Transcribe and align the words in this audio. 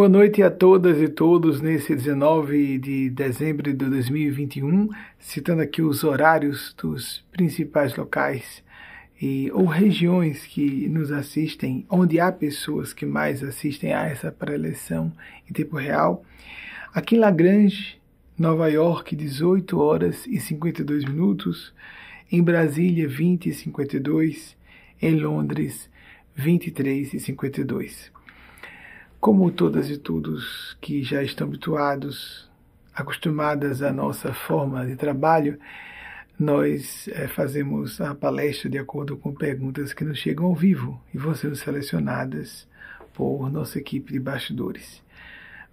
Boa 0.00 0.08
noite 0.08 0.42
a 0.42 0.50
todas 0.50 0.98
e 0.98 1.08
todos 1.08 1.60
nesse 1.60 1.94
19 1.94 2.78
de 2.78 3.10
dezembro 3.10 3.64
de 3.70 3.86
2021, 3.86 4.88
citando 5.18 5.60
aqui 5.60 5.82
os 5.82 6.02
horários 6.02 6.74
dos 6.82 7.22
principais 7.30 7.94
locais 7.94 8.64
e, 9.20 9.50
ou 9.52 9.66
regiões 9.66 10.46
que 10.46 10.88
nos 10.88 11.12
assistem, 11.12 11.84
onde 11.90 12.18
há 12.18 12.32
pessoas 12.32 12.94
que 12.94 13.04
mais 13.04 13.44
assistem 13.44 13.92
a 13.92 14.06
essa 14.06 14.32
pré-eleição 14.32 15.12
em 15.46 15.52
tempo 15.52 15.76
real. 15.76 16.24
Aqui 16.94 17.16
em 17.16 17.18
Lagrange, 17.18 18.00
Nova 18.38 18.68
York, 18.68 19.14
18 19.14 19.78
horas 19.78 20.26
e 20.26 20.40
52 20.40 21.04
minutos. 21.04 21.74
Em 22.32 22.42
Brasília, 22.42 23.06
20 23.06 23.50
e 23.50 23.52
52. 23.52 24.56
Em 25.02 25.16
Londres, 25.16 25.90
23 26.34 27.12
e 27.12 27.20
52. 27.20 28.10
Como 29.20 29.50
todas 29.50 29.90
e 29.90 29.98
todos 29.98 30.78
que 30.80 31.02
já 31.02 31.22
estão 31.22 31.46
habituados, 31.46 32.50
acostumadas 32.94 33.82
à 33.82 33.92
nossa 33.92 34.32
forma 34.32 34.86
de 34.86 34.96
trabalho, 34.96 35.58
nós 36.38 37.06
é, 37.08 37.28
fazemos 37.28 38.00
a 38.00 38.14
palestra 38.14 38.70
de 38.70 38.78
acordo 38.78 39.18
com 39.18 39.34
perguntas 39.34 39.92
que 39.92 40.04
nos 40.04 40.16
chegam 40.16 40.46
ao 40.46 40.54
vivo 40.54 40.98
e 41.12 41.18
vão 41.18 41.34
sendo 41.34 41.54
selecionadas 41.54 42.66
por 43.12 43.52
nossa 43.52 43.78
equipe 43.78 44.10
de 44.10 44.18
bastidores. 44.18 45.02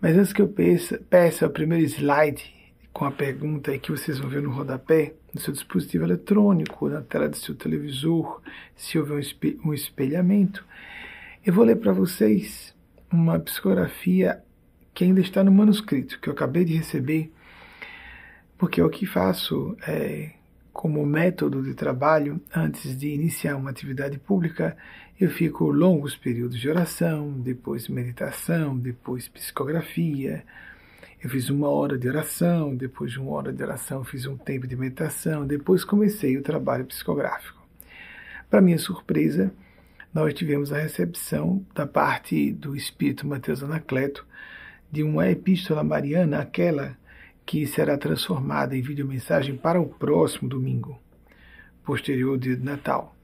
Mas 0.02 0.17
antes 0.17 0.33
que 0.33 0.41
eu 0.41 0.50
peça, 0.50 1.00
peça 1.09 1.47
o 1.47 1.50
primeiro 1.50 1.85
slide 1.85 2.53
com 2.91 3.05
a 3.05 3.11
pergunta 3.11 3.77
que 3.77 3.91
vocês 3.91 4.19
vão 4.19 4.29
ver 4.29 4.41
no 4.41 4.52
rodapé, 4.52 5.13
no 5.33 5.39
seu 5.39 5.53
dispositivo 5.53 6.03
eletrônico, 6.03 6.89
na 6.89 7.02
tela 7.02 7.29
do 7.29 7.38
seu 7.38 7.55
televisor, 7.55 8.41
se 8.75 9.00
houver 9.00 9.25
um 9.63 9.73
espelhamento, 9.73 10.66
eu 11.45 11.53
vou 11.53 11.63
ler 11.63 11.77
para 11.77 11.94
vocês 11.94 12.75
uma 13.11 13.39
psicografia 13.39 14.41
que 14.94 15.03
ainda 15.03 15.22
está 15.22 15.44
no 15.44 15.52
manuscrito, 15.52 16.19
que 16.19 16.27
eu 16.27 16.33
acabei 16.33 16.66
de 16.66 16.75
receber, 16.75 17.31
porque 18.58 18.81
é 18.81 18.83
o 18.83 18.89
que 18.89 19.05
faço 19.05 19.77
é, 19.88 20.31
como 20.73 21.05
método 21.05 21.63
de 21.63 21.73
trabalho 21.73 22.41
antes 22.55 22.97
de 22.97 23.09
iniciar 23.09 23.55
uma 23.55 23.69
atividade 23.69 24.17
pública. 24.17 24.75
Eu 25.19 25.30
fico 25.30 25.72
longos 25.72 26.16
períodos 26.16 26.59
de 26.59 26.69
oração, 26.69 27.31
depois 27.31 27.88
meditação, 27.88 28.78
depois 28.78 29.28
psicografia. 29.28 30.44
Eu 31.23 31.30
fiz 31.30 31.50
uma 31.50 31.67
hora 31.69 31.97
de 31.97 32.08
oração, 32.08 32.75
depois 32.75 33.11
de 33.11 33.19
uma 33.19 33.31
hora 33.31 33.52
de 33.52 33.61
oração 33.63 34.03
fiz 34.03 34.25
um 34.25 34.38
tempo 34.38 34.67
de 34.67 34.75
meditação, 34.75 35.45
depois 35.47 35.83
comecei 35.83 36.38
o 36.38 36.44
trabalho 36.44 36.85
psicográfico. 36.85 37.61
Para 38.50 38.61
minha 38.61 38.78
surpresa, 38.78 39.52
nós 40.17 40.33
tivemos 40.33 40.73
a 40.73 40.79
recepção 40.79 41.63
da 41.75 41.85
parte 41.85 42.51
do 42.51 42.75
Espírito 42.75 43.27
Mateus 43.27 43.61
Anacleto 43.61 44.25
de 44.91 45.03
uma 45.03 45.29
epístola 45.29 45.83
mariana, 45.83 46.39
aquela 46.39 46.97
que 47.45 47.67
será 47.67 47.95
transformada 47.99 48.75
em 48.75 48.81
videomensagem 48.81 49.55
para 49.55 49.79
o 49.79 49.85
próximo 49.85 50.49
domingo, 50.49 50.99
posterior 51.83 52.35
dia 52.35 52.55
de 52.55 52.63
Natal. 52.63 53.15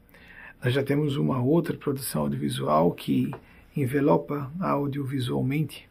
Nós 0.63 0.71
já 0.71 0.83
temos 0.83 1.17
uma 1.17 1.41
outra 1.41 1.75
produção 1.75 2.21
audiovisual 2.21 2.91
que 2.91 3.31
envelopa 3.75 4.51
audiovisualmente 4.59 5.89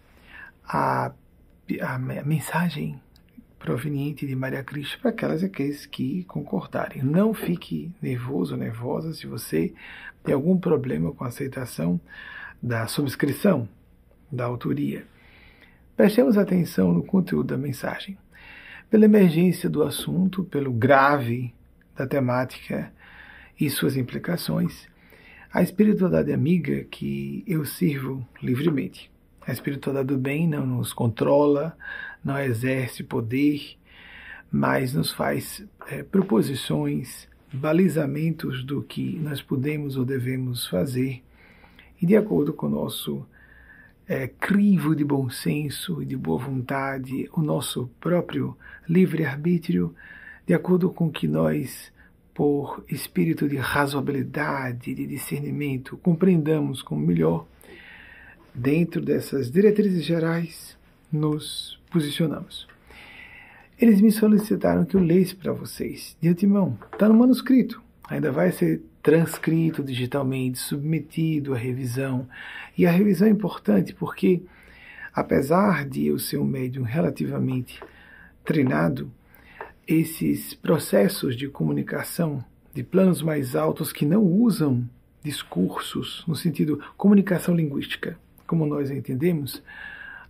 a, 0.65 1.11
a, 1.81 1.95
a 1.95 1.99
mensagem 1.99 3.03
proveniente 3.59 4.25
de 4.25 4.37
Maria 4.37 4.63
Cristo 4.63 5.01
para 5.01 5.11
aquelas 5.11 5.43
e 5.43 5.47
aqueles 5.47 5.85
que 5.85 6.23
concordarem. 6.25 7.03
Não 7.03 7.35
fique 7.35 7.93
nervoso 8.01 8.55
ou 8.55 8.61
nervosa 8.61 9.13
se 9.15 9.27
você 9.27 9.75
tem 10.23 10.35
algum 10.35 10.59
problema 10.59 11.13
com 11.13 11.25
a 11.25 11.29
aceitação 11.29 12.01
da 12.63 12.87
subscrição, 12.87 13.69
da 14.31 14.45
autoria. 14.45 15.05
Prestemos 15.97 16.39
atenção 16.39 16.93
no 16.93 17.03
conteúdo 17.03 17.49
da 17.49 17.59
mensagem. 17.59 18.17
Pela 18.89 19.05
emergência 19.05 19.69
do 19.69 19.83
assunto, 19.83 20.45
pelo 20.45 20.73
grave 20.73 21.53
da 21.97 22.07
temática 22.07 22.93
e 23.59 23.69
suas 23.69 23.97
implicações, 23.97 24.89
a 25.53 25.63
espiritualidade 25.63 26.33
amiga 26.33 26.85
que 26.85 27.45
eu 27.47 27.65
sirvo 27.65 28.27
livremente. 28.43 29.11
A 29.47 29.53
espiritualidade 29.53 30.09
do 30.09 30.19
bem 30.19 30.49
não 30.49 30.65
nos 30.65 30.93
controla, 30.93 31.77
não 32.25 32.39
exerce 32.39 33.03
poder, 33.03 33.77
mas 34.51 34.95
nos 34.95 35.13
faz 35.13 35.65
é, 35.89 36.03
proposições, 36.03 37.29
balizamentos 37.53 38.65
do 38.65 38.83
que 38.83 39.19
nós 39.19 39.43
podemos 39.43 39.97
ou 39.97 40.05
devemos 40.05 40.67
fazer, 40.67 41.23
e 42.01 42.07
de 42.07 42.17
acordo 42.17 42.53
com 42.53 42.67
o 42.67 42.71
nosso 42.71 43.27
é, 44.09 44.27
crivo 44.27 44.97
de 44.97 45.05
bom 45.05 45.31
senso 45.31 46.03
e 46.03 46.07
de 46.07 46.17
boa 46.17 46.39
vontade, 46.39 47.29
o 47.33 47.41
nosso 47.41 47.89
próprio 48.01 48.57
livre-arbítrio, 48.89 49.95
de 50.47 50.55
acordo 50.55 50.91
com 50.91 51.11
que 51.11 51.29
nós, 51.29 51.93
por 52.35 52.85
espírito 52.89 53.49
de 53.49 53.57
razoabilidade, 53.57 54.95
de 54.95 55.07
discernimento, 55.07 55.97
compreendamos 55.99 56.83
como 56.83 57.07
melhor, 57.07 57.47
dentro 58.55 59.01
dessas 59.01 59.51
diretrizes 59.51 60.05
gerais, 60.05 60.77
nos 61.11 61.81
posicionamos. 61.91 62.72
Eles 63.79 64.01
me 64.01 64.13
solicitaram 64.13 64.85
que 64.85 64.95
eu 64.95 65.01
lesse 65.01 65.35
para 65.35 65.53
vocês 65.53 66.17
de 66.21 66.29
antemão. 66.29 66.79
Está 66.93 67.09
no 67.09 67.15
manuscrito. 67.15 67.83
Ainda 68.09 68.31
vai 68.31 68.53
ser 68.53 68.83
transcrito 69.03 69.83
digitalmente, 69.83 70.59
submetido 70.59 71.55
à 71.55 71.59
revisão. 71.59 72.29
E 72.79 72.87
a 72.87 72.91
revisão 72.91 73.27
é 73.27 73.31
importante 73.31 73.95
porque, 73.95 74.43
apesar 75.13 75.85
de 75.85 76.07
eu 76.07 76.19
ser 76.19 76.39
um 76.39 76.45
médium 76.45 76.85
relativamente 76.85 77.83
treinado, 78.45 79.11
esses 79.87 80.55
processos 80.55 81.37
de 81.37 81.49
comunicação 81.49 82.45
de 82.73 82.83
planos 82.83 83.21
mais 83.21 83.57
altos 83.57 83.93
que 83.93 84.07
não 84.07 84.23
usam 84.23 84.89
discursos 85.23 86.25
no 86.27 86.35
sentido 86.35 86.83
comunicação 86.97 87.55
linguística, 87.55 88.17
como 88.47 88.67
nós 88.67 88.91
entendemos, 88.91 89.63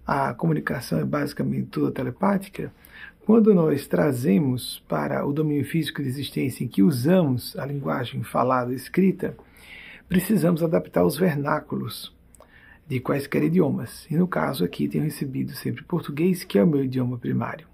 a 0.06 0.34
comunicação 0.34 0.98
é 0.98 1.04
basicamente 1.04 1.66
toda 1.66 1.92
telepática, 1.92 2.72
quando 3.24 3.54
nós 3.54 3.86
trazemos 3.86 4.82
para 4.88 5.24
o 5.24 5.32
domínio 5.32 5.64
físico 5.64 6.02
de 6.02 6.08
existência 6.08 6.64
em 6.64 6.68
que 6.68 6.82
usamos 6.82 7.56
a 7.56 7.64
linguagem 7.64 8.22
falada 8.24 8.72
e 8.72 8.76
escrita, 8.76 9.36
precisamos 10.08 10.62
adaptar 10.62 11.04
os 11.04 11.16
vernáculos 11.16 12.12
de 12.86 12.98
quaisquer 12.98 13.44
idiomas. 13.44 14.06
E 14.10 14.16
no 14.16 14.26
caso 14.26 14.64
aqui 14.64 14.88
tenho 14.88 15.04
recebido 15.04 15.52
sempre 15.52 15.84
português, 15.84 16.42
que 16.42 16.58
é 16.58 16.64
o 16.64 16.66
meu 16.66 16.84
idioma 16.84 17.16
primário. 17.16 17.66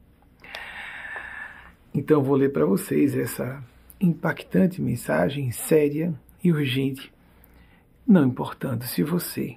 Então 1.94 2.22
vou 2.22 2.36
ler 2.36 2.52
para 2.52 2.66
vocês 2.66 3.16
essa 3.16 3.62
impactante 3.98 4.82
mensagem 4.82 5.50
séria 5.50 6.14
e 6.44 6.52
urgente, 6.52 7.12
não 8.06 8.26
importando 8.26 8.84
se 8.84 9.02
você 9.02 9.56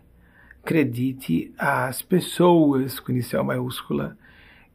acredite 0.63 1.53
às 1.57 2.01
pessoas 2.01 2.99
com 2.99 3.11
inicial 3.11 3.43
maiúscula 3.43 4.17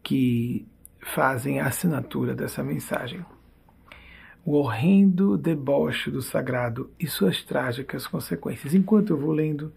que 0.03 0.66
fazem 1.15 1.61
a 1.61 1.67
assinatura 1.67 2.34
dessa 2.34 2.62
mensagem. 2.62 3.25
O 4.44 4.55
horrendo 4.55 5.37
deboche 5.37 6.11
do 6.11 6.21
sagrado 6.21 6.91
e 6.99 7.06
suas 7.06 7.43
trágicas 7.43 8.06
consequências. 8.06 8.75
Enquanto 8.75 9.11
eu 9.11 9.17
vou 9.17 9.32
lendo, 9.32 9.73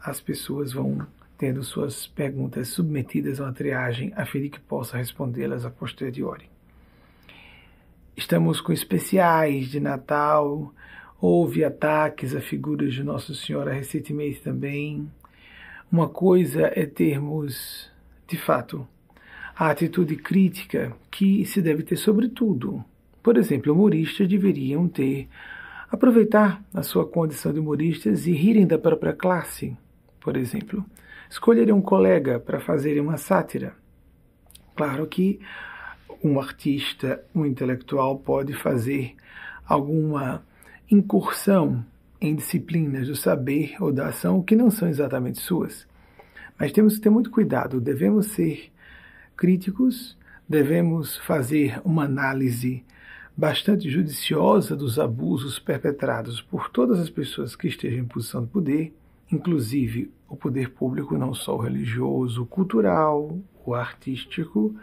as 0.00 0.20
pessoas 0.20 0.72
vão 0.72 1.06
tendo 1.38 1.62
suas 1.62 2.06
perguntas 2.06 2.68
submetidas 2.68 3.40
a 3.40 3.44
uma 3.44 3.52
triagem 3.52 4.12
a 4.16 4.24
fim 4.24 4.42
de 4.42 4.50
que 4.50 4.60
possa 4.60 4.96
respondê-las 4.96 5.64
a 5.64 5.70
posteriori. 5.70 6.48
Estamos 8.16 8.60
com 8.60 8.72
especiais 8.72 9.68
de 9.68 9.78
Natal, 9.78 10.72
houve 11.20 11.64
ataques 11.64 12.34
a 12.34 12.40
figuras 12.40 12.94
de 12.94 13.02
Nossa 13.02 13.34
Senhora 13.34 13.72
recentemente 13.72 14.40
também. 14.40 15.10
Uma 15.92 16.08
coisa 16.08 16.72
é 16.74 16.86
termos, 16.86 17.90
de 18.26 18.38
fato, 18.38 18.88
a 19.58 19.70
atitude 19.70 20.16
crítica 20.16 20.92
que 21.10 21.46
se 21.46 21.62
deve 21.62 21.82
ter 21.82 21.96
sobre 21.96 22.28
tudo. 22.28 22.84
Por 23.22 23.38
exemplo, 23.38 23.72
humoristas 23.72 24.28
deveriam 24.28 24.86
ter 24.86 25.28
aproveitar 25.90 26.62
a 26.74 26.82
sua 26.82 27.06
condição 27.06 27.52
de 27.54 27.60
humoristas 27.60 28.26
e 28.26 28.32
rirem 28.32 28.66
da 28.66 28.78
própria 28.78 29.14
classe, 29.14 29.74
por 30.20 30.36
exemplo. 30.36 30.84
Escolherem 31.30 31.72
um 31.72 31.80
colega 31.80 32.38
para 32.38 32.60
fazerem 32.60 33.00
uma 33.00 33.16
sátira. 33.16 33.74
Claro 34.76 35.06
que 35.06 35.40
um 36.22 36.38
artista, 36.38 37.24
um 37.34 37.46
intelectual 37.46 38.18
pode 38.18 38.52
fazer 38.52 39.14
alguma 39.66 40.44
incursão 40.90 41.84
em 42.20 42.34
disciplinas 42.34 43.08
do 43.08 43.16
saber 43.16 43.74
ou 43.80 43.90
da 43.90 44.08
ação 44.08 44.42
que 44.42 44.54
não 44.54 44.70
são 44.70 44.88
exatamente 44.88 45.40
suas. 45.40 45.86
Mas 46.58 46.72
temos 46.72 46.96
que 46.96 47.00
ter 47.00 47.10
muito 47.10 47.30
cuidado, 47.30 47.80
devemos 47.80 48.26
ser 48.26 48.70
críticos, 49.36 50.16
devemos 50.48 51.16
fazer 51.18 51.80
uma 51.84 52.04
análise 52.04 52.84
bastante 53.36 53.90
judiciosa 53.90 54.74
dos 54.74 54.98
abusos 54.98 55.58
perpetrados 55.58 56.40
por 56.40 56.70
todas 56.70 56.98
as 56.98 57.10
pessoas 57.10 57.54
que 57.54 57.68
estejam 57.68 58.00
em 58.00 58.08
posição 58.08 58.42
de 58.42 58.48
poder 58.48 58.94
inclusive 59.30 60.10
o 60.28 60.36
poder 60.36 60.70
público, 60.70 61.16
não 61.16 61.34
só 61.34 61.56
o 61.56 61.60
religioso, 61.60 62.42
o 62.42 62.46
cultural, 62.46 63.38
o 63.64 63.74
artístico, 63.74 64.74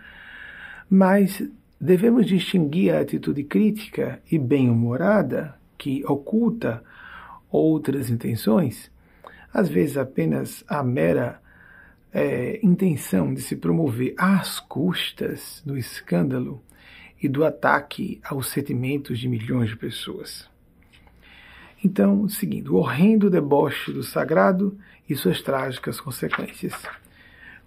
mas 0.89 1.43
devemos 1.79 2.25
distinguir 2.25 2.93
a 2.93 3.01
atitude 3.01 3.43
crítica 3.43 4.21
e 4.29 4.37
bem-humorada, 4.37 5.55
que 5.77 6.03
oculta 6.05 6.83
outras 7.51 8.09
intenções, 8.09 8.91
às 9.53 9.67
vezes 9.67 9.97
apenas 9.97 10.63
a 10.67 10.81
mera 10.81 11.41
é, 12.13 12.59
intenção 12.61 13.33
de 13.33 13.41
se 13.41 13.55
promover 13.55 14.13
às 14.17 14.59
custas 14.59 15.63
do 15.65 15.77
escândalo 15.77 16.61
e 17.21 17.27
do 17.27 17.43
ataque 17.43 18.21
aos 18.23 18.49
sentimentos 18.49 19.17
de 19.17 19.27
milhões 19.27 19.69
de 19.69 19.77
pessoas. 19.77 20.47
Então, 21.83 22.29
seguindo, 22.29 22.75
o 22.75 22.77
horrendo 22.77 23.29
deboche 23.29 23.91
do 23.91 24.03
sagrado 24.03 24.77
e 25.09 25.15
suas 25.15 25.41
trágicas 25.41 25.99
consequências. 25.99 26.73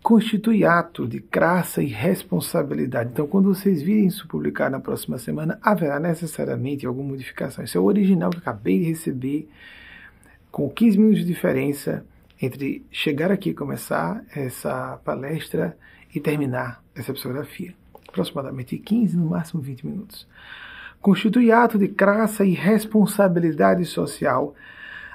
Constitui 0.02 0.64
ato 0.64 1.06
de 1.06 1.20
crassa 1.20 1.82
e 1.82 1.86
responsabilidade. 1.86 3.10
Então, 3.12 3.26
quando 3.26 3.52
vocês 3.52 3.82
virem 3.82 4.06
isso 4.06 4.28
publicar 4.28 4.70
na 4.70 4.78
próxima 4.78 5.18
semana, 5.18 5.58
haverá 5.60 5.98
necessariamente 5.98 6.86
alguma 6.86 7.08
modificação. 7.08 7.64
Isso 7.64 7.76
é 7.76 7.80
o 7.80 7.84
original 7.84 8.30
que 8.30 8.38
acabei 8.38 8.78
de 8.78 8.84
receber, 8.84 9.48
com 10.50 10.70
15 10.70 10.96
minutos 10.96 11.20
de 11.20 11.26
diferença 11.26 12.06
entre 12.40 12.84
chegar 12.90 13.30
aqui 13.30 13.54
começar 13.54 14.24
essa 14.34 14.98
palestra 15.04 15.76
e 16.14 16.20
terminar 16.20 16.82
essa 16.94 17.12
psicografia. 17.12 17.74
Aproximadamente 18.08 18.78
15, 18.78 19.16
no 19.16 19.26
máximo 19.26 19.62
20 19.62 19.86
minutos 19.86 20.26
constitui 21.06 21.52
ato 21.52 21.78
de 21.78 21.86
crassa 21.86 22.44
e 22.44 22.52
responsabilidade 22.52 23.84
social 23.84 24.52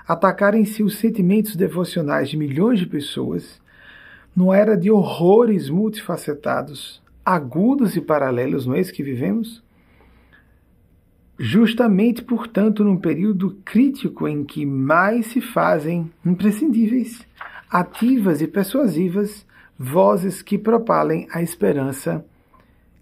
atacar 0.08 0.54
em 0.56 0.64
si 0.64 0.82
os 0.82 0.98
sentimentos 0.98 1.54
devocionais 1.54 2.30
de 2.30 2.38
milhões 2.38 2.80
de 2.80 2.86
pessoas, 2.86 3.62
numa 4.34 4.58
era 4.58 4.78
de 4.78 4.90
horrores 4.90 5.70
multifacetados, 5.70 7.02
agudos 7.26 7.98
e 7.98 8.02
paralelos, 8.02 8.66
não 8.66 8.74
é 8.74 8.84
que 8.84 9.04
vivemos? 9.04 9.62
Justamente, 11.44 12.22
portanto, 12.22 12.84
num 12.84 12.96
período 12.96 13.58
crítico 13.66 14.28
em 14.28 14.44
que 14.44 14.64
mais 14.64 15.26
se 15.26 15.42
fazem 15.42 16.12
imprescindíveis, 16.24 17.26
ativas 17.68 18.44
e 18.44 18.48
persuasivas 18.48 19.44
vozes 19.76 20.44
que 20.44 20.56
propalem 20.56 21.28
a 21.34 21.42
esperança 21.42 22.24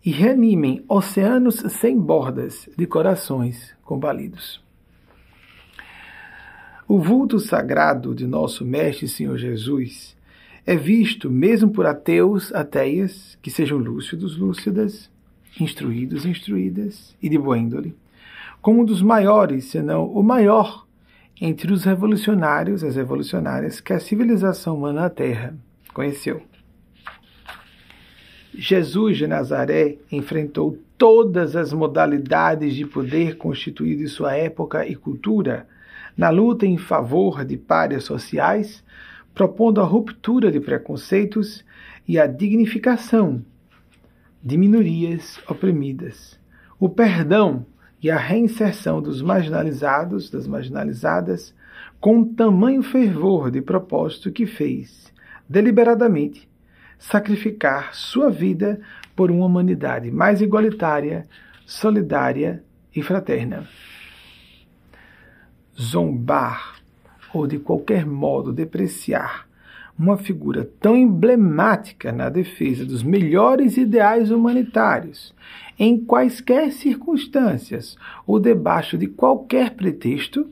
e 0.05 0.11
reanimem 0.11 0.85
oceanos 0.87 1.55
sem 1.55 1.99
bordas 1.99 2.69
de 2.77 2.87
corações 2.87 3.75
combalidos. 3.83 4.63
O 6.87 6.97
vulto 6.97 7.41
sagrado 7.41 8.15
de 8.15 8.25
nosso 8.25 8.63
Mestre 8.63 9.09
Senhor 9.09 9.37
Jesus 9.37 10.15
é 10.65 10.77
visto 10.77 11.29
mesmo 11.29 11.71
por 11.71 11.85
ateus, 11.85 12.53
ateias, 12.53 13.37
que 13.41 13.51
sejam 13.51 13.77
lúcidos, 13.77 14.37
lúcidas, 14.37 15.11
instruídos, 15.59 16.25
instruídas 16.25 17.13
e 17.21 17.27
de 17.27 17.37
boa 17.37 17.57
índole, 17.57 17.93
como 18.61 18.81
um 18.81 18.85
dos 18.85 19.01
maiores, 19.01 19.65
se 19.65 19.81
não 19.81 20.05
o 20.05 20.21
maior, 20.21 20.85
entre 21.39 21.71
os 21.71 21.83
revolucionários, 21.85 22.83
as 22.83 22.95
revolucionárias 22.95 23.79
que 23.79 23.93
a 23.93 23.99
civilização 23.99 24.75
humana 24.75 25.01
na 25.01 25.09
Terra 25.09 25.55
conheceu. 25.93 26.41
Jesus 28.53 29.17
de 29.17 29.27
Nazaré 29.27 29.97
enfrentou 30.11 30.77
todas 30.97 31.55
as 31.55 31.71
modalidades 31.71 32.75
de 32.75 32.85
poder 32.85 33.37
constituído 33.37 34.03
em 34.03 34.07
sua 34.07 34.35
época 34.35 34.85
e 34.85 34.95
cultura, 34.95 35.65
na 36.17 36.29
luta 36.29 36.65
em 36.65 36.77
favor 36.77 37.45
de 37.45 37.55
párias 37.55 38.03
sociais, 38.03 38.83
propondo 39.33 39.79
a 39.79 39.85
ruptura 39.85 40.51
de 40.51 40.59
preconceitos 40.59 41.63
e 42.05 42.19
a 42.19 42.27
dignificação 42.27 43.45
de 44.43 44.57
minorias 44.57 45.39
oprimidas, 45.47 46.37
o 46.77 46.89
perdão 46.89 47.65
e 48.01 48.09
a 48.09 48.17
reinserção 48.17 49.01
dos 49.01 49.21
marginalizados, 49.21 50.29
das 50.29 50.47
marginalizadas, 50.47 51.53
com 51.99 52.33
tamanho 52.33 52.81
fervor 52.81 53.51
de 53.51 53.61
propósito 53.61 54.31
que 54.31 54.45
fez, 54.45 55.13
deliberadamente, 55.47 56.47
sacrificar 56.97 57.93
sua 57.93 58.29
vida 58.29 58.79
por 59.15 59.29
uma 59.31 59.45
humanidade 59.45 60.11
mais 60.11 60.41
igualitária, 60.41 61.27
solidária 61.65 62.63
e 62.95 63.01
fraterna. 63.01 63.67
Zombar 65.79 66.75
ou 67.33 67.47
de 67.47 67.59
qualquer 67.59 68.05
modo 68.05 68.51
depreciar 68.53 69.48
uma 69.99 70.15
figura 70.15 70.69
tão 70.79 70.95
emblemática 70.95 72.09
na 72.09 72.29
defesa 72.29 72.85
dos 72.85 73.03
melhores 73.03 73.75
ideais 73.75 74.31
humanitários, 74.31 75.35
em 75.77 75.99
quaisquer 75.99 76.71
circunstâncias 76.71 77.97
ou 78.25 78.39
debaixo 78.39 78.97
de 78.97 79.07
qualquer 79.07 79.71
pretexto, 79.71 80.49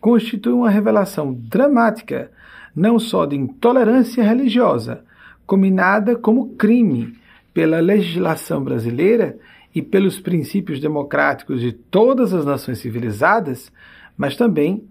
constitui 0.00 0.52
uma 0.52 0.68
revelação 0.68 1.32
dramática 1.32 2.32
não 2.74 2.98
só 2.98 3.24
de 3.24 3.36
intolerância 3.36 4.24
religiosa, 4.24 5.04
combinada 5.46 6.16
como 6.16 6.56
crime 6.56 7.16
pela 7.52 7.78
legislação 7.78 8.64
brasileira 8.64 9.38
e 9.72 9.80
pelos 9.80 10.18
princípios 10.18 10.80
democráticos 10.80 11.60
de 11.60 11.72
todas 11.72 12.34
as 12.34 12.44
nações 12.44 12.78
civilizadas, 12.78 13.70
mas 14.16 14.36
também, 14.36 14.82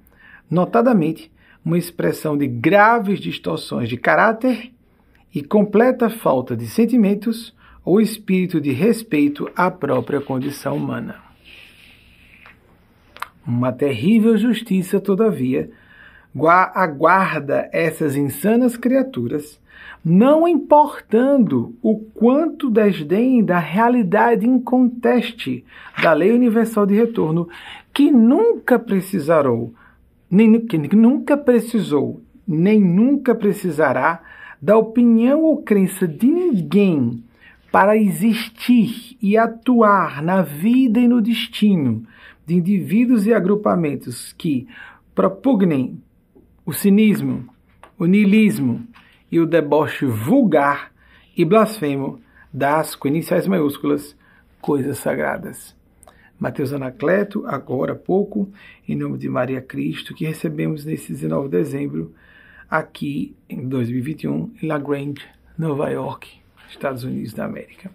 notadamente, 0.50 1.33
uma 1.64 1.78
expressão 1.78 2.38
de 2.38 2.48
graves 2.48 3.20
distorções 3.20 3.90
de 3.90 3.98
caráter 3.98 4.72
e 5.34 5.42
completa 5.44 6.10
falta 6.10 6.56
de 6.56 6.68
sentimentos 6.68 7.56
ou 7.84 8.00
espírito 8.00 8.62
de 8.62 8.72
respeito 8.72 9.50
à 9.56 9.70
própria 9.70 10.22
condição 10.22 10.78
humana. 10.78 11.16
Uma 13.46 13.72
terrível 13.72 14.38
justiça, 14.38 15.00
todavia, 15.00 15.70
aguarda 16.74 17.70
essas 17.72 18.16
insanas 18.16 18.78
criaturas 18.78 19.62
não 20.04 20.48
importando 20.48 21.76
o 21.82 21.98
quanto 21.98 22.70
desdém 22.70 23.44
da 23.44 23.58
realidade 23.58 24.46
inconteste 24.46 25.64
da 26.02 26.12
lei 26.14 26.32
universal 26.32 26.86
de 26.86 26.94
retorno, 26.94 27.48
que 27.94 28.12
nunca 28.12 28.78
precisarou, 28.78 29.74
nem 30.34 30.60
que 30.66 30.96
nunca 30.96 31.38
precisou, 31.38 32.20
nem 32.48 32.82
nunca 32.82 33.36
precisará 33.36 34.20
da 34.60 34.76
opinião 34.76 35.44
ou 35.44 35.62
crença 35.62 36.08
de 36.08 36.26
ninguém 36.26 37.24
para 37.72 37.96
existir 37.96 39.16
e 39.22 39.38
atuar 39.38 40.24
na 40.24 40.42
vida 40.42 41.00
e 41.00 41.08
no 41.08 41.22
destino 41.22 42.04
de 42.48 42.56
indivíduos 42.56 43.28
e 43.28 43.34
agrupamentos 43.34 44.34
que 44.34 44.68
propugnem 45.14 46.02
o 46.66 46.74
cinismo, 46.74 47.46
o 47.98 48.06
niilismo, 48.08 48.82
e 49.32 49.40
o 49.40 49.46
deboche 49.46 50.06
vulgar 50.06 50.92
e 51.38 51.46
blasfemo 51.46 52.20
das, 52.52 52.96
com 52.96 53.08
iniciais 53.08 53.48
maiúsculas, 53.48 54.16
coisas 54.60 54.98
sagradas. 54.98 55.76
Mateus 56.44 56.74
Anacleto, 56.74 57.46
agora 57.48 57.94
há 57.94 57.96
pouco, 57.96 58.52
em 58.86 58.98
nome 58.98 59.18
de 59.18 59.30
Maria 59.30 59.62
Cristo, 59.62 60.14
que 60.14 60.26
recebemos 60.26 60.84
nesse 60.84 61.14
19 61.14 61.48
de 61.48 61.58
dezembro, 61.58 62.14
aqui 62.70 63.34
em 63.48 63.66
2021, 63.66 64.52
em 64.62 64.68
La 64.68 64.78
Grange, 64.78 65.26
Nova 65.58 65.90
York, 65.90 66.30
Estados 66.70 67.06
Unidos 67.06 67.32
da 67.32 67.46
América. 67.46 67.90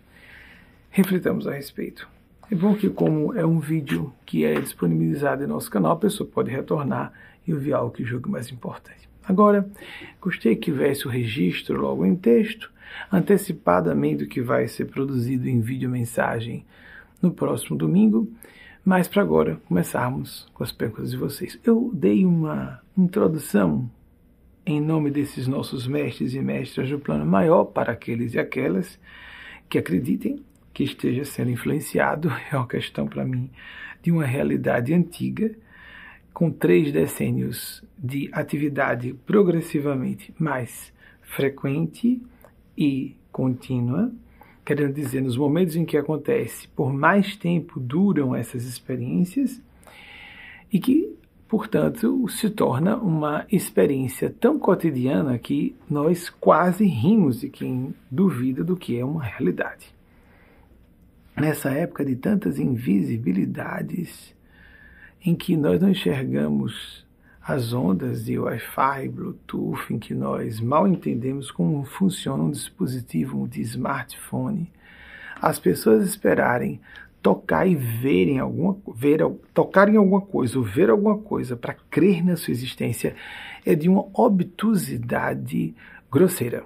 Reflitamos 0.88 1.47
a 1.47 1.52
respeito. 1.52 2.09
É 2.50 2.55
bom 2.55 2.75
que, 2.75 2.88
como 2.88 3.35
é 3.35 3.45
um 3.45 3.61
vídeo 3.61 4.14
que 4.25 4.47
é 4.47 4.59
disponibilizado 4.59 5.45
em 5.45 5.47
nosso 5.47 5.71
canal, 5.71 5.93
a 5.93 5.97
pessoa 5.97 6.26
pode 6.26 6.50
retornar 6.50 7.12
e 7.47 7.52
ouvir 7.52 7.75
algo 7.75 7.93
que 7.93 8.02
julgue 8.02 8.31
mais 8.31 8.50
importante. 8.50 9.11
Agora, 9.25 9.69
gostei 10.23 10.57
que 10.57 10.73
viesse 10.73 11.07
o 11.07 11.11
registro 11.11 11.78
logo 11.78 12.07
em 12.07 12.17
texto, 12.17 12.73
antecipadamente 13.12 14.25
do 14.25 14.26
que 14.26 14.40
vai 14.40 14.67
ser 14.69 14.87
produzido 14.87 15.47
em 15.47 15.61
vídeo 15.61 15.90
mensagem 15.90 16.64
no 17.20 17.30
próximo 17.30 17.76
domingo, 17.76 18.30
mas 18.84 19.08
para 19.08 19.22
agora 19.22 19.60
começarmos 19.66 20.48
com 20.54 20.62
as 20.62 20.72
perguntas 20.72 21.10
de 21.10 21.16
vocês. 21.16 21.58
Eu 21.64 21.90
dei 21.92 22.25
uma 22.25 22.80
introdução 22.96 23.90
em 24.64 24.80
nome 24.80 25.10
desses 25.10 25.46
nossos 25.46 25.87
mestres 25.87 26.34
e 26.34 26.40
mestras 26.40 26.90
do 26.90 26.98
plano 26.98 27.25
maior 27.25 27.64
para 27.64 27.92
aqueles 27.92 28.34
e 28.34 28.38
aquelas 28.38 28.98
que 29.68 29.78
acreditem 29.78 30.44
que 30.72 30.84
esteja 30.84 31.25
sendo 31.25 31.50
influenciado, 31.50 32.30
é 32.52 32.56
uma 32.56 32.68
questão 32.68 33.06
para 33.06 33.25
mim 33.25 33.50
de 34.02 34.12
uma 34.12 34.25
realidade 34.25 34.94
antiga 34.94 35.54
com 36.32 36.52
três 36.52 36.92
decênios 36.92 37.82
de 37.98 38.30
atividade 38.32 39.12
progressivamente 39.26 40.32
mais 40.38 40.92
frequente 41.20 42.22
e 42.76 43.16
contínua, 43.32 44.12
querendo 44.68 44.92
dizer, 44.92 45.22
nos 45.22 45.34
momentos 45.34 45.76
em 45.76 45.84
que 45.87 45.96
acontece, 45.96 46.68
por 46.68 46.92
mais 46.92 47.34
tempo 47.34 47.80
duram 47.80 48.37
essas 48.37 48.64
experiências, 48.64 49.62
e 50.70 50.78
que 50.78 51.16
portanto, 51.48 52.28
se 52.28 52.50
torna 52.50 52.94
uma 52.96 53.46
experiência 53.50 54.28
tão 54.28 54.58
cotidiana 54.58 55.38
que 55.38 55.75
nós 55.88 56.28
quase 56.28 56.84
rimos 56.84 57.40
de 57.40 57.48
quem 57.48 57.94
duvida 58.10 58.62
do 58.62 58.76
que 58.76 58.98
é 58.98 59.02
uma 59.02 59.25
realidade. 59.25 59.87
Nessa 61.34 61.70
época 61.70 62.04
de 62.04 62.16
tantas 62.16 62.58
invisibilidades, 62.58 64.37
em 65.25 65.34
que 65.34 65.56
nós 65.56 65.80
não 65.80 65.88
enxergamos 65.88 67.06
as 67.49 67.73
ondas 67.73 68.26
de 68.26 68.38
Wi-Fi, 68.38 69.09
Bluetooth, 69.09 69.90
em 69.90 69.99
que 69.99 70.12
nós 70.12 70.61
mal 70.61 70.87
entendemos 70.87 71.50
como 71.50 71.83
funciona 71.83 72.43
um 72.45 72.50
dispositivo 72.50 73.49
de 73.49 73.62
smartphone, 73.62 74.71
as 75.40 75.59
pessoas 75.59 76.07
esperarem 76.07 76.78
tocar 77.23 77.67
e 77.67 77.75
verem 77.75 78.38
alguma 78.38 78.76
ver, 78.95 79.26
tocar 79.55 79.88
em 79.88 79.97
alguma 79.97 80.21
coisa 80.21 80.59
ou 80.59 80.64
ver 80.64 80.90
alguma 80.90 81.17
coisa 81.17 81.57
para 81.57 81.73
crer 81.73 82.23
na 82.23 82.37
sua 82.37 82.52
existência 82.52 83.17
é 83.64 83.75
de 83.75 83.88
uma 83.88 84.07
obtusidade 84.12 85.75
grosseira. 86.12 86.64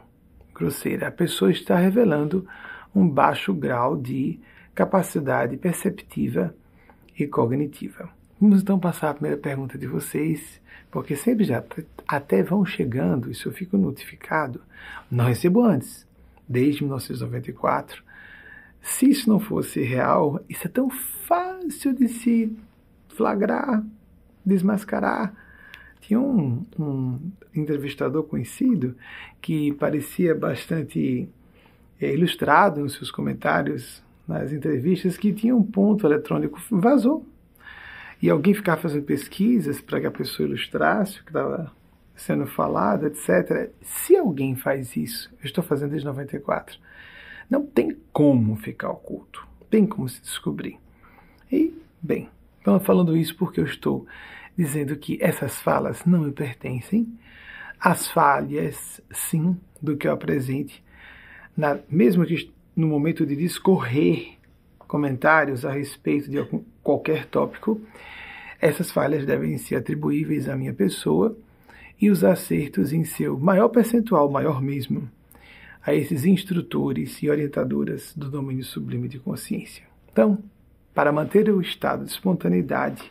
Grosseira. 0.53 1.07
A 1.07 1.13
pessoa 1.13 1.53
está 1.53 1.77
revelando 1.77 2.45
um 2.93 3.09
baixo 3.09 3.55
grau 3.55 3.97
de 3.97 4.41
capacidade 4.75 5.57
perceptiva 5.57 6.53
e 7.17 7.25
cognitiva. 7.25 8.11
Vamos 8.43 8.61
então 8.61 8.77
passar 8.77 9.11
a 9.11 9.15
primeira 9.15 9.37
pergunta 9.37 9.79
de 9.79 9.87
vocês, 9.87 10.61
porque 10.91 11.15
sempre 11.15 11.45
já 11.45 11.63
até 12.09 12.43
vão 12.43 12.65
chegando, 12.67 13.31
isso 13.31 13.47
eu 13.47 13.53
fico 13.53 13.79
notificado, 13.79 14.61
não 15.09 15.27
recebo 15.27 15.63
antes, 15.63 16.05
desde 16.49 16.83
1994 16.83 18.03
se 18.83 19.09
isso 19.09 19.29
não 19.31 19.39
fosse 19.39 19.81
real, 19.81 20.45
isso 20.49 20.67
é 20.67 20.71
tão 20.71 20.91
fácil 20.91 21.95
de 21.95 22.09
se 22.09 22.53
flagrar, 23.11 23.87
desmascarar. 24.45 25.33
Tinha 26.01 26.19
um, 26.19 26.67
um 26.77 27.31
entrevistador 27.55 28.25
conhecido 28.25 28.97
que 29.41 29.73
parecia 29.75 30.35
bastante 30.35 31.29
é, 32.01 32.13
ilustrado 32.13 32.81
nos 32.81 32.95
seus 32.95 33.13
comentários, 33.13 34.03
nas 34.27 34.53
entrevistas, 34.53 35.17
que 35.17 35.33
tinha 35.33 35.55
um 35.55 35.63
ponto 35.63 36.05
eletrônico, 36.05 36.61
vazou. 36.73 37.25
E 38.23 38.31
alguém 38.31 38.55
ficava 38.55 38.81
fazendo 38.81 39.05
pesquisas 39.05 39.81
para 39.81 40.01
que 40.01 40.07
a 40.07 40.11
pessoa 40.11 40.49
ilustrasse 40.49 41.21
o 41.21 41.25
que 41.25 41.31
estava 41.31 41.73
sendo 42.15 42.47
falado, 42.47 43.07
etc. 43.07 43.71
Se 43.83 44.17
alguém 44.17 44.55
faz 44.55 44.97
isso, 44.97 45.29
eu 45.41 45.47
estou 45.47 45.63
fazendo 45.63 45.91
desde 45.91 46.07
94 46.07 46.79
não 47.53 47.67
tem 47.67 47.95
como 48.15 48.57
ficar 48.57 48.89
oculto, 48.89 49.47
tem 49.69 49.87
como 49.87 50.09
se 50.09 50.23
descobrir. 50.23 50.79
E, 51.51 51.75
bem, 52.01 52.31
estou 52.57 52.81
falando 52.81 53.15
isso 53.15 53.37
porque 53.37 53.61
eu 53.61 53.67
estou 53.67 54.07
dizendo 54.57 54.97
que 54.97 55.19
essas 55.21 55.61
falas 55.61 56.03
não 56.07 56.21
me 56.21 56.33
pertencem. 56.33 57.07
As 57.79 58.09
falhas, 58.09 59.03
sim, 59.11 59.55
do 59.83 59.99
que 59.99 60.09
eu 60.09 60.13
apresente, 60.13 60.83
na, 61.55 61.79
mesmo 61.91 62.25
que 62.25 62.51
no 62.75 62.87
momento 62.87 63.27
de 63.27 63.37
discorrer 63.37 64.39
comentários 64.93 65.65
a 65.65 65.73
respeito 65.73 66.31
de 66.31 66.37
algum, 66.37 66.63
qualquer 66.83 67.25
tópico, 67.25 67.81
essas 68.61 68.91
falhas 68.91 69.25
devem 69.25 69.57
ser 69.57 69.77
atribuíveis 69.77 70.51
à 70.51 70.55
minha 70.55 70.75
pessoa 70.75 71.35
e 71.99 72.11
os 72.11 72.23
acertos 72.23 72.93
em 72.93 73.03
seu 73.03 73.39
maior 73.39 73.71
percentual, 73.71 74.31
maior 74.31 74.61
mesmo, 74.61 75.11
a 75.83 75.95
esses 75.95 76.27
instrutores 76.27 77.23
e 77.23 77.31
orientadoras 77.31 78.13
do 78.15 78.31
domínio 78.31 78.65
sublime 78.65 79.09
de 79.09 79.19
consciência. 79.19 79.83
Então, 80.13 80.39
para 80.93 81.11
manter 81.11 81.49
o 81.49 81.63
estado 81.63 82.05
de 82.05 82.11
espontaneidade, 82.11 83.11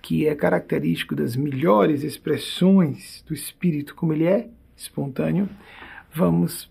que 0.00 0.26
é 0.26 0.34
característico 0.34 1.14
das 1.14 1.36
melhores 1.36 2.02
expressões 2.02 3.22
do 3.26 3.34
espírito, 3.34 3.94
como 3.94 4.14
ele 4.14 4.24
é 4.24 4.48
espontâneo, 4.74 5.50
vamos 6.14 6.70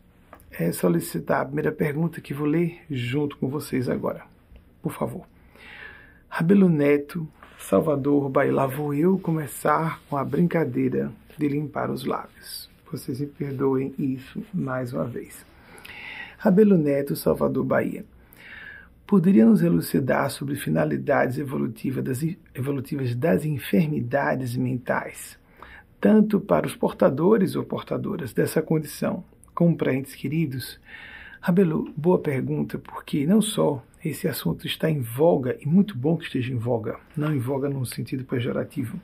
é, 0.49 0.71
solicitar 0.71 1.41
a 1.41 1.45
primeira 1.45 1.71
pergunta 1.71 2.19
que 2.19 2.33
vou 2.33 2.47
ler 2.47 2.79
junto 2.89 3.37
com 3.37 3.47
vocês 3.47 3.87
agora. 3.87 4.28
Por 4.81 4.91
favor. 4.91 5.25
Rabelo 6.27 6.69
Neto, 6.69 7.27
Salvador 7.57 8.29
Bahia, 8.29 8.53
lá 8.53 8.65
vou 8.65 8.93
eu 8.93 9.19
começar 9.19 10.01
com 10.09 10.15
a 10.15 10.24
brincadeira 10.24 11.12
de 11.38 11.48
limpar 11.48 11.89
os 11.89 12.05
lábios. 12.05 12.69
Vocês 12.91 13.19
me 13.19 13.27
perdoem 13.27 13.93
isso 13.98 14.43
mais 14.53 14.93
uma 14.93 15.05
vez. 15.05 15.45
Rabelo 16.38 16.77
Neto, 16.77 17.15
Salvador, 17.15 17.65
Bahia. 17.65 18.05
Poderia 19.05 19.45
nos 19.45 19.62
elucidar 19.62 20.29
sobre 20.31 20.55
finalidades 20.55 21.38
evolutivas 21.38 22.03
das, 22.03 22.24
evolutivas 22.53 23.13
das 23.15 23.43
enfermidades 23.43 24.55
mentais, 24.55 25.38
tanto 26.00 26.39
para 26.39 26.65
os 26.65 26.75
portadores 26.75 27.55
ou 27.55 27.63
portadoras 27.63 28.31
dessa 28.33 28.62
condição, 28.62 29.24
como 29.53 29.75
para 29.75 29.93
entes 29.93 30.15
queridos? 30.15 30.79
Rabelo, 31.41 31.91
boa 31.98 32.19
pergunta, 32.19 32.77
porque 32.77 33.25
não 33.25 33.41
só 33.41 33.83
esse 34.03 34.27
assunto 34.27 34.65
está 34.65 34.89
em 34.89 35.01
voga, 35.01 35.57
e 35.61 35.67
muito 35.67 35.97
bom 35.97 36.17
que 36.17 36.25
esteja 36.25 36.53
em 36.53 36.57
voga, 36.57 36.97
não 37.15 37.33
em 37.33 37.39
voga 37.39 37.69
num 37.69 37.85
sentido 37.85 38.23
pejorativo, 38.23 38.99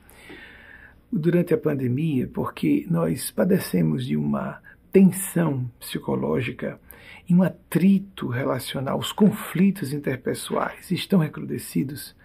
durante 1.12 1.54
a 1.54 1.58
pandemia, 1.58 2.28
porque 2.28 2.86
nós 2.90 3.32
padecemos 3.32 4.06
de 4.06 4.18
uma 4.18 4.60
tensão 4.92 5.70
psicológica 5.80 6.80
e 7.28 7.34
um 7.34 7.44
atrito 7.44 8.28
relacional, 8.28 8.98
os 8.98 9.12
conflitos 9.12 9.92
interpessoais 9.92 10.92
estão 10.92 11.20
recrudescidos. 11.20 12.16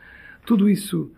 Tudo 0.47 0.69
isso 0.69 1.11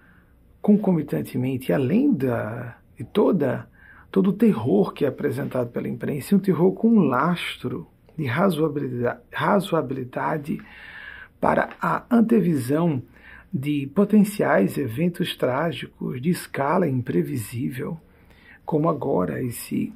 concomitantemente, 0.61 1.73
além 1.73 2.13
da, 2.15 2.79
de 2.97 3.05
toda, 3.05 3.69
todo 4.11 4.31
o 4.31 4.33
terror 4.33 4.93
que 4.93 5.05
é 5.05 5.09
apresentado 5.09 5.71
pela 5.71 5.89
imprensa, 5.89 6.37
um 6.37 6.39
terror 6.39 6.73
com 6.73 6.89
um 6.89 7.01
lastro 7.01 7.89
de 8.17 8.27
razoabilidade, 8.27 9.21
razoabilidade 9.33 10.61
para 11.43 11.71
a 11.83 12.05
antevisão 12.09 13.03
de 13.53 13.91
potenciais 13.93 14.79
eventos 14.79 15.35
trágicos 15.35 16.23
de 16.23 16.31
escala 16.31 16.89
imprevisível, 16.89 18.01
como 18.65 18.89
agora 18.89 19.43
esse 19.43 19.93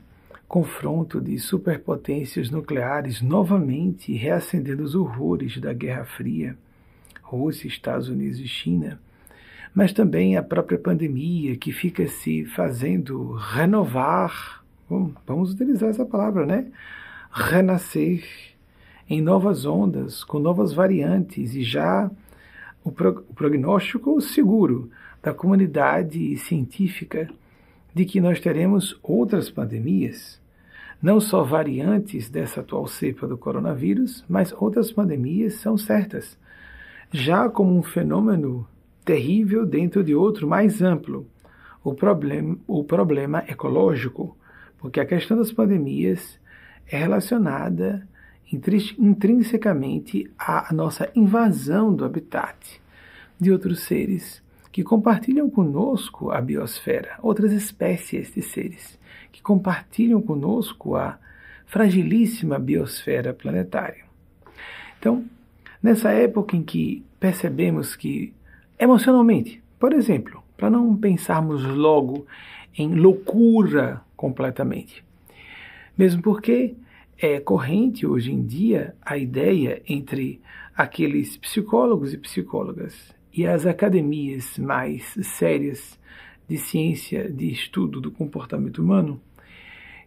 confronto 0.49 1.21
de 1.21 1.39
superpotências 1.39 2.51
nucleares 2.51 3.23
novamente 3.23 4.13
reacendendo 4.13 4.83
os 4.83 4.97
horrores 4.97 5.57
da 5.59 5.73
Guerra 5.73 6.05
Fria, 6.05 6.59
Rússia, 7.23 7.69
Estados 7.69 8.09
Unidos 8.09 8.41
e 8.41 8.49
China, 8.49 9.01
mas 9.73 9.93
também 9.93 10.37
a 10.37 10.43
própria 10.43 10.79
pandemia 10.79 11.57
que 11.57 11.71
fica 11.71 12.09
se 12.09 12.45
fazendo 12.45 13.35
renovar, 13.35 14.65
vamos 15.25 15.53
utilizar 15.53 15.91
essa 15.91 16.05
palavra, 16.05 16.45
né? 16.45 16.67
Renascer 17.31 18.25
em 19.09 19.21
novas 19.21 19.65
ondas, 19.65 20.25
com 20.25 20.39
novas 20.39 20.73
variantes 20.73 21.55
e 21.55 21.63
já 21.63 22.11
o, 22.85 22.91
o 22.91 23.35
prognóstico 23.35 24.21
seguro 24.21 24.91
da 25.23 25.33
comunidade 25.33 26.37
científica 26.37 27.29
de 27.95 28.05
que 28.05 28.21
nós 28.21 28.41
teremos 28.41 28.99
outras 29.03 29.51
pandemias, 29.51 30.41
não 31.01 31.21
só 31.21 31.43
variantes 31.43 32.29
dessa 32.29 32.61
atual 32.61 32.87
cepa 32.87 33.27
do 33.27 33.39
coronavírus, 33.39 34.25
mas 34.29 34.53
outras 34.53 34.93
pandemias 34.93 35.55
são 35.55 35.79
certas, 35.79 36.39
já 37.13 37.49
como 37.49 37.77
um 37.77 37.83
fenômeno 37.83 38.67
terrível 39.05 39.65
dentro 39.65 40.03
de 40.03 40.15
outro 40.15 40.47
mais 40.49 40.83
amplo, 40.83 41.27
o 41.83 41.95
problema, 41.95 42.59
o 42.67 42.83
problema 42.83 43.45
ecológico, 43.47 44.37
porque 44.79 45.01
a 45.01 45.07
questão 45.07 45.37
das 45.37 45.53
pandemias 45.53 46.39
é 46.89 46.99
relacionada 46.99 48.07
intrinsecamente 48.53 50.31
à 50.39 50.73
nossa 50.73 51.11
invasão 51.15 51.95
do 51.95 52.05
habitat 52.05 52.81
de 53.39 53.51
outros 53.51 53.81
seres 53.81 54.43
que 54.71 54.85
compartilham 54.85 55.49
conosco 55.49 56.31
a 56.31 56.41
biosfera, 56.41 57.19
outras 57.23 57.53
espécies 57.53 58.33
de 58.35 58.43
seres 58.43 58.99
que 59.33 59.43
compartilham 59.43 60.21
conosco 60.21 60.97
a 60.97 61.19
fragilíssima 61.67 62.59
biosfera 62.59 63.35
planetária. 63.35 64.05
Então, 64.99 65.25
nessa 65.83 66.11
época 66.11 66.57
em 66.57 66.63
que 66.63 67.05
percebemos 67.19 67.97
que, 67.97 68.33
emocionalmente, 68.79 69.63
por 69.79 69.93
exemplo, 69.93 70.43
para 70.57 70.71
não 70.71 70.97
pensarmos 70.97 71.65
logo 71.65 72.27
em 72.77 72.95
loucura 72.95 74.01
completamente, 74.17 75.05
mesmo 75.97 76.23
porque 76.23 76.75
é 77.19 77.41
corrente 77.41 78.07
hoje 78.07 78.31
em 78.33 78.45
dia 78.45 78.95
a 79.01 79.17
ideia 79.17 79.83
entre 79.89 80.41
aqueles 80.77 81.37
psicólogos 81.37 82.13
e 82.13 82.19
psicólogas 82.19 83.15
e 83.33 83.47
as 83.47 83.65
academias 83.65 84.59
mais 84.59 85.15
sérias 85.23 85.99
de 86.49 86.59
ciência 86.59 87.31
de 87.31 87.51
estudo 87.51 88.01
do 88.01 88.11
comportamento 88.11 88.83
humano 88.83 89.21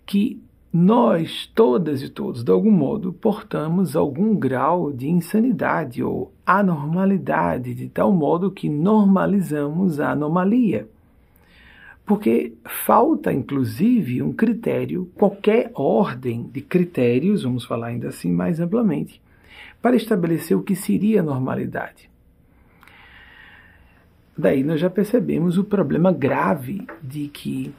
que 0.06 0.42
nós, 0.72 1.48
todas 1.56 2.04
e 2.04 2.10
todos, 2.10 2.44
de 2.44 2.52
algum 2.52 2.70
modo, 2.70 3.12
portamos 3.12 3.96
algum 3.96 4.36
grau 4.36 4.94
de 4.94 5.10
insanidade 5.10 6.04
ou 6.04 6.32
anormalidade, 6.46 7.74
de 7.74 7.90
tal 7.90 8.12
modo 8.12 8.52
que 8.52 8.70
normalizamos 8.70 10.00
a 10.00 10.12
anomalia. 10.12 10.88
Porque 12.10 12.54
falta, 12.66 13.32
inclusive, 13.32 14.24
um 14.24 14.34
critério, 14.34 15.12
qualquer 15.14 15.70
ordem 15.76 16.50
de 16.52 16.60
critérios, 16.60 17.44
vamos 17.44 17.66
falar 17.66 17.90
ainda 17.90 18.08
assim 18.08 18.32
mais 18.32 18.60
amplamente, 18.60 19.22
para 19.80 19.96
estabelecer 19.96 20.58
o 20.58 20.64
que 20.64 20.76
seria 20.76 21.22
normalidade. 21.22 22.10
Daí 24.36 24.64
nós 24.64 24.80
já 24.80 24.90
percebemos 24.90 25.60
o 25.60 25.64
problema 25.64 26.12
grave 26.12 26.88
de 27.00 27.28
que 27.28 27.72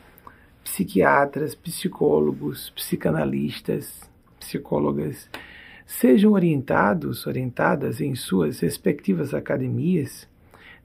psiquiatras, 0.63 1.57
psicólogos, 1.57 2.71
psicanalistas, 2.71 4.09
psicólogas 4.39 5.29
sejam 5.85 6.35
orientados, 6.35 7.27
orientadas 7.27 8.01
em 8.01 8.15
suas 8.15 8.61
respectivas 8.61 9.35
academias 9.35 10.30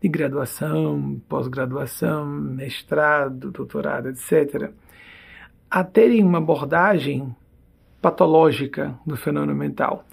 de 0.02 0.08
graduação, 0.08 1.22
pós-graduação, 1.28 2.26
mestrado, 2.26 3.52
doutorado, 3.52 4.10
etc., 4.10 4.72
a 5.70 5.84
terem 5.84 6.24
uma 6.24 6.38
abordagem 6.38 7.36
patológica 8.02 8.98
do 9.06 9.18
fenômeno 9.18 9.56
mental. 9.56 10.06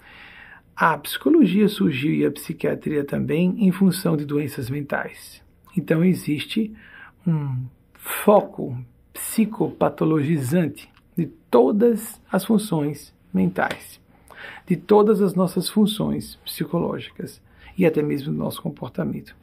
A 0.75 0.97
psicologia 0.97 1.67
surgiu 1.67 2.13
e 2.13 2.25
a 2.25 2.31
psiquiatria 2.31 3.03
também 3.03 3.55
em 3.59 3.71
função 3.71 4.17
de 4.17 4.25
doenças 4.25 4.69
mentais. 4.69 5.43
Então 5.77 6.03
existe 6.03 6.73
um 7.25 7.65
foco 7.93 8.75
psicopatologizante 9.13 10.89
de 11.15 11.27
todas 11.49 12.19
as 12.31 12.43
funções 12.43 13.13
mentais, 13.31 14.01
de 14.65 14.75
todas 14.75 15.21
as 15.21 15.35
nossas 15.35 15.69
funções 15.69 16.35
psicológicas 16.43 17.39
e 17.77 17.85
até 17.85 18.01
mesmo 18.01 18.33
do 18.33 18.37
nosso 18.37 18.61
comportamento. 18.61 19.35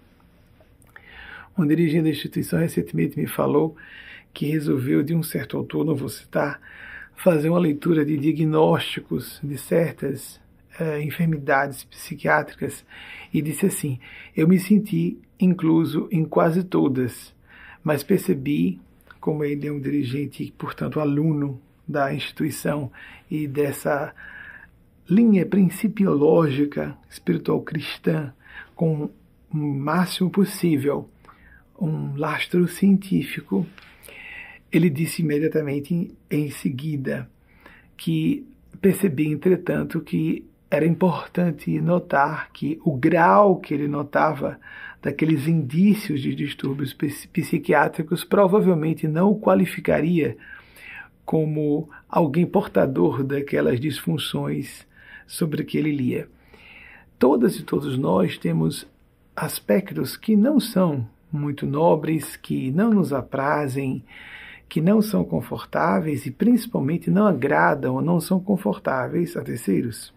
Um 1.56 1.66
dirigente 1.66 2.04
da 2.04 2.10
instituição 2.10 2.58
recentemente 2.58 3.18
me 3.18 3.26
falou 3.26 3.76
que 4.32 4.46
resolveu, 4.46 5.02
de 5.02 5.14
um 5.14 5.22
certo 5.22 5.56
autor, 5.56 5.84
não 5.84 5.94
vou 5.94 6.08
citar, 6.08 6.60
fazer 7.16 7.50
uma 7.50 7.58
leitura 7.58 8.04
de 8.04 8.16
diagnósticos 8.16 9.40
de 9.42 9.58
certas 9.58 10.40
uh, 10.80 11.00
enfermidades 11.02 11.84
psiquiátricas 11.84 12.84
e 13.32 13.42
disse 13.42 13.66
assim: 13.66 13.98
Eu 14.36 14.48
me 14.48 14.58
senti 14.58 15.18
incluso 15.38 16.08
em 16.10 16.24
quase 16.24 16.64
todas, 16.64 17.34
mas 17.82 18.02
percebi, 18.02 18.80
como 19.20 19.44
ele 19.44 19.66
é 19.66 19.72
um 19.72 19.80
dirigente, 19.80 20.52
portanto, 20.56 21.00
aluno 21.00 21.60
da 21.86 22.14
instituição 22.14 22.90
e 23.30 23.46
dessa 23.46 24.14
linha 25.08 25.44
principiológica 25.44 26.96
espiritual 27.10 27.60
cristã, 27.62 28.32
com 28.74 29.10
o 29.52 29.56
máximo 29.56 30.30
possível 30.30 31.08
um 31.80 32.16
lastro 32.16 32.68
científico, 32.68 33.66
ele 34.70 34.90
disse 34.90 35.22
imediatamente 35.22 35.94
em, 35.94 36.10
em 36.30 36.50
seguida 36.50 37.28
que 37.96 38.46
percebi, 38.80 39.28
entretanto, 39.28 40.00
que 40.00 40.44
era 40.70 40.86
importante 40.86 41.80
notar 41.80 42.50
que 42.52 42.80
o 42.84 42.96
grau 42.96 43.56
que 43.58 43.74
ele 43.74 43.88
notava 43.88 44.60
daqueles 45.02 45.48
indícios 45.48 46.20
de 46.20 46.34
distúrbios 46.34 46.94
psiquiátricos 46.94 48.22
provavelmente 48.22 49.08
não 49.08 49.32
o 49.32 49.40
qualificaria 49.40 50.36
como 51.24 51.88
alguém 52.08 52.46
portador 52.46 53.24
daquelas 53.24 53.80
disfunções 53.80 54.86
sobre 55.26 55.64
que 55.64 55.78
ele 55.78 55.90
lia. 55.90 56.28
Todas 57.18 57.56
e 57.56 57.62
todos 57.62 57.98
nós 57.98 58.38
temos 58.38 58.86
aspectos 59.34 60.16
que 60.16 60.36
não 60.36 60.60
são 60.60 61.08
muito 61.32 61.66
nobres, 61.66 62.36
que 62.36 62.70
não 62.70 62.90
nos 62.90 63.12
aprazem, 63.12 64.04
que 64.68 64.80
não 64.80 65.02
são 65.02 65.24
confortáveis 65.24 66.26
e 66.26 66.30
principalmente 66.30 67.10
não 67.10 67.26
agradam 67.26 67.96
ou 67.96 68.02
não 68.02 68.20
são 68.20 68.38
confortáveis 68.38 69.36
a 69.36 69.42
terceiros. 69.42 70.14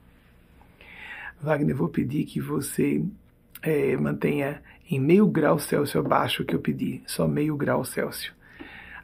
Wagner, 1.41 1.75
vou 1.75 1.89
pedir 1.89 2.25
que 2.25 2.39
você 2.39 3.03
é, 3.61 3.97
mantenha 3.97 4.61
em 4.89 4.99
meio 4.99 5.27
grau 5.27 5.57
Celsius 5.57 6.05
abaixo 6.05 6.45
que 6.45 6.53
eu 6.55 6.59
pedi, 6.59 7.01
só 7.05 7.27
meio 7.27 7.55
grau 7.57 7.83
Celsius. 7.83 8.31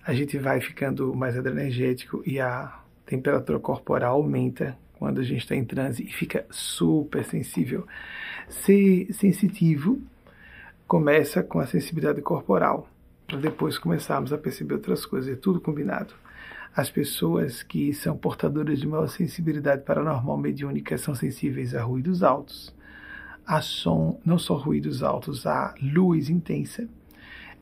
A 0.06 0.14
gente 0.14 0.38
vai 0.38 0.62
ficando 0.62 1.14
mais 1.16 1.38
adrenergético 1.38 2.22
e 2.26 2.40
a 2.40 2.80
temperatura 3.06 3.60
corporal 3.60 4.16
aumenta 4.16 4.78
quando 5.00 5.20
a 5.20 5.24
gente 5.24 5.40
está 5.40 5.56
em 5.56 5.66
transe 5.66 6.04
e 6.04 6.12
fica 6.12 6.46
super 6.50 7.24
sensível. 7.26 7.88
Ser 8.48 9.08
sensitivo 9.14 10.00
começa 10.90 11.44
com 11.44 11.60
a 11.60 11.68
sensibilidade 11.68 12.20
corporal, 12.20 12.90
para 13.28 13.38
depois 13.38 13.78
começarmos 13.78 14.34
a 14.34 14.40
perceber 14.40 14.74
outras 14.74 15.06
coisas, 15.06 15.32
é 15.32 15.36
tudo 15.36 15.62
combinado. 15.62 16.16
As 16.76 16.90
pessoas 16.90 17.62
que 17.62 17.94
são 17.94 18.18
portadoras 18.18 18.80
de 18.80 18.88
maior 18.88 19.08
sensibilidade 19.08 19.84
paranormal 19.84 20.36
mediúnica 20.36 20.98
são 20.98 21.14
sensíveis 21.14 21.76
a 21.76 21.84
ruídos 21.84 22.24
altos, 22.24 22.74
a 23.46 23.62
som, 23.62 24.20
não 24.26 24.40
só 24.40 24.56
ruídos 24.56 25.04
altos, 25.04 25.46
a 25.46 25.76
luz 25.80 26.28
intensa. 26.28 26.90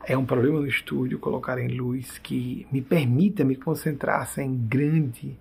É 0.06 0.16
um 0.16 0.24
problema 0.24 0.60
no 0.60 0.66
estúdio 0.66 1.18
colocar 1.18 1.58
em 1.58 1.68
luz 1.68 2.16
que 2.16 2.66
me 2.72 2.80
permita 2.80 3.44
me 3.44 3.56
concentrar 3.56 4.26
sem 4.26 4.56
grande 4.56 5.38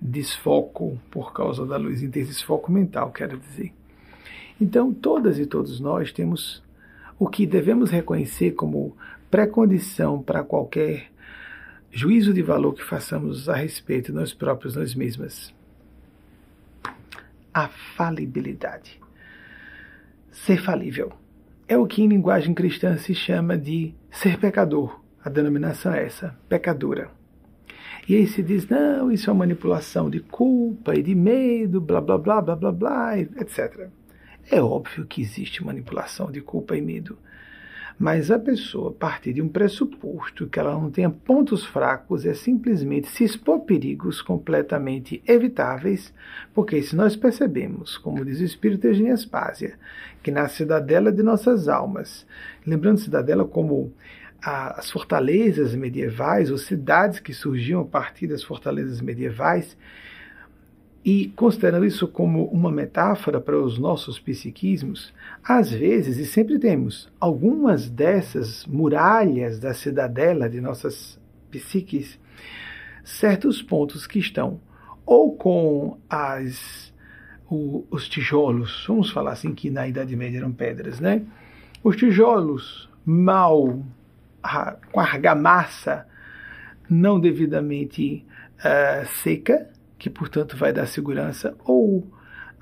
desfoco 0.00 0.96
por 1.10 1.32
causa 1.32 1.66
da 1.66 1.76
luz 1.76 2.00
intensa, 2.00 2.28
desfoco 2.28 2.70
mental, 2.70 3.10
quero 3.10 3.36
dizer. 3.38 3.72
Então, 4.60 4.94
todas 4.94 5.36
e 5.36 5.46
todos 5.46 5.80
nós 5.80 6.12
temos 6.12 6.62
o 7.18 7.28
que 7.28 7.46
devemos 7.46 7.90
reconhecer 7.90 8.52
como 8.52 8.96
pré-condição 9.30 10.22
para 10.22 10.42
qualquer 10.42 11.10
juízo 11.90 12.32
de 12.32 12.42
valor 12.42 12.74
que 12.74 12.84
façamos 12.84 13.48
a 13.48 13.54
respeito 13.54 14.12
de 14.12 14.18
nós 14.18 14.32
próprios, 14.32 14.76
nós 14.76 14.94
mesmas. 14.94 15.54
A 17.52 17.68
falibilidade. 17.68 19.00
Ser 20.30 20.62
falível. 20.62 21.12
É 21.66 21.76
o 21.76 21.86
que 21.86 22.02
em 22.02 22.08
linguagem 22.08 22.54
cristã 22.54 22.96
se 22.96 23.14
chama 23.14 23.58
de 23.58 23.92
ser 24.10 24.38
pecador. 24.38 25.00
A 25.22 25.28
denominação 25.28 25.92
é 25.92 26.04
essa, 26.04 26.38
pecadora. 26.48 27.10
E 28.08 28.14
aí 28.14 28.26
se 28.26 28.42
diz, 28.42 28.66
não, 28.68 29.12
isso 29.12 29.28
é 29.28 29.32
uma 29.32 29.40
manipulação 29.40 30.08
de 30.08 30.20
culpa 30.20 30.94
e 30.94 31.02
de 31.02 31.14
medo, 31.14 31.80
blá 31.80 32.00
blá 32.00 32.16
blá 32.16 32.40
blá 32.40 32.56
blá 32.56 32.72
blá, 32.72 33.18
etc. 33.18 33.90
É 34.50 34.62
óbvio 34.62 35.04
que 35.06 35.20
existe 35.20 35.64
manipulação 35.64 36.30
de 36.30 36.40
culpa 36.40 36.76
e 36.76 36.80
medo. 36.80 37.18
Mas 37.98 38.30
a 38.30 38.38
pessoa 38.38 38.92
partir 38.92 39.32
de 39.32 39.42
um 39.42 39.48
pressuposto 39.48 40.46
que 40.46 40.58
ela 40.58 40.72
não 40.72 40.88
tenha 40.88 41.10
pontos 41.10 41.66
fracos 41.66 42.24
é 42.24 42.32
simplesmente 42.32 43.08
se 43.08 43.24
expor 43.24 43.56
a 43.56 43.60
perigos 43.60 44.22
completamente 44.22 45.20
evitáveis, 45.26 46.14
porque 46.54 46.80
se 46.80 46.94
nós 46.94 47.16
percebemos, 47.16 47.98
como 47.98 48.24
diz 48.24 48.38
o 48.38 48.44
Espírito 48.44 48.86
Eugênio 48.86 49.12
Aspásia, 49.12 49.76
que 50.22 50.30
na 50.30 50.46
cidadela 50.46 51.10
de 51.10 51.24
nossas 51.24 51.68
almas, 51.68 52.24
lembrando 52.64 53.00
cidadela 53.00 53.44
como 53.44 53.92
as 54.40 54.88
fortalezas 54.88 55.74
medievais, 55.74 56.52
ou 56.52 56.56
cidades 56.56 57.18
que 57.18 57.34
surgiam 57.34 57.80
a 57.80 57.84
partir 57.84 58.28
das 58.28 58.44
fortalezas 58.44 59.00
medievais, 59.00 59.76
e 61.04 61.28
considerando 61.36 61.86
isso 61.86 62.08
como 62.08 62.44
uma 62.46 62.70
metáfora 62.70 63.40
para 63.40 63.58
os 63.58 63.78
nossos 63.78 64.18
psiquismos, 64.18 65.12
às 65.42 65.70
vezes, 65.70 66.18
e 66.18 66.26
sempre 66.26 66.58
temos, 66.58 67.10
algumas 67.20 67.88
dessas 67.88 68.66
muralhas 68.66 69.58
da 69.58 69.72
cidadela 69.72 70.48
de 70.48 70.60
nossas 70.60 71.18
psiques, 71.50 72.18
certos 73.04 73.62
pontos 73.62 74.06
que 74.06 74.18
estão 74.18 74.60
ou 75.06 75.34
com 75.34 75.98
as, 76.10 76.92
o, 77.48 77.86
os 77.90 78.06
tijolos, 78.08 78.84
vamos 78.86 79.10
falar 79.10 79.32
assim 79.32 79.54
que 79.54 79.70
na 79.70 79.88
Idade 79.88 80.14
Média 80.14 80.38
eram 80.38 80.52
pedras, 80.52 81.00
né? 81.00 81.22
Os 81.82 81.96
tijolos 81.96 82.90
mal, 83.06 83.82
com 84.92 85.00
argamassa 85.00 86.06
não 86.90 87.18
devidamente 87.18 88.24
uh, 88.58 89.06
seca, 89.22 89.70
que 89.98 90.08
portanto 90.08 90.56
vai 90.56 90.72
dar 90.72 90.86
segurança, 90.86 91.56
ou 91.64 92.06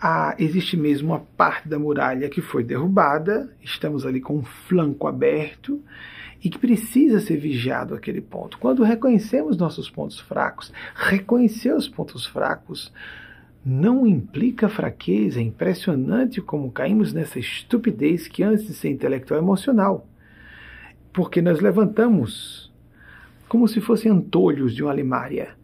ah, 0.01 0.35
existe 0.39 0.77
mesmo 0.77 1.13
uma 1.13 1.21
parte 1.21 1.69
da 1.69 1.79
muralha 1.79 2.29
que 2.29 2.41
foi 2.41 2.63
derrubada, 2.63 3.51
estamos 3.63 4.05
ali 4.05 4.21
com 4.21 4.37
um 4.37 4.45
flanco 4.45 5.07
aberto 5.07 5.83
e 6.43 6.51
que 6.51 6.59
precisa 6.59 7.19
ser 7.19 7.39
vigiado 7.39 7.95
aquele 7.95 8.21
ponto. 8.21 8.59
Quando 8.59 8.83
reconhecemos 8.83 9.57
nossos 9.57 9.91
pontos 9.91 10.21
fracos, 10.21 10.73
reconhecer 10.95 11.75
os 11.75 11.89
pontos 11.89 12.27
fracos 12.27 12.93
não 13.65 14.07
implica 14.07 14.69
fraqueza. 14.69 15.41
É 15.41 15.43
impressionante 15.43 16.41
como 16.41 16.71
caímos 16.71 17.13
nessa 17.13 17.39
estupidez 17.39 18.29
que 18.29 18.43
antes 18.43 18.67
de 18.67 18.75
ser 18.75 18.91
intelectual 18.91 19.41
é 19.41 19.43
emocional. 19.43 20.07
Porque 21.13 21.41
nós 21.41 21.61
levantamos 21.61 22.73
como 23.49 23.67
se 23.67 23.81
fossem 23.81 24.13
antolhos 24.13 24.75
de 24.75 24.83
uma 24.85 24.93
limária 24.93 25.56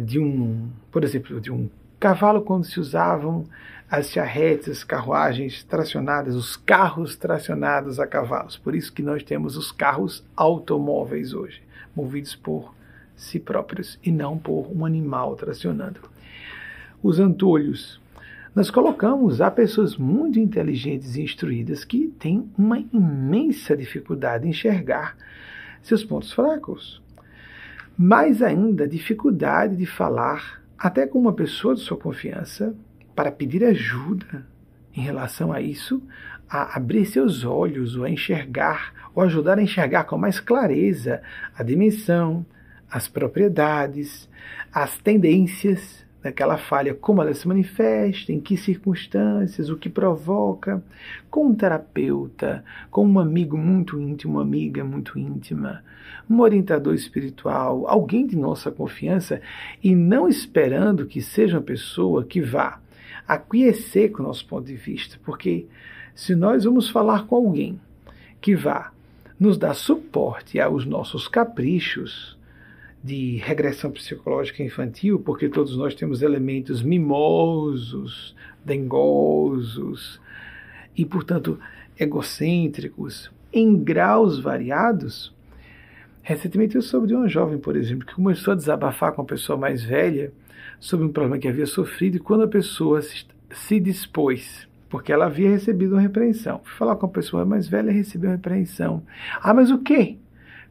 de 0.00 0.18
um, 0.18 0.68
por 0.90 1.04
exemplo, 1.04 1.40
de 1.40 1.52
um 1.52 1.68
cavalo 1.98 2.42
quando 2.42 2.64
se 2.64 2.80
usavam 2.80 3.44
as 3.90 4.10
charretes, 4.10 4.68
as 4.68 4.84
carruagens 4.84 5.62
tracionadas, 5.64 6.34
os 6.34 6.56
carros 6.56 7.14
tracionados 7.14 8.00
a 8.00 8.06
cavalos. 8.06 8.56
Por 8.56 8.74
isso 8.74 8.92
que 8.92 9.02
nós 9.02 9.22
temos 9.22 9.56
os 9.56 9.70
carros 9.70 10.24
automóveis 10.34 11.34
hoje, 11.34 11.62
movidos 11.94 12.34
por 12.34 12.74
si 13.14 13.38
próprios 13.38 13.98
e 14.02 14.10
não 14.10 14.38
por 14.38 14.66
um 14.74 14.86
animal 14.86 15.36
tracionando. 15.36 16.00
Os 17.02 17.20
antolhos. 17.20 18.00
Nós 18.54 18.70
colocamos 18.70 19.40
há 19.40 19.50
pessoas 19.50 19.96
muito 19.96 20.38
inteligentes 20.38 21.16
e 21.16 21.22
instruídas 21.22 21.84
que 21.84 22.08
têm 22.18 22.50
uma 22.56 22.78
imensa 22.78 23.76
dificuldade 23.76 24.46
em 24.46 24.50
enxergar 24.50 25.16
seus 25.82 26.02
pontos 26.02 26.32
fracos. 26.32 27.01
Mais 27.96 28.42
ainda, 28.42 28.88
dificuldade 28.88 29.76
de 29.76 29.86
falar 29.86 30.62
até 30.78 31.06
com 31.06 31.18
uma 31.18 31.32
pessoa 31.32 31.74
de 31.74 31.80
sua 31.80 31.96
confiança 31.96 32.74
para 33.14 33.30
pedir 33.30 33.64
ajuda 33.64 34.46
em 34.94 35.00
relação 35.00 35.52
a 35.52 35.60
isso, 35.60 36.02
a 36.48 36.76
abrir 36.76 37.06
seus 37.06 37.44
olhos, 37.44 37.96
ou 37.96 38.04
a 38.04 38.10
enxergar, 38.10 38.92
ou 39.14 39.22
ajudar 39.22 39.58
a 39.58 39.62
enxergar 39.62 40.04
com 40.04 40.18
mais 40.18 40.40
clareza 40.40 41.22
a 41.56 41.62
dimensão, 41.62 42.44
as 42.90 43.08
propriedades, 43.08 44.28
as 44.72 44.98
tendências 44.98 46.01
daquela 46.22 46.56
falha, 46.56 46.94
como 46.94 47.20
ela 47.20 47.34
se 47.34 47.48
manifesta, 47.48 48.32
em 48.32 48.40
que 48.40 48.56
circunstâncias, 48.56 49.68
o 49.68 49.76
que 49.76 49.90
provoca, 49.90 50.82
com 51.28 51.48
um 51.48 51.54
terapeuta, 51.54 52.64
com 52.90 53.04
um 53.06 53.18
amigo 53.18 53.58
muito 53.58 54.00
íntimo, 54.00 54.34
uma 54.34 54.42
amiga 54.42 54.84
muito 54.84 55.18
íntima, 55.18 55.82
um 56.30 56.40
orientador 56.40 56.94
espiritual, 56.94 57.86
alguém 57.88 58.26
de 58.26 58.36
nossa 58.36 58.70
confiança, 58.70 59.40
e 59.82 59.94
não 59.94 60.28
esperando 60.28 61.06
que 61.06 61.20
seja 61.20 61.56
uma 61.58 61.64
pessoa 61.64 62.24
que 62.24 62.40
vá 62.40 62.80
aquecer 63.26 64.12
com 64.12 64.22
o 64.22 64.26
nosso 64.26 64.46
ponto 64.46 64.66
de 64.66 64.76
vista, 64.76 65.18
porque 65.24 65.66
se 66.14 66.34
nós 66.34 66.64
vamos 66.64 66.88
falar 66.88 67.26
com 67.26 67.36
alguém 67.36 67.80
que 68.40 68.54
vá 68.54 68.92
nos 69.38 69.58
dar 69.58 69.74
suporte 69.74 70.60
aos 70.60 70.86
nossos 70.86 71.26
caprichos, 71.26 72.38
de 73.02 73.36
regressão 73.38 73.90
psicológica 73.90 74.62
infantil, 74.62 75.18
porque 75.18 75.48
todos 75.48 75.76
nós 75.76 75.94
temos 75.94 76.22
elementos 76.22 76.82
mimosos, 76.82 78.36
dengosos 78.64 80.20
e, 80.96 81.04
portanto, 81.04 81.58
egocêntricos 81.98 83.30
em 83.52 83.76
graus 83.76 84.38
variados. 84.38 85.34
Recentemente 86.22 86.76
eu 86.76 86.82
soube 86.82 87.08
de 87.08 87.14
uma 87.14 87.28
jovem, 87.28 87.58
por 87.58 87.76
exemplo, 87.76 88.06
que 88.06 88.14
começou 88.14 88.52
a 88.52 88.56
desabafar 88.56 89.12
com 89.12 89.22
uma 89.22 89.26
pessoa 89.26 89.58
mais 89.58 89.82
velha 89.82 90.32
sobre 90.78 91.04
um 91.04 91.12
problema 91.12 91.38
que 91.38 91.48
havia 91.48 91.66
sofrido 91.66 92.16
e 92.16 92.20
quando 92.20 92.44
a 92.44 92.48
pessoa 92.48 93.02
se, 93.02 93.26
se 93.50 93.80
dispôs, 93.80 94.68
porque 94.88 95.12
ela 95.12 95.26
havia 95.26 95.50
recebido 95.50 95.92
uma 95.92 96.00
repreensão. 96.00 96.60
Fui 96.62 96.76
falar 96.76 96.94
com 96.94 97.06
a 97.06 97.08
pessoa 97.08 97.44
mais 97.44 97.66
velha 97.66 97.90
e 97.90 97.94
recebeu 97.94 98.30
uma 98.30 98.36
repreensão. 98.36 99.02
Ah, 99.40 99.52
mas 99.52 99.70
o 99.70 99.78
quê? 99.78 100.16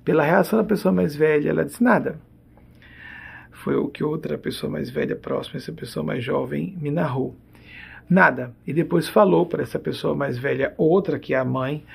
Pela 0.04 0.24
reação 0.24 0.58
da 0.58 0.66
pessoa 0.66 0.92
mais 0.92 1.16
velha, 1.16 1.50
ela 1.50 1.66
disse 1.66 1.84
nada. 1.84 2.20
Foi 3.52 3.76
o 3.76 3.88
que 3.88 4.04
outra 4.04 4.38
pessoa 4.38 4.72
mais 4.72 4.90
velha, 4.90 5.16
próxima, 5.16 5.58
essa 5.58 5.72
pessoa 5.72 6.04
mais 6.04 6.24
jovem, 6.24 6.76
me 6.82 6.90
narrou. 6.90 7.36
Nada. 8.10 8.54
E 8.66 8.74
depois 8.74 9.08
falou 9.08 9.46
para 9.46 9.62
essa 9.62 9.78
pessoa 9.78 10.16
mais 10.16 10.38
velha, 10.38 10.74
outra 10.78 11.20
que 11.20 11.34
é 11.34 11.38
a 11.38 11.46
mãe, 11.46 11.86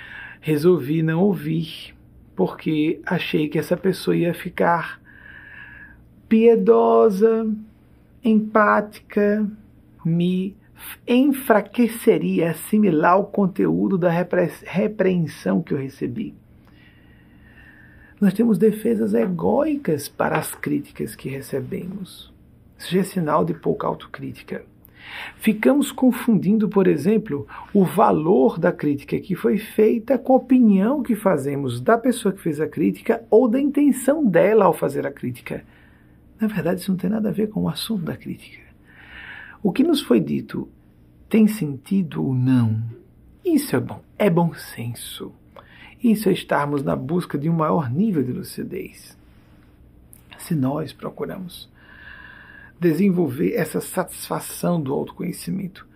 resolvi 0.41 1.03
não 1.03 1.21
ouvir, 1.21 1.95
porque 2.37 3.01
achei 3.05 3.49
que 3.49 3.59
essa 3.59 3.77
pessoa 3.77 4.17
ia 4.17 4.33
ficar 4.33 5.01
piedosa, 6.29 7.53
empática, 8.23 9.45
me 10.05 10.57
enfraqueceria 11.07 12.51
assimilar 12.51 13.19
o 13.19 13.25
conteúdo 13.25 13.99
da 13.99 14.11
repreensão 14.11 15.63
que 15.63 15.75
eu 15.75 15.79
recebi. 15.79 16.35
Nós 18.19 18.33
temos 18.33 18.57
defesas 18.57 19.13
egóicas 19.13 20.09
para 20.09 20.39
as 20.39 20.55
críticas 20.55 21.15
que 21.15 21.29
recebemos. 21.29 22.33
Isso 22.79 22.93
já 22.93 23.01
é 23.01 23.05
sinal 23.05 23.45
de 23.45 23.53
pouca 23.53 23.87
autocrítica. 23.87 24.65
Ficamos 25.37 25.93
confundindo, 25.93 26.69
por 26.69 26.87
exemplo, 26.87 27.47
o 27.75 27.85
valor 27.85 28.59
da 28.59 28.73
crítica 28.73 29.19
que 29.21 29.35
foi 29.35 29.59
feita 29.59 30.19
com 30.19 30.33
a 30.33 30.37
opinião 30.37 31.03
que 31.03 31.15
fazemos 31.15 31.81
da 31.81 31.99
pessoa 31.99 32.33
que 32.33 32.41
fez 32.41 32.59
a 32.61 32.67
crítica 32.67 33.23
ou 33.31 33.47
da 33.47 33.61
intenção 33.61 34.25
dela 34.25 34.65
ao 34.65 34.73
fazer 34.73 35.07
a 35.07 35.13
crítica. 35.13 35.63
Na 36.41 36.49
verdade, 36.49 36.81
isso 36.81 36.91
não 36.91 36.99
tem 36.99 37.11
nada 37.11 37.29
a 37.29 37.33
ver 37.33 37.49
com 37.49 37.63
o 37.63 37.69
assunto 37.69 38.03
da 38.05 38.17
crítica. 38.17 38.65
O 39.63 39.73
que 39.73 39.85
nos 39.85 40.01
foi 40.01 40.21
dito 40.21 40.69
tem 41.29 41.47
sentido 41.47 42.25
ou 42.25 42.35
não? 42.35 42.83
Isso 43.45 43.77
é 43.77 43.81
bom, 43.81 44.01
é 44.19 44.31
bom 44.31 44.55
senso. 44.55 45.33
Isso 46.03 46.29
é 46.29 46.33
estarmos 46.33 46.83
na 46.83 46.95
busca 46.95 47.39
de 47.39 47.49
um 47.49 47.55
maior 47.55 47.91
nível 47.91 48.23
de 48.23 48.33
lucidez. 48.33 49.17
Se 50.39 50.55
nós 50.55 50.93
procuramos 50.93 51.69
desenvolver 52.79 53.55
essa 53.55 53.81
satisfação 53.81 54.81
do 54.81 54.93
autoconhecimento, 54.93 55.87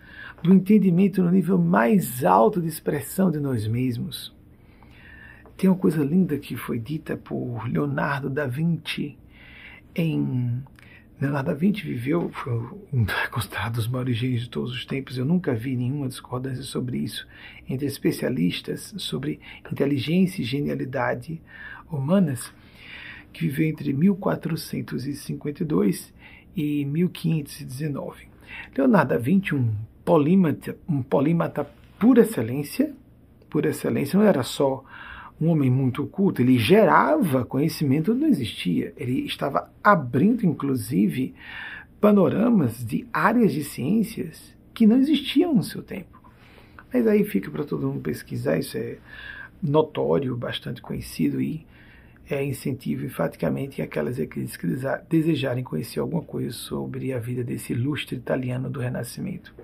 do 0.43 0.53
entendimento 0.53 1.23
no 1.23 1.31
nível 1.31 1.59
mais 1.59 2.25
alto 2.25 2.61
de 2.61 2.69
expressão 2.69 3.31
de 3.31 3.39
nós 3.39 3.67
mesmos. 3.67 4.35
Tem 5.57 5.69
uma 5.69 5.77
coisa 5.77 6.03
linda 6.03 6.39
que 6.39 6.57
foi 6.57 6.79
dita 6.79 7.17
por 7.17 7.69
Leonardo 7.69 8.31
da 8.31 8.47
Vinci 8.47 9.19
em 9.95 10.63
Leonardo 11.21 11.51
da 11.51 11.55
Vinci 11.55 11.83
viveu, 11.83 12.31
foi 12.31 12.55
um, 12.93 13.05
dos 13.75 13.89
maiores 13.89 14.17
gênios 14.17 14.45
de 14.45 14.49
todos 14.49 14.73
os 14.73 14.87
tempos. 14.87 15.19
Eu 15.19 15.27
nunca 15.27 15.55
vi 15.55 15.77
nenhuma 15.77 16.09
discordância 16.09 16.63
sobre 16.63 16.97
isso 16.97 17.29
entre 17.69 17.87
especialistas 17.87 18.95
sobre 18.97 19.39
inteligência 19.71 20.41
e 20.41 20.45
genialidade 20.45 21.39
humanas, 21.91 22.51
que 23.35 23.43
viveu 23.43 23.69
entre 23.69 23.93
1452 23.93 26.11
e 26.57 26.87
1519. 26.87 28.27
Leonardo 28.75 29.11
da 29.11 29.19
Vinci, 29.19 29.55
um 29.55 29.75
polímata, 30.03 30.75
um 30.89 31.03
polímata 31.03 31.71
por 31.99 32.17
excelência, 32.17 32.95
por 33.51 33.67
excelência, 33.67 34.19
não 34.19 34.25
era 34.25 34.43
só 34.43 34.83
um 35.41 35.49
homem 35.49 35.71
muito 35.71 36.07
culto, 36.07 36.43
ele 36.43 36.59
gerava 36.59 37.45
conhecimento 37.45 38.15
não 38.15 38.29
existia. 38.29 38.93
Ele 38.97 39.25
estava 39.25 39.71
abrindo, 39.83 40.45
inclusive, 40.45 41.35
panoramas 42.01 42.85
de 42.85 43.07
áreas 43.13 43.53
de 43.53 43.65
ciências 43.65 44.55
que 44.75 44.87
não 44.87 44.99
existiam 44.99 45.55
no 45.55 45.63
seu 45.63 45.83
tempo. 45.83 46.21
Mas 46.93 47.07
aí 47.07 47.25
fica 47.25 47.51
para 47.51 47.65
todo 47.65 47.87
mundo 47.87 48.01
pesquisar, 48.01 48.59
isso 48.59 48.77
é 48.77 48.99
notório, 49.63 50.37
bastante 50.37 50.83
conhecido 50.83 51.41
e 51.41 51.67
é 52.29 52.45
incentivo 52.45 53.05
enfaticamente 53.05 53.83
aquelas 53.83 54.17
que 54.17 54.47
desejarem 55.09 55.65
conhecer 55.65 56.01
alguma 56.01 56.23
coisa 56.23 56.53
sobre 56.53 57.13
a 57.13 57.19
vida 57.19 57.43
desse 57.43 57.73
ilustre 57.73 58.17
italiano 58.17 58.71
do 58.71 58.81
Renascimento. 58.81 59.55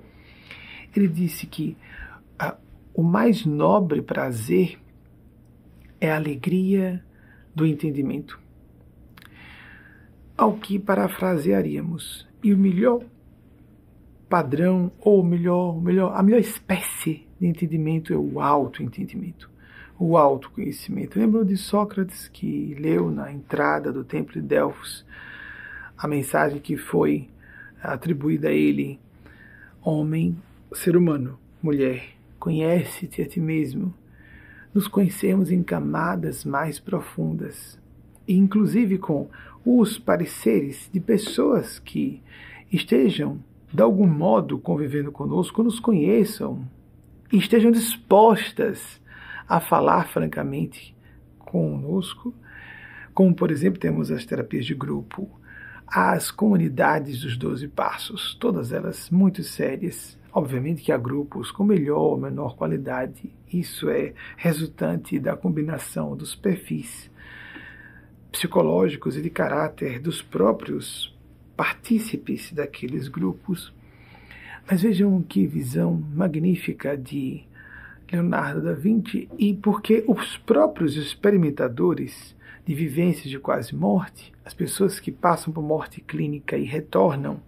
Ele 0.94 1.06
disse 1.06 1.46
que 1.46 1.76
a, 2.38 2.56
o 2.94 3.02
mais 3.02 3.44
nobre 3.44 4.02
prazer 4.02 4.78
é 6.00 6.10
a 6.10 6.16
alegria 6.16 7.02
do 7.54 7.66
entendimento. 7.66 8.38
Ao 10.36 10.54
que 10.54 10.78
parafrasearíamos, 10.78 12.26
e 12.42 12.52
o 12.52 12.58
melhor 12.58 13.02
padrão, 14.28 14.92
ou 15.00 15.22
melhor, 15.22 15.80
melhor, 15.80 16.12
a 16.14 16.22
melhor 16.22 16.40
espécie 16.40 17.26
de 17.40 17.46
entendimento 17.46 18.12
é 18.12 18.16
o 18.16 18.40
autoentendimento, 18.40 19.50
o 19.98 20.16
autoconhecimento. 20.16 21.18
Lembro 21.18 21.44
de 21.44 21.56
Sócrates 21.56 22.28
que 22.28 22.74
leu 22.78 23.10
na 23.10 23.32
entrada 23.32 23.92
do 23.92 24.04
templo 24.04 24.34
de 24.34 24.42
Delfos 24.42 25.04
a 25.96 26.06
mensagem 26.06 26.60
que 26.60 26.76
foi 26.76 27.28
atribuída 27.82 28.48
a 28.48 28.52
ele: 28.52 29.00
Homem, 29.82 30.36
ser 30.72 30.96
humano, 30.96 31.38
mulher, 31.62 32.16
conhece-te 32.38 33.22
a 33.22 33.26
ti 33.26 33.40
mesmo 33.40 33.94
nos 34.76 34.86
conhecermos 34.86 35.50
em 35.50 35.62
camadas 35.62 36.44
mais 36.44 36.78
profundas, 36.78 37.80
inclusive 38.28 38.98
com 38.98 39.26
os 39.64 39.98
pareceres 39.98 40.90
de 40.92 41.00
pessoas 41.00 41.78
que 41.78 42.22
estejam, 42.70 43.42
de 43.72 43.82
algum 43.82 44.06
modo, 44.06 44.58
convivendo 44.58 45.10
conosco, 45.10 45.62
nos 45.62 45.80
conheçam 45.80 46.68
e 47.32 47.38
estejam 47.38 47.70
dispostas 47.70 49.00
a 49.48 49.60
falar 49.60 50.08
francamente 50.08 50.94
conosco, 51.38 52.34
como, 53.14 53.34
por 53.34 53.50
exemplo, 53.50 53.80
temos 53.80 54.10
as 54.10 54.26
terapias 54.26 54.66
de 54.66 54.74
grupo, 54.74 55.26
as 55.86 56.30
comunidades 56.30 57.22
dos 57.22 57.38
Doze 57.38 57.66
Passos, 57.66 58.34
todas 58.34 58.72
elas 58.72 59.08
muito 59.08 59.42
sérias, 59.42 60.18
Obviamente 60.36 60.82
que 60.82 60.92
há 60.92 60.98
grupos 60.98 61.50
com 61.50 61.64
melhor 61.64 61.98
ou 61.98 62.18
menor 62.18 62.56
qualidade, 62.56 63.32
isso 63.50 63.88
é 63.88 64.12
resultante 64.36 65.18
da 65.18 65.34
combinação 65.34 66.14
dos 66.14 66.34
perfis 66.34 67.10
psicológicos 68.30 69.16
e 69.16 69.22
de 69.22 69.30
caráter 69.30 69.98
dos 69.98 70.20
próprios 70.20 71.16
partícipes 71.56 72.52
daqueles 72.52 73.08
grupos. 73.08 73.72
Mas 74.70 74.82
vejam 74.82 75.22
que 75.22 75.46
visão 75.46 76.04
magnífica 76.14 76.98
de 76.98 77.42
Leonardo 78.12 78.60
da 78.60 78.74
Vinci 78.74 79.30
e 79.38 79.54
porque 79.54 80.04
os 80.06 80.36
próprios 80.36 80.98
experimentadores 80.98 82.36
de 82.66 82.74
vivências 82.74 83.30
de 83.30 83.38
quase 83.38 83.74
morte, 83.74 84.34
as 84.44 84.52
pessoas 84.52 85.00
que 85.00 85.10
passam 85.10 85.50
por 85.50 85.62
morte 85.62 86.02
clínica 86.02 86.58
e 86.58 86.64
retornam 86.64 87.40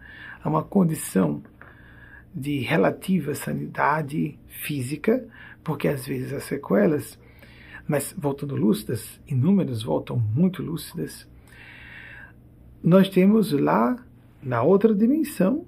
a 0.43 0.49
uma 0.49 0.63
condição 0.63 1.43
de 2.35 2.59
relativa 2.61 3.35
sanidade 3.35 4.39
física, 4.47 5.27
porque 5.65 5.89
às 5.89 6.07
vezes 6.07 6.33
as 6.33 6.45
sequelas, 6.45 7.19
mas 7.87 8.15
voltando 8.17 8.55
lúcidas, 8.55 9.21
inúmeras 9.27 9.83
voltam 9.83 10.19
muito 10.19 10.63
lúcidas, 10.63 11.27
nós 12.83 13.09
temos 13.09 13.53
lá 13.53 13.97
na 14.43 14.63
outra 14.63 14.95
dimensão 14.95 15.67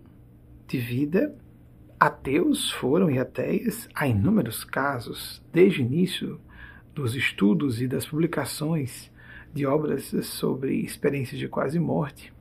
de 0.68 0.78
vida 0.78 1.34
ateus 1.98 2.70
foram 2.70 3.10
e 3.10 3.18
ateias 3.18 3.88
há 3.94 4.06
inúmeros 4.06 4.64
casos, 4.64 5.42
desde 5.52 5.82
o 5.82 5.84
início 5.84 6.40
dos 6.94 7.14
estudos 7.14 7.82
e 7.82 7.86
das 7.86 8.06
publicações 8.06 9.10
de 9.52 9.66
obras 9.66 10.04
sobre 10.22 10.76
experiências 10.76 11.38
de 11.38 11.48
quase 11.48 11.78
morte, 11.78 12.32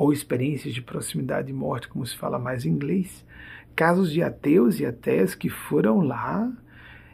ou 0.00 0.14
experiências 0.14 0.72
de 0.72 0.80
proximidade 0.80 1.48
de 1.48 1.52
morte, 1.52 1.86
como 1.86 2.06
se 2.06 2.16
fala 2.16 2.38
mais 2.38 2.64
em 2.64 2.70
inglês, 2.70 3.22
casos 3.76 4.10
de 4.10 4.22
ateus 4.22 4.80
e 4.80 4.86
ateias 4.86 5.34
que 5.34 5.50
foram 5.50 6.00
lá 6.00 6.50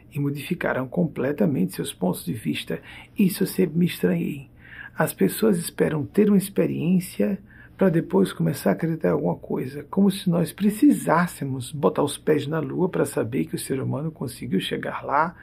e 0.09 0.17
modificaram 0.17 0.87
completamente 0.87 1.75
seus 1.75 1.93
pontos 1.93 2.23
de 2.23 2.31
vista. 2.31 2.79
Isso 3.19 3.43
eu 3.43 3.47
sempre 3.47 3.77
me 3.77 3.85
estranhei. 3.85 4.49
As 4.97 5.13
pessoas 5.13 5.57
esperam 5.57 6.05
ter 6.05 6.29
uma 6.29 6.37
experiência 6.37 7.37
para 7.77 7.89
depois 7.89 8.31
começar 8.31 8.69
a 8.69 8.73
acreditar 8.73 9.09
em 9.09 9.11
alguma 9.11 9.35
coisa, 9.35 9.85
como 9.91 10.09
se 10.09 10.29
nós 10.29 10.53
precisássemos 10.53 11.73
botar 11.73 12.03
os 12.03 12.17
pés 12.17 12.47
na 12.47 12.59
lua 12.59 12.87
para 12.87 13.05
saber 13.05 13.47
que 13.47 13.55
o 13.55 13.59
ser 13.59 13.81
humano 13.81 14.09
conseguiu 14.11 14.61
chegar 14.61 15.03
lá, 15.03 15.35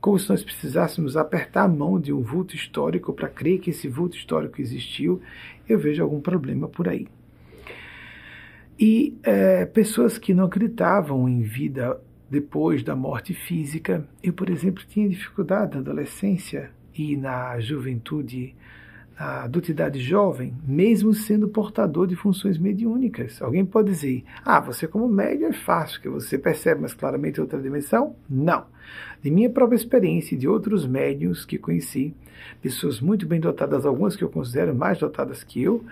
como 0.00 0.18
se 0.18 0.28
nós 0.28 0.44
precisássemos 0.44 1.16
apertar 1.16 1.64
a 1.64 1.68
mão 1.68 1.98
de 1.98 2.12
um 2.12 2.20
vulto 2.20 2.54
histórico 2.54 3.12
para 3.12 3.28
crer 3.28 3.58
que 3.58 3.70
esse 3.70 3.88
vulto 3.88 4.16
histórico 4.16 4.60
existiu. 4.60 5.20
Eu 5.68 5.78
vejo 5.78 6.02
algum 6.02 6.20
problema 6.20 6.68
por 6.68 6.88
aí. 6.88 7.08
E 8.78 9.16
é, 9.22 9.64
pessoas 9.64 10.18
que 10.18 10.34
não 10.34 10.44
acreditavam 10.44 11.28
em 11.28 11.42
vida 11.42 11.98
depois 12.28 12.82
da 12.82 12.94
morte 12.94 13.32
física. 13.32 14.06
Eu, 14.22 14.32
por 14.32 14.50
exemplo, 14.50 14.84
tinha 14.86 15.08
dificuldade 15.08 15.74
na 15.74 15.80
adolescência 15.80 16.70
e 16.94 17.16
na 17.16 17.58
juventude 17.60 18.54
a 19.18 19.44
adultidade 19.44 19.98
jovem, 19.98 20.52
mesmo 20.66 21.14
sendo 21.14 21.48
portador 21.48 22.06
de 22.06 22.14
funções 22.14 22.58
mediúnicas. 22.58 23.40
Alguém 23.40 23.64
pode 23.64 23.90
dizer, 23.90 24.24
ah, 24.44 24.60
você 24.60 24.86
como 24.86 25.08
médium 25.08 25.48
é 25.48 25.52
fácil, 25.54 26.00
que 26.02 26.08
você 26.08 26.36
percebe 26.36 26.82
mais 26.82 26.92
claramente 26.92 27.40
outra 27.40 27.60
dimensão? 27.60 28.14
Não. 28.28 28.66
De 29.22 29.30
minha 29.30 29.48
própria 29.48 29.76
experiência 29.76 30.34
e 30.34 30.38
de 30.38 30.46
outros 30.46 30.86
médiums 30.86 31.46
que 31.46 31.56
conheci, 31.56 32.14
pessoas 32.60 33.00
muito 33.00 33.26
bem 33.26 33.40
dotadas, 33.40 33.86
algumas 33.86 34.14
que 34.14 34.22
eu 34.22 34.28
considero 34.28 34.74
mais 34.74 34.98
dotadas 34.98 35.42
que 35.42 35.62
eu, 35.62 35.82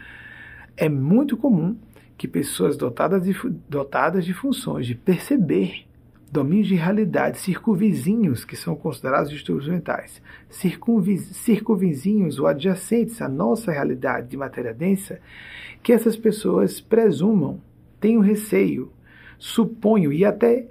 é 0.76 0.88
muito 0.88 1.36
comum 1.36 1.76
que 2.18 2.28
pessoas 2.28 2.76
dotadas 2.76 3.24
de, 3.24 3.34
dotadas 3.68 4.24
de 4.24 4.34
funções 4.34 4.86
de 4.86 4.94
perceber 4.94 5.86
domínios 6.34 6.66
de 6.66 6.74
realidade 6.74 7.38
circunvizinhos, 7.38 8.44
que 8.44 8.56
são 8.56 8.74
considerados 8.74 9.30
distúrbios 9.30 9.68
mentais, 9.68 10.20
circunvizinhos 10.50 12.40
ou 12.40 12.48
adjacentes 12.48 13.22
à 13.22 13.28
nossa 13.28 13.70
realidade 13.70 14.30
de 14.30 14.36
matéria 14.36 14.74
densa, 14.74 15.20
que 15.80 15.92
essas 15.92 16.16
pessoas 16.16 16.80
presumam, 16.80 17.60
tenham 18.00 18.20
receio, 18.20 18.92
suponham 19.38 20.12
e 20.12 20.24
até 20.24 20.66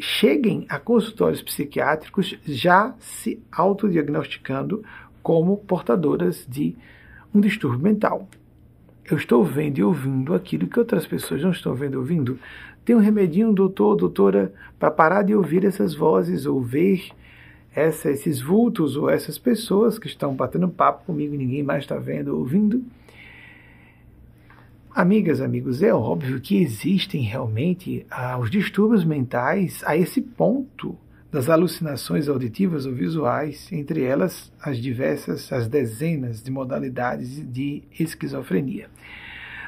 cheguem 0.00 0.66
a 0.68 0.80
consultórios 0.80 1.40
psiquiátricos 1.42 2.36
já 2.44 2.92
se 2.98 3.40
autodiagnosticando 3.52 4.82
como 5.22 5.58
portadoras 5.58 6.44
de 6.48 6.74
um 7.32 7.40
distúrbio 7.40 7.78
mental. 7.78 8.28
Eu 9.08 9.16
estou 9.16 9.44
vendo 9.44 9.78
e 9.78 9.84
ouvindo 9.84 10.34
aquilo 10.34 10.66
que 10.66 10.78
outras 10.78 11.06
pessoas 11.06 11.40
não 11.40 11.50
estão 11.52 11.72
vendo 11.72 11.92
e 11.92 11.98
ouvindo, 11.98 12.36
tem 12.84 12.94
um 12.94 13.00
remedinho, 13.00 13.52
doutor, 13.52 13.96
doutora, 13.96 14.52
para 14.78 14.90
parar 14.90 15.22
de 15.22 15.34
ouvir 15.34 15.64
essas 15.64 15.94
vozes 15.94 16.44
ou 16.44 16.60
ver 16.60 17.08
essa, 17.74 18.10
esses 18.10 18.40
vultos 18.40 18.96
ou 18.96 19.08
essas 19.08 19.38
pessoas 19.38 19.98
que 19.98 20.06
estão 20.06 20.34
batendo 20.34 20.68
papo 20.68 21.04
comigo 21.04 21.34
e 21.34 21.38
ninguém 21.38 21.62
mais 21.62 21.84
está 21.84 21.96
vendo 21.96 22.28
ou 22.28 22.40
ouvindo? 22.40 22.84
Amigas, 24.94 25.40
amigos, 25.40 25.82
é 25.82 25.92
óbvio 25.92 26.40
que 26.40 26.56
existem 26.62 27.22
realmente 27.22 28.06
ah, 28.08 28.38
os 28.38 28.48
distúrbios 28.48 29.04
mentais 29.04 29.82
a 29.84 29.96
esse 29.96 30.20
ponto 30.20 30.96
das 31.32 31.48
alucinações 31.48 32.28
auditivas 32.28 32.86
ou 32.86 32.92
visuais, 32.92 33.72
entre 33.72 34.04
elas 34.04 34.52
as 34.62 34.78
diversas, 34.78 35.52
as 35.52 35.66
dezenas 35.66 36.40
de 36.40 36.48
modalidades 36.48 37.44
de 37.50 37.82
esquizofrenia. 37.98 38.88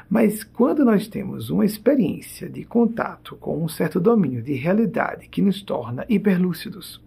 Mas 0.09 0.43
quando 0.43 0.85
nós 0.85 1.07
temos 1.07 1.49
uma 1.49 1.65
experiência 1.65 2.49
de 2.49 2.63
contato 2.63 3.35
com 3.35 3.61
um 3.61 3.67
certo 3.67 3.99
domínio 3.99 4.41
de 4.41 4.53
realidade 4.53 5.27
que 5.27 5.41
nos 5.41 5.61
torna 5.61 6.05
hiperlúcidos, 6.07 7.01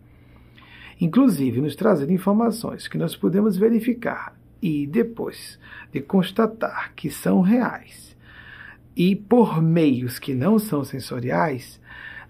inclusive 1.00 1.62
nos 1.62 1.74
trazendo 1.74 2.12
informações 2.12 2.86
que 2.86 2.98
nós 2.98 3.16
podemos 3.16 3.56
verificar 3.56 4.38
e 4.60 4.86
depois 4.86 5.58
de 5.90 6.00
constatar 6.00 6.92
que 6.94 7.10
são 7.10 7.40
reais, 7.40 8.14
e 8.94 9.16
por 9.16 9.62
meios 9.62 10.18
que 10.18 10.34
não 10.34 10.58
são 10.58 10.84
sensoriais, 10.84 11.80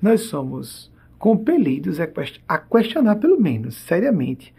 nós 0.00 0.22
somos 0.22 0.90
compelidos 1.18 1.98
a 2.00 2.58
questionar, 2.58 3.16
pelo 3.16 3.40
menos 3.40 3.74
seriamente, 3.74 4.54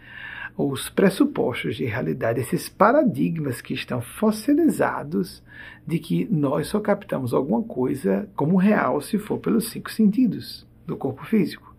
os 0.56 0.90
pressupostos 0.90 1.76
de 1.76 1.84
realidade, 1.84 2.40
esses 2.40 2.68
paradigmas 2.68 3.60
que 3.60 3.72
estão 3.72 4.00
fossilizados 4.00 5.42
de 5.86 5.98
que 5.98 6.28
nós 6.30 6.68
só 6.68 6.80
captamos 6.80 7.32
alguma 7.32 7.62
coisa 7.62 8.28
como 8.36 8.56
real 8.56 9.00
se 9.00 9.18
for 9.18 9.38
pelos 9.38 9.70
cinco 9.70 9.90
sentidos 9.90 10.66
do 10.86 10.96
corpo 10.96 11.24
físico. 11.24 11.74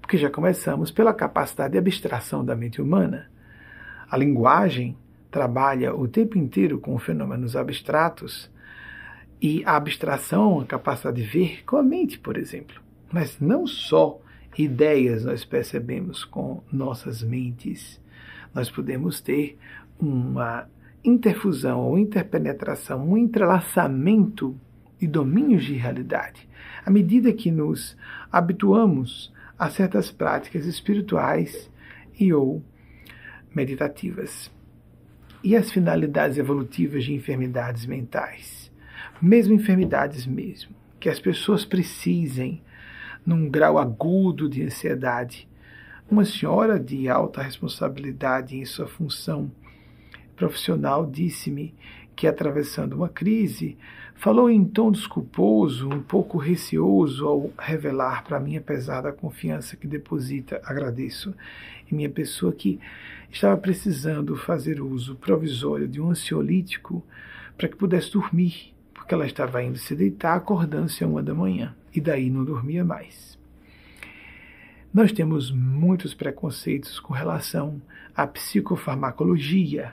Porque 0.00 0.16
já 0.16 0.30
começamos 0.30 0.90
pela 0.90 1.12
capacidade 1.12 1.72
de 1.72 1.78
abstração 1.78 2.44
da 2.44 2.54
mente 2.54 2.80
humana. 2.80 3.28
A 4.08 4.16
linguagem 4.16 4.96
trabalha 5.30 5.94
o 5.94 6.06
tempo 6.06 6.38
inteiro 6.38 6.78
com 6.78 6.96
fenômenos 6.98 7.56
abstratos 7.56 8.48
e 9.42 9.64
a 9.64 9.76
abstração, 9.76 10.60
a 10.60 10.64
capacidade 10.64 11.20
de 11.20 11.28
ver 11.28 11.64
com 11.64 11.76
a 11.76 11.82
mente, 11.82 12.18
por 12.18 12.36
exemplo. 12.36 12.80
Mas 13.12 13.38
não 13.40 13.66
só 13.66 14.20
ideias 14.64 15.24
nós 15.24 15.44
percebemos 15.44 16.24
com 16.24 16.62
nossas 16.72 17.22
mentes. 17.22 18.00
Nós 18.54 18.70
podemos 18.70 19.20
ter 19.20 19.58
uma 19.98 20.66
interfusão 21.04 21.80
ou 21.80 21.98
interpenetração, 21.98 23.08
um 23.08 23.16
entrelaçamento 23.16 24.58
de 24.98 25.06
domínios 25.06 25.64
de 25.64 25.74
realidade. 25.74 26.48
À 26.84 26.90
medida 26.90 27.32
que 27.32 27.50
nos 27.50 27.96
habituamos 28.32 29.32
a 29.58 29.70
certas 29.70 30.10
práticas 30.10 30.66
espirituais 30.66 31.70
e 32.18 32.32
ou 32.32 32.62
meditativas. 33.54 34.50
E 35.42 35.54
as 35.54 35.70
finalidades 35.70 36.38
evolutivas 36.38 37.04
de 37.04 37.14
enfermidades 37.14 37.86
mentais? 37.86 38.70
Mesmo 39.20 39.54
enfermidades 39.54 40.26
mesmo, 40.26 40.74
que 40.98 41.08
as 41.08 41.20
pessoas 41.20 41.64
precisem 41.64 42.62
num 43.26 43.50
grau 43.50 43.76
agudo 43.76 44.48
de 44.48 44.62
ansiedade. 44.62 45.48
Uma 46.08 46.24
senhora 46.24 46.78
de 46.78 47.08
alta 47.08 47.42
responsabilidade 47.42 48.56
em 48.56 48.64
sua 48.64 48.86
função 48.86 49.50
profissional 50.36 51.04
disse-me 51.04 51.74
que, 52.14 52.28
atravessando 52.28 52.94
uma 52.94 53.08
crise, 53.08 53.76
falou 54.14 54.48
em 54.48 54.64
tom 54.64 54.92
desculposo, 54.92 55.88
um 55.88 56.00
pouco 56.00 56.38
receoso 56.38 57.26
ao 57.26 57.50
revelar 57.58 58.22
para 58.22 58.38
mim, 58.38 58.56
apesar 58.56 59.02
da 59.02 59.12
confiança 59.12 59.76
que 59.76 59.86
deposita, 59.86 60.60
agradeço, 60.64 61.34
em 61.90 61.96
minha 61.96 62.08
pessoa, 62.08 62.52
que 62.52 62.78
estava 63.30 63.56
precisando 63.56 64.36
fazer 64.36 64.80
uso 64.80 65.16
provisório 65.16 65.88
de 65.88 66.00
um 66.00 66.10
ansiolítico 66.10 67.02
para 67.58 67.68
que 67.68 67.76
pudesse 67.76 68.12
dormir, 68.12 68.75
porque 69.06 69.14
ela 69.14 69.24
estava 69.24 69.62
indo 69.62 69.78
se 69.78 69.94
deitar, 69.94 70.36
acordando-se 70.36 71.04
a 71.04 71.06
uma 71.06 71.22
da 71.22 71.32
manhã 71.32 71.72
e 71.94 72.00
daí 72.00 72.28
não 72.28 72.44
dormia 72.44 72.84
mais. 72.84 73.38
Nós 74.92 75.12
temos 75.12 75.52
muitos 75.52 76.12
preconceitos 76.12 76.98
com 76.98 77.14
relação 77.14 77.80
à 78.16 78.26
psicofarmacologia. 78.26 79.92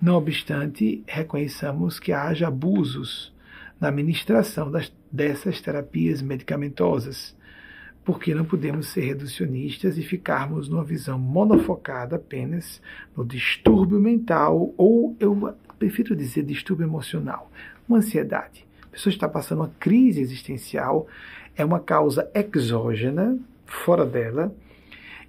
Não 0.00 0.14
obstante, 0.14 1.02
reconheçamos 1.08 1.98
que 1.98 2.12
haja 2.12 2.46
abusos 2.46 3.34
na 3.80 3.88
administração 3.88 4.70
das, 4.70 4.92
dessas 5.10 5.60
terapias 5.60 6.22
medicamentosas, 6.22 7.36
porque 8.04 8.32
não 8.32 8.44
podemos 8.44 8.86
ser 8.86 9.00
reducionistas 9.00 9.98
e 9.98 10.04
ficarmos 10.04 10.68
numa 10.68 10.84
visão 10.84 11.18
monofocada 11.18 12.14
apenas 12.14 12.80
no 13.16 13.24
distúrbio 13.24 13.98
mental, 13.98 14.72
ou 14.76 15.16
eu 15.18 15.52
prefiro 15.80 16.14
dizer 16.14 16.44
distúrbio 16.44 16.86
emocional, 16.86 17.50
uma 17.88 17.98
ansiedade 17.98 18.66
pessoa 18.96 19.12
está 19.12 19.28
passando 19.28 19.60
uma 19.60 19.72
crise 19.78 20.22
existencial, 20.22 21.06
é 21.54 21.62
uma 21.62 21.78
causa 21.78 22.30
exógena, 22.34 23.38
fora 23.66 24.06
dela. 24.06 24.54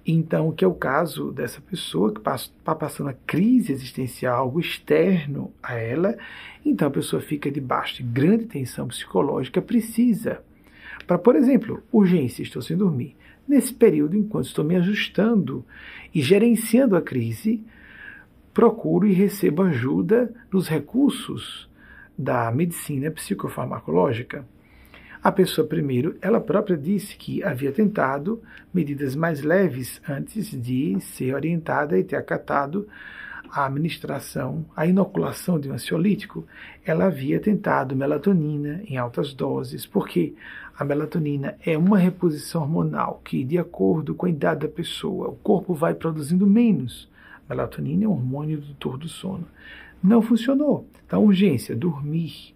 Então, 0.06 0.50
que 0.52 0.64
é 0.64 0.68
o 0.68 0.72
caso 0.72 1.30
dessa 1.32 1.60
pessoa 1.60 2.10
que 2.10 2.18
está 2.18 2.74
passando 2.74 3.08
uma 3.08 3.18
crise 3.26 3.70
existencial, 3.70 4.38
algo 4.38 4.58
externo 4.58 5.52
a 5.62 5.74
ela. 5.74 6.16
Então, 6.64 6.88
a 6.88 6.90
pessoa 6.90 7.20
fica 7.20 7.50
debaixo 7.50 7.96
de 7.96 8.04
grande 8.04 8.46
tensão 8.46 8.88
psicológica, 8.88 9.60
precisa. 9.60 10.42
Para, 11.06 11.18
por 11.18 11.36
exemplo, 11.36 11.82
urgência, 11.92 12.42
estou 12.42 12.62
sem 12.62 12.74
dormir. 12.74 13.14
Nesse 13.46 13.74
período, 13.74 14.16
enquanto 14.16 14.46
estou 14.46 14.64
me 14.64 14.76
ajustando 14.76 15.62
e 16.14 16.22
gerenciando 16.22 16.96
a 16.96 17.02
crise, 17.02 17.62
procuro 18.54 19.06
e 19.06 19.12
recebo 19.12 19.62
ajuda 19.62 20.32
nos 20.50 20.68
recursos 20.68 21.67
da 22.18 22.50
medicina 22.50 23.10
psicofarmacológica. 23.12 24.44
A 25.22 25.30
pessoa, 25.30 25.66
primeiro, 25.66 26.16
ela 26.20 26.40
própria 26.40 26.76
disse 26.76 27.16
que 27.16 27.42
havia 27.42 27.72
tentado 27.72 28.42
medidas 28.74 29.14
mais 29.14 29.42
leves 29.42 30.00
antes 30.08 30.50
de 30.50 30.98
ser 31.00 31.34
orientada 31.34 31.98
e 31.98 32.04
ter 32.04 32.16
acatado 32.16 32.88
a 33.50 33.66
administração, 33.66 34.64
a 34.76 34.86
inoculação 34.86 35.58
de 35.58 35.70
um 35.70 35.72
ansiolítico. 35.72 36.46
Ela 36.84 37.06
havia 37.06 37.40
tentado 37.40 37.96
melatonina 37.96 38.82
em 38.86 38.96
altas 38.96 39.32
doses, 39.32 39.86
porque 39.86 40.34
a 40.78 40.84
melatonina 40.84 41.56
é 41.64 41.76
uma 41.76 41.98
reposição 41.98 42.62
hormonal 42.62 43.20
que, 43.24 43.42
de 43.42 43.58
acordo 43.58 44.14
com 44.14 44.26
a 44.26 44.30
idade 44.30 44.60
da 44.60 44.68
pessoa, 44.68 45.28
o 45.28 45.36
corpo 45.36 45.74
vai 45.74 45.94
produzindo 45.94 46.46
menos. 46.46 47.08
Melatonina 47.48 48.04
é 48.04 48.08
um 48.08 48.12
hormônio 48.12 48.58
indutor 48.58 48.98
do 48.98 49.08
sono. 49.08 49.46
Não 50.02 50.22
funcionou. 50.22 50.86
Então, 51.06 51.24
urgência, 51.24 51.74
dormir 51.74 52.54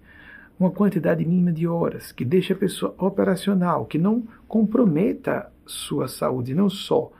uma 0.58 0.70
quantidade 0.70 1.24
mínima 1.24 1.52
de 1.52 1.66
horas, 1.66 2.12
que 2.12 2.24
deixe 2.24 2.52
a 2.52 2.56
pessoa 2.56 2.94
operacional, 2.98 3.84
que 3.84 3.98
não 3.98 4.22
comprometa 4.46 5.50
sua 5.66 6.06
saúde, 6.06 6.54
não 6.54 6.70
só 6.70 7.10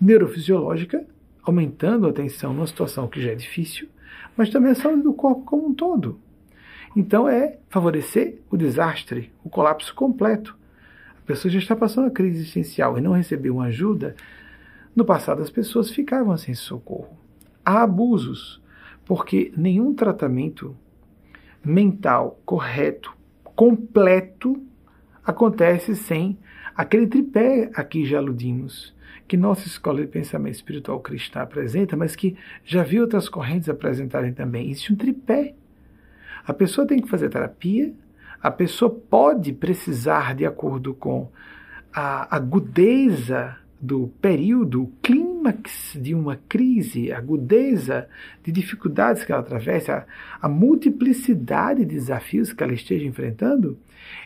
neurofisiológica, 0.00 1.04
aumentando 1.42 2.06
a 2.06 2.12
tensão 2.12 2.52
numa 2.52 2.66
situação 2.66 3.06
que 3.06 3.22
já 3.22 3.30
é 3.30 3.34
difícil, 3.34 3.88
mas 4.36 4.50
também 4.50 4.72
a 4.72 4.74
saúde 4.74 5.02
do 5.02 5.12
corpo 5.12 5.42
como 5.42 5.68
um 5.68 5.74
todo. 5.74 6.18
Então 6.96 7.28
é 7.28 7.58
favorecer 7.68 8.38
o 8.50 8.56
desastre, 8.56 9.30
o 9.44 9.48
colapso 9.48 9.94
completo. 9.94 10.56
A 11.22 11.26
pessoa 11.26 11.52
já 11.52 11.58
está 11.58 11.76
passando 11.76 12.04
uma 12.04 12.10
crise 12.10 12.38
existencial 12.38 12.98
e 12.98 13.00
não 13.00 13.12
recebeu 13.12 13.54
uma 13.54 13.66
ajuda. 13.66 14.16
No 14.94 15.04
passado 15.04 15.42
as 15.42 15.50
pessoas 15.50 15.90
ficavam 15.90 16.36
sem 16.36 16.54
socorro. 16.54 17.16
Há 17.64 17.82
abusos, 17.82 18.60
porque 19.08 19.50
nenhum 19.56 19.94
tratamento 19.94 20.76
mental 21.64 22.38
correto, 22.44 23.16
completo, 23.42 24.62
acontece 25.24 25.96
sem 25.96 26.38
aquele 26.76 27.06
tripé 27.06 27.70
a 27.74 27.82
que 27.82 28.04
já 28.04 28.18
aludimos, 28.18 28.94
que 29.26 29.34
nossa 29.34 29.66
escola 29.66 30.02
de 30.02 30.08
pensamento 30.08 30.56
espiritual 30.56 31.00
cristã 31.00 31.40
apresenta, 31.40 31.96
mas 31.96 32.14
que 32.14 32.36
já 32.62 32.82
vi 32.82 33.00
outras 33.00 33.30
correntes 33.30 33.70
apresentarem 33.70 34.32
também. 34.34 34.70
Existe 34.70 34.92
um 34.92 34.96
tripé. 34.96 35.54
A 36.46 36.52
pessoa 36.52 36.86
tem 36.86 37.00
que 37.00 37.08
fazer 37.08 37.30
terapia, 37.30 37.94
a 38.42 38.50
pessoa 38.50 38.90
pode 38.90 39.54
precisar, 39.54 40.34
de 40.34 40.44
acordo 40.44 40.92
com 40.92 41.30
a 41.92 42.36
agudeza 42.36 43.56
do 43.80 44.08
período, 44.20 44.92
de 45.94 46.14
uma 46.14 46.36
crise, 46.48 47.12
agudeza 47.12 48.08
de 48.42 48.52
dificuldades 48.52 49.24
que 49.24 49.32
ela 49.32 49.40
atravessa, 49.40 50.06
a, 50.40 50.48
multiplicidade 50.48 51.84
de 51.84 51.94
desafios 51.94 52.52
que 52.52 52.62
ela 52.62 52.72
esteja 52.72 53.06
enfrentando, 53.06 53.78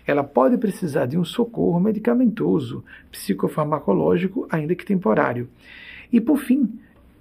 ela 0.06 0.22
pode 0.22 0.56
precisar 0.58 1.06
de 1.06 1.18
um 1.18 1.24
socorro 1.24 1.80
medicamentoso, 1.80 2.84
psicofarmacológico, 3.10 4.46
ainda 4.50 4.74
que 4.74 4.84
temporário. 4.84 5.48
E 6.12 6.20
por 6.20 6.38
fim, 6.38 6.78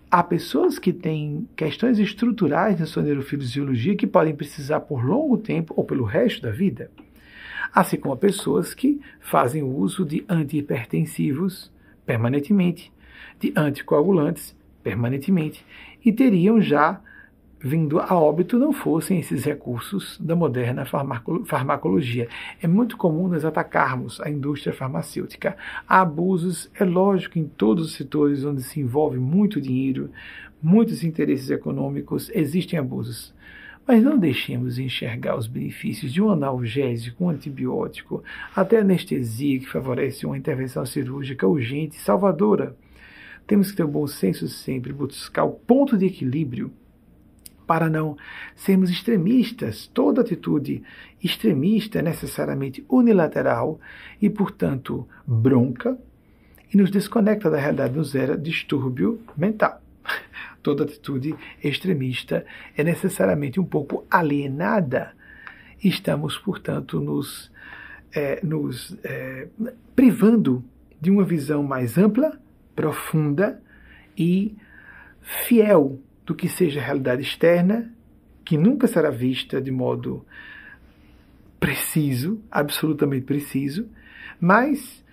há 0.09 0.21
pessoas 0.21 0.77
que 0.77 0.91
têm 0.91 1.47
questões 1.55 1.97
estruturais 1.97 2.79
na 2.79 2.85
sua 2.85 3.03
neurofisiologia 3.03 3.95
que 3.95 4.05
podem 4.05 4.35
precisar 4.35 4.81
por 4.81 5.05
longo 5.05 5.37
tempo 5.37 5.73
ou 5.77 5.83
pelo 5.83 6.03
resto 6.03 6.41
da 6.41 6.51
vida. 6.51 6.91
Assim 7.73 7.95
como 7.95 8.17
pessoas 8.17 8.73
que 8.73 8.99
fazem 9.21 9.63
uso 9.63 10.05
de 10.05 10.25
antihipertensivos, 10.27 11.71
permanentemente, 12.05 12.91
de 13.41 13.51
anticoagulantes 13.56 14.56
permanentemente, 14.84 15.65
e 16.04 16.12
teriam 16.12 16.62
já 16.62 17.01
vindo 17.63 17.99
a 17.99 18.15
óbito 18.15 18.58
não 18.58 18.73
fossem 18.73 19.19
esses 19.19 19.43
recursos 19.45 20.17
da 20.19 20.36
moderna 20.36 20.84
farmacologia. 21.45 22.27
É 22.60 22.67
muito 22.67 22.97
comum 22.97 23.27
nós 23.27 23.45
atacarmos 23.45 24.19
a 24.19 24.30
indústria 24.30 24.73
farmacêutica. 24.73 25.56
Há 25.88 26.01
abusos, 26.01 26.71
é 26.73 26.84
lógico, 26.84 27.38
em 27.38 27.45
todos 27.45 27.86
os 27.86 27.93
setores 27.93 28.43
onde 28.43 28.63
se 28.63 28.80
envolve 28.80 29.19
muito 29.19 29.62
dinheiro, 29.62 30.10
muitos 30.62 31.04
interesses 31.04 31.51
econômicos, 31.51 32.32
existem 32.34 32.80
abusos. 32.80 33.32
Mas 33.88 34.04
não 34.04 34.17
deixemos 34.17 34.75
de 34.75 34.84
enxergar 34.84 35.38
os 35.38 35.45
benefícios 35.47 36.12
de 36.12 36.21
um 36.21 36.32
analgésico, 36.32 37.25
um 37.25 37.30
antibiótico, 37.30 38.23
até 38.56 38.80
anestesia 38.80 39.60
que 39.60 39.69
favorece 39.69 40.25
uma 40.25 40.38
intervenção 40.38 40.84
cirúrgica 40.86 41.47
urgente 41.47 41.97
e 41.97 41.99
salvadora. 41.99 42.75
Temos 43.51 43.69
que 43.69 43.75
ter 43.75 43.83
o 43.83 43.87
bom 43.89 44.07
senso 44.07 44.47
sempre, 44.47 44.93
buscar 44.93 45.43
o 45.43 45.51
ponto 45.51 45.97
de 45.97 46.05
equilíbrio 46.05 46.71
para 47.67 47.89
não 47.89 48.15
sermos 48.55 48.89
extremistas. 48.89 49.87
Toda 49.87 50.21
atitude 50.21 50.81
extremista 51.21 51.99
é 51.99 52.01
necessariamente 52.01 52.85
unilateral 52.87 53.77
e, 54.21 54.29
portanto, 54.29 55.05
bronca 55.27 55.97
e 56.73 56.77
nos 56.77 56.89
desconecta 56.89 57.49
da 57.49 57.59
realidade, 57.59 57.93
nos 57.93 58.11
gera 58.11 58.37
distúrbio 58.37 59.19
mental 59.35 59.81
toda 60.63 60.85
atitude 60.85 61.35
extremista 61.61 62.45
é 62.77 62.85
necessariamente 62.85 63.59
um 63.59 63.65
pouco 63.65 64.07
alienada. 64.09 65.11
Estamos, 65.83 66.37
portanto, 66.37 67.01
nos, 67.01 67.51
é, 68.13 68.39
nos 68.45 68.97
é, 69.03 69.49
privando 69.93 70.63
de 71.01 71.11
uma 71.11 71.25
visão 71.25 71.61
mais 71.63 71.97
ampla, 71.97 72.39
profunda 72.75 73.62
e 74.17 74.55
fiel 75.21 75.99
do 76.25 76.36
que 76.36 76.47
seja 76.47 76.79
a 76.79 76.84
realidade 76.84 77.21
externa, 77.21 77.91
que 78.43 78.57
nunca 78.57 78.88
será 78.88 79.10
vista 79.10 79.62
de 79.62 79.71
modo 79.71 80.25
preciso, 81.60 82.41
absolutamente 82.49 83.25
preciso, 83.25 83.88
mas 84.39 85.03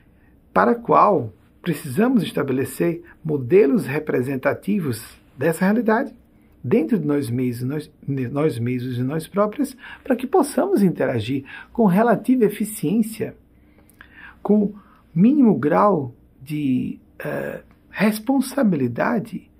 para 0.53 0.73
a 0.73 0.75
qual 0.75 1.33
precisamos 1.61 2.23
estabelecer 2.23 3.03
modelos 3.23 3.87
representativos 3.87 5.18
dessa 5.37 5.64
realidade 5.64 6.14
dentro 6.62 6.99
de 6.99 7.07
nós 7.07 7.31
mesmos, 7.31 7.68
nós, 7.68 7.90
nós 8.33 8.59
mesmos 8.59 8.99
e 8.99 9.03
nós 9.03 9.29
próprios, 9.29 9.77
para 10.03 10.16
que 10.16 10.27
possamos 10.27 10.83
interagir 10.83 11.44
com 11.73 11.87
relativa 11.87 12.44
eficiência, 12.44 13.37
com 14.42 14.75
mínimo 15.14 15.55
grau 15.55 16.14
de 16.42 16.99
uh, 17.24 17.62
responsabilidade. 17.90 19.50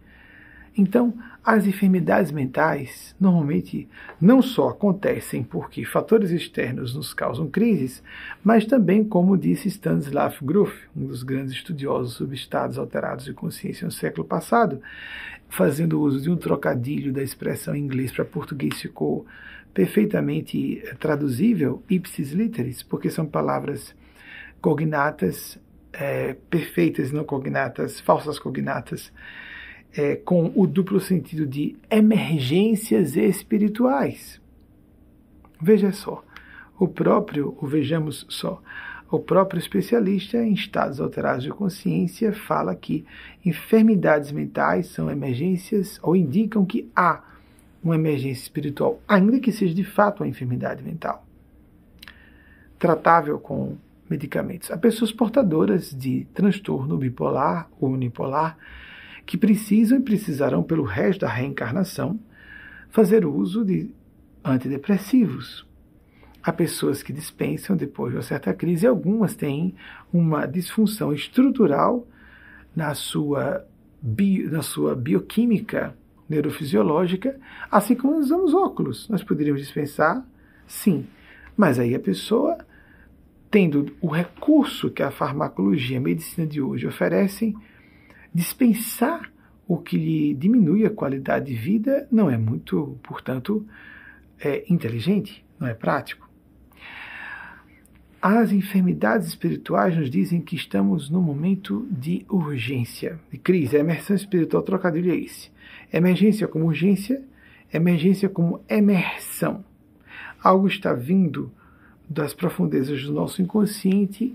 Então, 0.77 1.13
as 1.45 1.67
enfermidades 1.67 2.31
mentais 2.31 3.17
normalmente 3.19 3.89
não 4.21 4.41
só 4.41 4.69
acontecem 4.69 5.43
porque 5.43 5.85
fatores 5.85 6.31
externos 6.31 6.95
nos 6.95 7.13
causam 7.13 7.49
crises, 7.49 8.03
mas 8.45 8.65
também, 8.65 9.03
como 9.03 9.37
disse 9.37 9.69
Stanislav 9.69 10.37
Grof, 10.43 10.73
um 10.97 11.07
dos 11.07 11.23
grandes 11.23 11.55
estudiosos 11.55 12.15
sobre 12.15 12.37
estados 12.37 12.79
alterados 12.79 13.25
de 13.25 13.33
consciência 13.33 13.87
no 13.87 13.91
século 13.91 14.25
passado, 14.25 14.81
fazendo 15.49 16.01
uso 16.01 16.21
de 16.21 16.31
um 16.31 16.37
trocadilho 16.37 17.13
da 17.13 17.23
expressão 17.23 17.75
em 17.75 17.83
inglês 17.83 18.13
para 18.13 18.25
português 18.25 18.81
ficou 18.81 19.27
perfeitamente 19.73 20.83
eh, 20.85 20.95
traduzível, 20.99 21.83
ipsis 21.89 22.33
literis, 22.33 22.83
porque 22.83 23.11
são 23.11 23.25
palavras 23.25 23.95
cognatas 24.61 25.59
é, 25.99 26.37
perfeitas, 26.49 27.11
não 27.11 27.25
cognatas, 27.25 27.99
falsas 28.01 28.39
cognatas, 28.39 29.13
é, 29.93 30.15
com 30.17 30.53
o 30.55 30.67
duplo 30.67 31.01
sentido 31.01 31.47
de 31.47 31.77
emergências 31.91 33.17
espirituais. 33.17 34.41
Veja 35.61 35.91
só, 35.91 36.23
o 36.79 36.87
próprio, 36.87 37.57
o 37.61 37.67
vejamos 37.67 38.25
só, 38.29 38.63
o 39.11 39.19
próprio 39.19 39.59
especialista 39.59 40.37
em 40.37 40.53
estados 40.53 41.01
alterados 41.01 41.43
de 41.43 41.51
consciência 41.51 42.33
fala 42.33 42.77
que 42.77 43.05
enfermidades 43.45 44.31
mentais 44.31 44.89
são 44.89 45.11
emergências 45.11 45.99
ou 46.03 46.15
indicam 46.15 46.65
que 46.65 46.89
há 46.95 47.25
uma 47.83 47.95
emergência 47.95 48.43
espiritual, 48.43 49.01
ainda 49.09 49.41
que 49.41 49.51
seja 49.51 49.75
de 49.75 49.85
fato 49.85 50.23
uma 50.23 50.29
enfermidade 50.29 50.85
mental. 50.85 51.25
Tratável 52.79 53.39
com 53.39 53.77
medicamentos. 54.11 54.71
Há 54.71 54.77
pessoas 54.77 55.13
portadoras 55.13 55.93
de 55.93 56.27
transtorno 56.35 56.97
bipolar 56.97 57.69
ou 57.81 57.91
unipolar 57.91 58.57
que 59.27 59.37
precisam 59.37 59.99
e 59.99 60.03
precisarão, 60.03 60.63
pelo 60.63 60.85
resto 60.85 61.21
da 61.21 61.29
reencarnação, 61.29 62.19
fazer 62.91 63.27
uso 63.27 63.65
de 63.65 63.91
antidepressivos 64.45 65.69
Há 66.49 66.53
pessoas 66.53 67.03
que 67.03 67.13
dispensam 67.13 67.77
depois 67.77 68.13
de 68.13 68.17
uma 68.17 68.23
certa 68.23 68.55
crise, 68.55 68.87
algumas 68.87 69.35
têm 69.35 69.75
uma 70.11 70.47
disfunção 70.47 71.13
estrutural 71.13 72.07
na 72.75 72.95
sua, 72.95 73.67
bio, 74.01 74.51
na 74.51 74.63
sua 74.63 74.95
bioquímica 74.95 75.95
neurofisiológica, 76.27 77.39
assim 77.71 77.95
como 77.95 78.17
usamos 78.17 78.55
óculos. 78.55 79.09
Nós 79.09 79.23
poderíamos 79.23 79.61
dispensar, 79.61 80.25
sim, 80.67 81.07
mas 81.55 81.79
aí 81.79 81.95
a 81.95 82.01
pessoa, 82.01 82.57
tendo 83.51 83.97
o 84.01 84.09
recurso 84.09 84.91
que 84.91 85.03
a 85.03 85.11
farmacologia 85.11 85.97
e 85.97 85.99
a 85.99 86.01
medicina 86.01 86.47
de 86.47 86.61
hoje 86.61 86.87
oferecem, 86.87 87.55
dispensar 88.35 89.31
o 89.67 89.77
que 89.77 89.97
lhe 89.97 90.35
diminui 90.35 90.87
a 90.87 90.91
qualidade 90.91 91.47
de 91.47 91.55
vida 91.55 92.09
não 92.11 92.31
é 92.31 92.39
muito, 92.39 92.99
portanto, 93.03 93.67
é 94.41 94.65
inteligente, 94.73 95.45
não 95.59 95.67
é 95.67 95.75
prático. 95.75 96.29
As 98.21 98.51
enfermidades 98.51 99.29
espirituais 99.29 99.97
nos 99.97 100.11
dizem 100.11 100.41
que 100.41 100.57
estamos 100.57 101.09
num 101.09 101.23
momento 101.23 101.87
de 101.91 102.27
urgência, 102.29 103.21
de 103.31 103.39
crise. 103.39 103.77
A 103.77 103.81
emersão 103.81 104.17
espiritual 104.17 104.63
trocadilho 104.63 105.13
é 105.13 105.17
esse. 105.17 105.51
Emergência 105.93 106.49
como 106.49 106.67
urgência, 106.67 107.23
emergência 107.73 108.29
como 108.29 108.61
emersão. 108.69 109.65
Algo 110.43 110.67
está 110.67 110.93
vindo 110.93 111.53
das 112.09 112.33
profundezas 112.33 113.05
do 113.05 113.13
nosso 113.13 113.43
inconsciente 113.43 114.35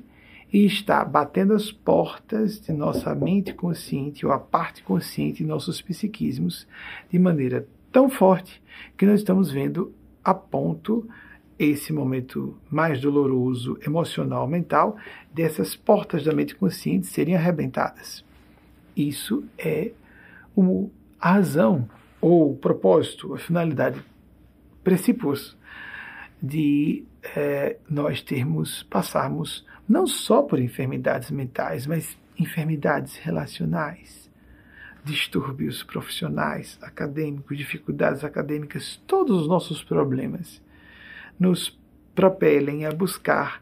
e 0.51 0.65
está 0.65 1.03
batendo 1.03 1.53
as 1.53 1.71
portas 1.71 2.61
de 2.61 2.71
nossa 2.71 3.15
mente 3.15 3.53
consciente 3.53 4.25
ou 4.25 4.31
a 4.31 4.37
parte 4.37 4.83
consciente 4.83 5.37
de 5.37 5.49
nossos 5.49 5.81
psiquismos 5.81 6.67
de 7.09 7.17
maneira 7.17 7.67
tão 7.91 8.09
forte 8.09 8.61
que 8.95 9.05
nós 9.05 9.19
estamos 9.19 9.51
vendo 9.51 9.91
a 10.23 10.33
ponto 10.33 11.07
esse 11.57 11.93
momento 11.93 12.55
mais 12.69 12.99
doloroso, 13.01 13.77
emocional, 13.85 14.47
mental, 14.47 14.97
dessas 15.33 15.75
portas 15.75 16.23
da 16.23 16.33
mente 16.33 16.55
consciente 16.55 17.07
serem 17.07 17.35
arrebentadas. 17.35 18.23
Isso 18.95 19.43
é 19.57 19.91
o, 20.55 20.89
a 21.19 21.33
razão, 21.33 21.89
ou 22.21 22.51
o 22.51 22.55
propósito, 22.55 23.33
a 23.33 23.37
finalidade, 23.37 24.03
princípios 24.83 25.57
de 26.41 27.05
é, 27.35 27.77
nós 27.89 28.21
termos, 28.21 28.83
passarmos 28.83 29.65
não 29.87 30.05
só 30.05 30.41
por 30.41 30.59
enfermidades 30.59 31.31
mentais, 31.31 31.87
mas 31.87 32.17
enfermidades 32.37 33.17
relacionais, 33.17 34.29
distúrbios 35.03 35.83
profissionais, 35.83 36.77
acadêmicos, 36.81 37.57
dificuldades 37.57 38.23
acadêmicas, 38.23 39.01
todos 39.07 39.41
os 39.41 39.47
nossos 39.47 39.83
problemas 39.83 40.61
nos 41.39 41.77
propelem 42.15 42.85
a 42.85 42.91
buscar 42.91 43.61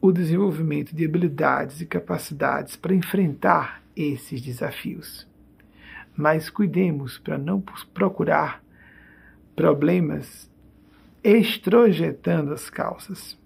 o 0.00 0.10
desenvolvimento 0.10 0.94
de 0.94 1.04
habilidades 1.04 1.80
e 1.80 1.86
capacidades 1.86 2.76
para 2.76 2.94
enfrentar 2.94 3.82
esses 3.94 4.40
desafios. 4.40 5.28
Mas 6.16 6.50
cuidemos 6.50 7.18
para 7.18 7.38
não 7.38 7.62
procurar 7.94 8.62
problemas 9.54 10.49
extrojetando 11.22 12.52
as 12.52 12.70
causas. 12.70 13.38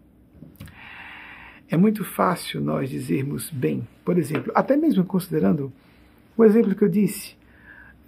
É 1.69 1.77
muito 1.77 2.05
fácil 2.05 2.61
nós 2.61 2.91
dizermos 2.91 3.51
bem, 3.51 3.87
por 4.05 4.19
exemplo, 4.19 4.53
até 4.55 4.77
mesmo 4.77 5.05
considerando 5.05 5.73
o 6.37 6.45
exemplo 6.45 6.75
que 6.75 6.85
eu 6.85 6.89
disse, 6.89 7.37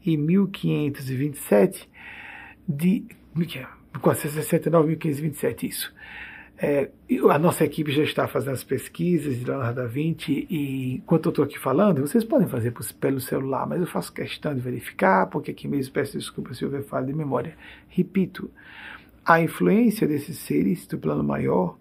e 0.06 0.18
1527, 0.18 1.90
de 2.68 3.06
1469 3.36 4.86
e 4.86 4.90
1527, 4.90 5.68
isso. 5.68 5.94
É, 6.62 6.90
a 7.30 7.40
nossa 7.40 7.64
equipe 7.64 7.90
já 7.90 8.04
está 8.04 8.28
fazendo 8.28 8.52
as 8.52 8.66
pesquisas 8.66 9.38
de 9.40 9.46
Leonardo 9.46 9.82
da 9.82 9.88
Vinci 9.88 10.46
e 10.50 10.96
enquanto 10.96 11.28
eu 11.28 11.30
estou 11.30 11.46
aqui 11.46 11.58
falando, 11.58 12.02
vocês 12.02 12.26
podem 12.26 12.50
fazer 12.50 12.74
pelo 13.00 13.22
celular, 13.22 13.66
mas 13.66 13.80
eu 13.80 13.88
faço 13.88 14.12
questão 14.12 14.54
de 14.54 14.60
verificar, 14.60 15.28
porque 15.28 15.52
aqui 15.52 15.70
mesmo 15.70 15.94
peço 15.94 16.18
desculpa 16.18 16.54
se 16.54 16.66
houver 16.66 16.84
falha 16.84 17.06
de 17.06 17.14
memória. 17.14 17.56
Repito, 17.88 18.52
a 19.26 19.42
influência 19.42 20.06
desses 20.06 20.38
seres 20.38 20.86
do 20.86 20.98
plano 20.98 21.24
maior, 21.24 21.78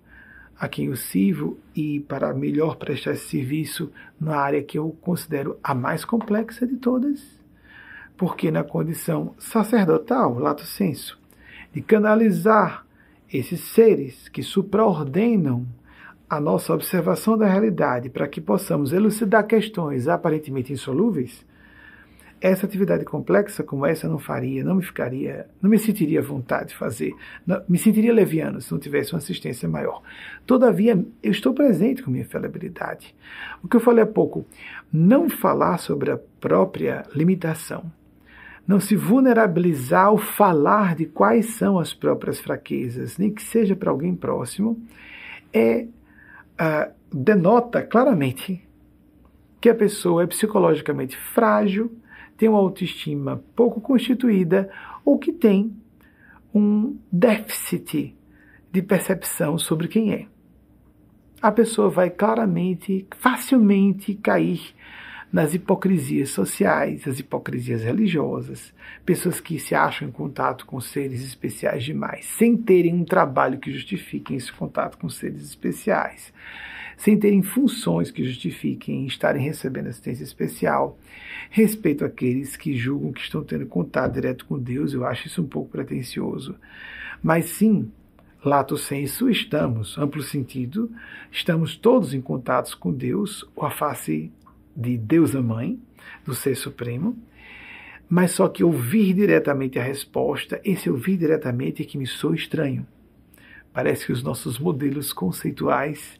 a 0.56 0.68
quem 0.68 0.86
eu 0.86 0.96
sirvo, 0.96 1.58
e 1.74 1.98
para 1.98 2.32
melhor 2.32 2.76
prestar 2.76 3.12
esse 3.12 3.28
serviço 3.28 3.90
na 4.20 4.36
área 4.36 4.62
que 4.62 4.78
eu 4.78 4.96
considero 5.00 5.58
a 5.60 5.74
mais 5.74 6.04
complexa 6.04 6.64
de 6.64 6.76
todas, 6.76 7.38
porque 8.18 8.50
na 8.50 8.64
condição 8.64 9.32
sacerdotal, 9.38 10.36
lato 10.40 10.64
senso, 10.64 11.16
de 11.72 11.80
canalizar 11.80 12.84
esses 13.32 13.60
seres 13.60 14.28
que 14.28 14.42
supraordenam 14.42 15.64
a 16.28 16.40
nossa 16.40 16.74
observação 16.74 17.38
da 17.38 17.46
realidade 17.46 18.10
para 18.10 18.26
que 18.26 18.40
possamos 18.40 18.92
elucidar 18.92 19.46
questões 19.46 20.08
aparentemente 20.08 20.72
insolúveis, 20.72 21.46
essa 22.40 22.66
atividade 22.66 23.04
complexa 23.04 23.62
como 23.62 23.86
essa 23.86 24.08
não 24.08 24.18
faria, 24.18 24.62
não 24.64 24.76
me 24.76 24.82
ficaria, 24.82 25.48
não 25.62 25.70
me 25.70 25.78
sentiria 25.78 26.22
vontade 26.22 26.70
de 26.70 26.76
fazer, 26.76 27.12
não, 27.46 27.62
me 27.68 27.78
sentiria 27.78 28.12
leviano 28.12 28.60
se 28.60 28.70
não 28.70 28.78
tivesse 28.78 29.12
uma 29.12 29.18
assistência 29.18 29.68
maior. 29.68 30.02
Todavia, 30.46 31.04
eu 31.22 31.30
estou 31.30 31.54
presente 31.54 32.02
com 32.02 32.10
minha 32.10 32.24
falibilidade. 32.24 33.14
O 33.62 33.68
que 33.68 33.76
eu 33.76 33.80
falei 33.80 34.04
há 34.04 34.06
pouco, 34.06 34.44
não 34.92 35.28
falar 35.28 35.78
sobre 35.78 36.10
a 36.10 36.18
própria 36.40 37.04
limitação, 37.14 37.90
não 38.68 38.78
se 38.78 38.94
vulnerabilizar 38.94 40.08
ao 40.08 40.18
falar 40.18 40.94
de 40.94 41.06
quais 41.06 41.54
são 41.54 41.78
as 41.78 41.94
próprias 41.94 42.38
fraquezas, 42.38 43.16
nem 43.16 43.32
que 43.32 43.42
seja 43.42 43.74
para 43.74 43.90
alguém 43.90 44.14
próximo, 44.14 44.78
é 45.50 45.86
uh, 46.60 46.92
denota 47.10 47.82
claramente 47.82 48.62
que 49.58 49.70
a 49.70 49.74
pessoa 49.74 50.22
é 50.22 50.26
psicologicamente 50.26 51.16
frágil, 51.16 51.90
tem 52.36 52.46
uma 52.46 52.58
autoestima 52.58 53.42
pouco 53.56 53.80
constituída 53.80 54.70
ou 55.02 55.18
que 55.18 55.32
tem 55.32 55.74
um 56.54 56.98
déficit 57.10 58.14
de 58.70 58.82
percepção 58.82 59.58
sobre 59.58 59.88
quem 59.88 60.12
é. 60.12 60.26
A 61.40 61.50
pessoa 61.50 61.88
vai 61.88 62.10
claramente, 62.10 63.06
facilmente 63.16 64.14
cair 64.14 64.60
nas 65.33 65.53
hipocrisias 65.53 66.31
sociais, 66.31 67.07
as 67.07 67.18
hipocrisias 67.18 67.83
religiosas, 67.83 68.72
pessoas 69.05 69.41
que 69.41 69.59
se 69.59 69.74
acham 69.74 70.09
em 70.09 70.11
contato 70.11 70.64
com 70.64 70.81
seres 70.81 71.22
especiais 71.22 71.85
demais, 71.85 72.24
sem 72.24 72.57
terem 72.57 72.95
um 72.95 73.05
trabalho 73.05 73.59
que 73.59 73.70
justifiquem 73.70 74.37
esse 74.37 74.51
contato 74.51 74.97
com 74.97 75.09
seres 75.09 75.43
especiais, 75.43 76.33
sem 76.97 77.16
terem 77.18 77.43
funções 77.43 78.11
que 78.11 78.24
justifiquem 78.24 79.07
estarem 79.07 79.43
recebendo 79.43 79.89
assistência 79.89 80.24
especial. 80.24 80.99
Respeito 81.51 82.05
àqueles 82.05 82.57
que 82.57 82.76
julgam 82.76 83.12
que 83.12 83.20
estão 83.20 83.45
tendo 83.45 83.66
contato 83.66 84.14
direto 84.14 84.47
com 84.47 84.59
Deus, 84.59 84.93
eu 84.93 85.05
acho 85.05 85.29
isso 85.29 85.43
um 85.43 85.47
pouco 85.47 85.70
pretensioso. 85.70 86.57
Mas 87.22 87.47
sim, 87.47 87.91
lato 88.45 88.76
senso, 88.76 89.29
estamos, 89.29 89.97
amplo 89.99 90.22
sentido, 90.22 90.91
estamos 91.31 91.76
todos 91.76 92.14
em 92.14 92.20
contato 92.20 92.76
com 92.79 92.93
Deus, 92.93 93.49
ou 93.55 93.64
a 93.64 93.70
face 93.70 94.33
de 94.79 94.97
Deus 94.97 95.35
a 95.35 95.43
Mãe, 95.43 95.81
do 96.24 96.33
Ser 96.33 96.55
Supremo, 96.55 97.18
mas 98.09 98.31
só 98.31 98.49
que 98.49 98.62
ouvir 98.62 99.12
diretamente 99.12 99.76
a 99.76 99.83
resposta, 99.83 100.61
esse 100.64 100.89
ouvir 100.89 101.18
diretamente 101.18 101.83
é 101.83 101.85
que 101.85 101.99
me 101.99 102.07
sou 102.07 102.33
estranho. 102.33 102.87
Parece 103.72 104.07
que 104.07 104.12
os 104.12 104.22
nossos 104.22 104.59
modelos 104.59 105.12
conceituais. 105.12 106.18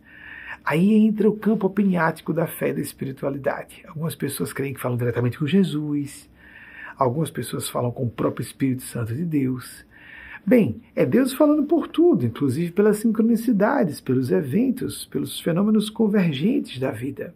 Aí 0.65 0.93
entra 0.93 1.31
o 1.31 1.37
campo 1.37 1.67
opiniático 1.67 2.33
da 2.33 2.47
fé 2.47 2.71
e 2.71 2.75
da 2.75 2.81
espiritualidade. 2.81 3.85
Algumas 3.87 4.15
pessoas 4.17 4.53
creem 4.53 4.75
que 4.75 4.81
falam 4.81 4.99
diretamente 4.99 5.39
com 5.39 5.47
Jesus, 5.47 6.29
algumas 6.99 7.31
pessoas 7.31 7.69
falam 7.69 7.93
com 7.93 8.05
o 8.05 8.11
próprio 8.11 8.43
Espírito 8.43 8.83
Santo 8.83 9.15
de 9.15 9.25
Deus. 9.25 9.87
Bem, 10.45 10.83
é 10.95 11.07
Deus 11.07 11.33
falando 11.33 11.63
por 11.63 11.87
tudo, 11.87 12.27
inclusive 12.27 12.73
pelas 12.73 12.99
sincronicidades, 12.99 14.01
pelos 14.01 14.31
eventos, 14.31 15.07
pelos 15.07 15.41
fenômenos 15.41 15.89
convergentes 15.89 16.79
da 16.79 16.91
vida 16.91 17.33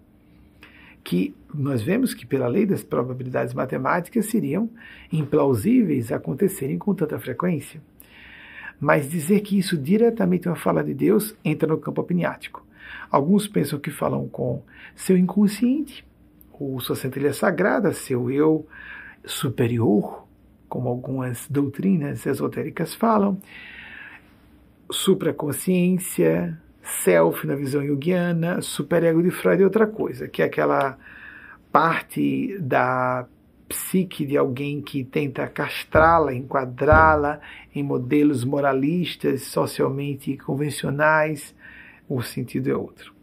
que 1.04 1.34
nós 1.52 1.82
vemos 1.82 2.14
que, 2.14 2.24
pela 2.24 2.46
lei 2.46 2.64
das 2.64 2.82
probabilidades 2.82 3.54
matemáticas, 3.54 4.26
seriam 4.26 4.70
implausíveis 5.12 6.12
acontecerem 6.12 6.78
com 6.78 6.94
tanta 6.94 7.18
frequência. 7.18 7.80
Mas 8.80 9.10
dizer 9.10 9.40
que 9.40 9.58
isso 9.58 9.76
diretamente 9.76 10.48
é 10.48 10.50
uma 10.50 10.56
fala 10.56 10.82
de 10.82 10.94
Deus 10.94 11.36
entra 11.44 11.68
no 11.68 11.78
campo 11.78 12.00
opiniático. 12.00 12.64
Alguns 13.10 13.46
pensam 13.46 13.78
que 13.78 13.90
falam 13.90 14.28
com 14.28 14.62
seu 14.94 15.16
inconsciente, 15.16 16.04
ou 16.52 16.78
sua 16.80 16.94
centelha 16.94 17.32
sagrada, 17.32 17.92
seu 17.92 18.30
eu 18.30 18.66
superior, 19.24 20.26
como 20.68 20.88
algumas 20.88 21.46
doutrinas 21.48 22.24
esotéricas 22.24 22.94
falam, 22.94 23.40
supraconsciência, 24.90 26.58
self 26.82 27.46
na 27.46 27.54
visão 27.54 27.84
junguiana, 27.86 28.60
superego 28.60 29.22
de 29.22 29.30
Freud 29.30 29.62
é 29.62 29.64
outra 29.64 29.86
coisa, 29.86 30.28
que 30.28 30.42
é 30.42 30.46
aquela 30.46 30.98
parte 31.70 32.58
da 32.58 33.26
psique 33.68 34.26
de 34.26 34.36
alguém 34.36 34.82
que 34.82 35.02
tenta 35.02 35.46
castrá-la, 35.48 36.34
enquadrá-la 36.34 37.40
em 37.74 37.82
modelos 37.82 38.44
moralistas, 38.44 39.44
socialmente 39.44 40.36
convencionais, 40.36 41.54
o 42.08 42.20
sentido 42.20 42.70
é 42.70 42.74
outro. 42.74 43.14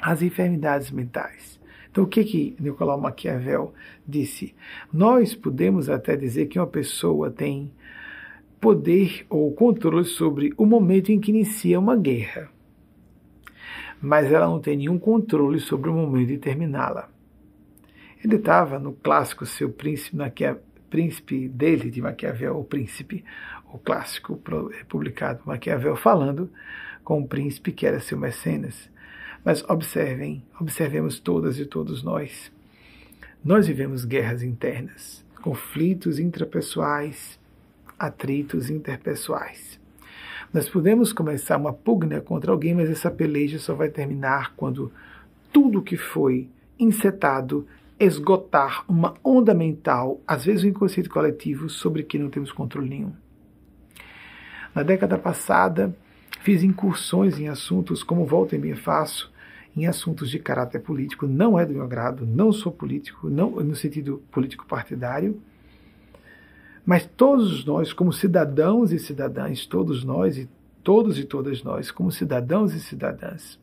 As 0.00 0.22
enfermidades 0.22 0.90
mentais. 0.90 1.60
Então, 1.90 2.04
o 2.04 2.06
que 2.06 2.24
que 2.24 2.56
Nicolau 2.58 3.00
Maquiavel 3.00 3.74
disse? 4.06 4.54
Nós 4.92 5.34
podemos 5.34 5.90
até 5.90 6.16
dizer 6.16 6.46
que 6.46 6.58
uma 6.58 6.66
pessoa 6.66 7.30
tem 7.30 7.70
poder 8.62 9.26
ou 9.28 9.52
controle 9.52 10.04
sobre 10.04 10.54
o 10.56 10.64
momento 10.64 11.10
em 11.10 11.18
que 11.18 11.32
inicia 11.32 11.80
uma 11.80 11.96
guerra. 11.96 12.48
Mas 14.00 14.30
ela 14.30 14.46
não 14.46 14.60
tem 14.60 14.76
nenhum 14.76 15.00
controle 15.00 15.58
sobre 15.58 15.90
o 15.90 15.92
momento 15.92 16.28
de 16.28 16.38
terminá-la. 16.38 17.10
Ele 18.24 18.36
estava 18.36 18.78
no 18.78 18.92
clássico 18.92 19.44
seu 19.44 19.68
príncipe, 19.68 20.16
Maquia, 20.16 20.62
príncipe 20.88 21.48
dele, 21.48 21.90
de 21.90 22.00
Maquiavel, 22.00 22.56
o 22.56 22.62
príncipe, 22.62 23.24
o 23.72 23.78
clássico 23.78 24.40
publicado 24.88 25.42
Maquiavel, 25.44 25.96
falando 25.96 26.48
com 27.02 27.20
o 27.20 27.26
príncipe 27.26 27.72
que 27.72 27.84
era 27.84 27.98
seu 27.98 28.16
mecenas. 28.16 28.88
Mas 29.44 29.64
observem, 29.68 30.40
observemos 30.60 31.18
todas 31.18 31.58
e 31.58 31.66
todos 31.66 32.04
nós. 32.04 32.52
Nós 33.44 33.66
vivemos 33.66 34.04
guerras 34.04 34.40
internas, 34.40 35.24
conflitos 35.42 36.20
intrapessoais, 36.20 37.41
atritos 38.02 38.68
interpessoais. 38.68 39.78
Nós 40.52 40.68
podemos 40.68 41.12
começar 41.12 41.56
uma 41.56 41.72
pugna 41.72 42.20
contra 42.20 42.50
alguém, 42.50 42.74
mas 42.74 42.90
essa 42.90 43.10
peleja 43.10 43.60
só 43.60 43.74
vai 43.74 43.88
terminar 43.88 44.54
quando 44.56 44.90
tudo 45.52 45.80
que 45.80 45.96
foi 45.96 46.48
incetado 46.78 47.66
esgotar 48.00 48.84
uma 48.88 49.14
onda 49.22 49.54
mental, 49.54 50.20
às 50.26 50.44
vezes 50.44 50.64
um 50.64 50.68
inconsciente 50.68 51.08
coletivo, 51.08 51.68
sobre 51.68 52.02
que 52.02 52.18
não 52.18 52.28
temos 52.28 52.50
controle 52.50 52.88
nenhum. 52.88 53.12
Na 54.74 54.82
década 54.82 55.16
passada, 55.16 55.96
fiz 56.40 56.64
incursões 56.64 57.38
em 57.38 57.48
assuntos, 57.48 58.02
como 58.02 58.26
volta 58.26 58.56
e 58.56 58.58
meia 58.58 58.76
faço, 58.76 59.32
em 59.76 59.86
assuntos 59.86 60.28
de 60.28 60.40
caráter 60.40 60.80
político. 60.80 61.24
Não 61.24 61.56
é 61.56 61.64
do 61.64 61.72
meu 61.72 61.84
agrado, 61.84 62.26
não 62.26 62.52
sou 62.52 62.72
político, 62.72 63.30
não 63.30 63.50
no 63.52 63.76
sentido 63.76 64.20
político 64.32 64.66
partidário, 64.66 65.40
mas 66.84 67.06
todos 67.16 67.64
nós, 67.64 67.92
como 67.92 68.12
cidadãos 68.12 68.92
e 68.92 68.98
cidadãs, 68.98 69.66
todos 69.66 70.04
nós 70.04 70.36
e 70.36 70.48
todos 70.82 71.18
e 71.18 71.24
todas 71.24 71.62
nós, 71.62 71.90
como 71.90 72.10
cidadãos 72.10 72.74
e 72.74 72.80
cidadãs, 72.80 73.58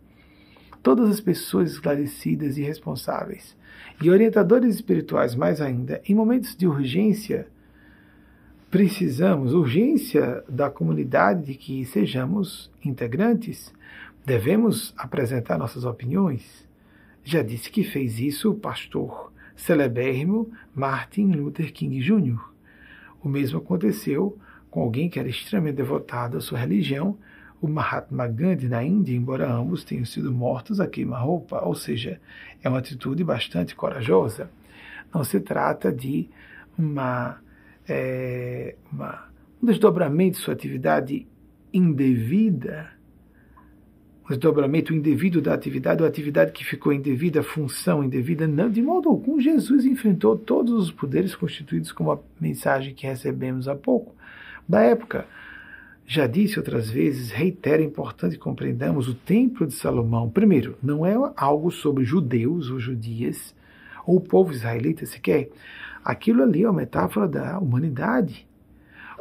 todas 0.82 1.09
as 1.09 1.20
pessoas 1.20 1.72
esclarecidas 1.72 2.57
e 2.57 2.61
responsáveis, 2.61 3.57
e 4.01 4.09
orientadores 4.09 4.76
espirituais 4.76 5.36
mais 5.36 5.59
ainda, 5.59 6.01
em 6.07 6.15
momentos 6.15 6.55
de 6.55 6.65
urgência, 6.65 7.47
precisamos, 8.72 9.53
urgência 9.53 10.43
da 10.47 10.70
comunidade 10.70 11.45
de 11.45 11.55
que 11.55 11.84
sejamos 11.86 12.72
integrantes, 12.84 13.74
devemos 14.26 14.93
apresentar 14.97 15.57
nossas 15.57 15.84
opiniões. 15.84 16.67
Já 17.24 17.41
disse 17.41 17.70
que 17.70 17.84
fez 17.84 18.20
isso 18.20 18.51
o 18.51 18.55
pastor 18.55 19.34
celebérrimo 19.55 20.49
Martin 20.74 21.32
Luther 21.32 21.74
King 21.74 21.99
Jr. 21.99 22.39
O 23.24 23.30
mesmo 23.30 23.59
aconteceu 23.59 24.38
com 24.70 24.82
alguém 24.82 25.09
que 25.09 25.20
era 25.20 25.28
extremamente 25.28 25.76
devotado 25.76 26.38
à 26.38 26.41
sua 26.41 26.59
religião, 26.59 27.17
o 27.61 27.67
Mahatma 27.67 28.28
Gandhi 28.28 28.70
na 28.70 28.84
Índia, 28.84 29.15
embora 29.15 29.51
ambos 29.51 29.84
tenham 29.84 30.05
sido 30.05 30.32
mortos 30.32 30.80
a 30.80 30.88
queima-roupa, 30.88 31.61
ou 31.65 31.76
seja, 31.76 32.20
é 32.63 32.70
uma 32.70 32.80
atitude 32.80 33.24
bastante 33.24 33.76
corajosa. 33.76 34.49
Não 35.13 35.24
se 35.24 35.39
trata 35.39 35.91
de 35.91 36.30
uma, 36.78 37.38
é, 37.88 38.76
uma 38.91 39.28
um 39.61 39.65
desdobramento 39.65 40.38
de 40.38 40.43
sua 40.43 40.53
atividade 40.53 41.28
indevida, 41.74 42.89
o 44.30 44.34
desdobramento 44.34 44.94
indevido 44.94 45.42
da 45.42 45.56
atividade, 45.56 46.04
ou 46.04 46.08
atividade 46.08 46.52
que 46.52 46.64
ficou 46.64 46.94
indevida, 46.94 47.42
função 47.42 48.04
indevida, 48.04 48.48
não, 48.48 48.70
de 48.70 48.80
modo 48.80 49.10
algum, 49.10 49.40
Jesus 49.40 49.86
enfrentou 49.86 50.38
todos 50.38 50.74
os 50.84 50.92
poderes 50.92 51.36
constituídos 51.36 51.92
como 51.92 52.12
a 52.12 52.20
mensagem 52.40 52.94
que 52.94 53.08
recebemos 53.08 53.68
há 53.68 53.76
pouco, 53.76 54.14
da 54.68 54.82
época. 54.82 55.26
Já 56.06 56.28
disse 56.28 56.60
outras 56.60 56.92
vezes, 56.92 57.32
reitero, 57.32 57.82
é 57.82 57.86
importante 57.86 58.38
compreendamos 58.38 59.08
o 59.08 59.16
Templo 59.16 59.66
de 59.66 59.74
Salomão. 59.74 60.30
Primeiro, 60.30 60.78
não 60.82 61.04
é 61.04 61.16
algo 61.36 61.72
sobre 61.72 62.04
judeus 62.04 62.70
ou 62.70 62.80
judias, 62.80 63.56
ou 64.06 64.18
o 64.18 64.22
povo 64.22 64.52
israelita 64.52 65.08
sequer. 65.08 65.50
Aquilo 66.06 66.44
ali 66.44 66.64
é 66.64 66.70
uma 66.70 66.82
metáfora 66.82 67.28
da 67.28 67.58
humanidade. 67.58 68.48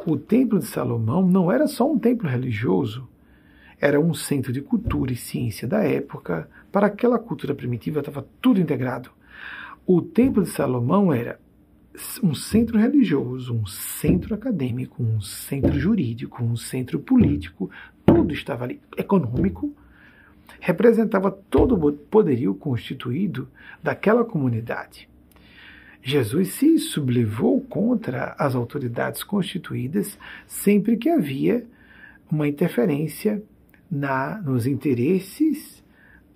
O 0.05 0.17
Templo 0.17 0.59
de 0.59 0.65
Salomão 0.65 1.27
não 1.27 1.51
era 1.51 1.67
só 1.67 1.91
um 1.91 1.97
templo 1.97 2.29
religioso, 2.29 3.08
era 3.79 3.99
um 3.99 4.13
centro 4.13 4.51
de 4.51 4.61
cultura 4.61 5.11
e 5.11 5.15
ciência 5.15 5.67
da 5.67 5.83
época. 5.83 6.49
Para 6.71 6.87
aquela 6.87 7.17
cultura 7.17 7.55
primitiva 7.55 7.99
estava 7.99 8.25
tudo 8.41 8.59
integrado. 8.59 9.11
O 9.85 10.01
Templo 10.01 10.43
de 10.43 10.49
Salomão 10.49 11.13
era 11.13 11.39
um 12.23 12.33
centro 12.33 12.77
religioso, 12.77 13.53
um 13.53 13.65
centro 13.65 14.35
acadêmico, 14.35 15.01
um 15.01 15.19
centro 15.21 15.77
jurídico, 15.79 16.43
um 16.43 16.55
centro 16.55 16.99
político, 16.99 17.69
tudo 18.05 18.33
estava 18.33 18.65
ali. 18.65 18.79
Econômico, 18.97 19.73
representava 20.59 21.31
todo 21.31 21.75
o 21.75 21.91
poderio 21.93 22.53
constituído 22.53 23.47
daquela 23.81 24.23
comunidade. 24.23 25.09
Jesus 26.01 26.53
se 26.53 26.77
sublevou 26.79 27.61
contra 27.61 28.35
as 28.37 28.55
autoridades 28.55 29.23
constituídas 29.23 30.17
sempre 30.47 30.95
que 30.95 31.09
havia 31.09 31.65
uma 32.31 32.47
interferência 32.47 33.43
na, 33.89 34.41
nos 34.41 34.65
interesses 34.65 35.83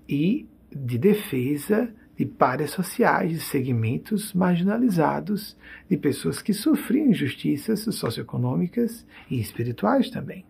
e 0.08 0.48
de 0.72 0.98
defesa 0.98 1.94
de 2.16 2.26
páreas 2.26 2.72
sociais, 2.72 3.32
de 3.32 3.40
segmentos 3.40 4.34
marginalizados, 4.34 5.58
de 5.90 5.98
pessoas 5.98 6.42
que 6.42 6.54
sofriam 6.54 7.08
injustiças 7.08 7.82
socioeconômicas 7.82 9.06
e 9.30 9.40
espirituais 9.40 10.10
também. 10.10 10.46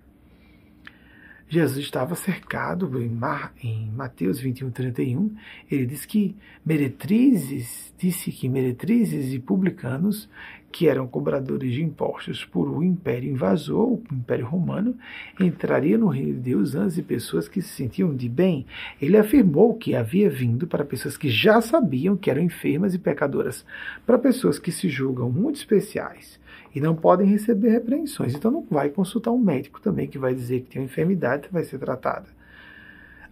Jesus 1.47 1.85
estava 1.85 2.15
cercado 2.15 2.99
em, 2.99 3.09
Mar, 3.09 3.53
em 3.63 3.91
Mateus 3.91 4.39
21, 4.39 4.71
31. 4.71 5.35
Ele 5.69 5.85
diz 5.85 6.05
que 6.05 6.35
meretrizes, 6.65 7.93
disse 7.97 8.31
que 8.31 8.49
meretrizes 8.49 9.31
e 9.33 9.39
publicanos, 9.39 10.27
que 10.73 10.87
eram 10.87 11.07
cobradores 11.07 11.71
de 11.71 11.83
impostos 11.83 12.43
por 12.43 12.67
o 12.67 12.83
império 12.83 13.29
invasor, 13.29 13.93
o 13.93 14.03
império 14.11 14.47
romano, 14.47 14.97
entrariam 15.39 15.99
no 15.99 16.07
reino 16.07 16.33
de 16.33 16.39
Deus 16.39 16.73
antes 16.73 16.95
de 16.95 17.03
pessoas 17.03 17.47
que 17.47 17.61
se 17.61 17.69
sentiam 17.69 18.13
de 18.15 18.27
bem. 18.27 18.65
Ele 18.99 19.15
afirmou 19.15 19.75
que 19.75 19.93
havia 19.93 20.31
vindo 20.31 20.65
para 20.65 20.83
pessoas 20.83 21.15
que 21.15 21.29
já 21.29 21.61
sabiam 21.61 22.17
que 22.17 22.31
eram 22.31 22.41
enfermas 22.41 22.95
e 22.95 22.99
pecadoras, 22.99 23.63
para 24.03 24.17
pessoas 24.17 24.57
que 24.57 24.71
se 24.71 24.89
julgam 24.89 25.29
muito 25.29 25.57
especiais 25.57 26.39
e 26.73 26.81
não 26.81 26.95
podem 26.95 27.27
receber 27.27 27.69
repreensões. 27.69 28.33
Então 28.33 28.49
não 28.49 28.65
vai 28.67 28.89
consultar 28.89 29.31
um 29.31 29.37
médico 29.37 29.79
também 29.79 30.07
que 30.07 30.17
vai 30.17 30.33
dizer 30.33 30.61
que 30.61 30.71
tem 30.71 30.81
uma 30.81 30.87
enfermidade 30.87 31.47
que 31.47 31.53
vai 31.53 31.63
ser 31.63 31.77
tratada. 31.77 32.25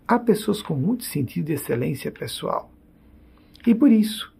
Há 0.08 0.20
pessoas 0.20 0.62
com 0.62 0.76
muito 0.76 1.06
sentido 1.06 1.48
de 1.48 1.54
excelência 1.54 2.12
pessoal. 2.12 2.72
E 3.66 3.74
por 3.74 3.92
isso, 3.92 4.32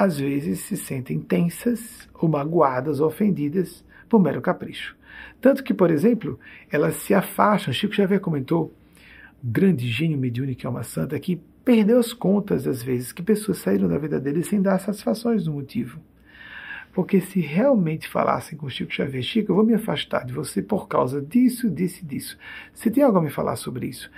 às 0.00 0.18
vezes 0.18 0.60
se 0.60 0.78
sentem 0.78 1.20
tensas 1.20 2.08
ou 2.14 2.26
magoadas 2.26 3.00
ou 3.00 3.06
ofendidas 3.06 3.84
por 4.08 4.18
mero 4.18 4.40
capricho. 4.40 4.96
Tanto 5.42 5.62
que, 5.62 5.74
por 5.74 5.90
exemplo, 5.90 6.40
elas 6.72 6.94
se 6.96 7.12
afastam. 7.12 7.70
Chico 7.70 7.94
Xavier 7.94 8.18
comentou, 8.18 8.74
grande 9.44 9.86
gênio 9.86 10.16
mediúnico 10.16 10.66
é 10.66 10.70
uma 10.70 10.84
santa, 10.84 11.20
que 11.20 11.38
perdeu 11.62 11.98
as 11.98 12.14
contas 12.14 12.64
das 12.64 12.82
vezes 12.82 13.12
que 13.12 13.22
pessoas 13.22 13.58
saíram 13.58 13.88
da 13.88 13.98
vida 13.98 14.18
dele 14.18 14.42
sem 14.42 14.62
dar 14.62 14.78
satisfações 14.78 15.44
do 15.44 15.52
motivo. 15.52 16.00
Porque 16.94 17.20
se 17.20 17.40
realmente 17.40 18.08
falassem 18.08 18.56
com 18.56 18.70
Chico 18.70 18.94
Xavier, 18.94 19.22
Chico, 19.22 19.52
eu 19.52 19.56
vou 19.56 19.66
me 19.66 19.74
afastar 19.74 20.24
de 20.24 20.32
você 20.32 20.62
por 20.62 20.88
causa 20.88 21.20
disso, 21.20 21.68
disso 21.68 22.00
e 22.02 22.06
disso. 22.06 22.38
Se 22.72 22.90
tem 22.90 23.04
algo 23.04 23.18
a 23.18 23.22
me 23.22 23.28
falar 23.28 23.56
sobre 23.56 23.86
isso. 23.86 24.10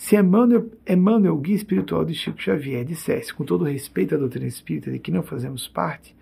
Se 0.00 0.16
Emmanuel, 0.16 0.70
Emmanuel, 0.88 1.36
guia 1.36 1.54
espiritual 1.54 2.06
de 2.06 2.14
Chico 2.14 2.40
Xavier, 2.40 2.86
dissesse, 2.86 3.34
com 3.34 3.44
todo 3.44 3.64
respeito 3.64 4.14
à 4.14 4.18
doutrina 4.18 4.46
espírita, 4.46 4.90
de 4.90 4.98
que 4.98 5.10
não 5.10 5.22
fazemos 5.22 5.68
parte, 5.68 6.16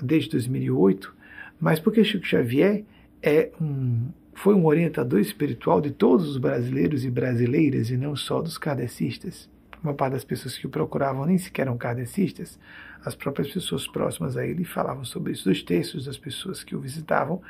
desde 0.00 0.30
2008, 0.30 1.14
mas 1.60 1.78
porque 1.78 2.02
Chico 2.02 2.24
Xavier 2.24 2.84
é 3.22 3.50
um, 3.60 4.08
foi 4.32 4.54
um 4.54 4.64
orientador 4.64 5.20
espiritual 5.20 5.82
de 5.82 5.90
todos 5.90 6.26
os 6.30 6.38
brasileiros 6.38 7.04
e 7.04 7.10
brasileiras, 7.10 7.90
e 7.90 7.96
não 7.98 8.16
só 8.16 8.40
dos 8.40 8.56
kardecistas. 8.56 9.50
Uma 9.84 9.92
parte 9.92 10.14
das 10.14 10.24
pessoas 10.24 10.56
que 10.56 10.66
o 10.66 10.70
procuravam 10.70 11.26
nem 11.26 11.36
sequer 11.36 11.66
eram 11.66 11.76
kardecistas, 11.76 12.58
as 13.04 13.14
próprias 13.14 13.52
pessoas 13.52 13.86
próximas 13.86 14.34
a 14.34 14.46
ele 14.46 14.64
falavam 14.64 15.04
sobre 15.04 15.32
isso. 15.32 15.44
Dois 15.44 15.62
terços 15.62 16.06
das 16.06 16.16
pessoas 16.16 16.64
que 16.64 16.74
o 16.74 16.80
visitavam 16.80 17.42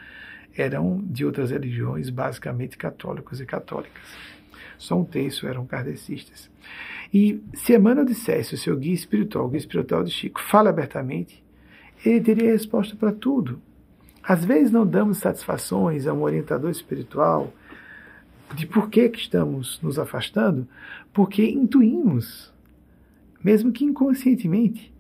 eram 0.57 1.01
de 1.01 1.25
outras 1.25 1.53
religiões, 1.53 2.11
basicamente 2.11 2.77
católicos 2.77 3.41
e 3.41 3.47
católicas. 3.47 4.03
Só 4.79 4.99
um 4.99 5.05
terço 5.05 5.47
eram 5.47 5.67
kardecistas. 5.67 6.49
E 7.13 7.43
se 7.55 7.75
Emmanuel 7.75 8.07
dissesse, 8.07 8.55
o 8.55 8.59
seu 8.59 8.77
guia 8.77 8.95
espiritual, 8.95 9.47
o 9.47 9.49
guia 9.49 9.59
espiritual 9.59 10.05
de 10.05 10.11
Chico, 10.11 10.41
fala 10.41 10.71
abertamente, 10.71 11.43
ele 12.05 12.21
teria 12.21 12.53
resposta 12.53 12.95
para 12.95 13.13
tudo. 13.13 13.61
Às 14.23 14.45
vezes 14.45 14.71
não 14.71 14.87
damos 14.87 15.19
satisfações 15.19 16.07
a 16.07 16.13
um 16.13 16.23
orientador 16.23 16.71
espiritual 16.71 17.53
de 18.55 18.67
por 18.67 18.89
que, 18.89 19.09
que 19.09 19.19
estamos 19.19 19.81
nos 19.83 19.99
afastando, 19.99 20.67
porque 21.13 21.45
intuímos, 21.45 22.53
mesmo 23.43 23.73
que 23.73 23.85
inconscientemente, 23.85 24.93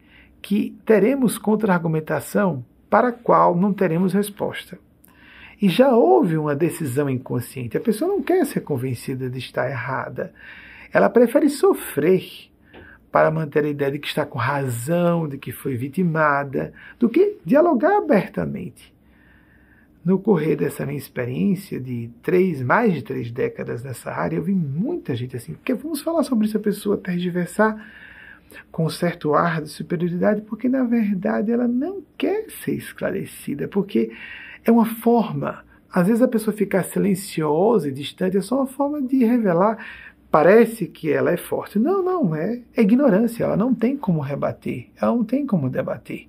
que 0.42 0.76
teremos 0.84 1.38
contra-argumentação 1.38 2.64
para 2.88 3.08
a 3.08 3.12
qual 3.12 3.56
não 3.56 3.72
teremos 3.72 4.12
resposta. 4.12 4.78
E 5.60 5.68
já 5.68 5.90
houve 5.90 6.36
uma 6.36 6.54
decisão 6.54 7.10
inconsciente. 7.10 7.76
A 7.76 7.80
pessoa 7.80 8.08
não 8.08 8.22
quer 8.22 8.46
ser 8.46 8.60
convencida 8.60 9.28
de 9.28 9.38
estar 9.38 9.68
errada. 9.68 10.32
Ela 10.92 11.10
prefere 11.10 11.48
sofrer 11.48 12.48
para 13.10 13.30
manter 13.30 13.64
a 13.64 13.68
ideia 13.68 13.90
de 13.90 13.98
que 13.98 14.06
está 14.06 14.24
com 14.24 14.38
razão, 14.38 15.28
de 15.28 15.38
que 15.38 15.50
foi 15.50 15.76
vitimada, 15.76 16.72
do 16.98 17.08
que 17.08 17.38
dialogar 17.44 17.98
abertamente. 17.98 18.94
No 20.04 20.18
correr 20.18 20.56
dessa 20.56 20.86
minha 20.86 20.98
experiência 20.98 21.80
de 21.80 22.10
três, 22.22 22.62
mais 22.62 22.94
de 22.94 23.02
três 23.02 23.30
décadas 23.30 23.82
nessa 23.82 24.10
área, 24.10 24.36
eu 24.36 24.42
vi 24.42 24.54
muita 24.54 25.14
gente 25.16 25.36
assim, 25.36 25.54
porque 25.54 25.74
vamos 25.74 26.00
falar 26.00 26.22
sobre 26.22 26.46
isso, 26.46 26.56
a 26.56 26.60
pessoa 26.60 26.96
tergiversar 26.96 27.76
com 28.70 28.88
certo 28.88 29.34
ar 29.34 29.60
de 29.60 29.68
superioridade, 29.68 30.42
porque 30.42 30.68
na 30.68 30.84
verdade 30.84 31.50
ela 31.50 31.68
não 31.68 32.02
quer 32.16 32.46
ser 32.62 32.74
esclarecida, 32.74 33.68
porque 33.68 34.10
é 34.68 34.72
uma 34.72 34.84
forma. 34.84 35.64
Às 35.90 36.06
vezes 36.06 36.22
a 36.22 36.28
pessoa 36.28 36.54
ficar 36.54 36.84
silenciosa 36.84 37.88
e 37.88 37.92
distante 37.92 38.36
é 38.36 38.42
só 38.42 38.56
uma 38.56 38.66
forma 38.66 39.00
de 39.00 39.24
revelar. 39.24 39.78
Parece 40.30 40.86
que 40.86 41.10
ela 41.10 41.30
é 41.30 41.38
forte. 41.38 41.78
Não, 41.78 42.02
não, 42.02 42.34
é, 42.34 42.60
é 42.76 42.82
ignorância. 42.82 43.44
Ela 43.44 43.56
não 43.56 43.74
tem 43.74 43.96
como 43.96 44.20
rebater, 44.20 44.88
ela 45.00 45.12
não 45.12 45.24
tem 45.24 45.46
como 45.46 45.70
debater. 45.70 46.28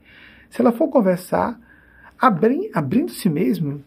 Se 0.49 0.61
ela 0.61 0.71
for 0.71 0.87
conversar, 0.87 1.59
abri, 2.17 2.71
abrindo-se 2.73 3.29
mesmo, 3.29 3.83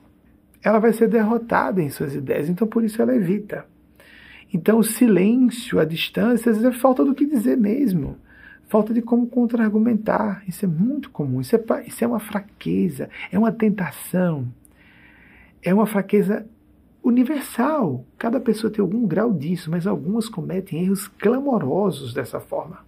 ela 0.62 0.78
vai 0.78 0.92
ser 0.92 1.08
derrotada 1.08 1.80
em 1.80 1.88
suas 1.88 2.14
ideias. 2.14 2.50
Então 2.50 2.68
por 2.68 2.84
isso 2.84 3.00
ela 3.00 3.16
evita. 3.16 3.64
Então, 4.54 4.78
o 4.78 4.84
silêncio, 4.84 5.80
a 5.80 5.84
distância, 5.86 6.52
às 6.52 6.58
vezes 6.58 6.64
é 6.64 6.78
falta 6.78 7.02
do 7.02 7.14
que 7.14 7.24
dizer 7.24 7.56
mesmo. 7.56 8.18
Falta 8.72 8.94
de 8.94 9.02
como 9.02 9.26
contra-argumentar. 9.26 10.42
Isso 10.48 10.64
é 10.64 10.68
muito 10.68 11.10
comum. 11.10 11.42
Isso 11.42 11.54
é, 11.54 11.60
isso 11.86 12.02
é 12.02 12.06
uma 12.06 12.18
fraqueza, 12.18 13.10
é 13.30 13.38
uma 13.38 13.52
tentação. 13.52 14.48
É 15.62 15.74
uma 15.74 15.84
fraqueza 15.84 16.46
universal. 17.04 18.02
Cada 18.16 18.40
pessoa 18.40 18.72
tem 18.72 18.80
algum 18.80 19.06
grau 19.06 19.30
disso, 19.30 19.70
mas 19.70 19.86
algumas 19.86 20.26
cometem 20.26 20.84
erros 20.84 21.06
clamorosos 21.06 22.14
dessa 22.14 22.40
forma. 22.40 22.78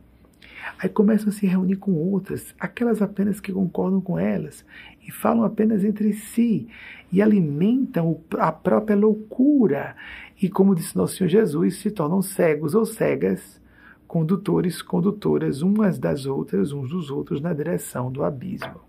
Aí 0.78 0.88
começam 0.88 1.28
a 1.28 1.32
se 1.32 1.46
reunir 1.46 1.76
com 1.76 1.92
outras, 1.92 2.54
aquelas 2.58 3.02
apenas 3.02 3.38
que 3.38 3.52
concordam 3.52 4.00
com 4.00 4.18
elas, 4.18 4.64
e 5.06 5.12
falam 5.12 5.44
apenas 5.44 5.84
entre 5.84 6.14
si, 6.14 6.66
e 7.12 7.20
alimentam 7.20 8.18
a 8.38 8.50
própria 8.50 8.96
loucura, 8.96 9.94
e, 10.40 10.48
como 10.48 10.74
disse 10.74 10.96
nosso 10.96 11.16
Senhor 11.16 11.28
Jesus, 11.28 11.76
se 11.76 11.90
tornam 11.90 12.22
cegos 12.22 12.74
ou 12.74 12.86
cegas, 12.86 13.62
condutores, 14.06 14.82
condutoras 14.82 15.62
umas 15.62 15.98
das 15.98 16.26
outras, 16.26 16.72
uns 16.72 16.90
dos 16.90 17.10
outros, 17.10 17.40
na 17.40 17.52
direção 17.52 18.10
do 18.10 18.22
abismo. 18.22 18.80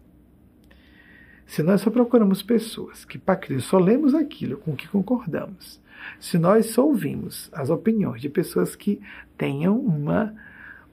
Se 1.46 1.62
nós 1.62 1.82
só 1.82 1.92
procuramos 1.92 2.42
pessoas 2.42 3.06
que, 3.06 3.20
Cristo, 3.20 3.70
só 3.70 3.78
lemos 3.78 4.14
aquilo 4.14 4.58
com 4.58 4.76
que 4.76 4.88
concordamos, 4.88 5.80
se 6.20 6.38
nós 6.38 6.68
só 6.68 6.86
ouvimos 6.86 7.50
as 7.54 7.70
opiniões 7.70 8.22
de 8.22 8.30
pessoas 8.30 8.76
que 8.76 9.00
tenham 9.38 9.80
uma, 9.80 10.34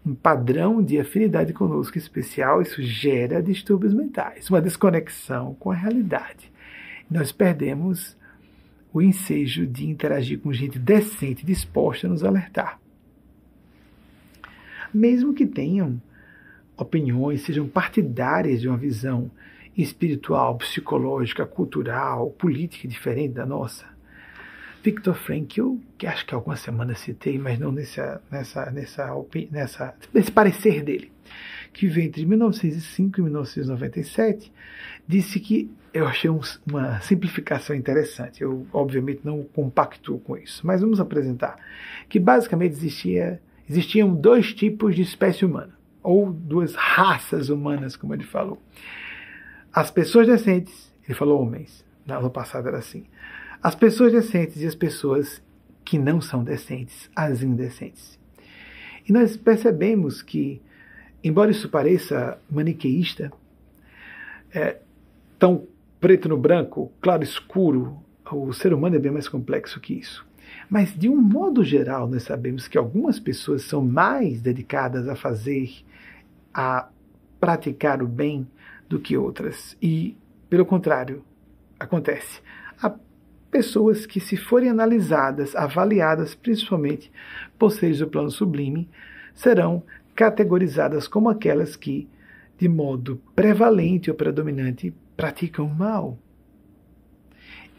um 0.05 0.15
padrão 0.15 0.83
de 0.83 0.99
afinidade 0.99 1.53
conosco 1.53 1.97
especial, 1.97 2.61
isso 2.61 2.83
gera 2.83 3.43
distúrbios 3.43 3.95
mentais, 3.95 4.49
uma 4.51 4.61
desconexão 4.61 5.55
com 5.55 5.71
a 5.71 5.75
realidade. 5.75 6.51
Nós 7.11 7.33
perdemos 7.33 8.17
o 8.93 9.01
ensejo 9.01 9.67
de 9.67 9.89
interagir 9.89 10.39
com 10.39 10.53
gente 10.53 10.79
decente, 10.79 11.47
disposta 11.47 12.07
a 12.07 12.11
nos 12.11 12.23
alertar. 12.23 12.82
Mesmo 14.93 15.35
que 15.35 15.47
tenham 15.47 16.01
opiniões, 16.77 17.43
sejam 17.43 17.69
partidárias 17.69 18.61
de 18.61 18.69
uma 18.69 18.77
visão 18.77 19.31
espiritual, 19.77 20.57
psicológica, 20.59 21.47
cultural, 21.47 22.31
política 22.31 22.87
diferente 22.87 23.35
da 23.35 23.47
nossa. 23.47 23.87
Victor 24.83 25.15
Frankl, 25.15 25.77
que 25.97 26.07
acho 26.07 26.27
que 26.27 26.35
algumas 26.35 26.61
semanas 26.61 26.99
citei, 26.99 27.39
mas 27.39 27.59
não 27.59 27.71
nessa, 27.71 28.21
nessa, 28.31 28.71
nessa, 28.71 29.25
nessa, 29.51 29.95
nesse 30.13 30.33
parecer 30.33 30.83
dele, 30.83 31.13
que 31.73 31.87
veio 31.87 32.09
entre 32.09 32.27
1905 32.27 33.21
e 33.21 33.23
1997, 33.23 34.53
disse 35.07 35.39
que 35.39 35.71
eu 35.95 36.07
achei 36.07 36.29
um, 36.29 36.41
uma 36.67 37.01
simplificação 37.01 37.77
interessante. 37.77 38.43
Eu, 38.43 38.67
obviamente, 38.73 39.21
não 39.23 39.45
compactuo 39.45 40.19
com 40.19 40.37
isso, 40.37 40.67
mas 40.67 40.81
vamos 40.81 40.99
apresentar 40.99 41.57
que 42.09 42.19
basicamente 42.19 42.73
existia, 42.73 43.41
existiam 43.73 44.15
dois 44.15 44.53
tipos 44.53 44.95
de 44.95 45.03
espécie 45.03 45.45
humana, 45.45 45.77
ou 46.03 46.33
duas 46.33 46.75
raças 46.75 47.49
humanas, 47.49 47.97
como 47.97 48.15
ele 48.15 48.25
falou. 48.25 48.63
As 49.73 49.91
pessoas 49.91 50.27
decentes, 50.27 50.93
ele 51.05 51.15
falou 51.15 51.41
homens, 51.41 51.85
no 52.07 52.15
ano 52.15 52.31
passado 52.31 52.69
era 52.69 52.79
assim. 52.79 53.05
As 53.63 53.75
pessoas 53.75 54.13
decentes 54.13 54.61
e 54.61 54.67
as 54.67 54.75
pessoas 54.75 55.43
que 55.85 55.99
não 55.99 56.21
são 56.21 56.45
decentes, 56.45 57.11
as 57.15 57.43
indecentes. 57.43 58.19
E 59.09 59.13
nós 59.13 59.37
percebemos 59.37 60.23
que, 60.23 60.61
embora 61.25 61.51
isso 61.51 61.69
pareça 61.69 62.39
maniqueísta, 62.51 63.33
é, 64.55 64.79
tão 65.39 65.67
preto 66.01 66.29
no 66.29 66.37
branco, 66.37 66.93
claro 67.01 67.23
escuro, 67.23 67.99
o 68.31 68.53
ser 68.53 68.73
humano 68.73 68.97
é 68.97 68.99
bem 68.99 69.13
mais 69.13 69.29
complexo 69.29 69.81
que 69.81 69.95
isso. 69.95 70.27
Mas, 70.73 70.97
de 70.97 71.07
um 71.07 71.21
modo 71.21 71.63
geral, 71.63 72.09
nós 72.09 72.23
sabemos 72.23 72.67
que 72.67 72.79
algumas 72.79 73.21
pessoas 73.21 73.61
são 73.61 73.85
mais 73.85 74.41
dedicadas 74.41 75.07
a 75.07 75.15
fazer, 75.15 75.71
a 76.55 76.89
praticar 77.39 78.03
o 78.03 78.09
bem 78.09 78.49
do 78.89 78.99
que 78.99 79.15
outras. 79.15 79.77
E, 79.83 80.17
pelo 80.49 80.65
contrário, 80.65 81.23
acontece. 81.79 82.41
Há 82.81 82.91
pessoas 83.51 84.07
que, 84.07 84.19
se 84.19 84.35
forem 84.35 84.71
analisadas, 84.71 85.55
avaliadas 85.55 86.35
principalmente 86.35 87.13
por 87.59 87.71
seres 87.71 87.99
do 87.99 88.09
plano 88.09 88.31
sublime, 88.31 88.89
serão 89.35 89.83
categorizadas 90.15 91.07
como 91.07 91.29
aquelas 91.29 91.77
que, 91.77 92.09
de 92.57 92.67
modo 92.67 93.21
prevalente 93.37 94.11
ou 94.11 94.17
predominante, 94.17 94.95
praticam 95.19 95.69
mal. 95.69 96.17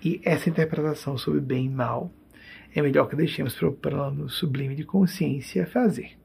E 0.06 0.22
essa 0.24 0.48
interpretação 0.48 1.18
sobre 1.18 1.40
bem 1.40 1.66
e 1.66 1.70
mal 1.70 2.12
é 2.76 2.82
melhor 2.82 3.08
que 3.08 3.16
deixemos 3.16 3.56
para 3.56 3.70
o 3.70 3.74
plano 3.74 4.30
sublime 4.30 4.76
de 4.76 4.84
consciência 4.84 5.66
fazer. 5.66 6.18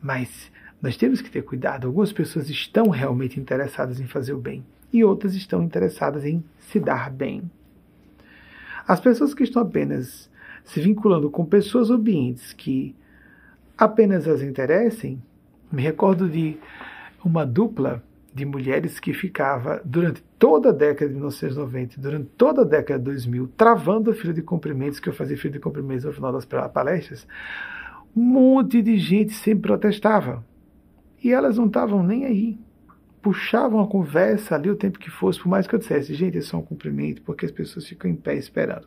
Mas 0.00 0.50
nós 0.80 0.96
temos 0.96 1.20
que 1.20 1.30
ter 1.30 1.42
cuidado. 1.42 1.86
Algumas 1.86 2.12
pessoas 2.12 2.48
estão 2.48 2.88
realmente 2.88 3.38
interessadas 3.40 4.00
em 4.00 4.06
fazer 4.06 4.32
o 4.32 4.38
bem 4.38 4.64
e 4.92 5.04
outras 5.04 5.34
estão 5.34 5.62
interessadas 5.62 6.24
em 6.24 6.44
se 6.58 6.80
dar 6.80 7.10
bem. 7.10 7.50
As 8.86 9.00
pessoas 9.00 9.34
que 9.34 9.42
estão 9.42 9.62
apenas 9.62 10.30
se 10.64 10.80
vinculando 10.80 11.30
com 11.30 11.44
pessoas 11.44 11.90
ou 11.90 11.96
ambientes 11.96 12.52
que 12.52 12.94
apenas 13.76 14.26
as 14.26 14.42
interessem, 14.42 15.22
me 15.70 15.82
recordo 15.82 16.28
de 16.28 16.56
uma 17.24 17.44
dupla 17.44 18.02
de 18.36 18.44
mulheres 18.44 19.00
que 19.00 19.14
ficava 19.14 19.80
durante 19.82 20.22
toda 20.38 20.68
a 20.68 20.72
década 20.72 21.08
de 21.08 21.14
1990, 21.14 21.98
durante 21.98 22.28
toda 22.36 22.60
a 22.60 22.64
década 22.64 22.98
de 22.98 23.04
2000, 23.06 23.48
travando 23.56 24.10
a 24.10 24.14
fila 24.14 24.34
de 24.34 24.42
cumprimentos, 24.42 25.00
que 25.00 25.08
eu 25.08 25.14
fazia 25.14 25.38
fila 25.38 25.54
de 25.54 25.60
cumprimentos 25.60 26.04
no 26.04 26.12
final 26.12 26.30
das 26.30 26.44
palestras, 26.44 27.26
um 28.14 28.22
monte 28.22 28.82
de 28.82 28.98
gente 28.98 29.32
sempre 29.32 29.68
protestava. 29.68 30.44
E 31.24 31.32
elas 31.32 31.56
não 31.56 31.66
estavam 31.66 32.02
nem 32.02 32.26
aí 32.26 32.58
puxavam 33.26 33.80
a 33.80 33.88
conversa 33.88 34.54
ali 34.54 34.70
o 34.70 34.76
tempo 34.76 35.00
que 35.00 35.10
fosse, 35.10 35.40
por 35.40 35.48
mais 35.48 35.66
que 35.66 35.74
eu 35.74 35.80
dissesse, 35.80 36.14
gente, 36.14 36.38
é 36.38 36.40
só 36.40 36.58
um 36.58 36.62
cumprimento, 36.62 37.22
porque 37.22 37.44
as 37.44 37.50
pessoas 37.50 37.84
ficam 37.84 38.08
em 38.08 38.14
pé 38.14 38.36
esperando. 38.36 38.86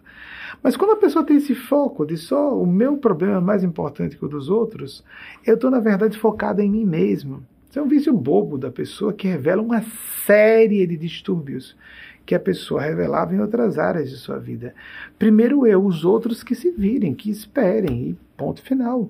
Mas 0.64 0.78
quando 0.78 0.92
a 0.92 0.96
pessoa 0.96 1.26
tem 1.26 1.36
esse 1.36 1.54
foco 1.54 2.06
de 2.06 2.16
só 2.16 2.58
o 2.58 2.66
meu 2.66 2.96
problema 2.96 3.36
é 3.36 3.42
mais 3.42 3.66
importante 3.66 4.16
que 4.16 4.24
o 4.24 4.30
dos 4.30 4.48
outros, 4.48 5.04
eu 5.46 5.56
estou, 5.56 5.70
na 5.70 5.82
verdade, 5.82 6.18
focada 6.18 6.64
em 6.64 6.72
mim 6.72 6.86
mesmo. 6.86 7.44
Isso 7.70 7.78
é 7.78 7.82
um 7.82 7.88
vício 7.88 8.12
bobo 8.12 8.58
da 8.58 8.72
pessoa 8.72 9.14
que 9.14 9.28
revela 9.28 9.62
uma 9.62 9.84
série 10.26 10.88
de 10.88 10.98
distúrbios 10.98 11.78
que 12.26 12.34
a 12.34 12.40
pessoa 12.40 12.82
revelava 12.82 13.36
em 13.36 13.40
outras 13.40 13.78
áreas 13.78 14.10
de 14.10 14.18
sua 14.18 14.40
vida. 14.40 14.74
Primeiro 15.20 15.68
eu, 15.68 15.86
os 15.86 16.04
outros 16.04 16.44
que 16.44 16.56
se 16.56 16.72
virem, 16.72 17.14
que 17.14 17.30
esperem, 17.30 18.10
e 18.10 18.18
ponto 18.36 18.62
final. 18.62 19.10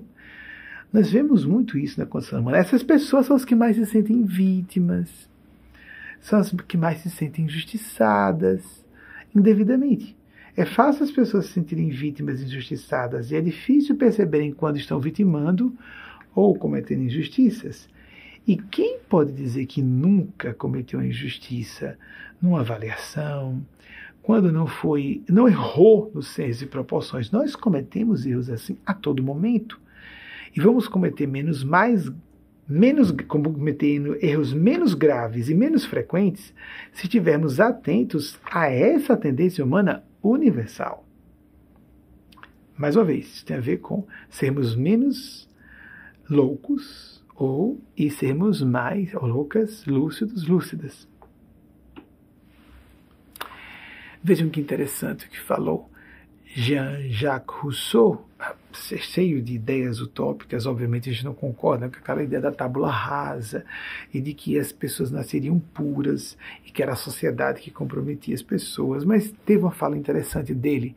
Nós 0.92 1.10
vemos 1.10 1.44
muito 1.44 1.78
isso 1.78 1.98
na 1.98 2.04
condição 2.04 2.40
humana. 2.40 2.58
Essas 2.58 2.82
pessoas 2.82 3.26
são 3.26 3.36
as 3.36 3.44
que 3.44 3.54
mais 3.54 3.76
se 3.76 3.86
sentem 3.86 4.24
vítimas, 4.24 5.08
são 6.20 6.38
as 6.38 6.50
que 6.50 6.76
mais 6.76 6.98
se 6.98 7.10
sentem 7.10 7.46
injustiçadas 7.46 8.84
indevidamente. 9.34 10.16
É 10.54 10.66
fácil 10.66 11.04
as 11.04 11.10
pessoas 11.10 11.46
se 11.46 11.52
sentirem 11.52 11.88
vítimas 11.88 12.42
injustiçadas 12.42 13.30
e 13.30 13.36
é 13.36 13.40
difícil 13.40 13.96
perceberem 13.96 14.52
quando 14.52 14.76
estão 14.76 15.00
vitimando 15.00 15.74
ou 16.34 16.54
cometendo 16.58 17.02
injustiças. 17.02 17.88
E 18.50 18.56
quem 18.56 18.98
pode 19.08 19.30
dizer 19.30 19.64
que 19.66 19.80
nunca 19.80 20.52
cometeu 20.52 21.00
injustiça 21.00 21.96
numa 22.42 22.58
avaliação, 22.58 23.64
quando 24.20 24.50
não 24.50 24.66
foi, 24.66 25.22
não 25.28 25.46
errou 25.46 26.10
no 26.12 26.20
senso 26.20 26.64
e 26.64 26.66
proporções? 26.66 27.30
Nós 27.30 27.54
cometemos 27.54 28.26
erros 28.26 28.50
assim 28.50 28.76
a 28.84 28.92
todo 28.92 29.22
momento. 29.22 29.80
E 30.52 30.60
vamos 30.60 30.88
cometer 30.88 31.28
menos 31.28 31.62
mais 31.62 32.10
menos 32.66 33.12
cometer 33.12 34.18
erros 34.20 34.52
menos 34.52 34.94
graves 34.94 35.48
e 35.48 35.54
menos 35.54 35.84
frequentes 35.84 36.52
se 36.90 37.04
estivermos 37.04 37.60
atentos 37.60 38.36
a 38.50 38.68
essa 38.68 39.16
tendência 39.16 39.64
humana 39.64 40.02
universal. 40.20 41.06
Mais 42.76 42.96
uma 42.96 43.04
vez, 43.04 43.44
tem 43.44 43.56
a 43.56 43.60
ver 43.60 43.76
com 43.76 44.04
sermos 44.28 44.74
menos 44.74 45.48
loucos 46.28 47.19
ou 47.40 47.80
e 47.96 48.10
sermos 48.10 48.60
mais 48.60 49.14
loucas, 49.14 49.86
lúcidos, 49.86 50.46
lúcidas. 50.46 51.08
Vejam 54.22 54.50
que 54.50 54.60
interessante 54.60 55.24
o 55.24 55.30
que 55.30 55.40
falou 55.40 55.90
Jean-Jacques 56.44 57.56
Rousseau, 57.56 58.28
cheio 58.74 59.40
de 59.40 59.54
ideias 59.54 60.00
utópicas, 60.00 60.66
obviamente 60.66 61.08
a 61.08 61.12
gente 61.14 61.24
não 61.24 61.32
concorda 61.32 61.88
com 61.88 61.96
aquela 61.96 62.22
ideia 62.22 62.42
da 62.42 62.52
tábula 62.52 62.90
rasa 62.90 63.64
e 64.12 64.20
de 64.20 64.34
que 64.34 64.58
as 64.58 64.70
pessoas 64.70 65.10
nasceriam 65.10 65.58
puras 65.58 66.36
e 66.66 66.70
que 66.70 66.82
era 66.82 66.92
a 66.92 66.96
sociedade 66.96 67.62
que 67.62 67.70
comprometia 67.70 68.34
as 68.34 68.42
pessoas, 68.42 69.02
mas 69.02 69.32
teve 69.46 69.62
uma 69.62 69.70
fala 69.70 69.96
interessante 69.96 70.52
dele. 70.52 70.94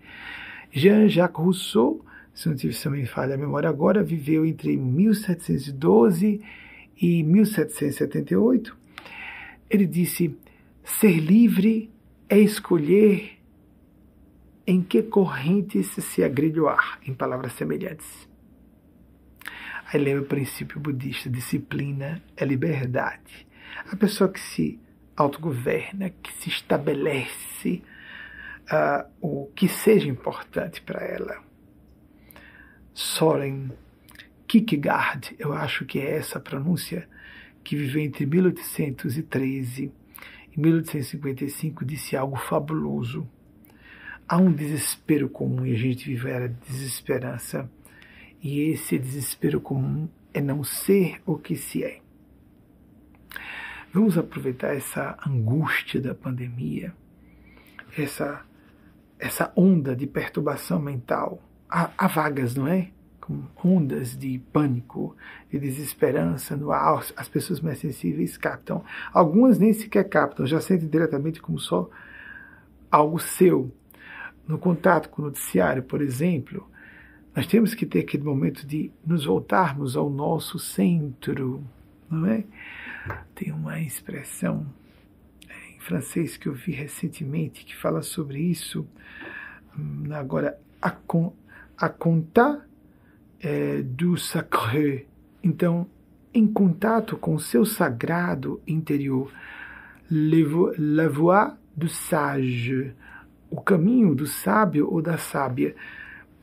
Jean-Jacques 0.73 1.41
Rousseau, 1.41 2.03
se 2.33 2.49
não 2.49 2.55
tive 2.55 2.75
também 2.77 3.05
falha 3.05 3.35
a 3.35 3.37
memória 3.37 3.69
agora, 3.69 4.03
viveu 4.03 4.45
entre 4.45 4.75
1712 4.75 6.41
e 6.99 7.23
1778. 7.23 8.75
Ele 9.69 9.85
disse: 9.85 10.35
ser 10.83 11.19
livre 11.19 11.91
é 12.27 12.39
escolher 12.39 13.39
em 14.65 14.81
que 14.81 15.03
correntes 15.03 15.87
se 15.87 16.23
agrilhoar, 16.23 16.99
em 17.05 17.13
palavras 17.13 17.53
semelhantes. 17.53 18.27
Aí 19.91 19.99
lembra 19.99 20.23
o 20.23 20.27
princípio 20.27 20.79
budista: 20.79 21.29
disciplina 21.29 22.21
é 22.35 22.45
liberdade. 22.45 23.47
A 23.91 23.95
pessoa 23.95 24.31
que 24.31 24.39
se 24.39 24.79
autogoverna, 25.15 26.09
que 26.09 26.33
se 26.33 26.49
estabelece 26.49 27.83
uh, 28.71 29.07
o 29.21 29.51
que 29.55 29.67
seja 29.67 30.07
importante 30.07 30.81
para 30.81 31.03
ela. 31.05 31.42
Soren 32.93 33.71
Kierkegaard, 34.47 35.35
eu 35.39 35.53
acho 35.53 35.85
que 35.85 35.99
é 35.99 36.17
essa 36.17 36.37
a 36.37 36.41
pronúncia, 36.41 37.07
que 37.63 37.75
viveu 37.75 38.01
entre 38.01 38.25
1813 38.25 39.91
e 40.55 40.59
1855, 40.59 41.85
disse 41.85 42.15
algo 42.15 42.35
fabuloso 42.35 43.27
há 44.27 44.37
um 44.37 44.51
desespero 44.51 45.29
comum 45.29 45.65
e 45.65 45.73
a 45.73 45.77
gente 45.77 46.05
vive 46.05 46.29
era 46.29 46.47
desesperança. 46.47 47.69
E 48.41 48.61
esse 48.61 48.97
desespero 48.97 49.61
comum 49.61 50.09
é 50.33 50.41
não 50.41 50.63
ser 50.63 51.21
o 51.25 51.37
que 51.37 51.55
se 51.55 51.83
é. 51.83 52.01
Vamos 53.93 54.17
aproveitar 54.17 54.75
essa 54.75 55.17
angústia 55.25 56.01
da 56.01 56.15
pandemia, 56.15 56.93
essa, 57.97 58.43
essa 59.19 59.53
onda 59.55 59.95
de 59.95 60.07
perturbação 60.07 60.79
mental. 60.81 61.41
Há, 61.75 61.89
há 61.97 62.07
vagas, 62.07 62.55
não 62.55 62.67
é? 62.67 62.89
Com 63.19 63.43
ondas 63.63 64.15
de 64.15 64.37
pânico, 64.51 65.15
de 65.49 65.57
desesperança 65.57 66.55
no 66.55 66.71
ar. 66.71 67.03
As 67.15 67.27
pessoas 67.27 67.59
mais 67.61 67.79
sensíveis 67.79 68.37
captam. 68.37 68.83
Algumas 69.11 69.57
nem 69.57 69.73
sequer 69.73 70.07
captam, 70.07 70.45
já 70.45 70.61
sentem 70.61 70.87
diretamente 70.87 71.41
como 71.41 71.57
só 71.57 71.89
algo 72.91 73.17
seu 73.17 73.71
no 74.47 74.57
contato 74.57 75.09
com 75.09 75.21
o 75.21 75.25
noticiário, 75.25 75.83
por 75.83 76.01
exemplo, 76.01 76.69
nós 77.35 77.47
temos 77.47 77.73
que 77.73 77.85
ter 77.85 77.99
aquele 78.01 78.23
momento 78.23 78.65
de 78.65 78.91
nos 79.05 79.25
voltarmos 79.25 79.95
ao 79.95 80.09
nosso 80.09 80.59
centro, 80.59 81.63
não 82.09 82.27
é? 82.27 82.43
Tem 83.33 83.51
uma 83.51 83.79
expressão 83.79 84.65
é, 85.49 85.75
em 85.75 85.79
francês 85.79 86.37
que 86.37 86.47
eu 86.47 86.53
vi 86.53 86.73
recentemente 86.73 87.65
que 87.65 87.75
fala 87.75 88.01
sobre 88.01 88.39
isso. 88.39 88.87
Hum, 89.77 90.03
agora, 90.11 90.59
a, 90.81 90.91
con, 90.91 91.33
a 91.77 91.89
contar 91.89 92.67
é, 93.39 93.81
do 93.81 94.17
sacré. 94.17 95.05
Então, 95.43 95.87
em 96.33 96.47
contato 96.47 97.17
com 97.17 97.35
o 97.35 97.39
seu 97.39 97.65
sagrado 97.65 98.61
interior, 98.65 99.31
la 100.09 101.07
voix 101.07 101.53
du 101.75 101.87
sage, 101.87 102.93
o 103.49 103.61
caminho 103.61 104.15
do 104.15 104.25
sábio 104.25 104.91
ou 104.91 105.01
da 105.01 105.17
sábia. 105.17 105.75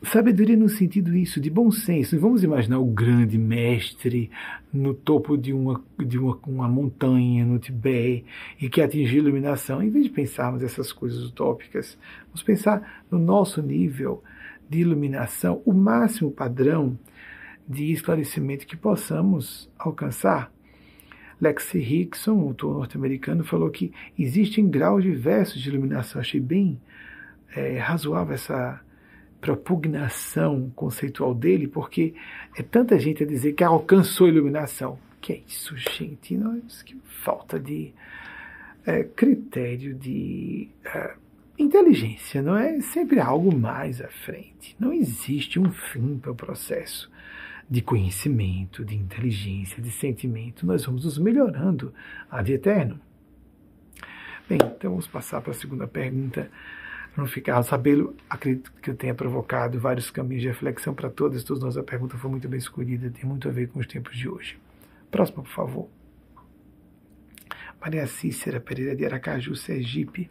Sabedoria 0.02 0.56
no 0.56 0.68
sentido 0.68 1.14
isso, 1.14 1.40
de 1.40 1.50
bom 1.50 1.70
senso. 1.70 2.18
Vamos 2.18 2.42
imaginar 2.42 2.78
o 2.78 2.86
grande 2.86 3.36
mestre 3.36 4.30
no 4.72 4.94
topo 4.94 5.36
de 5.36 5.52
uma, 5.52 5.82
de 5.98 6.18
uma, 6.18 6.38
uma 6.46 6.68
montanha 6.68 7.44
no 7.44 7.58
Tibete 7.58 8.24
e 8.58 8.68
que 8.68 8.80
atingiu 8.80 9.18
iluminação. 9.18 9.82
Em 9.82 9.90
vez 9.90 10.04
de 10.06 10.10
pensarmos 10.10 10.62
essas 10.62 10.90
coisas 10.90 11.22
utópicas, 11.24 11.98
vamos 12.28 12.42
pensar 12.42 13.04
no 13.10 13.18
nosso 13.18 13.60
nível 13.60 14.22
de 14.70 14.78
iluminação, 14.78 15.60
o 15.66 15.72
máximo 15.72 16.30
padrão 16.30 16.96
de 17.68 17.92
esclarecimento 17.92 18.66
que 18.66 18.76
possamos 18.76 19.68
alcançar. 19.76 20.52
Lexi 21.40 21.78
Hickson, 21.78 22.38
autor 22.40 22.74
norte-americano, 22.74 23.42
falou 23.42 23.68
que 23.70 23.92
existem 24.16 24.68
graus 24.68 25.02
diversos 25.02 25.60
de 25.60 25.68
iluminação. 25.68 26.20
Achei 26.20 26.40
bem 26.40 26.80
é, 27.56 27.78
razoável 27.78 28.34
essa 28.34 28.80
propugnação 29.40 30.70
conceitual 30.76 31.34
dele, 31.34 31.66
porque 31.66 32.14
é 32.56 32.62
tanta 32.62 32.98
gente 32.98 33.24
a 33.24 33.26
dizer 33.26 33.54
que 33.54 33.64
alcançou 33.64 34.28
iluminação. 34.28 34.98
Que 35.20 35.32
é 35.32 35.40
isso, 35.48 35.76
gente? 35.76 36.36
Nós, 36.36 36.82
que 36.82 36.96
falta 37.04 37.58
de 37.58 37.92
é, 38.86 39.02
critério, 39.02 39.94
de 39.94 40.68
é, 40.84 41.14
inteligência 41.62 42.42
não 42.42 42.56
é 42.56 42.80
sempre 42.80 43.20
algo 43.20 43.54
mais 43.54 44.00
à 44.00 44.08
frente. 44.08 44.76
Não 44.78 44.92
existe 44.92 45.58
um 45.58 45.70
fim 45.70 46.18
para 46.18 46.32
o 46.32 46.34
processo 46.34 47.11
de 47.68 47.80
conhecimento, 47.80 48.84
de 48.84 48.96
inteligência, 48.96 49.82
de 49.82 49.90
sentimento. 49.90 50.66
Nós 50.66 50.84
vamos 50.84 51.04
nos 51.04 51.18
melhorando 51.18 51.94
a 52.30 52.42
de 52.42 52.54
eterno. 52.54 53.00
Bem, 54.48 54.58
então 54.62 54.90
vamos 54.90 55.06
passar 55.06 55.40
para 55.40 55.52
a 55.52 55.54
segunda 55.54 55.86
pergunta. 55.86 56.50
Para 57.14 57.22
não 57.22 57.30
ficar 57.30 57.62
sabê-lo, 57.62 58.16
acredito 58.28 58.72
que 58.82 58.90
eu 58.90 58.96
tenha 58.96 59.14
provocado 59.14 59.78
vários 59.78 60.11
caminhos 60.11 60.42
de 60.42 60.48
reflexão 60.48 60.94
para 60.94 61.11
todos. 61.11 61.44
Todos 61.44 61.62
nós 61.62 61.76
a 61.76 61.82
pergunta 61.82 62.16
foi 62.16 62.30
muito 62.30 62.48
bem 62.48 62.58
escolhida, 62.58 63.11
tem 63.11 63.24
muito 63.24 63.48
a 63.48 63.52
ver 63.52 63.68
com 63.68 63.78
os 63.78 63.86
tempos 63.86 64.16
de 64.16 64.28
hoje. 64.28 64.58
Próxima, 65.11 65.42
por 65.42 65.50
favor. 65.50 65.99
Maria 67.80 68.06
Cícera 68.06 68.60
Pereira 68.60 68.94
de 68.94 69.04
Aracaju, 69.04 69.56
Sergipe, 69.56 70.30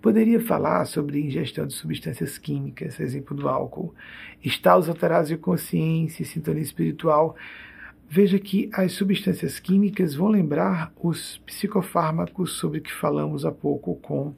poderia 0.00 0.40
falar 0.40 0.84
sobre 0.84 1.20
ingestão 1.20 1.66
de 1.66 1.72
substâncias 1.72 2.36
químicas, 2.36 3.00
exemplo 3.00 3.36
do 3.36 3.48
álcool, 3.48 3.94
estados 4.44 4.88
alterados 4.88 5.28
de 5.28 5.36
consciência 5.36 6.22
e 6.22 6.26
sintonia 6.26 6.62
espiritual. 6.62 7.34
Veja 8.08 8.38
que 8.38 8.68
as 8.74 8.92
substâncias 8.92 9.58
químicas 9.58 10.14
vão 10.14 10.28
lembrar 10.28 10.92
os 11.00 11.38
psicofármacos 11.46 12.52
sobre 12.58 12.80
que 12.80 12.92
falamos 12.92 13.46
há 13.46 13.50
pouco 13.50 13.96
com 13.96 14.34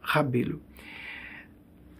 Rabelo 0.00 0.60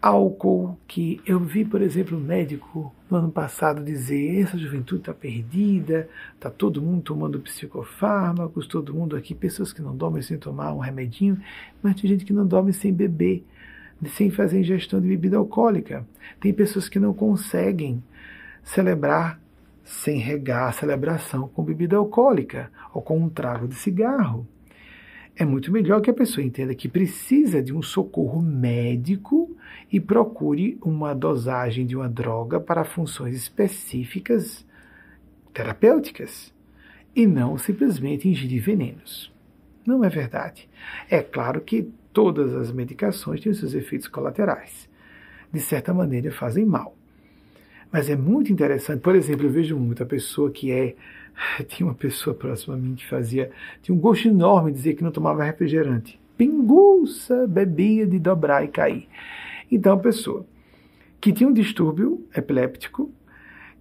álcool, 0.06 0.78
que 0.86 1.20
eu 1.26 1.40
vi, 1.40 1.64
por 1.64 1.82
exemplo, 1.82 2.16
um 2.16 2.20
médico 2.20 2.94
no 3.10 3.16
ano 3.16 3.30
passado 3.30 3.82
dizer: 3.82 4.40
essa 4.40 4.56
juventude 4.56 5.00
está 5.00 5.12
perdida, 5.12 6.08
está 6.34 6.48
todo 6.48 6.80
mundo 6.80 7.02
tomando 7.02 7.40
psicofármacos, 7.40 8.68
todo 8.68 8.94
mundo 8.94 9.16
aqui, 9.16 9.34
pessoas 9.34 9.72
que 9.72 9.82
não 9.82 9.96
dormem 9.96 10.22
sem 10.22 10.38
tomar 10.38 10.72
um 10.72 10.78
remedinho, 10.78 11.40
mas 11.82 12.00
tem 12.00 12.08
gente 12.08 12.24
que 12.24 12.32
não 12.32 12.46
dorme 12.46 12.72
sem 12.72 12.92
beber, 12.92 13.44
sem 14.14 14.30
fazer 14.30 14.60
ingestão 14.60 15.00
de 15.00 15.08
bebida 15.08 15.36
alcoólica. 15.38 16.06
Tem 16.40 16.52
pessoas 16.52 16.88
que 16.88 17.00
não 17.00 17.12
conseguem 17.12 18.02
celebrar 18.62 19.40
sem 19.82 20.18
regar 20.18 20.68
a 20.68 20.72
celebração 20.72 21.48
com 21.48 21.64
bebida 21.64 21.96
alcoólica 21.96 22.70
ou 22.94 23.02
com 23.02 23.18
um 23.18 23.28
trago 23.28 23.66
de 23.66 23.74
cigarro 23.74 24.46
é 25.36 25.44
muito 25.44 25.70
melhor 25.70 26.00
que 26.00 26.10
a 26.10 26.14
pessoa 26.14 26.44
entenda 26.44 26.74
que 26.74 26.88
precisa 26.88 27.62
de 27.62 27.72
um 27.72 27.82
socorro 27.82 28.40
médico 28.40 29.54
e 29.90 30.00
procure 30.00 30.78
uma 30.82 31.14
dosagem 31.14 31.86
de 31.86 31.96
uma 31.96 32.08
droga 32.08 32.58
para 32.58 32.84
funções 32.84 33.34
específicas 33.34 34.66
terapêuticas 35.52 36.52
e 37.14 37.26
não 37.26 37.56
simplesmente 37.56 38.28
ingerir 38.28 38.62
venenos. 38.62 39.32
Não 39.86 40.04
é 40.04 40.08
verdade. 40.08 40.68
É 41.08 41.22
claro 41.22 41.60
que 41.60 41.88
todas 42.12 42.54
as 42.54 42.72
medicações 42.72 43.40
têm 43.40 43.54
seus 43.54 43.72
efeitos 43.72 44.08
colaterais. 44.08 44.88
De 45.52 45.60
certa 45.60 45.94
maneira, 45.94 46.30
fazem 46.32 46.66
mal. 46.66 46.96
Mas 47.90 48.10
é 48.10 48.16
muito 48.16 48.52
interessante. 48.52 49.00
Por 49.00 49.14
exemplo, 49.14 49.46
eu 49.46 49.50
vejo 49.50 49.76
muita 49.78 50.04
pessoa 50.04 50.50
que 50.50 50.70
é 50.72 50.94
tinha 51.68 51.86
uma 51.86 51.94
pessoa 51.94 52.34
próxima 52.34 52.74
a 52.74 52.78
mim 52.78 52.94
que 52.94 53.06
fazia, 53.06 53.50
tinha 53.82 53.94
um 53.94 54.00
gosto 54.00 54.28
enorme 54.28 54.70
de 54.72 54.78
dizer 54.78 54.94
que 54.94 55.04
não 55.04 55.10
tomava 55.10 55.44
refrigerante. 55.44 56.20
Pinguça, 56.36 57.46
bebia 57.46 58.06
de 58.06 58.18
dobrar 58.18 58.64
e 58.64 58.68
cair. 58.68 59.08
Então, 59.70 59.94
a 59.94 59.98
pessoa 59.98 60.46
que 61.20 61.32
tinha 61.32 61.48
um 61.48 61.52
distúrbio 61.52 62.26
epiléptico, 62.34 63.10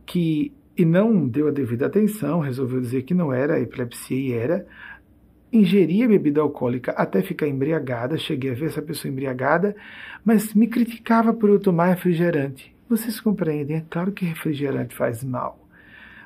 que 0.05 0.51
e 0.77 0.83
não 0.83 1.25
deu 1.25 1.47
a 1.47 1.51
devida 1.51 1.85
atenção, 1.85 2.41
resolveu 2.41 2.81
dizer 2.81 3.03
que 3.03 3.13
não 3.13 3.31
era 3.31 3.59
epilepsia 3.61 4.17
e 4.17 4.33
era, 4.33 4.67
ingeria 5.51 6.05
bebida 6.05 6.41
alcoólica 6.41 6.91
até 6.91 7.21
ficar 7.21 7.47
embriagada, 7.47 8.17
cheguei 8.17 8.51
a 8.51 8.53
ver 8.53 8.65
essa 8.65 8.81
pessoa 8.81 9.09
embriagada, 9.09 9.73
mas 10.23 10.53
me 10.53 10.67
criticava 10.67 11.33
por 11.33 11.49
eu 11.49 11.59
tomar 11.59 11.87
refrigerante. 11.87 12.75
Vocês 12.89 13.21
compreendem? 13.21 13.77
É 13.77 13.85
claro 13.89 14.11
que 14.11 14.25
refrigerante 14.25 14.93
faz 14.93 15.23
mal 15.23 15.65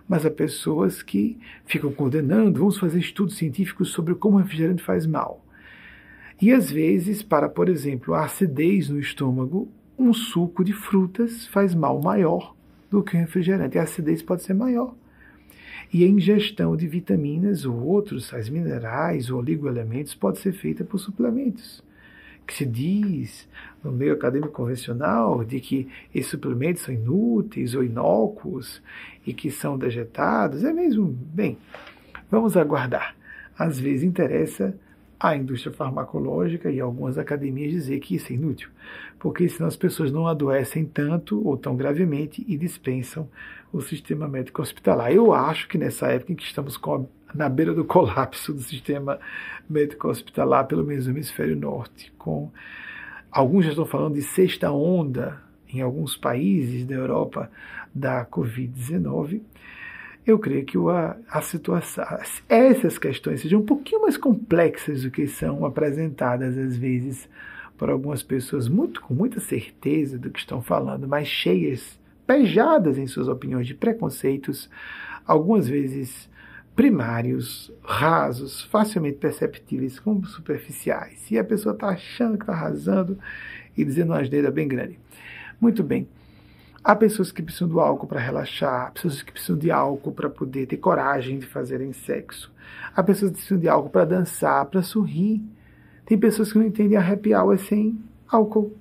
mas 0.09 0.25
há 0.25 0.31
pessoas 0.31 1.03
que 1.03 1.37
ficam 1.67 1.93
condenando, 1.93 2.59
vamos 2.59 2.79
fazer 2.79 2.97
estudos 2.97 3.37
científicos 3.37 3.91
sobre 3.91 4.15
como 4.15 4.37
o 4.37 4.41
refrigerante 4.41 4.81
faz 4.81 5.05
mal. 5.05 5.45
E 6.41 6.51
às 6.51 6.71
vezes, 6.71 7.21
para, 7.21 7.49
por 7.49 7.67
exemplo, 7.67 8.13
a 8.13 8.25
acidez 8.25 8.89
no 8.89 8.99
estômago, 8.99 9.69
um 9.97 10.13
suco 10.13 10.63
de 10.63 10.73
frutas 10.73 11.45
faz 11.47 11.75
mal 11.75 12.01
maior 12.01 12.55
do 12.89 13.03
que 13.03 13.15
o 13.15 13.19
refrigerante. 13.19 13.77
A 13.77 13.83
acidez 13.83 14.21
pode 14.21 14.43
ser 14.43 14.53
maior. 14.53 14.95
E 15.91 16.03
a 16.03 16.07
ingestão 16.07 16.77
de 16.77 16.87
vitaminas 16.87 17.65
ou 17.65 17.83
outros 17.83 18.27
sais 18.27 18.47
minerais 18.47 19.29
ou 19.29 19.39
oligoelementos 19.39 20.15
pode 20.15 20.39
ser 20.39 20.53
feita 20.53 20.83
por 20.83 20.99
suplementos 20.99 21.83
que 22.49 22.55
se 22.55 22.65
diz 22.65 23.47
no 23.83 23.91
meio 23.91 24.13
acadêmico 24.13 24.51
convencional 24.51 25.43
de 25.43 25.59
que 25.59 25.87
esses 26.13 26.31
suplementos 26.31 26.81
são 26.81 26.91
inúteis 26.91 27.75
ou 27.75 27.83
inócuos 27.83 28.81
e 29.25 29.35
que 29.35 29.51
são 29.51 29.77
dejetados, 29.77 30.63
é 30.63 30.73
mesmo? 30.73 31.05
Bem, 31.05 31.59
vamos 32.29 32.57
aguardar. 32.57 33.15
Às 33.55 33.79
vezes 33.79 34.01
interessa 34.01 34.75
a 35.19 35.35
indústria 35.35 35.73
farmacológica 35.73 36.71
e 36.71 36.79
algumas 36.79 37.17
academias 37.17 37.71
dizer 37.71 37.99
que 37.99 38.15
isso 38.15 38.31
é 38.31 38.35
inútil, 38.35 38.69
porque 39.19 39.49
senão 39.49 39.67
as 39.67 39.75
pessoas 39.75 40.11
não 40.11 40.25
adoecem 40.27 40.85
tanto 40.85 41.45
ou 41.45 41.57
tão 41.57 41.75
gravemente 41.75 42.45
e 42.47 42.57
dispensam 42.57 43.27
o 43.71 43.81
sistema 43.81 44.27
médico 44.27 44.61
hospitalar. 44.61 45.11
Eu 45.11 45.33
acho 45.33 45.67
que 45.67 45.77
nessa 45.77 46.07
época 46.07 46.31
em 46.31 46.35
que 46.35 46.43
estamos 46.43 46.77
com 46.77 47.07
na 47.33 47.47
beira 47.47 47.73
do 47.73 47.85
colapso 47.85 48.53
do 48.53 48.61
sistema 48.61 49.19
médico 49.69 50.07
hospitalar, 50.07 50.65
pelo 50.65 50.83
menos 50.83 51.05
no 51.05 51.13
hemisfério 51.13 51.55
norte, 51.55 52.11
com 52.17 52.51
alguns 53.31 53.65
já 53.65 53.71
estão 53.71 53.85
falando 53.85 54.15
de 54.15 54.23
sexta 54.23 54.71
onda 54.71 55.41
em 55.71 55.81
alguns 55.81 56.17
países 56.17 56.85
da 56.85 56.95
Europa 56.95 57.51
da 57.93 58.25
Covid-19. 58.25 59.41
Eu 60.29 60.37
creio 60.37 60.63
que 60.63 60.77
a, 60.77 61.17
a 61.27 61.41
situação, 61.41 62.05
essas 62.47 62.99
questões 62.99 63.41
sejam 63.41 63.61
um 63.61 63.65
pouquinho 63.65 64.03
mais 64.03 64.15
complexas 64.15 65.01
do 65.01 65.09
que 65.09 65.25
são 65.25 65.65
apresentadas 65.65 66.55
às 66.55 66.77
vezes 66.77 67.27
por 67.75 67.89
algumas 67.89 68.21
pessoas 68.21 68.67
muito 68.67 69.01
com 69.01 69.15
muita 69.15 69.39
certeza 69.39 70.19
do 70.19 70.29
que 70.29 70.37
estão 70.37 70.61
falando, 70.61 71.07
mas 71.07 71.27
cheias, 71.27 71.99
pejadas 72.27 72.99
em 72.99 73.07
suas 73.07 73.27
opiniões 73.27 73.65
de 73.65 73.73
preconceitos, 73.73 74.69
algumas 75.25 75.67
vezes 75.67 76.29
primários, 76.75 77.73
rasos, 77.83 78.61
facilmente 78.65 79.17
perceptíveis 79.17 79.99
como 79.99 80.27
superficiais. 80.27 81.31
E 81.31 81.39
a 81.39 81.43
pessoa 81.43 81.73
está 81.73 81.87
achando 81.87 82.37
que 82.37 82.43
está 82.43 82.53
arrasando 82.53 83.17
e 83.75 83.83
dizendo 83.83 84.11
uma 84.11 84.21
asneira 84.21 84.51
bem 84.51 84.67
grande. 84.67 84.99
Muito 85.59 85.83
bem. 85.83 86.07
Há 86.89 86.95
pessoas 86.95 87.31
que 87.31 87.43
precisam 87.43 87.67
do 87.67 87.79
álcool 87.79 88.07
para 88.07 88.19
relaxar, 88.19 88.91
pessoas 88.93 89.21
que 89.21 89.31
precisam 89.31 89.55
de 89.55 89.69
álcool 89.69 90.11
para 90.11 90.27
poder 90.27 90.65
ter 90.65 90.77
coragem 90.77 91.37
de 91.37 91.45
fazerem 91.45 91.93
sexo. 91.93 92.51
Há 92.95 93.03
pessoas 93.03 93.29
que 93.29 93.37
precisam 93.37 93.59
de 93.59 93.69
álcool 93.69 93.91
para 93.91 94.05
dançar, 94.05 94.65
para 94.65 94.81
sorrir. 94.81 95.39
Tem 96.03 96.17
pessoas 96.17 96.51
que 96.51 96.57
não 96.57 96.65
entendem 96.65 96.97
a 96.97 97.07
happy 97.07 97.35
hour 97.35 97.59
sem 97.59 97.95
álcool. 98.27 98.75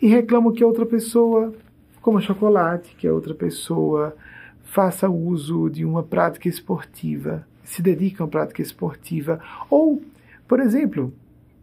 E 0.00 0.08
reclamam 0.08 0.52
que 0.52 0.64
outra 0.64 0.84
pessoa 0.84 1.54
coma 2.00 2.20
chocolate, 2.20 2.96
que 2.96 3.06
a 3.06 3.14
outra 3.14 3.32
pessoa 3.32 4.16
faça 4.64 5.08
uso 5.08 5.70
de 5.70 5.84
uma 5.84 6.02
prática 6.02 6.48
esportiva, 6.48 7.46
se 7.62 7.80
dedique 7.80 8.20
a 8.20 8.24
uma 8.24 8.28
prática 8.28 8.60
esportiva. 8.60 9.38
Ou, 9.70 10.02
por 10.48 10.58
exemplo, 10.58 11.14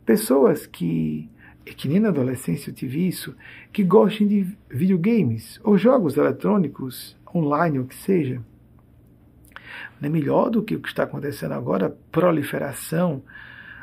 pessoas 0.06 0.66
que, 0.66 1.30
e 1.66 1.74
que 1.74 1.88
nem 1.88 2.00
na 2.00 2.10
adolescência 2.10 2.70
eu 2.70 2.74
tive 2.74 3.08
isso, 3.08 3.36
que 3.72 3.84
gostem 3.84 4.28
de 4.28 4.58
videogames 4.70 5.60
ou 5.64 5.78
jogos 5.78 6.18
eletrônicos, 6.18 7.18
online 7.34 7.80
ou 7.80 7.86
que 7.86 7.96
seja. 7.96 8.42
Não 10.00 10.08
é 10.08 10.10
melhor 10.10 10.50
do 10.50 10.64
que 10.64 10.76
o 10.76 10.82
que 10.82 10.88
está 10.88 11.04
acontecendo 11.04 11.54
agora, 11.54 11.88
a 11.88 11.92
proliferação 12.12 13.22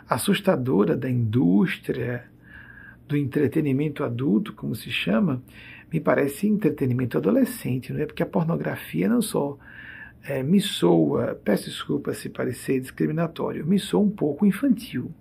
assustadora 0.08 0.96
da 0.96 1.10
indústria 1.10 2.24
do 3.06 3.16
entretenimento 3.16 4.02
adulto, 4.02 4.52
como 4.52 4.74
se 4.74 4.90
chama, 4.90 5.42
me 5.92 6.00
parece 6.00 6.48
entretenimento 6.48 7.16
adolescente, 7.16 7.92
não 7.92 8.00
é? 8.00 8.06
Porque 8.06 8.22
a 8.22 8.26
pornografia 8.26 9.08
não 9.08 9.22
só 9.22 9.56
é, 10.24 10.42
me 10.42 10.60
soa, 10.60 11.40
peço 11.44 11.70
desculpa 11.70 12.12
se 12.12 12.28
parecer 12.28 12.80
discriminatório, 12.80 13.64
me 13.66 13.78
soa 13.78 14.02
um 14.02 14.10
pouco 14.10 14.44
infantil. 14.44 15.12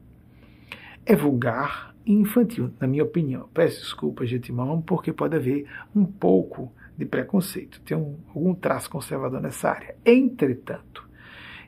É 1.05 1.15
vulgar 1.15 1.94
infantil, 2.05 2.71
na 2.79 2.87
minha 2.87 3.03
opinião. 3.03 3.49
Peço 3.53 3.81
desculpa, 3.81 4.25
de 4.25 4.37
antemão, 4.37 4.81
porque 4.81 5.11
pode 5.11 5.35
haver 5.35 5.67
um 5.95 6.05
pouco 6.05 6.71
de 6.97 7.05
preconceito, 7.05 7.81
tem 7.81 7.97
um, 7.97 8.15
algum 8.33 8.53
traço 8.53 8.89
conservador 8.89 9.41
nessa 9.41 9.69
área. 9.69 9.95
Entretanto, 10.05 11.07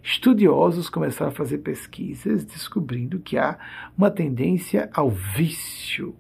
estudiosos 0.02 0.90
começaram 0.90 1.32
a 1.32 1.36
fazer 1.36 1.58
pesquisas 1.58 2.46
descobrindo 2.46 3.20
que 3.20 3.38
há 3.38 3.58
uma 3.98 4.10
tendência 4.10 4.90
ao 4.94 5.10
vício 5.10 6.16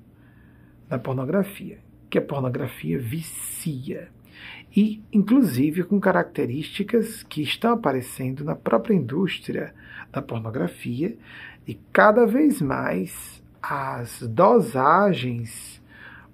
na 0.90 1.00
pornografia 1.00 1.80
que 2.10 2.18
a 2.18 2.22
pornografia 2.22 2.98
vicia. 2.98 4.10
E, 4.76 5.02
inclusive, 5.12 5.84
com 5.84 6.00
características 6.00 7.24
que 7.24 7.42
estão 7.42 7.74
aparecendo 7.74 8.44
na 8.44 8.56
própria 8.56 8.94
indústria 8.94 9.74
da 10.12 10.22
pornografia, 10.22 11.18
e 11.68 11.76
cada 11.92 12.26
vez 12.26 12.62
mais 12.62 13.37
as 13.70 14.22
dosagens 14.22 15.82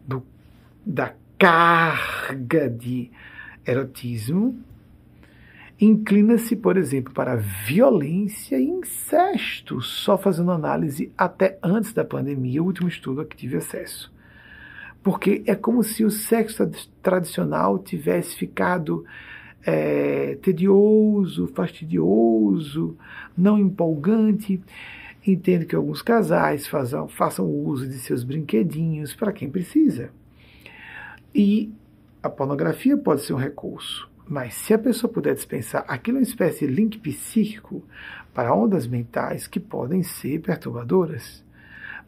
do, 0.07 0.23
da 0.85 1.13
carga 1.37 2.69
de 2.69 3.09
erotismo 3.65 4.57
inclina-se, 5.79 6.55
por 6.55 6.77
exemplo, 6.77 7.13
para 7.13 7.35
violência 7.35 8.57
e 8.57 8.65
incesto, 8.65 9.81
só 9.81 10.17
fazendo 10.17 10.51
análise 10.51 11.11
até 11.17 11.57
antes 11.61 11.91
da 11.91 12.05
pandemia, 12.05 12.61
o 12.61 12.65
último 12.65 12.87
estudo 12.87 13.21
a 13.21 13.25
que 13.25 13.35
tive 13.35 13.57
acesso. 13.57 14.13
Porque 15.01 15.43
é 15.45 15.55
como 15.55 15.83
se 15.83 16.05
o 16.05 16.11
sexo 16.11 16.69
tradicional 17.01 17.77
tivesse 17.79 18.35
ficado 18.37 19.03
é, 19.65 20.37
tedioso, 20.41 21.47
fastidioso, 21.47 22.95
não 23.35 23.57
empolgante. 23.57 24.61
Entendo 25.25 25.65
que 25.65 25.75
alguns 25.75 26.01
casais 26.01 26.67
façam, 26.67 27.07
façam 27.07 27.49
uso 27.49 27.87
de 27.87 27.97
seus 27.97 28.23
brinquedinhos 28.23 29.15
para 29.15 29.31
quem 29.31 29.49
precisa. 29.49 30.11
E 31.33 31.73
a 32.21 32.29
pornografia 32.29 32.97
pode 32.97 33.21
ser 33.21 33.33
um 33.33 33.37
recurso, 33.37 34.09
mas 34.27 34.53
se 34.53 34.73
a 34.73 34.79
pessoa 34.79 35.11
puder 35.11 35.33
dispensar, 35.33 35.83
aquilo 35.87 36.17
é 36.17 36.21
uma 36.21 36.27
espécie 36.27 36.67
de 36.67 36.73
link 36.73 36.97
psíquico 36.99 37.83
para 38.33 38.53
ondas 38.53 38.85
mentais 38.87 39.47
que 39.47 39.59
podem 39.59 40.03
ser 40.03 40.39
perturbadoras, 40.41 41.43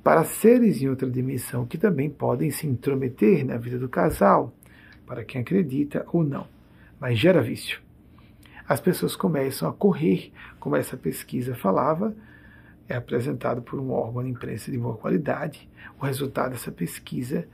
para 0.03 0.24
seres 0.24 0.82
em 0.82 0.89
outra 0.89 1.09
dimensão 1.09 1.66
que 1.66 1.78
também 1.78 2.09
podem 2.09 2.51
se 2.51 2.68
intrometer 2.68 3.45
na 3.45 3.57
vida 3.57 3.80
do 3.80 3.89
casal, 3.89 4.53
para 5.05 5.24
quem 5.24 5.41
acredita 5.41 6.05
ou 6.11 6.24
não, 6.24 6.47
mas 6.99 7.18
gera 7.18 7.41
vício. 7.41 7.80
As 8.68 8.80
pessoas 8.80 9.16
começam 9.16 9.70
a 9.70 9.74
correr, 9.74 10.32
como 10.59 10.76
essa 10.76 10.97
pesquisa 10.97 11.55
falava, 11.55 12.16
é 12.88 12.95
apresentado 12.95 13.61
por 13.61 13.79
um 13.79 13.91
órgão 13.91 14.23
de 14.23 14.29
imprensa 14.29 14.71
de 14.71 14.77
boa 14.77 14.95
qualidade. 14.95 15.67
O 15.99 16.05
resultado 16.05 16.51
dessa 16.51 16.71
pesquisa 16.71 17.47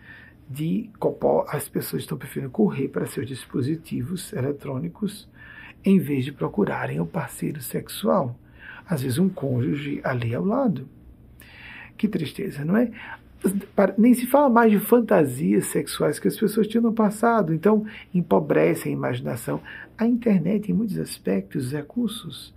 de 0.50 0.90
qual 1.00 1.46
as 1.48 1.70
pessoas 1.70 2.04
estão 2.04 2.18
preferindo 2.18 2.52
correr 2.52 2.90
para 2.90 3.06
seus 3.06 3.26
dispositivos 3.28 4.34
eletrônicos 4.34 5.30
em 5.84 5.98
vez 5.98 6.26
de 6.26 6.32
procurarem 6.32 7.00
o 7.00 7.06
parceiro 7.06 7.62
sexual. 7.62 8.38
Às 8.86 9.02
vezes 9.02 9.18
um 9.18 9.30
cônjuge 9.30 10.02
ali 10.04 10.36
ao 10.36 10.44
lado. 10.44 10.88
Que 11.98 12.08
tristeza, 12.08 12.66
não 12.66 12.76
é? 12.76 12.92
Nem 13.98 14.14
se 14.14 14.28
fala 14.28 14.50
mais 14.50 14.72
de 14.72 14.80
fantasias 14.80 15.68
sexuais 15.68 16.20
que 16.20 16.28
as 16.28 16.38
pessoas 16.38 16.68
tinham 16.68 16.84
no 16.84 16.94
passado, 16.94 17.54
então 17.54 17.86
empobrece 18.14 18.90
a 18.90 18.92
imaginação. 18.92 19.62
A 19.98 20.06
internet, 20.06 20.70
em 20.70 20.76
muitos 20.76 21.00
aspectos, 21.00 21.68
os 21.68 21.72
recursos 21.72 22.54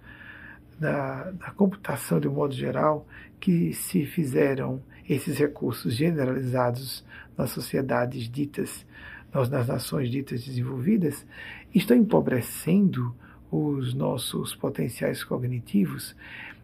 da, 0.85 1.31
da 1.31 1.51
computação 1.53 2.21
de 2.21 2.29
um 2.29 2.33
modo 2.33 2.55
geral, 2.55 3.07
que 3.41 3.73
se 3.73 4.05
fizeram 4.05 4.83
esses 5.09 5.39
recursos 5.39 5.95
generalizados 5.95 7.03
nas 7.39 7.51
sociedades 7.51 8.29
ditas, 8.29 8.87
nas 9.33 9.67
nações 9.67 10.11
ditas 10.11 10.45
desenvolvidas, 10.45 11.27
estão 11.75 11.97
empobrecendo 11.97 13.17
os 13.51 13.95
nossos 13.95 14.55
potenciais 14.55 15.25
cognitivos. 15.25 16.15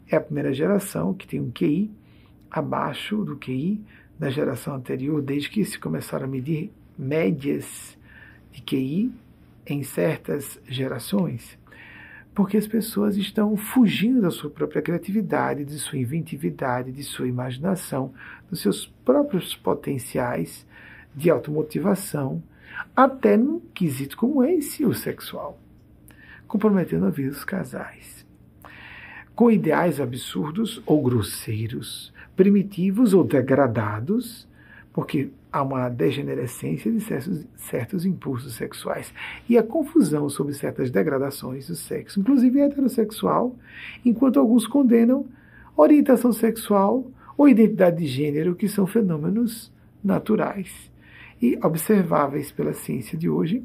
É 0.07 0.17
a 0.17 0.21
primeira 0.21 0.53
geração 0.53 1.15
que 1.15 1.27
tem 1.27 1.41
um 1.41 1.51
QI 1.51 1.91
abaixo 2.51 3.25
do 3.25 3.39
QI 3.39 3.81
da 4.19 4.29
geração 4.29 4.75
anterior, 4.75 5.23
desde 5.23 5.49
que 5.49 5.65
se 5.65 5.79
começaram 5.79 6.27
a 6.27 6.29
medir 6.29 6.71
médias 6.99 7.97
de 8.53 8.61
QI 8.61 9.11
em 9.67 9.83
certas 9.83 10.61
gerações 10.69 11.59
porque 12.35 12.57
as 12.57 12.67
pessoas 12.67 13.17
estão 13.17 13.57
fugindo 13.57 14.21
da 14.21 14.31
sua 14.31 14.51
própria 14.51 14.81
criatividade, 14.81 15.65
de 15.65 15.79
sua 15.79 15.99
inventividade, 15.99 16.93
de 16.93 17.03
sua 17.03 17.27
imaginação, 17.27 18.13
dos 18.49 18.61
seus 18.61 18.87
próprios 19.05 19.55
potenciais 19.55 20.67
de 21.15 21.29
automotivação, 21.29 22.43
até 22.95 23.37
num 23.37 23.61
quesito 23.75 24.17
como 24.17 24.45
esse, 24.45 24.85
o 24.85 24.95
sexual, 24.95 25.59
comprometendo 26.47 27.07
a 27.07 27.11
vida 27.11 27.31
dos 27.31 27.45
casais. 27.45 28.25
Com 29.35 29.51
ideais 29.51 30.01
absurdos 30.01 30.83
ou 30.87 31.03
grosseiros, 31.03 32.13
primitivos 32.37 33.13
ou 33.13 33.25
degradados, 33.25 34.47
porque 34.93 35.31
há 35.53 35.63
uma 35.63 35.89
degenerescência 35.89 36.91
de 36.91 37.01
certos, 37.01 37.47
certos, 37.57 38.07
impulsos 38.07 38.55
sexuais 38.55 39.13
e 39.49 39.59
a 39.59 39.63
confusão 39.63 40.29
sobre 40.29 40.55
certas 40.55 40.91
degradações 40.91 41.67
do 41.67 41.75
sexo, 41.75 42.21
inclusive 42.21 42.61
heterossexual, 42.61 43.55
enquanto 44.05 44.39
alguns 44.39 44.67
condenam 44.67 45.27
orientação 45.77 46.33
sexual 46.33 47.05
ou 47.37 47.49
identidade 47.49 47.99
de 47.99 48.07
gênero, 48.07 48.55
que 48.55 48.69
são 48.69 48.87
fenômenos 48.87 49.73
naturais 50.03 50.91
e 51.41 51.59
observáveis 51.63 52.53
pela 52.53 52.73
ciência 52.73 53.17
de 53.17 53.29
hoje. 53.29 53.63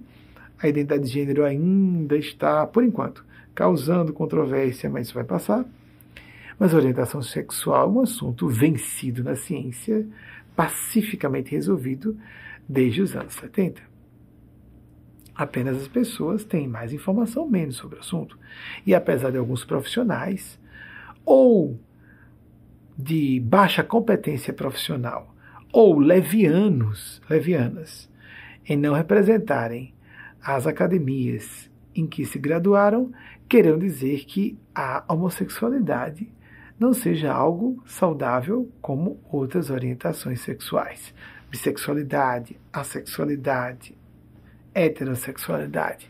A 0.62 0.70
identidade 0.70 1.04
de 1.04 1.10
gênero 1.10 1.44
ainda 1.44 2.18
está, 2.18 2.66
por 2.66 2.84
enquanto, 2.84 3.26
causando 3.54 4.14
controvérsia, 4.14 4.90
mas 4.90 5.08
isso 5.08 5.14
vai 5.14 5.24
passar. 5.24 5.66
Mas 6.58 6.74
a 6.74 6.78
orientação 6.78 7.22
sexual 7.22 7.90
é 7.90 7.92
um 7.92 8.02
assunto 8.02 8.48
vencido 8.48 9.24
na 9.24 9.36
ciência 9.36 10.08
pacificamente 10.56 11.52
resolvido 11.52 12.18
desde 12.68 13.02
os 13.02 13.16
anos 13.16 13.34
70. 13.36 13.82
Apenas 15.36 15.78
as 15.78 15.88
pessoas 15.88 16.46
têm 16.46 16.68
mais 16.68 16.94
informação 16.94 17.48
menos 17.48 17.76
sobre 17.76 17.98
o 17.98 18.00
assunto. 18.00 18.40
E 18.86 18.96
apesar 18.96 19.32
de 19.32 19.38
alguns 19.38 19.66
profissionais 19.66 20.60
ou 21.26 21.78
de 22.98 23.42
baixa 23.42 23.84
competência 23.84 24.54
profissional 24.54 25.36
ou 25.74 26.00
levianos, 26.00 27.22
levianas, 27.30 28.10
em 28.66 28.78
não 28.78 28.94
representarem 28.94 29.94
as 30.42 30.66
academias 30.66 31.70
em 31.94 32.08
que 32.08 32.26
se 32.26 32.40
graduaram, 32.40 33.12
querendo 33.50 33.80
dizer 33.80 34.26
que 34.26 34.58
a 34.74 35.04
homossexualidade 35.08 36.32
não 36.80 36.94
seja 36.94 37.32
algo 37.32 37.82
saudável 37.86 38.70
como 38.82 39.20
outras 39.32 39.70
orientações 39.70 40.42
sexuais. 40.42 41.14
Bissexualidade, 41.50 42.60
assexualidade, 42.72 43.98
heterossexualidade. 44.74 46.10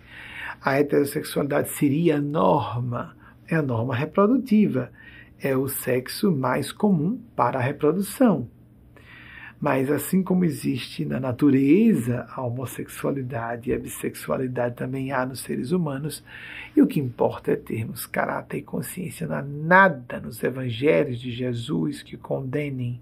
A 0.59 0.80
heterossexualidade 0.80 1.70
seria 1.70 2.18
a 2.18 2.22
norma, 2.22 3.16
é 3.47 3.55
a 3.55 3.61
norma 3.61 3.95
reprodutiva, 3.95 4.91
é 5.39 5.55
o 5.55 5.68
sexo 5.68 6.32
mais 6.32 6.72
comum 6.72 7.22
para 7.36 7.59
a 7.59 7.61
reprodução. 7.61 8.49
Mas 9.59 9.89
assim 9.89 10.21
como 10.21 10.43
existe 10.43 11.05
na 11.05 11.19
natureza 11.19 12.27
a 12.29 12.41
homossexualidade 12.41 13.69
e 13.69 13.73
a 13.73 13.79
bissexualidade 13.79 14.75
também 14.75 15.11
há 15.11 15.25
nos 15.25 15.39
seres 15.39 15.71
humanos, 15.71 16.23
e 16.75 16.81
o 16.81 16.87
que 16.87 16.99
importa 16.99 17.51
é 17.51 17.55
termos 17.55 18.05
caráter 18.05 18.57
e 18.57 18.61
consciência. 18.61 19.27
Não 19.27 19.35
há 19.37 19.41
nada 19.41 20.19
nos 20.19 20.43
evangelhos 20.43 21.19
de 21.19 21.31
Jesus 21.31 22.03
que 22.03 22.17
condenem, 22.17 22.99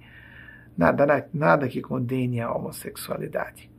nada, 0.78 1.28
nada 1.34 1.68
que 1.68 1.82
condene 1.82 2.40
a 2.40 2.52
homossexualidade. 2.52 3.70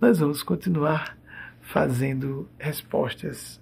Nós 0.00 0.18
vamos 0.18 0.42
continuar 0.42 1.16
fazendo 1.60 2.48
respostas 2.58 3.60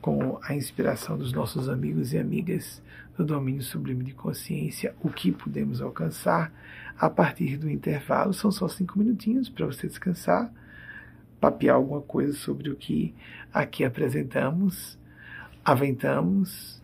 com 0.00 0.38
a 0.42 0.54
inspiração 0.54 1.16
dos 1.16 1.32
nossos 1.32 1.68
amigos 1.68 2.12
e 2.12 2.18
amigas 2.18 2.82
do 3.16 3.24
domínio 3.24 3.62
sublime 3.62 4.04
de 4.04 4.14
consciência, 4.14 4.94
o 5.02 5.10
que 5.10 5.30
podemos 5.30 5.82
alcançar 5.82 6.52
a 6.98 7.10
partir 7.10 7.56
do 7.56 7.70
intervalo. 7.70 8.32
São 8.32 8.50
só 8.50 8.66
cinco 8.68 8.98
minutinhos 8.98 9.48
para 9.48 9.66
você 9.66 9.86
descansar, 9.86 10.50
papear 11.40 11.76
alguma 11.76 12.00
coisa 12.00 12.32
sobre 12.32 12.70
o 12.70 12.76
que 12.76 13.14
aqui 13.52 13.84
apresentamos, 13.84 14.98
aventamos, 15.64 16.82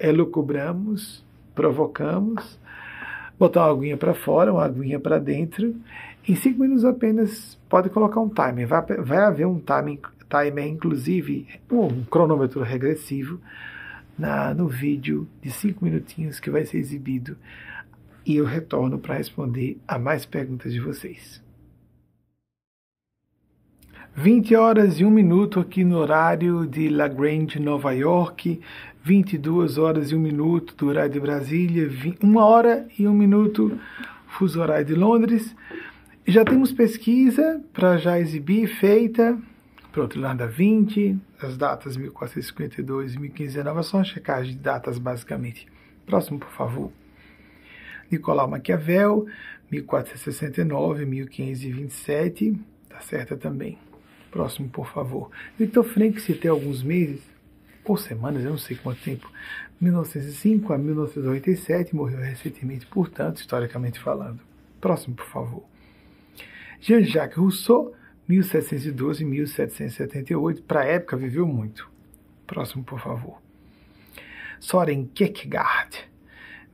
elucubramos, 0.00 1.24
provocamos, 1.54 2.58
botar 3.38 3.66
uma 3.66 3.72
aguinha 3.72 3.96
para 3.96 4.14
fora, 4.14 4.52
uma 4.52 4.64
aguinha 4.64 4.98
para 4.98 5.18
dentro. 5.18 5.76
Em 6.28 6.34
cinco 6.34 6.60
minutos 6.60 6.84
apenas 6.84 7.58
pode 7.68 7.88
colocar 7.90 8.20
um 8.20 8.28
timer. 8.28 8.66
Vai, 8.66 8.82
vai 8.82 9.18
haver 9.18 9.46
um 9.46 9.58
timer, 10.32 10.52
timer 10.54 10.66
inclusive 10.66 11.46
um 11.70 12.04
cronômetro 12.04 12.62
regressivo 12.62 13.38
na, 14.18 14.54
no 14.54 14.66
vídeo 14.66 15.28
de 15.42 15.50
cinco 15.50 15.84
minutinhos 15.84 16.40
que 16.40 16.50
vai 16.50 16.64
ser 16.64 16.78
exibido 16.78 17.36
e 18.24 18.36
eu 18.36 18.44
retorno 18.44 18.98
para 18.98 19.16
responder 19.16 19.78
a 19.86 19.98
mais 19.98 20.24
perguntas 20.24 20.72
de 20.72 20.80
vocês. 20.80 21.42
20 24.14 24.54
horas 24.56 25.00
e 25.00 25.04
1 25.04 25.10
minuto 25.10 25.58
aqui 25.58 25.84
no 25.84 25.96
horário 25.96 26.66
de 26.66 26.88
La 26.90 27.08
Grande, 27.08 27.58
Nova 27.58 27.92
York, 27.92 28.60
22 29.02 29.78
horas 29.78 30.10
e 30.10 30.14
1 30.14 30.18
minuto 30.18 30.74
do 30.76 30.88
horário 30.88 31.12
de 31.12 31.20
Brasília, 31.20 31.90
1 32.22 32.36
hora 32.36 32.86
e 32.98 33.08
1 33.08 33.12
minuto 33.12 33.78
fuso 34.26 34.60
horário 34.60 34.84
de 34.84 34.94
Londres. 34.94 35.56
Já 36.26 36.44
temos 36.44 36.72
pesquisa 36.72 37.62
para 37.72 37.96
já 37.96 38.20
exibir 38.20 38.68
feita 38.68 39.38
para 39.92 40.02
outro 40.02 40.18
lado, 40.18 40.48
20, 40.48 41.18
as 41.40 41.56
datas 41.58 41.98
1452 41.98 43.14
e 43.14 43.18
1519 43.18 43.86
são 43.86 44.00
a 44.00 44.04
checagem 44.04 44.54
de 44.54 44.58
datas, 44.58 44.98
basicamente. 44.98 45.66
Próximo, 46.06 46.38
por 46.38 46.50
favor. 46.50 46.90
Nicolau 48.10 48.48
Maquiavel, 48.48 49.26
1469, 49.70 51.04
1527, 51.04 52.58
tá 52.88 53.00
certa 53.00 53.36
também. 53.36 53.78
Próximo, 54.30 54.70
por 54.70 54.86
favor. 54.86 55.30
Victor 55.58 55.84
Frank, 55.84 56.20
citei 56.20 56.50
alguns 56.50 56.82
meses, 56.82 57.22
ou 57.84 57.96
semanas, 57.96 58.44
eu 58.44 58.50
não 58.50 58.58
sei 58.58 58.76
quanto 58.76 59.02
tempo, 59.02 59.30
1905 59.78 60.72
a 60.72 60.78
1987, 60.78 61.94
morreu 61.94 62.20
recentemente, 62.20 62.86
portanto, 62.86 63.38
historicamente 63.38 64.00
falando. 64.00 64.40
Próximo, 64.80 65.14
por 65.16 65.26
favor. 65.26 65.64
Jean-Jacques 66.80 67.36
Rousseau, 67.36 67.94
1712-1778, 68.32 70.62
para 70.62 70.80
a 70.80 70.84
época 70.84 71.16
viveu 71.16 71.46
muito. 71.46 71.88
Próximo, 72.46 72.84
por 72.84 73.00
favor. 73.00 73.40
Soren 74.58 75.06
Kierkegaard, 75.06 76.10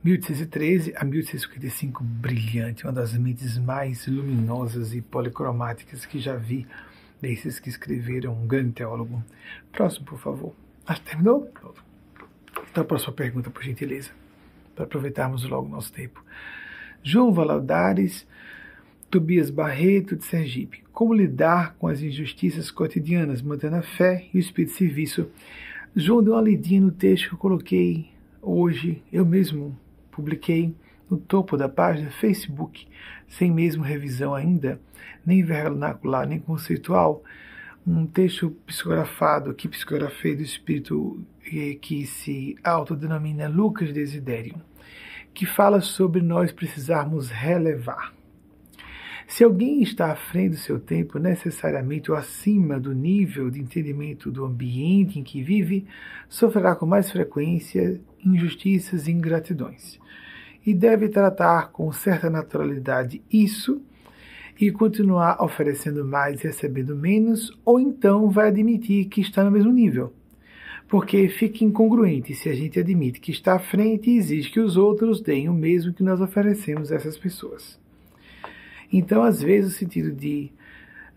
1813 0.03 0.93
a 0.95 1.03
1855, 1.03 2.03
brilhante, 2.03 2.85
uma 2.85 2.93
das 2.93 3.13
mentes 3.13 3.57
mais 3.57 4.07
luminosas 4.07 4.93
e 4.93 5.01
policromáticas 5.01 6.05
que 6.05 6.19
já 6.19 6.35
vi, 6.35 6.67
desses 7.19 7.59
que 7.59 7.67
escreveram, 7.67 8.33
um 8.33 8.47
grande 8.47 8.73
teólogo. 8.73 9.23
Próximo, 9.71 10.05
por 10.05 10.19
favor. 10.19 10.53
Ah, 10.85 10.95
terminou? 10.95 11.51
Então, 12.71 12.83
a 12.83 12.85
próxima 12.85 13.13
pergunta, 13.13 13.49
por 13.49 13.63
gentileza, 13.63 14.11
para 14.75 14.85
aproveitarmos 14.85 15.43
logo 15.43 15.67
o 15.67 15.71
nosso 15.71 15.91
tempo. 15.91 16.23
João 17.03 17.33
Valadares, 17.33 18.27
Tobias 19.09 19.49
Barreto, 19.49 20.15
de 20.15 20.23
Sergipe. 20.23 20.83
Como 20.99 21.13
lidar 21.13 21.75
com 21.79 21.87
as 21.87 22.01
injustiças 22.01 22.69
cotidianas, 22.69 23.41
mantendo 23.41 23.77
a 23.77 23.81
fé 23.81 24.25
e 24.33 24.37
o 24.37 24.39
espírito 24.41 24.71
de 24.71 24.79
serviço? 24.79 25.29
João 25.95 26.21
deu 26.21 26.33
uma 26.33 26.41
lidinha 26.41 26.81
no 26.81 26.91
texto 26.91 27.29
que 27.29 27.35
eu 27.35 27.39
coloquei 27.39 28.09
hoje, 28.41 29.01
eu 29.09 29.25
mesmo 29.25 29.79
publiquei 30.11 30.75
no 31.09 31.15
topo 31.15 31.55
da 31.55 31.69
página 31.69 32.11
Facebook, 32.11 32.85
sem 33.29 33.49
mesmo 33.49 33.81
revisão 33.81 34.35
ainda, 34.35 34.77
nem 35.25 35.41
vernacular, 35.41 36.27
nem 36.27 36.37
conceitual, 36.37 37.23
um 37.87 38.05
texto 38.05 38.49
psicografado, 38.67 39.53
que 39.53 39.69
psicografei 39.69 40.35
do 40.35 40.41
espírito 40.41 41.25
que 41.79 42.05
se 42.05 42.57
autodenomina 42.61 43.47
Lucas 43.47 43.93
Desidério, 43.93 44.61
que 45.33 45.45
fala 45.45 45.79
sobre 45.79 46.21
nós 46.21 46.51
precisarmos 46.51 47.29
relevar. 47.29 48.18
Se 49.29 49.43
alguém 49.43 49.83
está 49.83 50.11
à 50.11 50.15
frente 50.15 50.53
do 50.53 50.57
seu 50.57 50.79
tempo, 50.79 51.19
necessariamente 51.19 52.09
ou 52.09 52.17
acima 52.17 52.79
do 52.79 52.95
nível 52.95 53.51
de 53.51 53.61
entendimento 53.61 54.31
do 54.31 54.43
ambiente 54.43 55.19
em 55.19 55.23
que 55.23 55.43
vive, 55.43 55.85
sofrerá 56.27 56.75
com 56.75 56.87
mais 56.87 57.11
frequência 57.11 58.01
injustiças 58.25 59.07
e 59.07 59.11
ingratidões. 59.11 59.99
E 60.65 60.73
deve 60.73 61.09
tratar 61.09 61.71
com 61.71 61.91
certa 61.91 62.27
naturalidade 62.27 63.21
isso 63.31 63.79
e 64.59 64.71
continuar 64.71 65.39
oferecendo 65.43 66.03
mais 66.03 66.41
e 66.41 66.47
recebendo 66.47 66.95
menos, 66.95 67.55
ou 67.63 67.79
então 67.79 68.31
vai 68.31 68.47
admitir 68.47 69.05
que 69.05 69.21
está 69.21 69.43
no 69.43 69.51
mesmo 69.51 69.71
nível. 69.71 70.11
Porque 70.87 71.29
fica 71.29 71.63
incongruente 71.63 72.33
se 72.33 72.49
a 72.49 72.55
gente 72.55 72.79
admite 72.79 73.19
que 73.19 73.31
está 73.31 73.53
à 73.53 73.59
frente 73.59 74.09
e 74.09 74.17
exige 74.17 74.49
que 74.49 74.59
os 74.59 74.75
outros 74.75 75.21
deem 75.21 75.47
o 75.47 75.53
mesmo 75.53 75.93
que 75.93 76.01
nós 76.01 76.19
oferecemos 76.19 76.91
a 76.91 76.95
essas 76.95 77.15
pessoas. 77.15 77.79
Então, 78.91 79.23
às 79.23 79.41
vezes, 79.41 79.75
o 79.75 79.77
sentido 79.77 80.11
de 80.11 80.51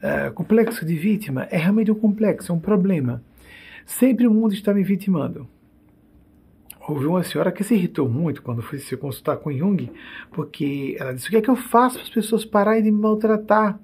uh, 0.02 0.32
complexo 0.32 0.84
de 0.84 0.94
vítima 0.96 1.46
é 1.50 1.56
realmente 1.56 1.90
um 1.90 1.94
complexo, 1.94 2.52
é 2.52 2.54
um 2.54 2.60
problema. 2.60 3.22
Sempre 3.86 4.26
o 4.26 4.32
mundo 4.32 4.54
está 4.54 4.72
me 4.72 4.82
vitimando. 4.82 5.48
Houve 6.86 7.06
uma 7.06 7.22
senhora 7.22 7.52
que 7.52 7.62
se 7.62 7.74
irritou 7.74 8.08
muito 8.08 8.42
quando 8.42 8.60
foi 8.60 8.78
se 8.78 8.96
consultar 8.96 9.36
com 9.36 9.52
Jung, 9.52 9.90
porque 10.32 10.96
ela 10.98 11.14
disse: 11.14 11.28
O 11.28 11.30
que 11.30 11.36
é 11.36 11.40
que 11.40 11.50
eu 11.50 11.56
faço 11.56 11.96
para 11.96 12.04
as 12.04 12.10
pessoas 12.10 12.44
pararem 12.44 12.82
de 12.82 12.90
me 12.90 13.00
maltratar? 13.00 13.78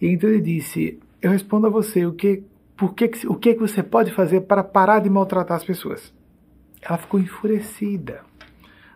E 0.00 0.08
então 0.08 0.30
ele 0.30 0.40
disse: 0.40 0.98
Eu 1.20 1.30
respondo 1.30 1.66
a 1.66 1.70
você, 1.70 2.06
o 2.06 2.12
que, 2.12 2.42
por 2.76 2.94
que, 2.94 3.10
o 3.26 3.34
que, 3.34 3.50
é 3.50 3.54
que 3.54 3.60
você 3.60 3.82
pode 3.82 4.10
fazer 4.10 4.42
para 4.42 4.64
parar 4.64 5.00
de 5.00 5.10
maltratar 5.10 5.56
as 5.56 5.64
pessoas? 5.64 6.14
Ela 6.80 6.96
ficou 6.96 7.20
enfurecida, 7.20 8.22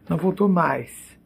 não 0.08 0.16
voltou 0.16 0.48
mais. 0.48 1.17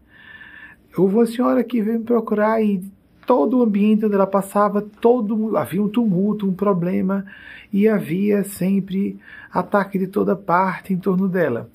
Houve 0.97 1.15
uma 1.15 1.27
senhora 1.27 1.65
que 1.65 1.81
veio 1.81 2.01
me 2.01 2.05
procurar 2.05 2.63
e 2.63 2.83
todo 3.27 3.59
o 3.59 3.63
ambiente 3.63 4.05
onde 4.05 4.15
ela 4.15 4.27
passava, 4.27 4.83
todo 4.83 5.57
havia 5.57 5.83
um 5.83 5.89
tumulto, 5.89 6.47
um 6.47 6.53
problema 6.53 7.25
e 7.73 7.89
havia 7.89 8.45
sempre 8.45 9.19
ataque 9.51 9.99
de 9.99 10.07
toda 10.07 10.37
parte 10.37 10.93
em 10.93 10.99
torno 10.99 11.29
dela. 11.29 11.71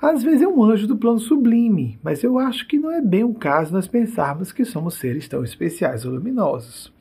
Às 0.00 0.22
vezes 0.22 0.42
é 0.42 0.48
um 0.48 0.62
anjo 0.62 0.86
do 0.86 0.96
plano 0.96 1.18
sublime, 1.18 1.98
mas 2.02 2.22
eu 2.22 2.38
acho 2.38 2.68
que 2.68 2.78
não 2.78 2.90
é 2.90 3.00
bem 3.00 3.24
o 3.24 3.34
caso 3.34 3.72
nós 3.72 3.88
pensarmos 3.88 4.52
que 4.52 4.64
somos 4.64 4.94
seres 4.94 5.26
tão 5.26 5.42
especiais 5.42 6.04
ou 6.04 6.12
luminosos. 6.12 6.92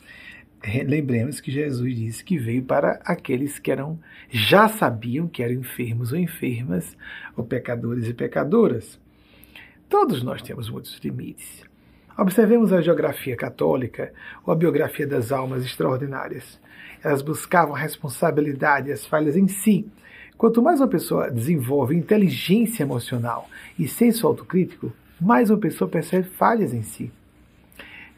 Lembremos 0.86 1.40
que 1.40 1.52
Jesus 1.52 1.96
disse 1.96 2.24
que 2.24 2.38
veio 2.38 2.64
para 2.64 3.00
aqueles 3.06 3.60
que 3.60 3.72
eram 3.72 4.00
já 4.30 4.68
sabiam 4.68 5.28
que 5.28 5.44
eram 5.44 5.54
enfermos 5.54 6.12
ou 6.12 6.18
enfermas, 6.18 6.98
ou 7.36 7.44
pecadores 7.44 8.08
e 8.08 8.14
pecadoras. 8.14 9.00
Todos 9.90 10.22
nós 10.22 10.42
temos 10.42 10.70
muitos 10.70 11.00
limites. 11.02 11.64
Observemos 12.18 12.74
a 12.74 12.82
geografia 12.82 13.38
católica 13.38 14.12
ou 14.46 14.52
a 14.52 14.56
biografia 14.56 15.08
das 15.08 15.32
almas 15.32 15.64
extraordinárias. 15.64 16.60
Elas 17.02 17.22
buscavam 17.22 17.74
a 17.74 17.80
responsabilidade 17.80 18.90
e 18.90 18.92
as 18.92 19.06
falhas 19.06 19.38
em 19.38 19.48
si. 19.48 19.90
Quanto 20.38 20.62
mais 20.62 20.82
uma 20.82 20.90
pessoa 20.90 21.32
desenvolve 21.32 21.96
inteligência 21.96 22.84
emocional 22.84 23.50
e 23.80 23.88
senso 23.88 24.28
autocrítico, 24.28 24.92
mais 25.22 25.50
uma 25.50 25.58
pessoa 25.58 25.90
percebe 25.90 26.28
falhas 26.28 26.74
em 26.74 26.84
si. 26.84 27.10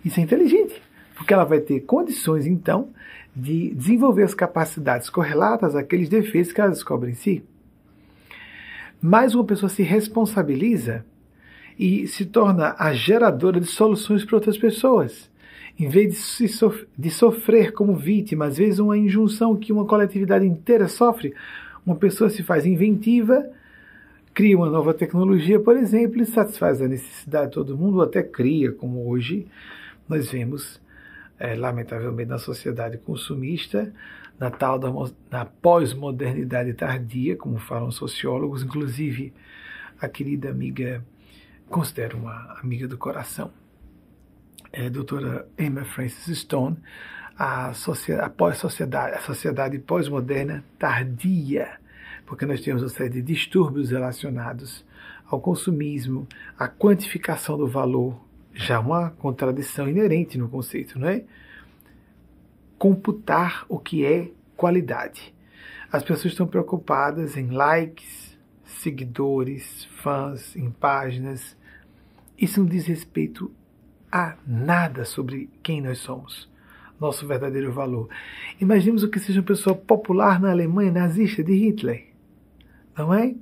Isso 0.03 0.19
é 0.19 0.23
inteligente, 0.23 0.81
porque 1.13 1.33
ela 1.33 1.43
vai 1.43 1.59
ter 1.59 1.81
condições, 1.81 2.47
então, 2.47 2.89
de 3.35 3.75
desenvolver 3.75 4.23
as 4.23 4.33
capacidades 4.33 5.09
correlatas 5.09 5.75
àqueles 5.75 6.09
defeitos 6.09 6.51
que 6.51 6.59
ela 6.59 6.71
descobre 6.71 7.11
em 7.11 7.15
si. 7.15 7.43
Mais 9.01 9.35
uma 9.35 9.45
pessoa 9.45 9.69
se 9.69 9.83
responsabiliza 9.83 11.05
e 11.79 12.05
se 12.09 12.25
torna 12.25 12.75
a 12.77 12.93
geradora 12.93 13.57
de 13.57 13.67
soluções 13.67 14.25
para 14.25 14.35
outras 14.35 14.57
pessoas. 14.57 15.31
Em 15.79 15.87
vez 15.87 16.37
de, 16.37 16.49
sof 16.49 16.85
de 16.97 17.09
sofrer 17.09 17.71
como 17.71 17.95
vítima, 17.95 18.47
às 18.47 18.57
vezes 18.57 18.79
uma 18.79 18.97
injunção 18.97 19.55
que 19.55 19.71
uma 19.71 19.85
coletividade 19.85 20.45
inteira 20.45 20.89
sofre, 20.89 21.33
uma 21.85 21.95
pessoa 21.95 22.29
se 22.29 22.43
faz 22.43 22.65
inventiva, 22.65 23.49
cria 24.33 24.57
uma 24.57 24.69
nova 24.69 24.93
tecnologia, 24.93 25.57
por 25.57 25.77
exemplo, 25.77 26.21
e 26.21 26.25
satisfaz 26.25 26.81
a 26.81 26.87
necessidade 26.87 27.47
de 27.47 27.53
todo 27.53 27.77
mundo, 27.77 27.95
ou 27.95 28.03
até 28.03 28.21
cria, 28.21 28.73
como 28.73 29.09
hoje 29.09 29.47
nós 30.07 30.29
vemos, 30.29 30.81
é, 31.39 31.55
lamentavelmente, 31.55 32.29
na 32.29 32.39
sociedade 32.39 32.97
consumista, 32.97 33.93
na 34.37 34.51
tal 34.51 34.77
da 34.77 34.91
na 35.31 35.45
pós-modernidade 35.45 36.73
tardia, 36.73 37.37
como 37.37 37.57
falam 37.57 37.89
sociólogos, 37.89 38.63
inclusive 38.63 39.31
a 40.01 40.09
querida 40.09 40.49
amiga 40.49 41.01
considero 41.69 42.17
uma 42.17 42.57
amiga 42.61 42.87
do 42.87 42.97
coração, 42.97 43.51
é 44.73 44.87
a 44.87 44.89
doutora 44.89 45.47
Emma 45.57 45.85
Francis 45.85 46.39
Stone, 46.39 46.77
a, 47.37 47.73
sociedade, 47.73 48.25
a 48.25 48.29
pós-sociedade, 48.29 49.15
a 49.15 49.21
sociedade 49.21 49.79
pós-moderna 49.79 50.63
tardia, 50.77 51.79
porque 52.25 52.45
nós 52.45 52.61
temos 52.61 52.81
uma 52.81 52.89
série 52.89 53.09
de 53.09 53.21
distúrbios 53.21 53.91
relacionados 53.91 54.85
ao 55.25 55.39
consumismo, 55.39 56.27
à 56.57 56.67
quantificação 56.67 57.57
do 57.57 57.67
valor, 57.67 58.19
já 58.53 58.79
uma 58.79 59.11
contradição 59.11 59.87
inerente 59.87 60.37
no 60.37 60.49
conceito, 60.49 60.99
não 60.99 61.07
é? 61.07 61.23
Computar 62.77 63.65
o 63.69 63.79
que 63.79 64.05
é 64.05 64.31
qualidade. 64.57 65.33
As 65.91 66.03
pessoas 66.03 66.33
estão 66.33 66.47
preocupadas 66.47 67.37
em 67.37 67.47
likes, 67.49 68.37
seguidores, 68.63 69.85
fãs, 70.01 70.55
em 70.55 70.69
páginas, 70.69 71.57
isso 72.39 72.59
não 72.59 72.67
diz 72.67 72.85
respeito 72.85 73.51
a 74.11 74.35
nada 74.47 75.05
sobre 75.05 75.49
quem 75.61 75.81
nós 75.81 75.99
somos, 75.99 76.49
nosso 76.99 77.27
verdadeiro 77.27 77.71
valor. 77.71 78.09
Imaginemos 78.59 79.03
o 79.03 79.09
que 79.09 79.19
seja 79.19 79.39
uma 79.39 79.45
pessoa 79.45 79.75
popular 79.75 80.39
na 80.39 80.51
Alemanha 80.51 80.91
nazista 80.91 81.43
de 81.43 81.53
Hitler, 81.53 82.07
não 82.97 83.13
é? 83.13 83.35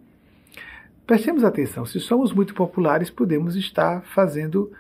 Prestemos 1.06 1.44
atenção, 1.44 1.86
se 1.86 2.00
somos 2.00 2.34
muito 2.34 2.54
populares, 2.54 3.10
podemos 3.10 3.56
estar 3.56 4.02
fazendo, 4.14 4.72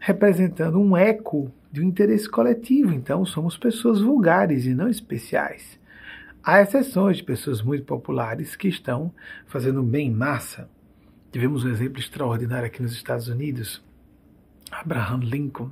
representando 0.00 0.80
um 0.80 0.96
eco 0.96 1.52
de 1.70 1.80
um 1.80 1.84
interesse 1.84 2.28
coletivo, 2.28 2.92
então 2.92 3.24
somos 3.24 3.56
pessoas 3.56 4.00
vulgares 4.00 4.66
e 4.66 4.74
não 4.74 4.88
especiais. 4.88 5.78
Há 6.42 6.60
exceções 6.62 7.18
de 7.18 7.22
pessoas 7.22 7.62
muito 7.62 7.84
populares 7.84 8.56
que 8.56 8.66
estão 8.66 9.12
fazendo 9.46 9.82
bem 9.82 10.08
em 10.08 10.10
massa, 10.12 10.68
Tivemos 11.32 11.64
um 11.64 11.70
exemplo 11.70 12.00
extraordinário 12.00 12.66
aqui 12.66 12.82
nos 12.82 12.92
Estados 12.92 13.28
Unidos, 13.28 13.80
Abraham 14.68 15.20
Lincoln, 15.22 15.70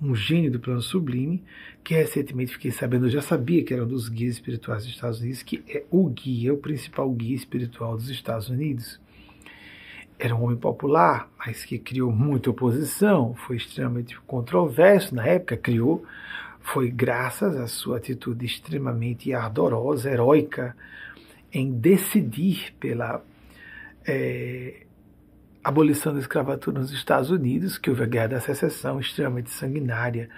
um 0.00 0.14
gênio 0.14 0.48
do 0.48 0.60
plano 0.60 0.80
sublime, 0.80 1.42
que 1.82 1.94
recentemente 1.94 2.52
fiquei 2.52 2.70
sabendo, 2.70 3.06
eu 3.06 3.10
já 3.10 3.20
sabia 3.20 3.64
que 3.64 3.74
era 3.74 3.82
um 3.82 3.88
dos 3.88 4.08
guias 4.08 4.34
espirituais 4.34 4.84
dos 4.84 4.94
Estados 4.94 5.20
Unidos, 5.20 5.42
que 5.42 5.64
é 5.66 5.84
o 5.90 6.08
guia, 6.08 6.54
o 6.54 6.58
principal 6.58 7.10
guia 7.10 7.34
espiritual 7.34 7.96
dos 7.96 8.08
Estados 8.08 8.48
Unidos. 8.48 9.00
era 10.18 10.34
um 10.34 10.44
homem 10.44 10.56
popular, 10.56 11.28
mas 11.36 11.64
que 11.64 11.78
criou 11.78 12.12
muita 12.12 12.50
oposição, 12.50 13.34
foi 13.34 13.56
extremamente 13.56 14.18
controverso 14.20 15.14
na 15.16 15.26
época, 15.26 15.56
criou, 15.56 16.04
foi 16.60 16.90
graças 16.92 17.56
à 17.56 17.66
sua 17.66 17.96
atitude 17.96 18.46
extremamente 18.46 19.32
ardorosa, 19.32 20.10
heróica, 20.10 20.76
em 21.52 21.72
decidir 21.72 22.72
pela 22.78 23.22
é, 24.06 24.86
abolição 25.62 26.12
da 26.12 26.20
escravatura 26.20 26.78
nos 26.78 26.92
Estados 26.92 27.30
Unidos, 27.30 27.78
que 27.78 27.90
houve 27.90 28.02
a 28.02 28.06
Guerra 28.06 28.28
da 28.28 28.40
Secessão, 28.40 29.00
extremamente 29.00 29.50
sanguinária. 29.50 30.28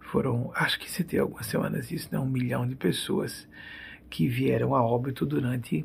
Foram, 0.00 0.50
acho 0.54 0.78
que 0.78 0.90
citei 0.90 1.18
algumas 1.18 1.46
semanas 1.46 1.90
isso, 1.90 2.08
né, 2.10 2.18
um 2.18 2.28
milhão 2.28 2.66
de 2.66 2.74
pessoas 2.74 3.46
que 4.08 4.26
vieram 4.26 4.74
a 4.74 4.82
óbito 4.82 5.26
durante 5.26 5.84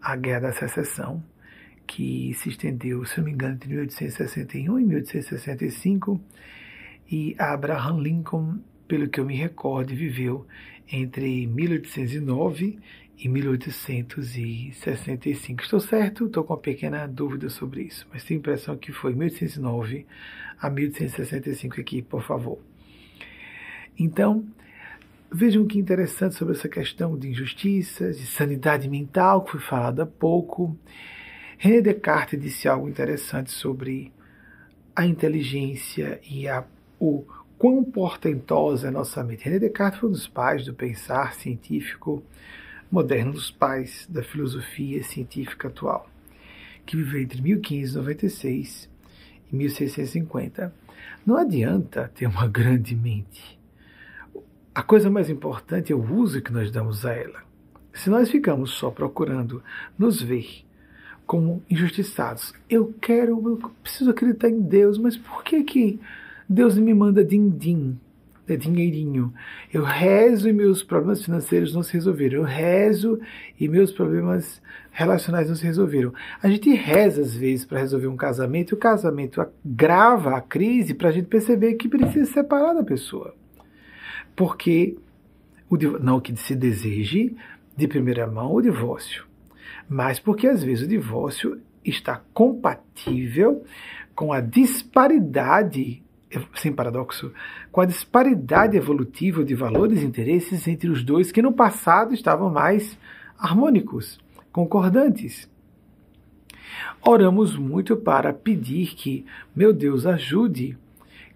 a 0.00 0.14
Guerra 0.14 0.40
da 0.40 0.52
Secessão 0.52 1.22
que 1.90 2.32
se 2.34 2.50
estendeu, 2.50 3.04
se 3.04 3.18
não 3.18 3.24
me 3.24 3.32
engano, 3.32 3.54
entre 3.54 3.68
1861 3.68 4.78
e 4.78 4.84
1865, 4.84 6.20
e 7.10 7.34
Abraham 7.36 8.00
Lincoln, 8.00 8.60
pelo 8.86 9.08
que 9.08 9.18
eu 9.18 9.26
me 9.26 9.34
recordo, 9.34 9.92
viveu 9.92 10.46
entre 10.90 11.48
1809 11.48 12.78
e 13.22 13.28
1865. 13.28 15.62
Estou 15.62 15.78
certo? 15.78 16.24
Estou 16.26 16.42
com 16.42 16.54
uma 16.54 16.58
pequena 16.58 17.06
dúvida 17.06 17.50
sobre 17.50 17.82
isso, 17.82 18.06
mas 18.10 18.24
tenho 18.24 18.38
a 18.38 18.40
impressão 18.40 18.78
que 18.78 18.92
foi 18.92 19.14
1809 19.14 20.06
a 20.58 20.70
1865 20.70 21.78
aqui, 21.80 22.00
por 22.00 22.22
favor. 22.22 22.58
Então, 23.98 24.46
vejam 25.30 25.66
que 25.66 25.78
interessante 25.78 26.34
sobre 26.34 26.54
essa 26.54 26.66
questão 26.68 27.18
de 27.18 27.28
injustiças, 27.28 28.18
de 28.18 28.26
sanidade 28.26 28.88
mental, 28.88 29.44
que 29.44 29.50
foi 29.52 29.60
falado 29.60 30.00
há 30.00 30.06
pouco. 30.06 30.74
René 31.58 31.82
Descartes 31.82 32.40
disse 32.40 32.66
algo 32.68 32.88
interessante 32.88 33.50
sobre 33.50 34.10
a 34.96 35.04
inteligência 35.04 36.18
e 36.28 36.48
a, 36.48 36.64
o 36.98 37.22
quão 37.58 37.84
portentosa 37.84 38.86
é 38.86 38.88
a 38.88 38.92
nossa 38.92 39.22
mente. 39.22 39.44
René 39.44 39.58
Descartes 39.58 40.00
foi 40.00 40.08
um 40.08 40.12
dos 40.12 40.26
pais 40.26 40.64
do 40.64 40.72
pensar 40.72 41.34
científico 41.34 42.24
moderno, 42.90 43.32
dos 43.32 43.50
pais 43.50 44.06
da 44.08 44.22
filosofia 44.22 45.02
científica 45.02 45.68
atual, 45.68 46.08
que 46.84 46.96
viveu 46.96 47.20
entre 47.20 47.40
1596 47.40 48.90
e 49.52 49.56
1650. 49.56 50.74
Não 51.24 51.36
adianta 51.36 52.10
ter 52.14 52.26
uma 52.26 52.46
grande 52.48 52.94
mente. 52.96 53.58
A 54.74 54.82
coisa 54.82 55.10
mais 55.10 55.28
importante 55.28 55.92
é 55.92 55.96
o 55.96 56.14
uso 56.14 56.40
que 56.40 56.52
nós 56.52 56.70
damos 56.70 57.04
a 57.04 57.12
ela. 57.12 57.42
Se 57.92 58.08
nós 58.08 58.30
ficamos 58.30 58.70
só 58.70 58.90
procurando 58.90 59.62
nos 59.98 60.22
ver 60.22 60.64
como 61.30 61.62
injustiçados. 61.70 62.52
Eu 62.68 62.92
quero, 63.00 63.40
eu 63.48 63.70
preciso 63.84 64.10
acreditar 64.10 64.48
em 64.48 64.60
Deus, 64.60 64.98
mas 64.98 65.16
por 65.16 65.44
que 65.44 65.62
que 65.62 66.00
Deus 66.48 66.76
me 66.76 66.92
manda 66.92 67.24
din-din, 67.24 67.96
dinheirinho? 68.56 69.32
Eu 69.72 69.82
rezo 69.82 70.48
e 70.48 70.52
meus 70.52 70.82
problemas 70.82 71.24
financeiros 71.24 71.74
não 71.74 71.82
se 71.82 71.92
resolveram. 71.92 72.38
Eu 72.38 72.44
rezo 72.44 73.20
e 73.58 73.68
meus 73.68 73.92
problemas 73.92 74.60
relacionais 74.90 75.48
não 75.48 75.56
se 75.56 75.64
resolveram. 75.64 76.12
A 76.42 76.48
gente 76.48 76.72
reza 76.74 77.22
às 77.22 77.34
vezes 77.34 77.64
para 77.64 77.78
resolver 77.78 78.08
um 78.08 78.16
casamento 78.16 78.72
e 78.72 78.74
o 78.74 78.78
casamento 78.78 79.40
agrava 79.40 80.36
a 80.36 80.40
crise 80.40 80.94
para 80.94 81.08
a 81.08 81.12
gente 81.12 81.28
perceber 81.28 81.74
que 81.74 81.88
precisa 81.88 82.30
separar 82.30 82.74
da 82.74 82.82
pessoa. 82.82 83.34
Porque 84.34 84.96
o, 85.68 85.76
não 85.76 86.20
que 86.20 86.36
se 86.36 86.54
deseje 86.54 87.34
de 87.76 87.88
primeira 87.88 88.26
mão 88.26 88.54
o 88.54 88.60
divórcio 88.60 89.30
mas 89.90 90.20
porque 90.20 90.46
às 90.46 90.62
vezes 90.62 90.84
o 90.84 90.88
divórcio 90.88 91.60
está 91.84 92.22
compatível 92.32 93.64
com 94.14 94.32
a 94.32 94.40
disparidade, 94.40 96.00
sem 96.54 96.72
paradoxo, 96.72 97.32
com 97.72 97.80
a 97.80 97.86
disparidade 97.86 98.76
evolutiva 98.76 99.44
de 99.44 99.54
valores 99.54 100.02
e 100.02 100.06
interesses 100.06 100.66
entre 100.68 100.88
os 100.88 101.02
dois 101.02 101.32
que 101.32 101.42
no 101.42 101.52
passado 101.52 102.14
estavam 102.14 102.50
mais 102.50 102.96
harmônicos, 103.38 104.18
concordantes. 104.52 105.48
Oramos 107.04 107.56
muito 107.56 107.96
para 107.96 108.32
pedir 108.32 108.94
que, 108.94 109.24
meu 109.54 109.72
Deus, 109.72 110.06
ajude 110.06 110.76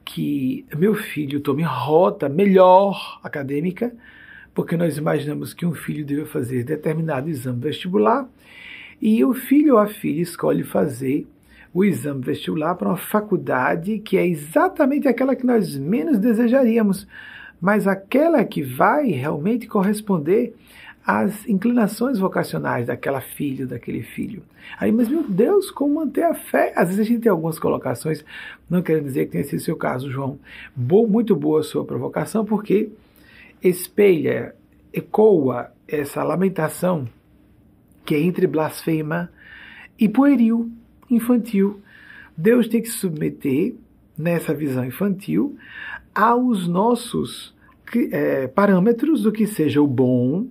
que 0.05 0.67
meu 0.77 0.95
filho 0.95 1.41
tome 1.41 1.63
rota 1.63 2.29
melhor 2.29 3.19
acadêmica, 3.23 3.95
porque 4.55 4.77
nós 4.77 4.97
imaginamos 4.97 5.55
que 5.55 5.67
um 5.67 5.75
filho 5.75 6.05
deve 6.05 6.27
fazer 6.27 6.63
determinado 6.63 7.29
exame 7.29 7.61
vestibular 7.61 8.29
e 9.01 9.25
o 9.25 9.35
filho 9.35 9.75
ou 9.75 9.81
a 9.81 9.87
filha 9.87 10.23
escolhe 10.23 10.63
fazer 10.63 11.27
o 11.75 11.85
exame 11.85 12.23
vestibular 12.23 12.77
para 12.77 12.89
uma 12.89 12.97
faculdade 12.97 13.99
que 13.99 14.17
é 14.17 14.25
exatamente 14.25 15.09
aquela 15.09 15.35
que 15.35 15.45
nós 15.45 15.77
menos 15.77 16.19
desejaríamos, 16.21 17.05
mas 17.61 17.89
aquela 17.89 18.45
que 18.45 18.63
vai 18.63 19.09
realmente 19.09 19.67
corresponder 19.67 20.55
às 21.05 21.47
inclinações 21.49 22.19
vocacionais 22.19 22.87
daquela 22.87 23.21
filha, 23.21 23.67
daquele 23.67 24.03
filho. 24.03 24.43
Aí, 24.79 24.93
mas 24.93 25.09
meu 25.09 25.25
Deus, 25.25 25.71
como 25.71 25.97
manter 25.97 26.23
a 26.23 26.35
fé? 26.35 26.73
Às 26.77 26.89
vezes 26.89 27.01
a 27.01 27.05
gente 27.05 27.23
tem 27.23 27.31
algumas 27.31 27.59
colocações, 27.59 28.25
não 28.71 28.81
quero 28.81 29.03
dizer 29.03 29.27
que 29.27 29.33
tenha 29.33 29.45
sido 29.45 29.59
o 29.59 29.63
seu 29.63 29.77
caso, 29.77 30.11
João. 30.11 30.39
Bo 30.75 31.09
muito 31.09 31.35
boa 31.35 31.61
a 31.61 31.65
sua 31.65 31.85
provocação, 31.85 32.45
porque 32.45 32.89
espelha, 33.61 34.55
ecoa 34.93 35.73
essa 35.89 36.23
lamentação 36.23 37.09
que 38.05 38.15
é 38.15 38.21
entre 38.21 38.47
blasfema 38.47 39.31
e 39.99 40.09
pueril, 40.09 40.71
infantil. 41.15 41.81
Deus 42.37 42.69
tem 42.69 42.83
que 42.83 42.89
se 42.89 42.99
submeter, 42.99 43.75
nessa 44.17 44.55
visão 44.55 44.85
infantil, 44.85 45.57
aos 46.15 46.69
nossos 46.69 47.55
é, 48.13 48.47
parâmetros 48.47 49.23
do 49.23 49.33
que 49.33 49.47
seja 49.47 49.83
o 49.83 49.87
bom 49.87 50.47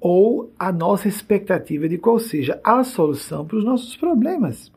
ou 0.00 0.52
a 0.58 0.72
nossa 0.72 1.08
expectativa 1.08 1.88
de 1.88 1.98
qual 1.98 2.18
seja 2.18 2.60
a 2.62 2.82
solução 2.84 3.44
para 3.44 3.56
os 3.56 3.64
nossos 3.64 3.96
problemas. 3.96 4.72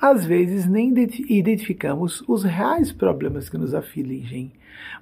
Às 0.00 0.24
vezes 0.24 0.66
nem 0.66 0.94
identificamos 1.28 2.22
os 2.26 2.44
reais 2.44 2.92
problemas 2.92 3.48
que 3.48 3.58
nos 3.58 3.74
afligem 3.74 4.50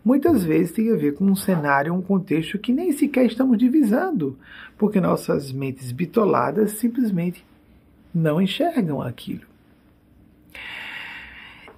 muitas 0.04 0.44
vezes 0.44 0.72
tem 0.72 0.92
a 0.92 0.96
ver 0.96 1.14
com 1.14 1.24
um 1.24 1.36
cenário, 1.36 1.92
um 1.92 2.02
contexto 2.02 2.58
que 2.58 2.72
nem 2.72 2.92
sequer 2.92 3.26
estamos 3.26 3.58
divisando, 3.58 4.38
porque 4.76 5.00
nossas 5.00 5.52
mentes 5.52 5.92
bitoladas 5.92 6.72
simplesmente 6.72 7.44
não 8.14 8.40
enxergam 8.40 9.00
aquilo. 9.00 9.47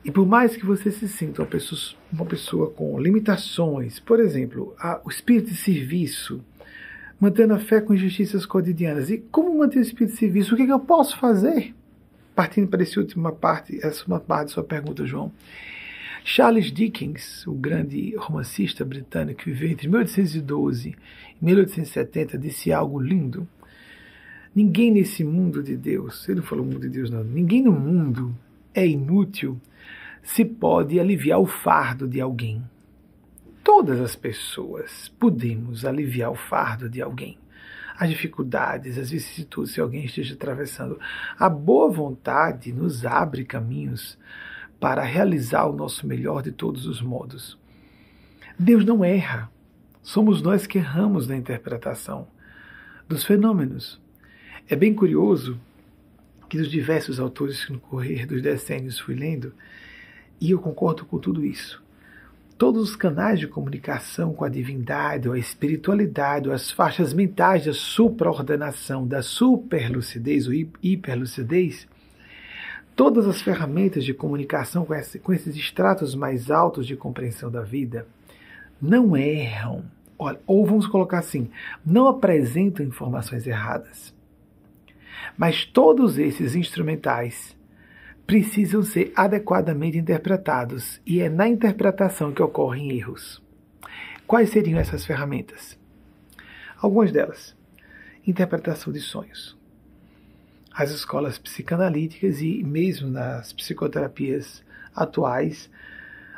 E 0.05 0.11
por 0.11 0.27
mais 0.27 0.57
que 0.57 0.65
você 0.65 0.91
se 0.91 1.07
sinta 1.09 1.43
uma 1.43 1.49
pessoa, 1.49 1.81
uma 2.11 2.25
pessoa 2.25 2.71
com 2.71 2.99
limitações, 2.99 4.01
por 4.01 4.19
exemplo, 4.19 4.75
a, 4.79 5.01
o 5.05 5.11
espírito 5.11 5.51
de 5.51 5.57
serviço, 5.57 6.43
mantendo 7.21 7.53
a 7.53 7.59
fé 7.59 7.81
com 7.81 7.93
injustiças 7.93 8.47
cotidianas. 8.47 9.11
E 9.11 9.19
como 9.19 9.59
manter 9.59 9.79
o 9.79 9.83
espírito 9.83 10.15
de 10.15 10.19
serviço? 10.19 10.55
O 10.55 10.57
que, 10.57 10.63
é 10.63 10.67
que 10.67 10.73
eu 10.73 10.81
posso 10.81 11.19
fazer? 11.19 11.75
Partindo 12.35 12.69
para 12.69 12.83
essa 12.83 12.99
última 12.99 13.31
parte, 13.31 13.79
essa 13.85 14.07
uma 14.07 14.19
parte 14.19 14.49
da 14.49 14.55
sua 14.55 14.65
pergunta, 14.65 15.05
João. 15.05 15.31
Charles 16.25 16.73
Dickens, 16.73 17.47
o 17.47 17.53
grande 17.53 18.15
romancista 18.17 18.85
britânico 18.85 19.43
que 19.43 19.51
viveu 19.51 19.71
entre 19.71 19.89
1812 19.89 20.91
e 21.41 21.45
1870, 21.45 22.39
disse 22.39 22.73
algo 22.73 22.99
lindo. 22.99 23.47
Ninguém 24.55 24.91
nesse 24.91 25.23
mundo 25.25 25.63
de 25.63 25.77
Deus, 25.77 26.27
ele 26.29 26.41
não 26.41 26.47
falou 26.47 26.65
mundo 26.65 26.81
de 26.81 26.89
Deus, 26.89 27.11
não, 27.11 27.23
ninguém 27.23 27.63
no 27.63 27.73
mundo 27.73 28.35
é 28.75 28.87
inútil 28.87 29.61
se 30.23 30.45
pode 30.45 30.99
aliviar 31.01 31.41
o 31.41 31.47
fardo 31.47 32.07
de 32.07 32.21
alguém. 32.21 32.63
Todas 33.63 34.01
as 34.01 34.17
pessoas 34.17 35.09
podemos 35.19 35.85
aliviar 35.85 36.31
o 36.31 36.37
fardo 36.37 36.89
de 36.89 37.01
alguém. 37.01 37.39
As 37.99 38.09
dificuldades, 38.09 38.97
as 38.97 39.11
vicissitudes, 39.11 39.75
se 39.75 39.81
alguém 39.81 40.05
esteja 40.05 40.35
atravessando. 40.35 40.99
A 41.39 41.49
boa 41.49 41.91
vontade 41.91 42.73
nos 42.73 43.05
abre 43.05 43.45
caminhos 43.45 44.19
para 44.79 45.03
realizar 45.03 45.67
o 45.67 45.77
nosso 45.77 46.07
melhor 46.07 46.43
de 46.43 46.51
todos 46.51 46.87
os 46.87 47.03
modos. 47.03 47.59
Deus 48.59 48.85
não 48.85 49.05
erra. 49.05 49.51
Somos 50.03 50.41
nós 50.41 50.67
que 50.67 50.79
erramos 50.79 51.29
na 51.29 51.37
interpretação 51.37 52.27
dos 53.07 53.25
fenômenos. 53.25 54.01
É 54.69 54.75
bem 54.75 54.95
curioso 54.95 55.61
que 56.51 56.59
dos 56.59 56.69
diversos 56.69 57.21
autores 57.21 57.65
que 57.65 57.73
no 57.73 57.79
correr 57.79 58.27
dos 58.27 58.43
decênios 58.43 58.99
fui 58.99 59.15
lendo, 59.15 59.55
e 60.41 60.51
eu 60.51 60.59
concordo 60.59 61.05
com 61.05 61.17
tudo 61.17 61.47
isso. 61.47 61.81
Todos 62.59 62.91
os 62.91 62.97
canais 62.97 63.39
de 63.39 63.47
comunicação 63.47 64.35
com 64.35 64.45
a 64.45 64.49
divindade, 64.49 65.29
ou 65.29 65.35
a 65.35 65.39
espiritualidade, 65.39 66.49
ou 66.49 66.55
as 66.55 66.69
faixas 66.69 67.15
mentais 67.15 67.65
da 67.65 67.73
supraordenação, 67.73 69.07
da 69.07 69.23
superlucidez 69.23 70.49
ou 70.49 70.53
hiperlucidez, 70.83 71.87
todas 72.97 73.29
as 73.29 73.41
ferramentas 73.41 74.05
de 74.05 74.13
comunicação 74.13 74.85
com, 74.85 74.93
esse, 74.93 75.21
com 75.21 75.33
esses 75.33 75.55
estratos 75.55 76.17
mais 76.17 76.51
altos 76.51 76.85
de 76.85 76.97
compreensão 76.97 77.49
da 77.49 77.63
vida 77.63 78.07
não 78.83 79.17
erram. 79.17 79.85
Ou 80.47 80.67
vamos 80.67 80.87
colocar 80.87 81.21
assim, 81.21 81.49
não 81.87 82.09
apresentam 82.09 82.85
informações 82.85 83.47
erradas. 83.47 84.13
Mas 85.41 85.65
todos 85.65 86.19
esses 86.19 86.55
instrumentais 86.55 87.57
precisam 88.27 88.83
ser 88.83 89.11
adequadamente 89.17 89.97
interpretados 89.97 91.01
e 91.07 91.23
é 91.23 91.31
na 91.31 91.49
interpretação 91.49 92.31
que 92.31 92.43
ocorrem 92.43 92.91
erros. 92.91 93.43
Quais 94.27 94.51
seriam 94.51 94.79
essas 94.79 95.07
ferramentas? 95.07 95.79
Algumas 96.77 97.11
delas. 97.11 97.57
Interpretação 98.27 98.93
de 98.93 99.01
sonhos. 99.01 99.57
As 100.75 100.91
escolas 100.91 101.39
psicanalíticas 101.39 102.43
e 102.43 102.63
mesmo 102.63 103.09
nas 103.09 103.51
psicoterapias 103.51 104.63
atuais 104.95 105.71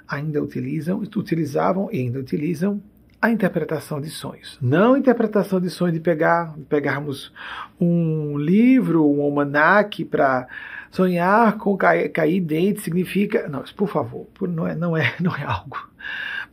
ainda 0.07 0.41
utilizam, 0.41 1.01
utilizavam 1.01 1.89
e 1.91 1.99
ainda 1.99 2.21
utilizam 2.21 2.81
a 3.23 3.31
interpretação 3.31 4.01
de 4.01 4.11
sonhos. 4.11 4.59
Não 4.61 4.97
interpretação 4.97 5.61
de 5.61 5.71
sonhos 5.71 5.95
de 5.95 6.01
pegar, 6.01 6.59
pegarmos 6.69 7.33
um 7.81 8.37
livro, 8.37 9.09
um 9.09 9.23
almanaque 9.23 10.05
para 10.05 10.49
sonhar 10.91 11.57
com 11.57 11.77
cair, 11.77 12.09
cair 12.09 12.41
dente 12.41 12.81
significa, 12.81 13.49
não, 13.49 13.63
por 13.77 13.89
favor, 13.89 14.27
não 14.41 14.67
é, 14.67 14.75
não 14.75 14.97
é, 14.97 15.15
não 15.23 15.37
é 15.37 15.45
algo 15.45 15.89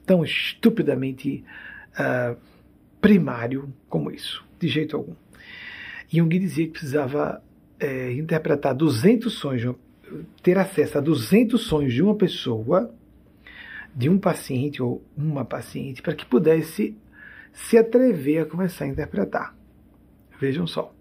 tão 0.06 0.24
estupidamente 0.24 1.44
uh, 1.94 2.38
primário 3.02 3.74
como 3.88 4.12
isso, 4.12 4.46
de 4.60 4.68
jeito 4.68 4.96
algum. 4.96 5.16
Jung 6.08 6.38
dizia 6.38 6.66
que 6.66 6.72
precisava 6.72 7.42
é, 7.80 8.12
interpretar 8.14 8.76
200 8.76 9.34
sonhos, 9.34 9.76
ter 10.42 10.58
acesso 10.58 11.00
a 11.00 11.02
200 11.02 11.62
sonhos 11.62 11.94
de 11.94 12.02
uma 12.02 12.16
pessoa, 12.16 12.94
de 13.96 14.10
um 14.10 14.18
paciente 14.18 14.82
ou 14.82 15.04
uma 15.18 15.44
paciente, 15.44 16.02
para 16.02 16.16
que 16.16 16.26
pudesse 16.26 16.98
se 17.54 17.78
atrever 17.78 18.44
a 18.44 18.46
começar 18.46 18.86
a 18.86 18.88
interpretar. 18.88 19.56
Vejam 20.40 20.66
só, 20.66 20.94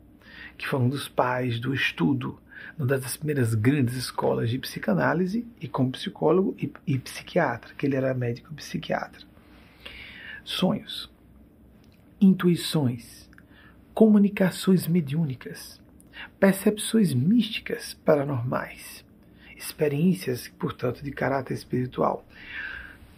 que 0.57 0.67
foi 0.67 0.81
um 0.81 0.89
dos 0.89 1.09
pais 1.09 1.61
do 1.61 1.73
estudo, 1.73 2.41
uma 2.77 2.87
das 2.87 3.17
primeiras 3.17 3.55
grandes 3.55 3.95
escolas 3.95 4.51
de 4.51 4.59
psicanálise 4.59 5.47
e 5.61 5.69
como 5.69 5.93
psicólogo 5.93 6.57
e, 6.59 6.73
e 6.87 6.99
psiquiatra, 6.99 7.75
que 7.77 7.87
ele 7.87 7.97
era 7.97 8.15
médico 8.15 8.53
psiquiatra. 8.55 9.27
Sonhos, 10.45 11.11
intuições, 12.21 13.29
comunicações 13.95 14.87
mediúnicas, 14.87 15.81
percepções 16.39 17.15
místicas 17.15 17.95
paranormais, 18.05 19.05
experiências, 19.57 20.49
portanto, 20.59 21.03
de 21.03 21.11
caráter 21.11 21.55
espiritual. 21.55 22.25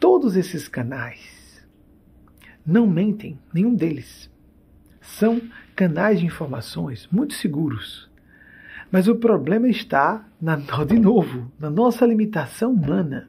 Todos 0.01 0.35
esses 0.35 0.67
canais 0.67 1.65
não 2.67 2.87
mentem, 2.87 3.39
nenhum 3.55 3.75
deles. 3.75 4.31
São 5.01 5.41
canais 5.77 6.19
de 6.19 6.27
informações 6.27 7.07
muito 7.13 7.35
seguros. 7.35 8.11
Mas 8.91 9.07
o 9.07 9.15
problema 9.15 9.69
está, 9.69 10.27
na, 10.41 10.57
de 10.57 10.99
novo, 10.99 11.53
na 11.59 11.71
nossa 11.71 12.05
limitação 12.07 12.73
humana. 12.73 13.29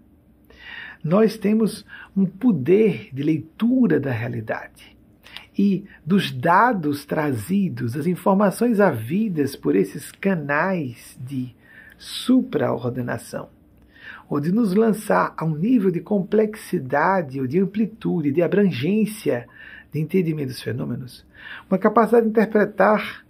Nós 1.03 1.37
temos 1.37 1.85
um 2.15 2.25
poder 2.25 3.09
de 3.13 3.21
leitura 3.21 3.99
da 3.99 4.11
realidade 4.11 4.95
e 5.57 5.85
dos 6.05 6.31
dados 6.31 7.05
trazidos, 7.05 7.97
as 7.97 8.07
informações 8.07 8.79
havidas 8.79 9.55
por 9.55 9.75
esses 9.75 10.11
canais 10.11 11.19
de 11.19 11.53
supraordenação, 11.97 13.49
ou 14.31 14.39
de 14.39 14.49
nos 14.49 14.73
lançar 14.73 15.33
a 15.35 15.43
um 15.43 15.53
nível 15.53 15.91
de 15.91 15.99
complexidade, 15.99 17.41
ou 17.41 17.45
de 17.45 17.59
amplitude, 17.59 18.31
de 18.31 18.41
abrangência 18.41 19.45
de 19.91 19.99
entendimento 19.99 20.47
dos 20.47 20.61
fenômenos, 20.61 21.27
uma 21.69 21.77
capacidade 21.77 22.23
de 22.23 22.29
interpretar 22.29 23.25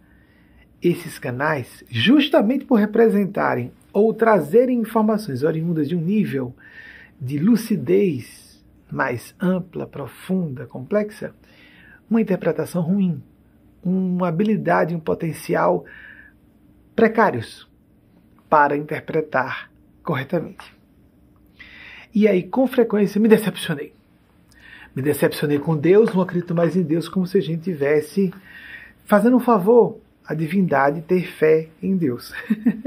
esses 0.79 1.17
canais, 1.17 1.83
justamente 1.89 2.65
por 2.65 2.75
representarem 2.75 3.71
ou 3.91 4.13
trazerem 4.13 4.77
informações 4.77 5.41
oriundas 5.41 5.89
de 5.89 5.95
um 5.95 6.01
nível 6.01 6.55
de 7.19 7.39
lucidez 7.39 8.63
mais 8.91 9.33
ampla, 9.41 9.87
profunda, 9.87 10.67
complexa, 10.67 11.33
uma 12.07 12.21
interpretação 12.21 12.83
ruim, 12.83 13.23
uma 13.83 14.27
habilidade, 14.27 14.93
um 14.93 14.99
potencial 14.99 15.83
precários 16.95 17.67
para 18.47 18.77
interpretar 18.77 19.71
corretamente. 20.03 20.80
E 22.13 22.27
aí, 22.27 22.43
com 22.43 22.67
frequência, 22.67 23.19
me 23.19 23.27
decepcionei. 23.27 23.93
Me 24.95 25.01
decepcionei 25.01 25.59
com 25.59 25.77
Deus, 25.77 26.13
não 26.13 26.21
acredito 26.21 26.53
mais 26.53 26.75
em 26.75 26.83
Deus, 26.83 27.07
como 27.07 27.25
se 27.25 27.37
a 27.37 27.41
gente 27.41 27.63
tivesse 27.63 28.33
fazendo 29.05 29.37
um 29.37 29.39
favor 29.39 29.99
à 30.25 30.33
divindade 30.33 31.01
ter 31.01 31.25
fé 31.25 31.69
em 31.81 31.95
Deus. 31.95 32.33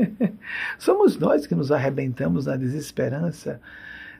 Somos 0.78 1.18
nós 1.18 1.46
que 1.46 1.54
nos 1.54 1.72
arrebentamos 1.72 2.46
na 2.46 2.56
desesperança 2.56 3.60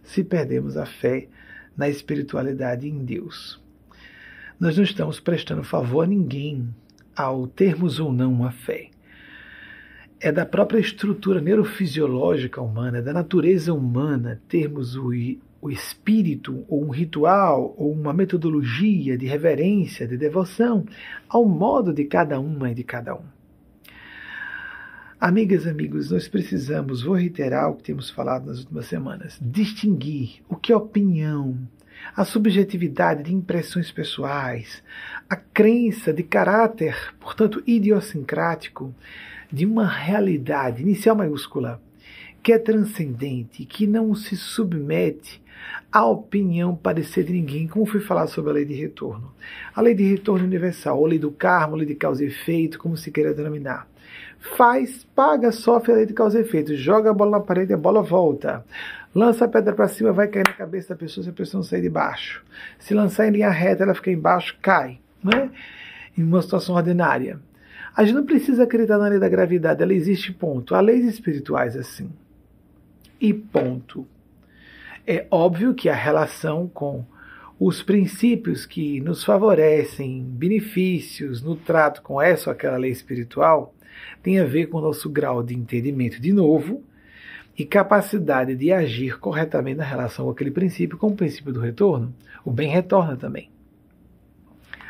se 0.03 0.25
perdemos 0.25 0.77
a 0.77 0.87
fé 0.87 1.29
na 1.77 1.89
espiritualidade 1.89 2.89
em 2.89 3.05
Deus 3.05 3.63
nós 4.59 4.77
não 4.77 4.85
estamos 4.85 5.21
prestando 5.21 5.65
favor 5.65 6.05
a 6.05 6.07
ninguém 6.07 6.69
ao 7.17 7.47
termos 7.47 8.01
ou 8.01 8.13
não 8.13 8.33
uma 8.33 8.51
fé. 8.51 8.89
É 10.25 10.33
da 10.33 10.47
própria 10.47 10.79
estrutura 10.79 11.39
neurofisiológica 11.39 12.59
humana, 12.59 12.97
é 12.97 13.03
da 13.03 13.13
natureza 13.13 13.75
humana, 13.75 14.41
termos 14.49 14.97
o, 14.97 15.11
o 15.61 15.71
espírito, 15.71 16.65
ou 16.67 16.83
um 16.83 16.89
ritual, 16.89 17.75
ou 17.77 17.93
uma 17.93 18.15
metodologia 18.15 19.19
de 19.19 19.27
reverência, 19.27 20.09
de 20.09 20.17
devoção, 20.17 20.87
ao 21.29 21.45
modo 21.45 21.93
de 21.93 22.07
cada 22.07 22.41
uma 22.41 22.71
e 22.71 22.75
de 22.75 22.83
cada 22.83 23.15
um. 23.15 23.25
Amigas, 25.21 25.67
amigos, 25.67 26.11
nós 26.11 26.27
precisamos, 26.27 27.03
vou 27.03 27.17
reiterar 27.17 27.71
o 27.71 27.75
que 27.75 27.83
temos 27.83 28.09
falado 28.09 28.47
nas 28.47 28.61
últimas 28.61 28.87
semanas, 28.87 29.39
distinguir 29.43 30.43
o 30.49 30.57
que 30.57 30.73
é 30.73 30.77
opinião, 30.77 31.59
a 32.17 32.25
subjetividade 32.25 33.25
de 33.25 33.35
impressões 33.35 33.93
pessoais, 33.93 34.83
a 35.29 35.37
crença 35.37 36.15
de 36.15 36.23
caráter, 36.23 37.15
portanto, 37.21 37.63
idiosincrático, 37.67 38.95
de 39.55 39.65
uma 39.65 39.87
realidade 39.87 40.83
inicial 40.83 41.15
maiúscula, 41.15 41.81
que 42.43 42.53
é 42.53 42.59
transcendente, 42.59 43.65
que 43.65 43.87
não 43.87 44.13
se 44.13 44.37
submete 44.37 45.41
à 45.93 46.05
opinião 46.05 46.75
parecer 46.75 47.23
de 47.23 47.33
ninguém, 47.33 47.69
como 47.69 47.87
foi 47.87 48.01
falado 48.01 48.31
sobre 48.31 48.51
a 48.51 48.55
lei 48.55 48.65
de 48.65 48.75
retorno. 48.75 49.33
A 49.73 49.81
lei 49.81 49.95
de 49.95 50.03
retorno 50.03 50.45
universal, 50.45 50.99
ou 50.99 51.07
lei 51.07 51.21
do 51.21 51.31
karma, 51.31 51.77
lei 51.77 51.87
de 51.87 51.95
causa 51.95 52.25
e 52.25 52.27
efeito, 52.27 52.81
como 52.81 52.97
se 52.97 53.13
queira 53.13 53.33
denominar. 53.33 53.87
Faz, 54.57 55.07
paga, 55.15 55.53
sofre 55.53 55.93
a 55.93 55.95
lei 55.95 56.07
de 56.07 56.15
causa 56.15 56.37
e 56.37 56.43
efeito, 56.43 56.75
joga 56.75 57.11
a 57.11 57.15
bola 57.15 57.39
na 57.39 57.41
parede 57.41 57.71
e 57.71 57.75
a 57.75 57.79
bola 57.79 58.03
volta. 58.03 58.65
Lança 59.15 59.45
a 59.45 59.49
pedra 59.49 59.73
para 59.73 59.87
cima, 59.87 60.13
vai 60.13 60.27
cair 60.27 60.49
na 60.49 60.53
cabeça 60.53 60.89
da 60.89 60.97
pessoa 60.97 61.23
se 61.23 61.31
a 61.31 61.33
pessoa 61.33 61.61
não 61.61 61.65
sair 61.65 61.81
de 61.81 61.89
baixo. 61.89 62.45
Se 62.77 62.93
lançar 62.93 63.29
em 63.29 63.31
linha 63.31 63.51
reta, 63.51 63.85
ela 63.85 63.95
fica 63.95 64.11
embaixo, 64.11 64.59
cai. 64.61 64.99
Né? 65.23 65.49
Em 66.19 66.25
uma 66.25 66.43
situação 66.43 66.75
ordinária. 66.75 67.39
A 67.97 68.05
gente 68.05 68.15
não 68.15 68.27
precisa 68.27 68.65
acreditar 68.65 68.99
na 68.99 69.09
lei 69.09 69.19
da 69.19 69.29
gravidade, 69.29 69.83
ela 69.83 69.95
existe, 69.95 70.33
ponto. 70.33 70.75
Há 70.75 70.81
leis 70.81 71.05
espirituais 71.05 71.77
assim. 71.77 72.11
E 73.21 73.33
ponto. 73.33 74.07
É 75.07 75.27
óbvio 75.31 75.75
que 75.75 75.89
a 75.89 75.95
relação 75.95 76.67
com 76.67 77.05
os 77.59 77.83
princípios 77.83 78.67
que 78.67 79.01
nos 79.01 79.23
favorecem 79.23 80.25
benefícios 80.25 81.41
no 81.41 81.55
trato 81.55 82.03
com 82.03 82.21
essa 82.21 82.51
ou 82.51 82.53
aquela 82.53 82.77
lei 82.77 82.91
espiritual 82.91 83.73
tem 84.23 84.41
a 84.41 84.45
ver 84.45 84.67
com 84.67 84.79
o 84.79 84.81
nosso 84.81 85.09
grau 85.09 85.43
de 85.43 85.55
entendimento, 85.55 86.21
de 86.21 86.33
novo, 86.33 86.83
e 87.57 87.65
capacidade 87.65 88.57
de 88.57 88.73
agir 88.73 89.21
corretamente 89.21 89.79
na 89.79 89.85
relação 89.85 90.25
com 90.25 90.33
aquele 90.33 90.51
princípio, 90.51 90.99
com 90.99 91.09
o 91.09 91.17
princípio 91.17 91.53
do 91.53 91.61
retorno. 91.61 92.13
O 92.45 92.51
bem 92.51 92.69
retorna 92.69 93.17
também. 93.17 93.51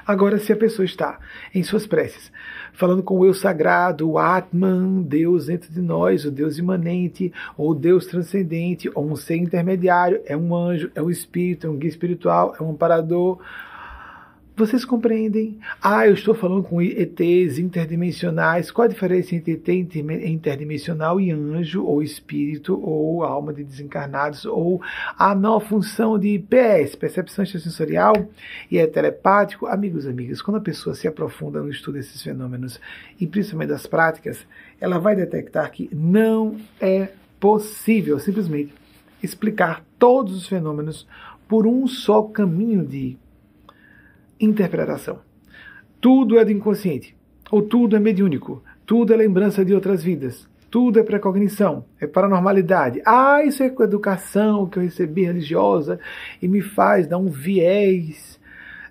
Agora, 0.07 0.39
se 0.39 0.53
a 0.53 0.57
pessoa 0.57 0.85
está 0.85 1.19
em 1.55 1.63
suas 1.63 1.87
preces, 1.87 2.31
falando 2.75 3.03
com 3.03 3.19
o 3.19 3.25
eu 3.25 3.33
sagrado, 3.33 4.11
o 4.11 4.19
Atman, 4.19 5.03
Deus 5.03 5.47
dentro 5.47 5.73
de 5.73 5.81
nós, 5.81 6.25
o 6.25 6.31
Deus 6.31 6.59
imanente, 6.59 7.33
ou 7.57 7.75
Deus 7.75 8.07
transcendente, 8.07 8.91
ou 8.95 9.11
um 9.11 9.17
ser 9.17 9.37
intermediário, 9.37 10.21
é 10.27 10.37
um 10.37 10.55
anjo, 10.55 10.91
é 10.95 11.01
um 11.01 11.09
espírito, 11.09 11.67
é 11.67 11.71
um 11.71 11.77
guia 11.77 11.89
espiritual, 11.89 12.55
é 12.59 12.63
um 12.63 12.71
amparador, 12.71 13.39
vocês 14.57 14.85
compreendem? 14.85 15.59
Ah, 15.83 16.07
eu 16.07 16.15
estou 16.15 16.33
falando 16.33 16.63
com 16.63 16.81
ETs 16.81 17.59
interdimensionais. 17.59 18.71
Qual 18.71 18.85
a 18.85 18.89
diferença 18.89 19.35
entre 19.35 19.53
ET 19.55 19.69
interdimensional 19.69 21.21
e 21.21 21.33
anjo, 21.33 21.85
ou 21.85 22.01
espírito, 22.01 22.81
ou 22.81 23.25
alma 23.25 23.53
de 23.53 23.65
desencarnados, 23.65 24.45
ou 24.45 24.81
a 25.19 25.35
não 25.35 25.59
função 25.59 26.17
de 26.17 26.39
PS, 26.39 26.95
percepção 26.95 27.43
extrasensorial 27.43 28.15
e 28.71 28.79
é 28.79 28.87
telepático? 28.87 29.67
Amigos 29.67 30.05
e 30.05 30.11
amigas, 30.11 30.41
quando 30.41 30.59
a 30.59 30.61
pessoa 30.61 30.95
se 30.95 31.09
aprofunda 31.09 31.61
no 31.61 31.71
estudo 31.71 31.95
desses 31.95 32.23
fenômenos, 32.23 32.81
e 33.21 33.27
principalmente 33.27 33.71
das 33.71 33.89
práticas, 33.89 34.47
ela 34.81 35.01
vai 35.01 35.17
detectar 35.17 35.69
que 35.73 35.91
não 35.93 36.57
é 36.81 37.09
possível 37.41 38.21
simplesmente 38.21 38.73
explicar 39.21 39.85
todos 39.99 40.37
os 40.37 40.47
fenômenos 40.47 41.09
por 41.49 41.67
um 41.67 41.89
só 41.89 42.23
caminho 42.23 42.87
de 42.87 43.17
interpretação. 44.45 45.21
Tudo 46.01 46.39
é 46.39 46.45
do 46.45 46.53
inconsciente, 46.53 47.17
ou 47.51 47.63
tudo 47.63 47.97
é 47.97 47.99
mediúnico, 47.99 48.63
tudo 48.87 49.13
é 49.13 49.17
lembrança 49.17 49.65
de 49.65 49.75
outras 49.75 50.03
vidas, 50.03 50.49
tudo 50.71 50.99
é 50.99 51.03
precognição, 51.03 51.85
é 52.01 52.07
paranormalidade. 52.07 53.01
Ah, 53.07 53.43
isso 53.45 53.63
é 53.63 53.71
com 53.71 53.83
educação 53.83 54.67
que 54.67 54.79
eu 54.79 54.83
recebi 54.83 55.23
religiosa 55.23 55.99
e 56.43 56.49
me 56.49 56.61
faz 56.61 57.07
dar 57.07 57.19
um 57.19 57.29
viés 57.29 58.41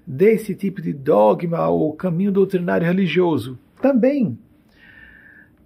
desse 0.06 0.56
tipo 0.56 0.82
de 0.82 0.94
dogma 0.94 1.68
ou 1.68 1.94
caminho 1.94 2.32
doutrinário 2.32 2.88
religioso. 2.88 3.60
Também. 3.82 4.38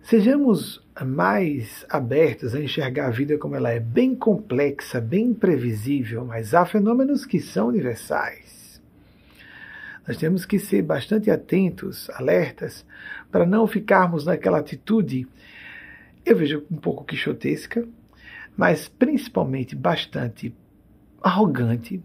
Sejamos 0.02 0.82
mais 1.06 1.86
abertos 1.90 2.56
a 2.56 2.62
enxergar 2.62 3.08
a 3.08 3.12
vida 3.12 3.38
como 3.38 3.56
ela 3.56 3.70
é, 3.70 3.80
bem 3.80 4.16
complexa, 4.16 5.02
bem 5.02 5.28
imprevisível, 5.28 6.26
mas 6.26 6.54
há 6.54 6.66
fenômenos 6.66 7.26
que 7.26 7.40
são 7.40 7.68
universais. 7.68 8.47
Nós 10.08 10.16
temos 10.16 10.46
que 10.46 10.58
ser 10.58 10.84
bastante 10.84 11.30
atentos, 11.30 12.10
alertas, 12.12 12.86
para 13.30 13.46
não 13.46 13.68
ficarmos 13.68 14.26
naquela 14.26 14.60
atitude, 14.60 15.28
eu 16.26 16.36
vejo 16.36 16.66
um 16.72 16.78
pouco 16.78 17.04
quixotesca, 17.04 17.86
mas 18.56 18.88
principalmente 18.88 19.76
bastante 19.76 20.56
arrogante, 21.22 22.02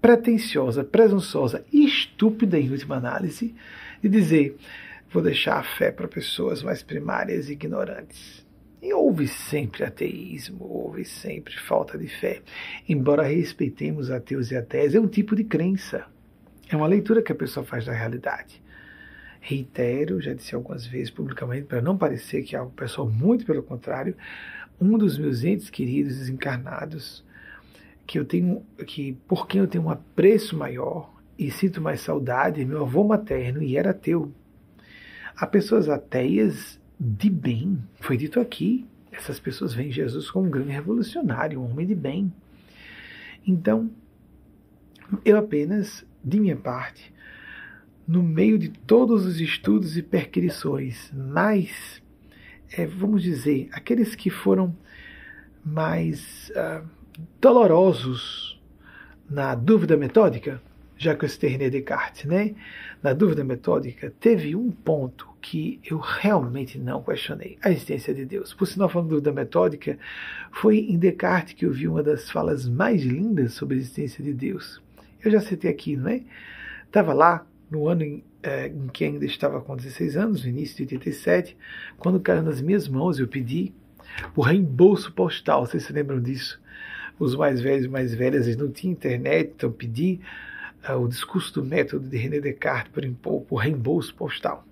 pretensiosa, 0.00 0.84
presunçosa 0.84 1.64
e 1.72 1.86
estúpida 1.86 2.58
em 2.58 2.70
última 2.70 2.96
análise, 2.96 3.54
de 4.02 4.08
dizer 4.08 4.56
vou 5.10 5.22
deixar 5.22 5.58
a 5.58 5.62
fé 5.62 5.90
para 5.90 6.06
pessoas 6.06 6.62
mais 6.62 6.82
primárias 6.82 7.48
e 7.48 7.52
ignorantes. 7.52 8.46
E 8.82 8.92
houve 8.92 9.26
sempre 9.26 9.84
ateísmo, 9.84 10.64
houve 10.64 11.04
sempre 11.04 11.58
falta 11.58 11.96
de 11.96 12.08
fé. 12.08 12.42
Embora 12.86 13.22
respeitemos 13.22 14.10
ateus 14.10 14.50
e 14.50 14.56
ateias, 14.56 14.94
é 14.94 15.00
um 15.00 15.08
tipo 15.08 15.34
de 15.34 15.44
crença. 15.44 16.06
É 16.70 16.76
uma 16.76 16.86
leitura 16.86 17.22
que 17.22 17.32
a 17.32 17.34
pessoa 17.34 17.64
faz 17.64 17.86
da 17.86 17.92
realidade. 17.92 18.62
Reitero, 19.40 20.20
já 20.20 20.34
disse 20.34 20.54
algumas 20.54 20.86
vezes 20.86 21.10
publicamente, 21.10 21.66
para 21.66 21.80
não 21.80 21.96
parecer 21.96 22.42
que 22.42 22.54
é 22.54 22.58
algo 22.58 22.72
pessoal, 22.72 23.08
muito 23.08 23.46
pelo 23.46 23.62
contrário, 23.62 24.16
um 24.80 24.98
dos 24.98 25.18
meus 25.18 25.44
entes 25.44 25.70
queridos 25.70 26.18
desencarnados, 26.18 27.24
que 28.06 28.18
eu 28.18 28.24
tenho, 28.24 28.64
que 28.86 29.12
por 29.26 29.46
quem 29.46 29.60
eu 29.60 29.66
tenho 29.66 29.84
um 29.84 29.90
apreço 29.90 30.56
maior 30.56 31.12
e 31.38 31.50
sinto 31.50 31.80
mais 31.80 32.00
saudade, 32.00 32.60
é 32.60 32.64
meu 32.64 32.82
avô 32.82 33.04
materno 33.04 33.62
e 33.62 33.76
era 33.76 33.90
ateu. 33.90 34.32
Há 35.36 35.46
pessoas 35.46 35.88
ateias 35.88 36.80
de 36.98 37.30
bem. 37.30 37.78
Foi 38.00 38.16
dito 38.16 38.40
aqui, 38.40 38.86
essas 39.12 39.38
pessoas 39.38 39.72
veem 39.72 39.90
Jesus 39.90 40.30
como 40.30 40.46
um 40.46 40.50
grande 40.50 40.70
revolucionário, 40.70 41.60
um 41.60 41.70
homem 41.70 41.86
de 41.86 41.94
bem. 41.94 42.32
Então, 43.46 43.90
eu 45.24 45.38
apenas, 45.38 46.04
de 46.22 46.40
minha 46.40 46.56
parte, 46.56 47.12
no 48.06 48.22
meio 48.22 48.58
de 48.58 48.70
todos 48.70 49.26
os 49.26 49.40
estudos 49.40 49.96
e 49.96 50.02
perquirições, 50.02 51.12
mais, 51.12 52.02
é, 52.72 52.86
vamos 52.86 53.22
dizer, 53.22 53.68
aqueles 53.72 54.14
que 54.14 54.30
foram 54.30 54.74
mais 55.64 56.50
uh, 56.50 56.88
dolorosos 57.40 58.58
na 59.28 59.54
dúvida 59.54 59.96
metódica, 59.96 60.60
já 60.96 61.14
que 61.14 61.24
eu 61.24 61.28
citei 61.28 61.56
Descartes, 61.58 62.24
né? 62.24 62.54
Na 63.02 63.12
dúvida 63.12 63.44
metódica, 63.44 64.12
teve 64.18 64.56
um 64.56 64.70
ponto 64.70 65.28
que 65.40 65.78
eu 65.84 65.98
realmente 65.98 66.78
não 66.78 67.02
questionei, 67.02 67.56
a 67.62 67.70
existência 67.70 68.12
de 68.12 68.24
Deus. 68.24 68.52
Por 68.52 68.66
sinal, 68.66 68.88
falando 68.88 69.08
de 69.08 69.14
dúvida 69.14 69.32
metódica, 69.32 69.98
foi 70.50 70.78
em 70.78 70.98
Descartes 70.98 71.54
que 71.54 71.66
eu 71.66 71.72
vi 71.72 71.86
uma 71.86 72.02
das 72.02 72.30
falas 72.30 72.66
mais 72.66 73.02
lindas 73.02 73.52
sobre 73.52 73.76
a 73.76 73.78
existência 73.78 74.24
de 74.24 74.32
Deus. 74.32 74.82
Eu 75.22 75.30
já 75.30 75.40
citei 75.40 75.70
aqui, 75.70 75.96
não 75.96 76.08
é? 76.08 76.22
Estava 76.86 77.12
lá, 77.12 77.46
no 77.70 77.86
ano 77.88 78.02
em, 78.02 78.24
é, 78.42 78.68
em 78.68 78.88
que 78.88 79.04
ainda 79.04 79.24
estava 79.24 79.60
com 79.60 79.76
16 79.76 80.16
anos, 80.16 80.44
no 80.44 80.48
início 80.48 80.76
de 80.76 80.94
87, 80.94 81.56
quando 81.98 82.20
caiu 82.20 82.42
nas 82.42 82.60
minhas 82.60 82.88
mãos, 82.88 83.18
eu 83.18 83.28
pedi 83.28 83.72
o 84.34 84.42
reembolso 84.42 85.12
postal, 85.12 85.66
vocês 85.66 85.84
se 85.84 85.92
lembram 85.92 86.20
disso? 86.20 86.60
Os 87.18 87.34
mais 87.34 87.60
velhos 87.60 87.84
e 87.84 87.88
mais 87.88 88.14
velhas, 88.14 88.46
eles 88.46 88.56
não 88.56 88.70
tinham 88.70 88.92
internet, 88.92 89.52
então 89.56 89.70
pedi 89.70 90.20
uh, 90.88 90.94
o 90.94 91.08
discurso 91.08 91.54
do 91.54 91.64
método 91.64 92.08
de 92.08 92.16
René 92.16 92.40
Descartes 92.40 92.92
por, 93.20 93.42
por 93.42 93.56
reembolso 93.56 94.14
postal. 94.14 94.64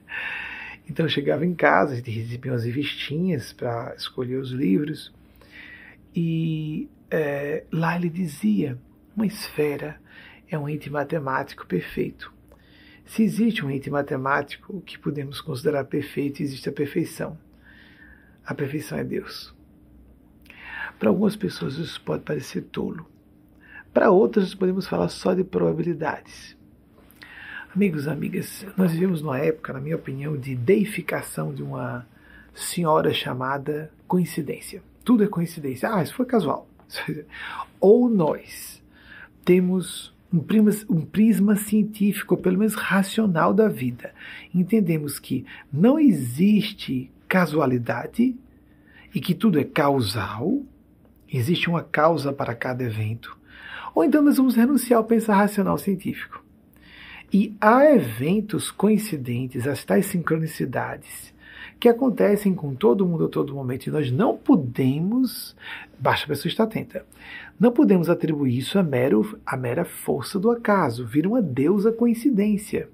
então 0.88 1.06
eu 1.06 1.10
chegava 1.10 1.46
em 1.46 1.54
casa, 1.54 1.92
a 1.92 1.96
gente 1.96 2.10
recebia 2.10 2.52
umas 2.52 2.64
revistinhas 2.64 3.52
para 3.52 3.94
escolher 3.96 4.36
os 4.36 4.50
livros, 4.50 5.12
e 6.14 6.88
é, 7.10 7.64
lá 7.72 7.96
ele 7.96 8.08
dizia: 8.08 8.78
uma 9.16 9.26
esfera 9.26 10.00
é 10.48 10.58
um 10.58 10.68
ente 10.68 10.90
matemático 10.90 11.66
perfeito. 11.66 12.32
Se 13.04 13.22
existe 13.22 13.64
um 13.64 13.70
ente 13.70 13.90
matemático 13.90 14.80
que 14.80 14.98
podemos 14.98 15.40
considerar 15.40 15.84
perfeito, 15.84 16.42
existe 16.42 16.68
a 16.68 16.72
perfeição. 16.72 17.38
A 18.44 18.54
perfeição 18.54 18.98
é 18.98 19.04
Deus. 19.04 19.54
Para 20.98 21.10
algumas 21.10 21.36
pessoas 21.36 21.76
isso 21.76 22.00
pode 22.00 22.22
parecer 22.22 22.62
tolo. 22.62 23.06
Para 23.92 24.10
outras, 24.10 24.54
podemos 24.54 24.88
falar 24.88 25.08
só 25.08 25.34
de 25.34 25.44
probabilidades. 25.44 26.56
Amigos, 27.74 28.08
amigas, 28.08 28.66
nós 28.76 28.92
vivemos 28.92 29.22
numa 29.22 29.38
época, 29.38 29.72
na 29.72 29.80
minha 29.80 29.96
opinião, 29.96 30.36
de 30.36 30.54
deificação 30.54 31.54
de 31.54 31.62
uma 31.62 32.06
senhora 32.54 33.12
chamada 33.12 33.92
coincidência. 34.06 34.82
Tudo 35.04 35.24
é 35.24 35.28
coincidência. 35.28 35.92
Ah, 35.92 36.02
isso 36.02 36.14
foi 36.14 36.26
casual. 36.26 36.68
Ou 37.80 38.08
nós 38.08 38.82
temos 39.44 40.14
um 40.32 40.40
prisma, 40.40 40.70
um 40.88 41.00
prisma 41.02 41.56
científico, 41.56 42.34
ou 42.34 42.40
pelo 42.40 42.58
menos 42.58 42.74
racional 42.74 43.54
da 43.54 43.68
vida. 43.68 44.12
Entendemos 44.52 45.18
que 45.18 45.44
não 45.72 45.98
existe 45.98 47.10
casualidade 47.28 48.34
e 49.14 49.20
que 49.20 49.34
tudo 49.34 49.60
é 49.60 49.64
causal, 49.64 50.60
existe 51.32 51.68
uma 51.68 51.82
causa 51.82 52.32
para 52.32 52.54
cada 52.54 52.82
evento. 52.82 53.38
Ou 53.94 54.04
então 54.04 54.22
nós 54.22 54.36
vamos 54.36 54.56
renunciar 54.56 54.98
ao 54.98 55.04
pensar 55.04 55.36
racional 55.36 55.78
científico. 55.78 56.44
E 57.32 57.56
há 57.60 57.84
eventos 57.84 58.70
coincidentes, 58.70 59.66
as 59.66 59.84
tais 59.84 60.06
sincronicidades, 60.06 61.32
que 61.78 61.88
acontecem 61.88 62.54
com 62.54 62.74
todo 62.74 63.06
mundo 63.06 63.26
a 63.26 63.28
todo 63.28 63.54
momento, 63.54 63.86
e 63.86 63.90
nós 63.90 64.10
não 64.10 64.36
podemos, 64.36 65.56
basta 65.98 66.24
a 66.24 66.28
pessoa 66.28 66.48
estar 66.48 66.64
atenta, 66.64 67.04
não 67.58 67.70
podemos 67.70 68.10
atribuir 68.10 68.58
isso 68.58 68.78
a, 68.78 68.82
mero, 68.82 69.38
a 69.46 69.56
mera 69.56 69.84
força 69.84 70.38
do 70.38 70.50
acaso, 70.50 71.06
vira 71.06 71.28
uma 71.28 71.40
deusa 71.40 71.92
coincidência. 71.92 72.88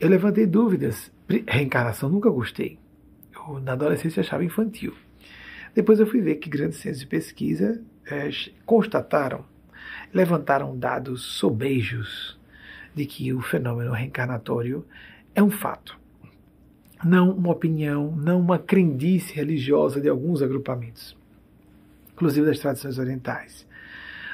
Eu 0.00 0.08
levantei 0.08 0.46
dúvidas. 0.46 1.12
Reencarnação 1.46 2.08
nunca 2.08 2.30
gostei. 2.30 2.78
Eu, 3.34 3.60
na 3.60 3.72
adolescência 3.72 4.20
achava 4.20 4.44
infantil. 4.44 4.94
Depois 5.74 5.98
eu 5.98 6.06
fui 6.06 6.20
ver 6.20 6.36
que 6.36 6.48
grandes 6.48 6.78
centros 6.78 7.00
de 7.00 7.06
pesquisa 7.06 7.82
é, 8.06 8.30
constataram, 8.64 9.44
levantaram 10.12 10.76
dados 10.76 11.22
sobejos 11.22 12.38
de 12.94 13.04
que 13.04 13.32
o 13.32 13.40
fenômeno 13.40 13.92
reencarnatório 13.92 14.86
é 15.34 15.42
um 15.42 15.50
fato, 15.50 15.98
não 17.04 17.32
uma 17.32 17.50
opinião, 17.50 18.14
não 18.16 18.40
uma 18.40 18.58
crendice 18.58 19.34
religiosa 19.34 20.00
de 20.00 20.08
alguns 20.08 20.40
agrupamentos, 20.40 21.16
inclusive 22.14 22.46
das 22.46 22.58
tradições 22.58 22.98
orientais. 22.98 23.66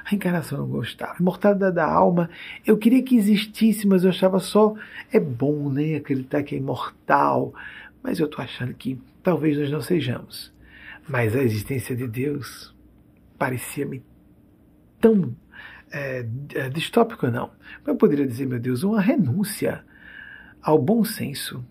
A 0.04 0.10
reencarnação 0.10 0.58
eu 0.58 0.64
não 0.64 0.70
gostava. 0.70 1.14
A 1.14 1.20
imortalidade 1.20 1.74
da 1.74 1.86
alma, 1.86 2.30
eu 2.66 2.78
queria 2.78 3.02
que 3.02 3.16
existisse, 3.16 3.86
mas 3.86 4.04
eu 4.04 4.10
achava 4.10 4.38
só 4.38 4.74
é 5.12 5.20
bom, 5.20 5.70
né, 5.70 5.96
acreditar 5.96 6.42
que 6.42 6.54
é 6.54 6.58
imortal, 6.58 7.52
mas 8.02 8.18
eu 8.18 8.26
estou 8.26 8.42
achando 8.42 8.72
que 8.74 9.00
talvez 9.22 9.58
nós 9.58 9.70
não 9.70 9.80
sejamos. 9.80 10.52
Mas 11.08 11.34
a 11.34 11.42
existência 11.42 11.94
de 11.94 12.06
Deus 12.06 12.74
parecia-me 13.38 14.02
tão 15.00 15.34
é, 15.90 16.22
distópico 16.72 17.26
não. 17.28 17.50
Eu 17.86 17.96
poderia 17.96 18.26
dizer, 18.26 18.46
meu 18.46 18.60
Deus, 18.60 18.82
uma 18.82 19.00
renúncia 19.00 19.84
ao 20.62 20.78
bom 20.78 21.04
senso. 21.04 21.64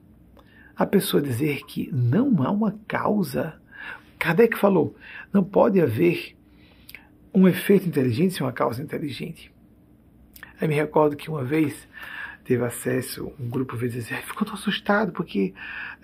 A 0.75 0.85
pessoa 0.85 1.21
dizer 1.21 1.65
que 1.65 1.89
não 1.91 2.41
há 2.43 2.51
uma 2.51 2.75
causa. 2.87 3.59
Kardec 4.19 4.57
falou, 4.57 4.95
não 5.31 5.43
pode 5.43 5.79
haver 5.79 6.35
um 7.33 7.47
efeito 7.47 7.87
inteligente 7.87 8.33
sem 8.33 8.45
uma 8.45 8.51
causa 8.51 8.83
inteligente. 8.83 9.51
Aí 10.59 10.67
me 10.67 10.75
recordo 10.75 11.15
que 11.15 11.29
uma 11.29 11.43
vez 11.43 11.87
teve 12.43 12.63
acesso, 12.65 13.31
um 13.39 13.47
grupo 13.47 13.77
veio 13.77 13.91
dizer, 13.91 14.21
ficou 14.23 14.45
tão 14.45 14.55
assustado 14.55 15.13
porque 15.13 15.53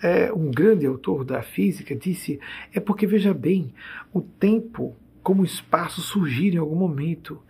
é, 0.01 0.31
um 0.31 0.49
grande 0.49 0.85
autor 0.85 1.25
da 1.25 1.41
física 1.41 1.93
disse, 1.93 2.39
é 2.73 2.79
porque 2.79 3.05
veja 3.05 3.33
bem, 3.33 3.73
o 4.13 4.21
tempo 4.21 4.95
como 5.21 5.43
espaço 5.43 6.01
surgiram 6.01 6.57
em 6.57 6.59
algum 6.59 6.75
momento. 6.75 7.41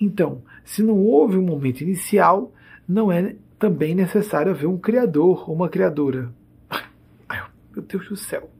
Então, 0.00 0.42
se 0.64 0.82
não 0.82 0.96
houve 0.96 1.36
um 1.36 1.42
momento 1.42 1.82
inicial, 1.82 2.52
não 2.88 3.12
é 3.12 3.36
também 3.58 3.94
necessário 3.94 4.50
haver 4.50 4.66
um 4.66 4.78
criador 4.78 5.48
ou 5.48 5.54
uma 5.54 5.68
criadora. 5.68 6.32
Ai, 7.28 7.44
meu 7.72 7.82
Deus 7.82 8.08
do 8.08 8.16
céu. 8.16 8.50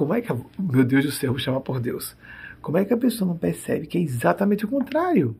Como 0.00 0.14
é 0.14 0.22
que. 0.22 0.32
Meu 0.58 0.82
Deus 0.82 1.04
do 1.04 1.12
céu, 1.12 1.32
vou 1.32 1.38
chamar 1.38 1.60
por 1.60 1.78
Deus. 1.78 2.16
Como 2.62 2.78
é 2.78 2.86
que 2.86 2.94
a 2.94 2.96
pessoa 2.96 3.28
não 3.28 3.36
percebe 3.36 3.86
que 3.86 3.98
é 3.98 4.00
exatamente 4.00 4.64
o 4.64 4.68
contrário? 4.68 5.36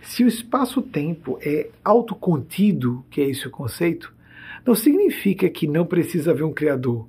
Se 0.00 0.24
o 0.24 0.26
espaço-tempo 0.26 1.38
é 1.42 1.68
autocontido, 1.84 3.04
que 3.10 3.20
é 3.20 3.28
esse 3.28 3.46
o 3.46 3.50
conceito, 3.50 4.10
não 4.64 4.74
significa 4.74 5.46
que 5.50 5.66
não 5.66 5.84
precisa 5.84 6.30
haver 6.30 6.44
um 6.44 6.54
criador. 6.54 7.06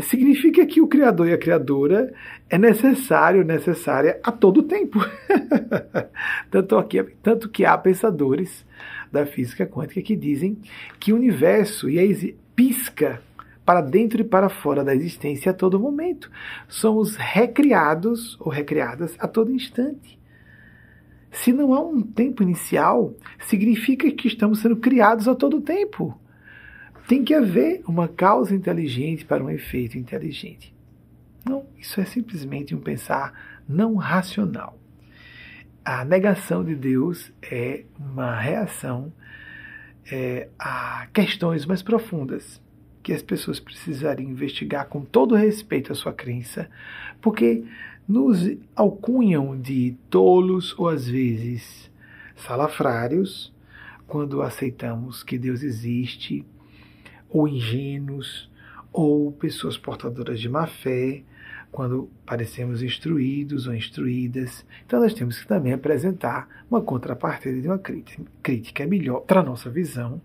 significa 0.00 0.64
que 0.64 0.80
o 0.80 0.88
criador 0.88 1.28
e 1.28 1.34
a 1.34 1.38
criadora 1.38 2.14
é 2.48 2.56
necessário, 2.56 3.44
necessária 3.44 4.18
a 4.22 4.32
todo 4.32 4.62
tempo. 4.62 5.00
tanto, 6.50 6.78
aqui, 6.78 7.02
tanto 7.22 7.50
que 7.50 7.66
há 7.66 7.76
pensadores 7.76 8.64
da 9.12 9.26
física 9.26 9.66
quântica 9.66 10.00
que 10.00 10.16
dizem 10.16 10.56
que 10.98 11.12
o 11.12 11.16
universo 11.16 11.90
e 11.90 11.98
a 11.98 12.34
pisca 12.56 13.20
para 13.64 13.80
dentro 13.80 14.20
e 14.20 14.24
para 14.24 14.48
fora 14.48 14.84
da 14.84 14.94
existência 14.94 15.50
a 15.50 15.54
todo 15.54 15.80
momento. 15.80 16.30
Somos 16.68 17.16
recriados 17.16 18.38
ou 18.40 18.50
recriadas 18.50 19.16
a 19.18 19.26
todo 19.26 19.52
instante. 19.52 20.18
Se 21.30 21.52
não 21.52 21.74
há 21.74 21.80
um 21.80 22.00
tempo 22.00 22.42
inicial, 22.42 23.14
significa 23.40 24.10
que 24.12 24.28
estamos 24.28 24.60
sendo 24.60 24.76
criados 24.76 25.26
a 25.26 25.34
todo 25.34 25.60
tempo. 25.60 26.18
Tem 27.08 27.24
que 27.24 27.34
haver 27.34 27.82
uma 27.88 28.06
causa 28.06 28.54
inteligente 28.54 29.24
para 29.24 29.42
um 29.42 29.50
efeito 29.50 29.98
inteligente. 29.98 30.74
Não, 31.44 31.66
isso 31.76 32.00
é 32.00 32.04
simplesmente 32.04 32.74
um 32.74 32.80
pensar 32.80 33.60
não 33.68 33.96
racional. 33.96 34.78
A 35.84 36.04
negação 36.04 36.64
de 36.64 36.74
Deus 36.74 37.32
é 37.42 37.84
uma 37.98 38.38
reação 38.38 39.12
é, 40.10 40.48
a 40.58 41.06
questões 41.12 41.66
mais 41.66 41.82
profundas 41.82 42.62
que 43.04 43.12
as 43.12 43.22
pessoas 43.22 43.60
precisariam 43.60 44.30
investigar 44.30 44.88
com 44.88 45.02
todo 45.02 45.34
respeito 45.34 45.92
à 45.92 45.94
sua 45.94 46.12
crença, 46.12 46.70
porque 47.20 47.62
nos 48.08 48.50
alcunham 48.74 49.60
de 49.60 49.94
tolos 50.08 50.74
ou 50.78 50.88
às 50.88 51.06
vezes 51.06 51.90
salafrários 52.34 53.52
quando 54.06 54.40
aceitamos 54.40 55.22
que 55.22 55.38
Deus 55.38 55.62
existe 55.62 56.46
ou 57.28 57.46
ingênuos, 57.46 58.50
ou 58.90 59.32
pessoas 59.32 59.76
portadoras 59.76 60.40
de 60.40 60.48
má 60.48 60.66
fé, 60.66 61.22
quando 61.70 62.08
parecemos 62.24 62.82
instruídos 62.82 63.66
ou 63.66 63.74
instruídas. 63.74 64.64
Então 64.86 65.00
nós 65.00 65.12
temos 65.12 65.40
que 65.40 65.46
também 65.46 65.72
apresentar 65.72 66.64
uma 66.70 66.80
contrapartida 66.80 67.60
de 67.60 67.66
uma 67.66 67.80
crítica 68.42 68.86
melhor 68.86 69.20
para 69.20 69.40
a 69.40 69.42
nossa 69.42 69.68
visão. 69.68 70.22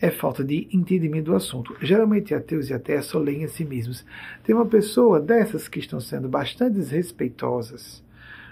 É 0.00 0.10
falta 0.10 0.44
de 0.44 0.68
entendimento 0.72 1.26
do 1.26 1.34
assunto. 1.34 1.76
Geralmente 1.82 2.34
ateus 2.34 2.70
e 2.70 2.74
até 2.74 3.00
só 3.02 3.18
leem 3.18 3.44
a 3.44 3.48
si 3.48 3.64
mesmos. 3.64 4.06
Tem 4.44 4.54
uma 4.54 4.66
pessoa 4.66 5.20
dessas 5.20 5.66
que 5.66 5.80
estão 5.80 6.00
sendo 6.00 6.28
bastante 6.28 6.74
desrespeitosas 6.74 8.02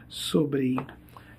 sobre 0.08 0.76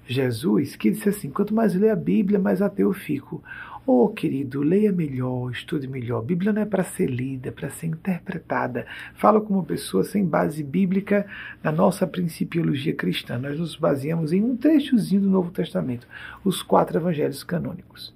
Jesus 0.08 0.76
que 0.78 0.92
disse 0.92 1.10
assim: 1.10 1.30
quanto 1.30 1.54
mais 1.54 1.76
eu 1.76 1.82
leio 1.82 1.92
a 1.92 1.98
Bíblia, 1.98 2.40
mais 2.40 2.62
ateu 2.62 2.88
eu 2.88 2.94
fico. 2.94 3.44
Oh, 3.86 4.10
querido, 4.10 4.62
leia 4.62 4.92
melhor, 4.92 5.50
estude 5.50 5.88
melhor. 5.88 6.22
Bíblia 6.22 6.52
não 6.52 6.62
é 6.62 6.66
para 6.66 6.84
ser 6.84 7.10
lida, 7.10 7.48
é 7.48 7.52
para 7.52 7.70
ser 7.70 7.88
interpretada. 7.88 8.86
Fala 9.14 9.40
como 9.40 9.64
pessoa 9.64 10.04
sem 10.04 10.26
base 10.26 10.62
bíblica 10.62 11.26
na 11.64 11.72
nossa 11.72 12.06
principiologia 12.06 12.94
cristã. 12.94 13.38
Nós 13.38 13.58
nos 13.58 13.78
baseamos 13.78 14.34
em 14.34 14.44
um 14.44 14.58
trechozinho 14.58 15.22
do 15.22 15.30
Novo 15.30 15.52
Testamento, 15.52 16.06
os 16.44 16.62
quatro 16.62 16.98
evangelhos 16.98 17.46
canônicos. 17.46 18.14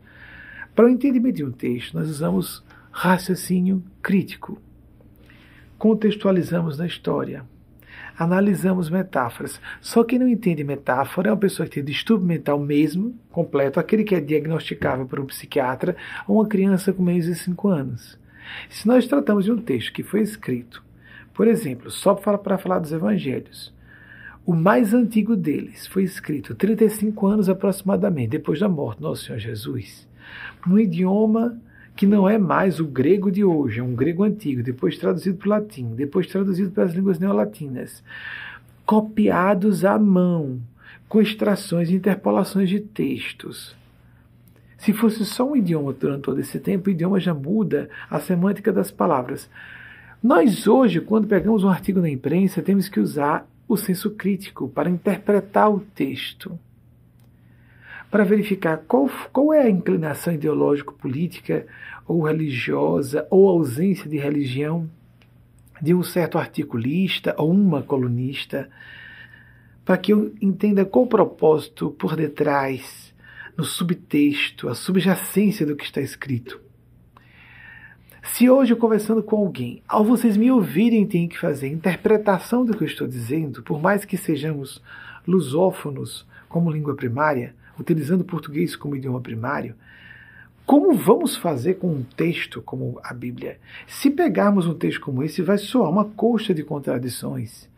Para 0.73 0.85
o 0.85 0.89
entendimento 0.89 1.35
de 1.35 1.43
um 1.43 1.51
texto, 1.51 1.97
nós 1.97 2.09
usamos 2.09 2.63
raciocínio 2.91 3.83
crítico. 4.01 4.61
Contextualizamos 5.77 6.77
na 6.77 6.87
história, 6.87 7.43
analisamos 8.17 8.89
metáforas. 8.89 9.59
Só 9.81 10.03
quem 10.03 10.17
não 10.17 10.27
entende 10.27 10.63
metáfora 10.63 11.27
é 11.29 11.31
uma 11.31 11.37
pessoa 11.37 11.67
que 11.67 11.75
tem 11.75 11.83
distúrbio 11.83 12.25
mental 12.25 12.57
mesmo, 12.57 13.13
completo, 13.31 13.79
aquele 13.79 14.05
que 14.05 14.15
é 14.15 14.21
diagnosticável 14.21 15.05
por 15.05 15.19
um 15.19 15.25
psiquiatra, 15.25 15.95
ou 16.25 16.37
uma 16.37 16.47
criança 16.47 16.93
com 16.93 17.03
menos 17.03 17.25
de 17.25 17.35
5 17.35 17.67
anos. 17.67 18.17
Se 18.69 18.87
nós 18.87 19.05
tratamos 19.05 19.45
de 19.45 19.51
um 19.51 19.61
texto 19.61 19.91
que 19.91 20.03
foi 20.03 20.21
escrito, 20.21 20.81
por 21.33 21.47
exemplo, 21.47 21.91
só 21.91 22.13
para 22.13 22.57
falar 22.57 22.79
dos 22.79 22.93
evangelhos, 22.93 23.73
o 24.45 24.55
mais 24.55 24.93
antigo 24.93 25.35
deles 25.35 25.85
foi 25.85 26.03
escrito 26.03 26.55
35 26.55 27.27
anos 27.27 27.49
aproximadamente 27.49 28.29
depois 28.29 28.59
da 28.59 28.69
morte 28.69 28.99
do 28.99 29.07
nosso 29.07 29.25
Senhor 29.25 29.37
Jesus, 29.37 30.07
num 30.65 30.79
idioma 30.79 31.57
que 31.95 32.07
não 32.07 32.27
é 32.27 32.37
mais 32.37 32.79
o 32.79 32.85
grego 32.85 33.31
de 33.31 33.43
hoje, 33.43 33.79
é 33.79 33.83
um 33.83 33.95
grego 33.95 34.23
antigo, 34.23 34.63
depois 34.63 34.97
traduzido 34.97 35.37
para 35.37 35.47
o 35.47 35.49
latim, 35.49 35.93
depois 35.95 36.27
traduzido 36.27 36.71
para 36.71 36.85
as 36.85 36.93
línguas 36.93 37.19
neolatinas, 37.19 38.03
copiados 38.85 39.85
à 39.85 39.99
mão, 39.99 40.59
com 41.07 41.21
extrações 41.21 41.89
e 41.89 41.95
interpolações 41.95 42.69
de 42.69 42.79
textos. 42.79 43.75
Se 44.77 44.93
fosse 44.93 45.25
só 45.25 45.47
um 45.47 45.55
idioma 45.55 45.93
durante 45.93 46.23
todo 46.23 46.39
esse 46.39 46.59
tempo, 46.59 46.89
o 46.89 46.91
idioma 46.91 47.19
já 47.19 47.33
muda 47.33 47.89
a 48.09 48.19
semântica 48.19 48.71
das 48.71 48.89
palavras. 48.89 49.49
Nós 50.23 50.67
hoje, 50.67 51.01
quando 51.01 51.27
pegamos 51.27 51.63
um 51.63 51.69
artigo 51.69 51.99
na 51.99 52.09
imprensa, 52.09 52.61
temos 52.61 52.89
que 52.89 52.99
usar 52.99 53.47
o 53.67 53.77
senso 53.77 54.11
crítico 54.11 54.67
para 54.69 54.89
interpretar 54.89 55.71
o 55.71 55.79
texto 55.79 56.57
para 58.11 58.25
verificar 58.25 58.83
qual, 58.85 59.09
qual 59.31 59.53
é 59.53 59.61
a 59.61 59.69
inclinação 59.69 60.33
ideológico-política 60.33 61.65
ou 62.05 62.23
religiosa 62.23 63.25
ou 63.31 63.47
ausência 63.47 64.09
de 64.09 64.17
religião 64.17 64.89
de 65.81 65.93
um 65.93 66.03
certo 66.03 66.37
articulista 66.37 67.33
ou 67.37 67.49
uma 67.49 67.81
colunista, 67.81 68.69
para 69.85 69.97
que 69.97 70.11
eu 70.11 70.35
entenda 70.41 70.85
qual 70.85 71.05
o 71.05 71.07
propósito 71.07 71.89
por 71.91 72.15
detrás, 72.15 73.15
no 73.57 73.63
subtexto, 73.63 74.67
a 74.67 74.75
subjacência 74.75 75.65
do 75.65 75.75
que 75.75 75.85
está 75.85 76.01
escrito. 76.01 76.59
Se 78.21 78.49
hoje, 78.49 78.75
conversando 78.75 79.23
com 79.23 79.37
alguém, 79.37 79.81
ao 79.87 80.05
vocês 80.05 80.37
me 80.37 80.51
ouvirem, 80.51 81.07
tem 81.07 81.27
que 81.27 81.39
fazer 81.39 81.69
interpretação 81.69 82.63
do 82.63 82.77
que 82.77 82.83
eu 82.83 82.87
estou 82.87 83.07
dizendo, 83.07 83.63
por 83.63 83.81
mais 83.81 84.05
que 84.05 84.17
sejamos 84.17 84.83
lusófonos 85.25 86.27
como 86.47 86.69
língua 86.69 86.95
primária, 86.95 87.55
utilizando 87.81 88.21
o 88.21 88.25
português 88.25 88.75
como 88.75 88.95
idioma 88.95 89.19
primário, 89.19 89.75
como 90.65 90.93
vamos 90.93 91.35
fazer 91.35 91.75
com 91.75 91.87
um 91.87 92.03
texto 92.03 92.61
como 92.61 92.99
a 93.03 93.13
Bíblia? 93.13 93.59
Se 93.87 94.09
pegarmos 94.09 94.67
um 94.67 94.73
texto 94.73 95.01
como 95.01 95.23
esse, 95.23 95.41
vai 95.41 95.57
soar 95.57 95.89
uma 95.89 96.05
coxa 96.05 96.53
de 96.53 96.63
contradições. 96.63 97.69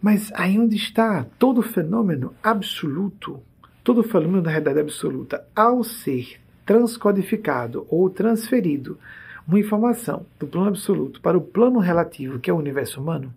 Mas 0.00 0.30
aí 0.34 0.58
onde 0.58 0.76
está 0.76 1.24
todo 1.38 1.62
fenômeno 1.62 2.34
absoluto, 2.42 3.40
todo 3.82 4.02
fenômeno 4.02 4.42
da 4.42 4.50
realidade 4.50 4.80
absoluta, 4.80 5.44
ao 5.56 5.82
ser 5.82 6.40
transcodificado 6.66 7.86
ou 7.88 8.10
transferido 8.10 8.98
uma 9.46 9.58
informação 9.58 10.26
do 10.38 10.46
plano 10.46 10.68
absoluto 10.68 11.20
para 11.22 11.38
o 11.38 11.40
plano 11.40 11.78
relativo, 11.78 12.38
que 12.38 12.50
é 12.50 12.52
o 12.52 12.58
universo 12.58 13.00
humano, 13.00 13.32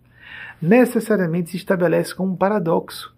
necessariamente 0.61 1.51
se 1.51 1.57
estabelece 1.57 2.13
como 2.13 2.33
um 2.33 2.35
paradoxo 2.35 3.15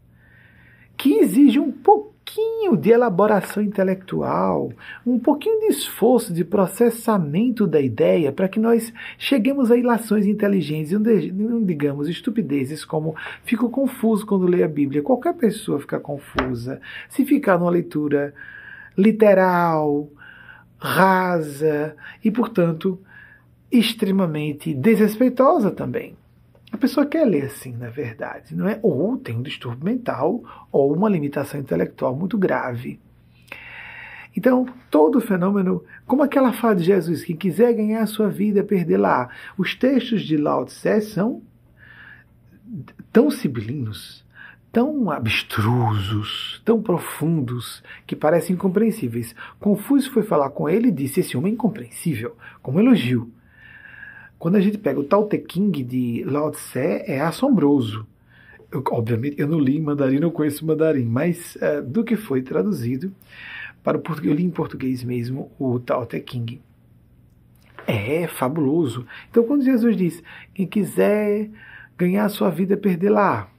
que 0.96 1.16
exige 1.16 1.60
um 1.60 1.72
pouco 1.72 2.13
pouquinho 2.34 2.76
de 2.76 2.90
elaboração 2.90 3.62
intelectual, 3.62 4.72
um 5.06 5.20
pouquinho 5.20 5.60
de 5.60 5.68
esforço 5.68 6.34
de 6.34 6.44
processamento 6.44 7.68
da 7.68 7.80
ideia 7.80 8.32
para 8.32 8.48
que 8.48 8.60
nós 8.60 8.92
cheguemos 9.18 9.70
a 9.70 9.78
ilações 9.78 10.26
inteligentes 10.26 10.92
e 10.92 10.98
não 11.32 11.64
digamos 11.64 12.10
estupidezes 12.10 12.84
como 12.84 13.16
fico 13.44 13.70
confuso 13.70 14.26
quando 14.26 14.48
leio 14.48 14.66
a 14.66 14.68
Bíblia. 14.68 15.04
Qualquer 15.04 15.34
pessoa 15.36 15.80
fica 15.80 16.00
confusa 16.00 16.82
se 17.08 17.24
ficar 17.24 17.60
numa 17.60 17.70
leitura 17.70 18.34
literal, 18.98 20.10
rasa 20.80 21.96
e, 22.24 22.32
portanto, 22.32 23.00
extremamente 23.72 24.74
desrespeitosa 24.74 25.70
também. 25.70 26.16
A 26.74 26.78
pessoa 26.78 27.06
quer 27.06 27.24
ler 27.24 27.46
assim, 27.46 27.78
na 27.78 27.92
verdade, 27.92 28.56
não 28.56 28.68
é? 28.68 28.80
Ou 28.82 29.16
tem 29.16 29.38
um 29.38 29.44
distúrbio 29.44 29.86
mental 29.86 30.44
ou 30.72 30.92
uma 30.92 31.08
limitação 31.08 31.60
intelectual 31.60 32.16
muito 32.16 32.36
grave. 32.36 33.00
Então, 34.36 34.66
todo 34.90 35.22
fenômeno, 35.22 35.84
como 36.08 36.24
aquela 36.24 36.52
fala 36.52 36.76
de 36.76 36.84
Jesus, 36.84 37.24
quem 37.24 37.36
quiser 37.36 37.74
ganhar 37.74 38.02
a 38.02 38.08
sua 38.08 38.28
vida, 38.28 38.64
perder 38.64 38.98
lá. 38.98 39.30
Os 39.56 39.76
textos 39.76 40.24
de 40.24 40.36
Lao 40.36 40.66
Tse 40.66 41.02
são 41.02 41.44
tão 43.12 43.30
sibilinos, 43.30 44.26
tão 44.72 45.12
abstrusos, 45.12 46.60
tão 46.66 46.82
profundos, 46.82 47.84
que 48.08 48.16
parecem 48.16 48.56
incompreensíveis. 48.56 49.36
Confúcio 49.60 50.12
foi 50.12 50.24
falar 50.24 50.50
com 50.50 50.68
ele 50.68 50.88
e 50.88 50.92
disse: 50.92 51.20
Esse 51.20 51.38
homem 51.38 51.52
é 51.52 51.54
incompreensível, 51.54 52.36
como 52.64 52.80
elogio. 52.80 53.32
Quando 54.44 54.58
a 54.58 54.60
gente 54.60 54.78
pega 54.78 55.00
o 55.00 55.06
Tao 55.06 55.26
Te 55.26 55.38
de 55.38 56.22
Lao 56.26 56.52
Tse, 56.52 56.78
é 56.78 57.22
assombroso. 57.22 58.06
Eu, 58.70 58.84
obviamente, 58.92 59.40
eu 59.40 59.48
não 59.48 59.58
li 59.58 59.78
em 59.78 59.82
mandarim, 59.82 60.20
não 60.20 60.32
conheço 60.32 60.66
mandarim, 60.66 61.06
mas 61.06 61.56
uh, 61.56 61.82
do 61.82 62.04
que 62.04 62.18
foi 62.18 62.42
traduzido 62.42 63.16
para 63.82 63.98
o 63.98 64.02
português, 64.02 64.34
eu 64.34 64.38
li 64.38 64.44
em 64.44 64.50
português 64.50 65.02
mesmo 65.02 65.50
o 65.58 65.80
Tao 65.80 66.06
Te. 66.06 66.62
É 67.88 68.28
fabuloso. 68.28 69.08
Então, 69.32 69.46
quando 69.46 69.64
Jesus 69.64 69.96
diz: 69.96 70.22
quem 70.54 70.68
quiser 70.68 71.50
ganhar 71.98 72.26
a 72.26 72.30
sua 72.30 72.50
vida, 72.50 72.76
perder 72.76 73.12
lá. 73.12 73.50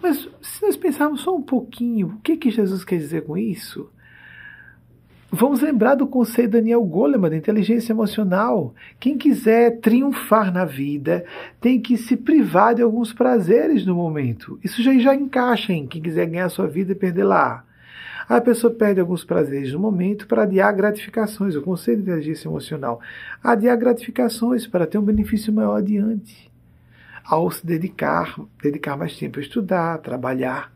Mas 0.00 0.28
se 0.42 0.62
nós 0.62 0.76
pensarmos 0.76 1.22
só 1.22 1.34
um 1.34 1.42
pouquinho, 1.42 2.06
o 2.06 2.20
que, 2.20 2.36
que 2.36 2.52
Jesus 2.52 2.84
quer 2.84 2.98
dizer 2.98 3.24
com 3.24 3.36
isso? 3.36 3.90
Vamos 5.30 5.60
lembrar 5.60 5.96
do 5.96 6.06
conceito 6.06 6.52
de 6.52 6.58
Daniel 6.58 6.84
Goleman, 6.84 7.30
da 7.30 7.36
inteligência 7.36 7.92
emocional. 7.92 8.72
Quem 8.98 9.18
quiser 9.18 9.80
triunfar 9.80 10.52
na 10.52 10.64
vida 10.64 11.24
tem 11.60 11.80
que 11.80 11.96
se 11.96 12.16
privar 12.16 12.76
de 12.76 12.82
alguns 12.82 13.12
prazeres 13.12 13.84
no 13.84 13.96
momento. 13.96 14.58
Isso 14.62 14.80
já, 14.82 14.96
já 14.96 15.14
encaixa 15.14 15.72
em 15.72 15.84
quem 15.84 16.00
quiser 16.00 16.26
ganhar 16.26 16.48
sua 16.48 16.68
vida 16.68 16.92
e 16.92 16.94
perder 16.94 17.24
lá. 17.24 17.64
A 18.28 18.40
pessoa 18.40 18.72
perde 18.72 19.00
alguns 19.00 19.24
prazeres 19.24 19.72
no 19.72 19.80
momento 19.80 20.28
para 20.28 20.44
adiar 20.44 20.72
gratificações. 20.74 21.56
O 21.56 21.62
conceito 21.62 22.02
de 22.02 22.10
inteligência 22.10 22.48
emocional. 22.48 23.00
Adiar 23.42 23.76
gratificações 23.76 24.66
para 24.66 24.86
ter 24.86 24.98
um 24.98 25.02
benefício 25.02 25.52
maior 25.52 25.76
adiante. 25.76 26.50
Ao 27.24 27.50
se 27.50 27.66
dedicar, 27.66 28.36
dedicar 28.62 28.96
mais 28.96 29.16
tempo 29.16 29.40
a 29.40 29.42
estudar, 29.42 29.98
trabalhar. 29.98 30.75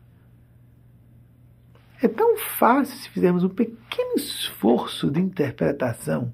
É 2.01 2.07
tão 2.07 2.35
fácil 2.35 2.97
se 2.97 3.09
fizermos 3.09 3.43
um 3.43 3.49
pequeno 3.49 4.15
esforço 4.15 5.11
de 5.11 5.19
interpretação, 5.19 6.33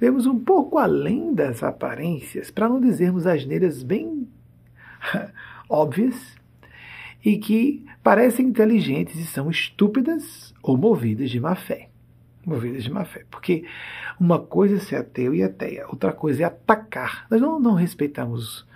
vermos 0.00 0.24
um 0.24 0.38
pouco 0.38 0.78
além 0.78 1.34
das 1.34 1.62
aparências, 1.62 2.50
para 2.50 2.66
não 2.66 2.80
dizermos 2.80 3.26
asneiras 3.26 3.82
bem 3.82 4.26
óbvias 5.68 6.34
e 7.22 7.36
que 7.36 7.84
parecem 8.02 8.46
inteligentes 8.46 9.20
e 9.20 9.26
são 9.26 9.50
estúpidas 9.50 10.54
ou 10.62 10.78
movidas 10.78 11.30
de 11.30 11.38
má 11.38 11.54
fé. 11.54 11.90
Movidas 12.44 12.82
de 12.82 12.90
má 12.90 13.04
fé. 13.04 13.26
Porque 13.30 13.66
uma 14.18 14.38
coisa 14.38 14.76
é 14.76 14.80
ser 14.80 14.96
ateu 14.96 15.34
e 15.34 15.42
ateia, 15.42 15.86
outra 15.88 16.12
coisa 16.14 16.42
é 16.42 16.46
atacar. 16.46 17.26
Nós 17.30 17.38
não, 17.38 17.60
não 17.60 17.74
respeitamos, 17.74 18.66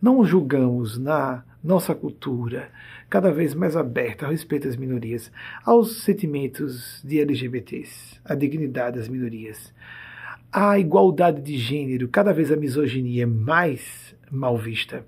não 0.00 0.24
julgamos 0.24 0.96
na 0.98 1.42
nossa 1.62 1.94
cultura 1.94 2.70
cada 3.08 3.30
vez 3.32 3.54
mais 3.54 3.76
aberta 3.76 4.24
ao 4.24 4.32
respeito 4.32 4.68
às 4.68 4.76
minorias, 4.76 5.30
aos 5.64 6.02
sentimentos 6.02 7.02
de 7.04 7.20
LGBTs, 7.20 8.20
à 8.24 8.34
dignidade 8.34 8.98
das 8.98 9.08
minorias, 9.08 9.72
à 10.52 10.78
igualdade 10.78 11.40
de 11.42 11.58
gênero, 11.58 12.08
cada 12.08 12.32
vez 12.32 12.50
a 12.50 12.56
misoginia 12.56 13.26
mais 13.26 14.14
mal 14.30 14.56
vista. 14.56 15.04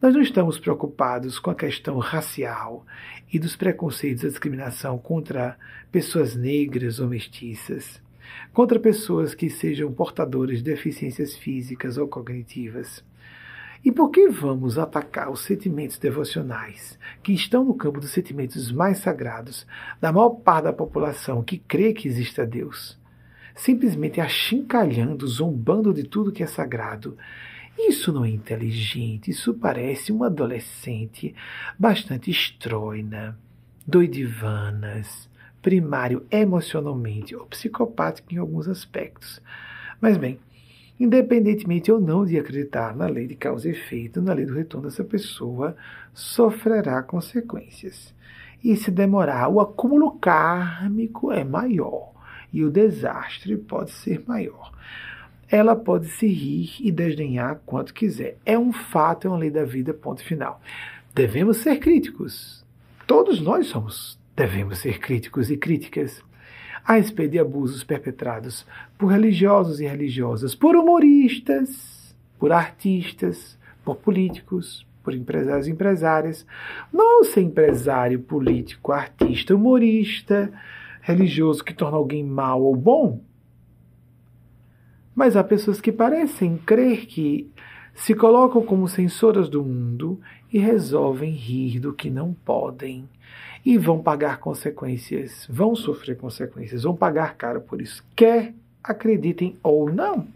Nós 0.00 0.14
não 0.14 0.20
estamos 0.20 0.58
preocupados 0.58 1.38
com 1.38 1.50
a 1.50 1.54
questão 1.54 1.98
racial 1.98 2.84
e 3.32 3.38
dos 3.38 3.54
preconceitos 3.54 4.24
e 4.24 4.28
discriminação 4.28 4.98
contra 4.98 5.56
pessoas 5.90 6.34
negras 6.34 6.98
ou 6.98 7.08
mestiças, 7.08 8.02
contra 8.52 8.80
pessoas 8.80 9.34
que 9.34 9.48
sejam 9.48 9.92
portadoras 9.92 10.58
de 10.58 10.64
deficiências 10.64 11.36
físicas 11.36 11.96
ou 11.96 12.08
cognitivas. 12.08 13.04
E 13.84 13.90
por 13.90 14.10
que 14.10 14.28
vamos 14.28 14.78
atacar 14.78 15.30
os 15.30 15.40
sentimentos 15.40 15.98
devocionais, 15.98 16.98
que 17.22 17.32
estão 17.32 17.64
no 17.64 17.74
campo 17.74 18.00
dos 18.00 18.10
sentimentos 18.10 18.70
mais 18.70 18.98
sagrados 18.98 19.66
da 20.00 20.12
maior 20.12 20.30
parte 20.30 20.64
da 20.64 20.72
população 20.72 21.42
que 21.42 21.58
crê 21.58 21.92
que 21.92 22.06
existe 22.06 22.44
Deus? 22.46 22.98
Simplesmente 23.54 24.20
achincalhando, 24.20 25.26
zombando 25.26 25.92
de 25.92 26.04
tudo 26.04 26.32
que 26.32 26.42
é 26.42 26.46
sagrado 26.46 27.16
isso 27.78 28.12
não 28.12 28.24
é 28.24 28.28
inteligente, 28.28 29.30
isso 29.30 29.54
parece 29.54 30.12
uma 30.12 30.26
adolescente 30.26 31.34
bastante 31.78 32.30
estroina, 32.30 33.38
doidivanas, 33.86 35.28
primário 35.60 36.26
emocionalmente 36.30 37.34
ou 37.34 37.46
psicopático 37.46 38.32
em 38.32 38.36
alguns 38.36 38.68
aspectos. 38.68 39.40
Mas 40.00 40.16
bem, 40.16 40.38
independentemente 41.02 41.90
ou 41.90 42.00
não 42.00 42.24
de 42.24 42.38
acreditar 42.38 42.94
na 42.94 43.06
lei 43.06 43.26
de 43.26 43.34
causa 43.34 43.68
e 43.68 43.72
efeito, 43.72 44.22
na 44.22 44.32
lei 44.32 44.46
do 44.46 44.54
retorno 44.54 44.88
dessa 44.88 45.04
pessoa, 45.04 45.76
sofrerá 46.14 47.02
consequências. 47.02 48.14
E 48.62 48.76
se 48.76 48.90
demorar, 48.90 49.48
o 49.48 49.60
acúmulo 49.60 50.12
kármico 50.12 51.32
é 51.32 51.42
maior 51.42 52.12
e 52.52 52.64
o 52.64 52.70
desastre 52.70 53.56
pode 53.56 53.90
ser 53.90 54.22
maior 54.26 54.72
ela 55.52 55.76
pode 55.76 56.08
se 56.08 56.26
rir 56.26 56.70
e 56.80 56.90
desdenhar 56.90 57.60
quanto 57.66 57.92
quiser. 57.92 58.38
É 58.44 58.58
um 58.58 58.72
fato, 58.72 59.26
é 59.26 59.30
uma 59.30 59.38
lei 59.38 59.50
da 59.50 59.64
vida, 59.64 59.92
ponto 59.92 60.24
final. 60.24 60.62
Devemos 61.14 61.58
ser 61.58 61.78
críticos. 61.78 62.64
Todos 63.06 63.38
nós 63.38 63.66
somos. 63.66 64.18
Devemos 64.34 64.78
ser 64.78 64.98
críticos 64.98 65.50
e 65.50 65.58
críticas 65.58 66.24
a 66.84 66.98
de 66.98 67.38
abusos 67.38 67.84
perpetrados 67.84 68.66
por 68.98 69.08
religiosos 69.08 69.80
e 69.80 69.86
religiosas, 69.86 70.54
por 70.54 70.76
humoristas, 70.76 72.14
por 72.38 72.52
artistas, 72.52 73.58
por 73.84 73.96
políticos, 73.96 74.86
por 75.02 75.14
empresários 75.14 75.66
e 75.66 75.70
empresárias. 75.70 76.46
Não 76.92 77.24
ser 77.24 77.42
empresário, 77.42 78.20
político, 78.20 78.92
artista, 78.92 79.54
humorista, 79.54 80.52
religioso 81.00 81.64
que 81.64 81.74
torna 81.74 81.96
alguém 81.96 82.24
mal 82.24 82.62
ou 82.62 82.74
bom 82.74 83.20
mas 85.14 85.36
há 85.36 85.44
pessoas 85.44 85.80
que 85.80 85.92
parecem 85.92 86.56
crer 86.56 87.06
que 87.06 87.50
se 87.94 88.14
colocam 88.14 88.62
como 88.62 88.88
censoras 88.88 89.48
do 89.48 89.62
mundo 89.62 90.18
e 90.50 90.58
resolvem 90.58 91.32
rir 91.32 91.78
do 91.78 91.92
que 91.92 92.08
não 92.08 92.32
podem. 92.32 93.08
E 93.64 93.78
vão 93.78 94.02
pagar 94.02 94.38
consequências, 94.38 95.46
vão 95.48 95.74
sofrer 95.74 96.16
consequências, 96.16 96.82
vão 96.82 96.96
pagar 96.96 97.36
caro 97.36 97.60
por 97.60 97.80
isso, 97.80 98.04
quer 98.16 98.54
acreditem 98.82 99.56
ou 99.62 99.92
não. 99.92 100.26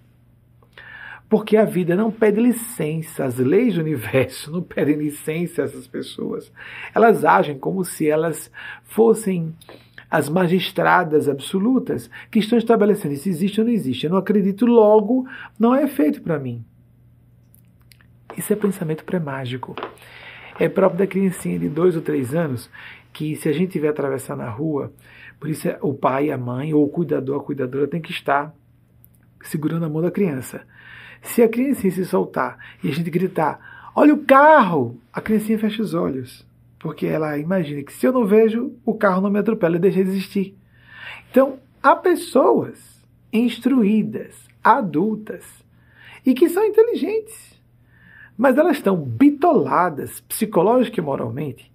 Porque 1.28 1.56
a 1.56 1.64
vida 1.64 1.96
não 1.96 2.10
pede 2.12 2.40
licença, 2.40 3.24
as 3.24 3.36
leis 3.36 3.74
do 3.74 3.80
universo 3.80 4.50
não 4.52 4.62
pedem 4.62 4.96
licença 4.96 5.62
a 5.62 5.64
essas 5.64 5.86
pessoas. 5.86 6.52
Elas 6.94 7.24
agem 7.24 7.58
como 7.58 7.84
se 7.84 8.08
elas 8.08 8.50
fossem 8.84 9.52
as 10.08 10.28
magistradas 10.28 11.28
absolutas 11.28 12.08
que 12.30 12.38
estão 12.38 12.56
estabelecendo 12.56 13.16
se 13.16 13.28
existe 13.28 13.60
ou 13.60 13.66
não 13.66 13.72
existe. 13.72 14.04
Eu 14.04 14.10
não 14.10 14.18
acredito, 14.18 14.64
logo 14.64 15.26
não 15.58 15.74
é 15.74 15.88
feito 15.88 16.22
para 16.22 16.38
mim. 16.38 16.64
Isso 18.36 18.52
é 18.52 18.56
pensamento 18.56 19.04
pré-mágico. 19.04 19.74
É 20.58 20.68
próprio 20.68 21.00
da 21.00 21.06
criancinha 21.06 21.58
de 21.58 21.68
dois 21.68 21.96
ou 21.96 22.02
três 22.02 22.34
anos 22.34 22.70
que 23.16 23.34
se 23.34 23.48
a 23.48 23.52
gente 23.52 23.72
tiver 23.72 23.88
atravessar 23.88 24.36
na 24.36 24.50
rua, 24.50 24.92
por 25.40 25.48
isso 25.48 25.66
é 25.66 25.78
o 25.80 25.94
pai, 25.94 26.30
a 26.30 26.36
mãe 26.36 26.74
ou 26.74 26.84
o 26.84 26.88
cuidador, 26.88 27.40
a 27.40 27.42
cuidadora 27.42 27.88
tem 27.88 27.98
que 27.98 28.10
estar 28.10 28.54
segurando 29.42 29.86
a 29.86 29.88
mão 29.88 30.02
da 30.02 30.10
criança. 30.10 30.66
Se 31.22 31.40
a 31.40 31.48
criancinha 31.48 31.90
se 31.90 32.04
soltar 32.04 32.58
e 32.84 32.90
a 32.90 32.92
gente 32.92 33.08
gritar, 33.08 33.90
olha 33.96 34.12
o 34.12 34.22
carro, 34.22 35.00
a 35.10 35.22
criancinha 35.22 35.58
fecha 35.58 35.82
os 35.82 35.94
olhos 35.94 36.46
porque 36.78 37.06
ela 37.06 37.38
imagina 37.38 37.82
que 37.82 37.92
se 37.92 38.06
eu 38.06 38.12
não 38.12 38.26
vejo, 38.26 38.74
o 38.84 38.94
carro 38.94 39.22
não 39.22 39.30
me 39.30 39.38
atropela 39.38 39.76
e 39.76 39.80
deixa 39.80 40.04
de 40.04 40.10
existir. 40.10 40.56
Então, 41.30 41.58
há 41.82 41.96
pessoas 41.96 43.02
instruídas, 43.32 44.36
adultas, 44.62 45.42
e 46.24 46.34
que 46.34 46.50
são 46.50 46.64
inteligentes, 46.64 47.58
mas 48.36 48.58
elas 48.58 48.76
estão 48.76 48.94
bitoladas 48.96 50.20
psicológica 50.20 51.00
e 51.00 51.02
moralmente 51.02 51.72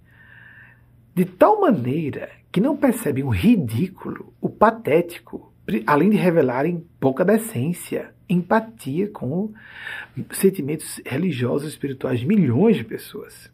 de 1.13 1.25
tal 1.25 1.59
maneira 1.59 2.29
que 2.51 2.61
não 2.61 2.75
percebem 2.75 3.23
o 3.23 3.29
ridículo, 3.29 4.33
o 4.41 4.49
patético, 4.49 5.53
além 5.85 6.09
de 6.09 6.17
revelarem 6.17 6.85
pouca 6.99 7.23
decência, 7.23 8.13
empatia 8.29 9.09
com 9.09 9.51
sentimentos 10.31 11.01
religiosos 11.05 11.67
e 11.67 11.71
espirituais 11.71 12.19
de 12.19 12.27
milhões 12.27 12.77
de 12.77 12.83
pessoas 12.83 13.51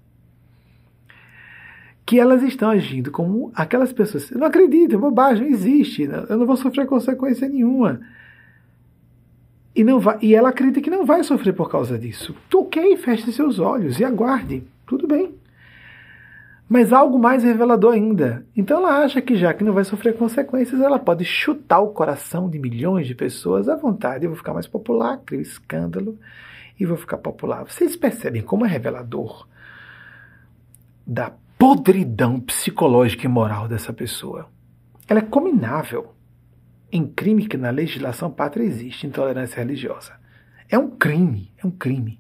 que 2.08 2.18
elas 2.18 2.42
estão 2.42 2.70
agindo 2.70 3.12
como 3.12 3.52
aquelas 3.54 3.92
pessoas. 3.92 4.32
Eu 4.32 4.40
não 4.40 4.48
acredito, 4.48 4.96
é 4.96 4.98
bobagem, 4.98 5.44
não 5.46 5.54
existe, 5.54 6.04
eu 6.04 6.38
não 6.38 6.46
vou 6.46 6.56
sofrer 6.56 6.88
consequência 6.88 7.50
nenhuma. 7.50 8.00
E, 9.76 9.84
não 9.84 10.00
vai, 10.00 10.18
e 10.22 10.34
ela 10.34 10.48
acredita 10.48 10.80
que 10.80 10.90
não 10.90 11.06
vai 11.06 11.22
sofrer 11.26 11.52
por 11.52 11.70
causa 11.70 12.00
disso. 12.00 12.34
Ok, 12.54 12.96
feche 12.96 13.30
seus 13.34 13.60
olhos 13.60 14.00
e 14.00 14.06
aguarde, 14.06 14.64
tudo 14.86 15.06
bem. 15.06 15.36
Mas 16.70 16.92
algo 16.92 17.18
mais 17.18 17.44
revelador 17.44 17.94
ainda. 17.94 18.46
Então 18.56 18.78
ela 18.78 19.04
acha 19.04 19.22
que 19.22 19.36
já 19.36 19.54
que 19.54 19.64
não 19.64 19.74
vai 19.74 19.86
sofrer 19.86 20.18
consequências, 20.18 20.82
ela 20.82 21.00
pode 21.00 21.24
chutar 21.24 21.80
o 21.80 21.94
coração 21.94 22.50
de 22.50 22.60
milhões 22.60 23.08
de 23.08 23.16
pessoas 23.16 23.70
à 23.70 23.76
vontade. 23.76 24.26
Eu 24.26 24.32
vou 24.32 24.38
ficar 24.38 24.54
mais 24.54 24.68
popular, 24.68 25.22
crio 25.26 25.40
escândalo 25.40 26.18
e 26.78 26.86
vou 26.86 26.98
ficar 26.98 27.18
popular. 27.18 27.64
Vocês 27.64 27.96
percebem 27.96 28.42
como 28.42 28.66
é 28.66 28.70
revelador 28.70 29.48
da 31.06 31.32
podridão 31.58 32.40
psicológica 32.40 33.26
e 33.26 33.30
moral 33.30 33.68
dessa 33.68 33.94
pessoa. 33.94 34.48
Ela 35.08 35.20
é 35.20 35.24
cominável 35.24 36.14
em 36.92 37.08
crime 37.08 37.48
que 37.48 37.58
na 37.58 37.70
legislação 37.70 38.30
pátria 38.30 38.66
existe, 38.66 39.08
intolerância 39.08 39.60
religiosa. 39.60 40.14
É 40.70 40.78
um 40.78 40.90
crime, 40.90 41.52
é 41.58 41.66
um 41.66 41.72
crime. 41.72 42.20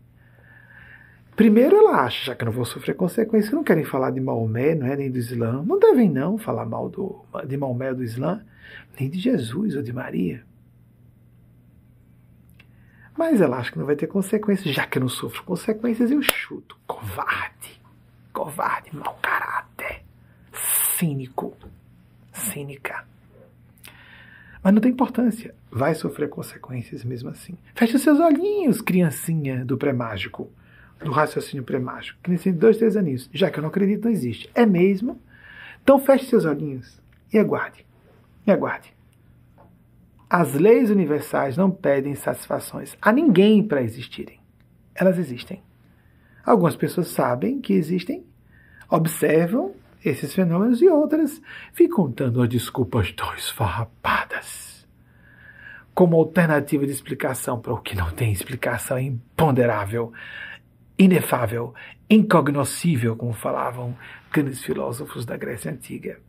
Primeiro 1.38 1.78
ela 1.78 2.02
acha, 2.02 2.26
já 2.26 2.36
que 2.36 2.44
não 2.44 2.52
vou 2.52 2.66
sofrer 2.66 2.96
consequências, 2.96 3.50
que 3.50 3.56
não 3.56 3.64
querem 3.64 3.86
falar 3.86 4.12
de 4.12 4.20
Maomé, 4.20 4.76
não 4.76 4.88
é, 4.88 4.98
nem 4.98 5.10
do 5.10 5.18
Islã. 5.18 5.64
Não 5.66 5.80
devem 5.80 6.10
não 6.10 6.38
falar 6.38 6.66
mal 6.66 6.90
do, 6.90 7.24
de 7.48 7.56
Maomé 7.56 7.92
ou 7.92 7.96
do 7.96 8.04
Islã, 8.04 8.44
nem 9.00 9.10
de 9.10 9.20
Jesus 9.20 9.78
ou 9.78 9.82
de 9.82 9.94
Maria. 9.94 10.44
Mas 13.18 13.40
ela 13.40 13.58
acha 13.58 13.72
que 13.72 13.80
não 13.80 13.86
vai 13.86 13.96
ter 13.96 14.08
consequências, 14.08 14.76
já 14.76 14.86
que 14.86 14.98
eu 14.98 15.02
não 15.02 15.10
sofro 15.10 15.44
consequências, 15.44 16.12
eu 16.12 16.22
chuto. 16.22 16.78
Covarde 16.86 17.78
covarde, 18.38 18.96
mau 18.96 19.18
caráter, 19.20 20.04
cínico, 20.54 21.58
cínica. 22.32 23.04
Mas 24.62 24.74
não 24.74 24.80
tem 24.80 24.92
importância. 24.92 25.56
Vai 25.72 25.96
sofrer 25.96 26.30
consequências 26.30 27.04
mesmo 27.04 27.30
assim. 27.30 27.58
Feche 27.74 27.98
seus 27.98 28.20
olhinhos, 28.20 28.80
criancinha 28.80 29.66
do 29.66 29.76
pré-mágico, 29.76 30.52
do 31.00 31.12
raciocínio 31.12 31.64
pré-mágico. 31.64 32.20
Criancinha 32.22 32.54
de 32.54 32.60
dois, 32.60 32.78
três 32.78 32.96
aninhos. 32.96 33.30
Já 33.34 33.50
que 33.50 33.60
eu 33.60 33.62
não 33.62 33.70
acredito, 33.70 34.06
não 34.06 34.12
existe. 34.12 34.50
É 34.54 34.66
mesmo? 34.66 35.22
Então 35.84 36.00
feche 36.00 36.26
seus 36.26 36.46
olhinhos 36.46 37.02
e 37.32 37.38
aguarde. 37.38 37.86
E 38.46 38.52
aguarde. 38.52 38.94
As 40.30 40.54
leis 40.54 40.90
universais 40.90 41.56
não 41.56 41.72
pedem 41.72 42.14
satisfações 42.16 42.98
a 43.02 43.12
ninguém 43.12 43.64
para 43.64 43.82
existirem. 43.82 44.40
Elas 44.94 45.18
existem. 45.18 45.64
Algumas 46.46 46.76
pessoas 46.76 47.08
sabem 47.10 47.62
que 47.62 47.74
existem, 47.74 48.26
observam 48.90 49.74
esses 50.04 50.34
fenômenos 50.34 50.82
e 50.82 50.88
outras 50.88 51.42
ficam 51.74 52.10
dando 52.10 52.46
desculpas 52.48 53.12
tão 53.12 53.34
esfarrapadas. 53.36 54.88
Como 55.94 56.18
alternativa 56.18 56.86
de 56.86 56.92
explicação 56.92 57.60
para 57.60 57.74
o 57.74 57.82
que 57.82 57.96
não 57.96 58.12
tem 58.12 58.32
explicação 58.32 59.00
imponderável, 59.00 60.14
inefável, 60.98 61.74
incognoscível, 62.10 63.16
como 63.16 63.34
falavam 63.34 63.96
grandes 64.32 64.64
filósofos 64.64 65.26
da 65.26 65.38
Grécia 65.38 65.72
Antiga 65.72 66.20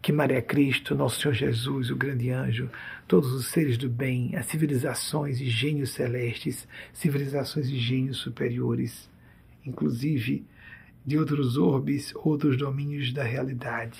que 0.00 0.12
Maria 0.12 0.40
Cristo, 0.40 0.94
Nosso 0.94 1.20
Senhor 1.20 1.34
Jesus, 1.34 1.90
o 1.90 1.96
grande 1.96 2.30
anjo, 2.30 2.70
todos 3.06 3.32
os 3.32 3.48
seres 3.48 3.76
do 3.76 3.88
bem, 3.88 4.34
as 4.36 4.46
civilizações 4.46 5.40
e 5.40 5.46
gênios 5.50 5.90
celestes, 5.90 6.66
civilizações 6.92 7.68
e 7.68 7.76
gênios 7.78 8.18
superiores, 8.18 9.10
inclusive 9.66 10.46
de 11.04 11.18
outros 11.18 11.56
orbes, 11.56 12.14
outros 12.14 12.56
domínios 12.56 13.12
da 13.12 13.22
realidade, 13.22 13.98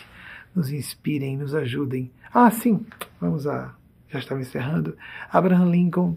nos 0.55 0.70
inspirem, 0.70 1.36
nos 1.36 1.55
ajudem. 1.55 2.10
Ah, 2.32 2.50
sim, 2.50 2.86
vamos 3.20 3.46
a. 3.46 3.74
Já 4.09 4.18
estava 4.20 4.40
encerrando. 4.40 4.96
Abraham 5.30 5.70
Lincoln, 5.70 6.16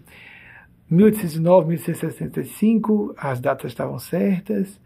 1809, 0.92 1.68
1865, 1.68 3.14
as 3.16 3.40
datas 3.40 3.70
estavam 3.70 3.98
certas. 3.98 4.78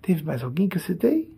Teve 0.00 0.24
mais 0.24 0.42
alguém 0.42 0.68
que 0.68 0.76
eu 0.76 0.80
citei? 0.80 1.30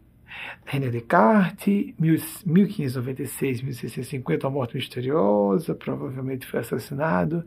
René 0.64 0.88
Descartes, 0.88 1.92
1596, 1.98 3.60
1650, 3.60 4.46
a 4.46 4.50
morte 4.50 4.76
misteriosa, 4.76 5.74
provavelmente 5.74 6.46
foi 6.46 6.60
assassinado 6.60 7.44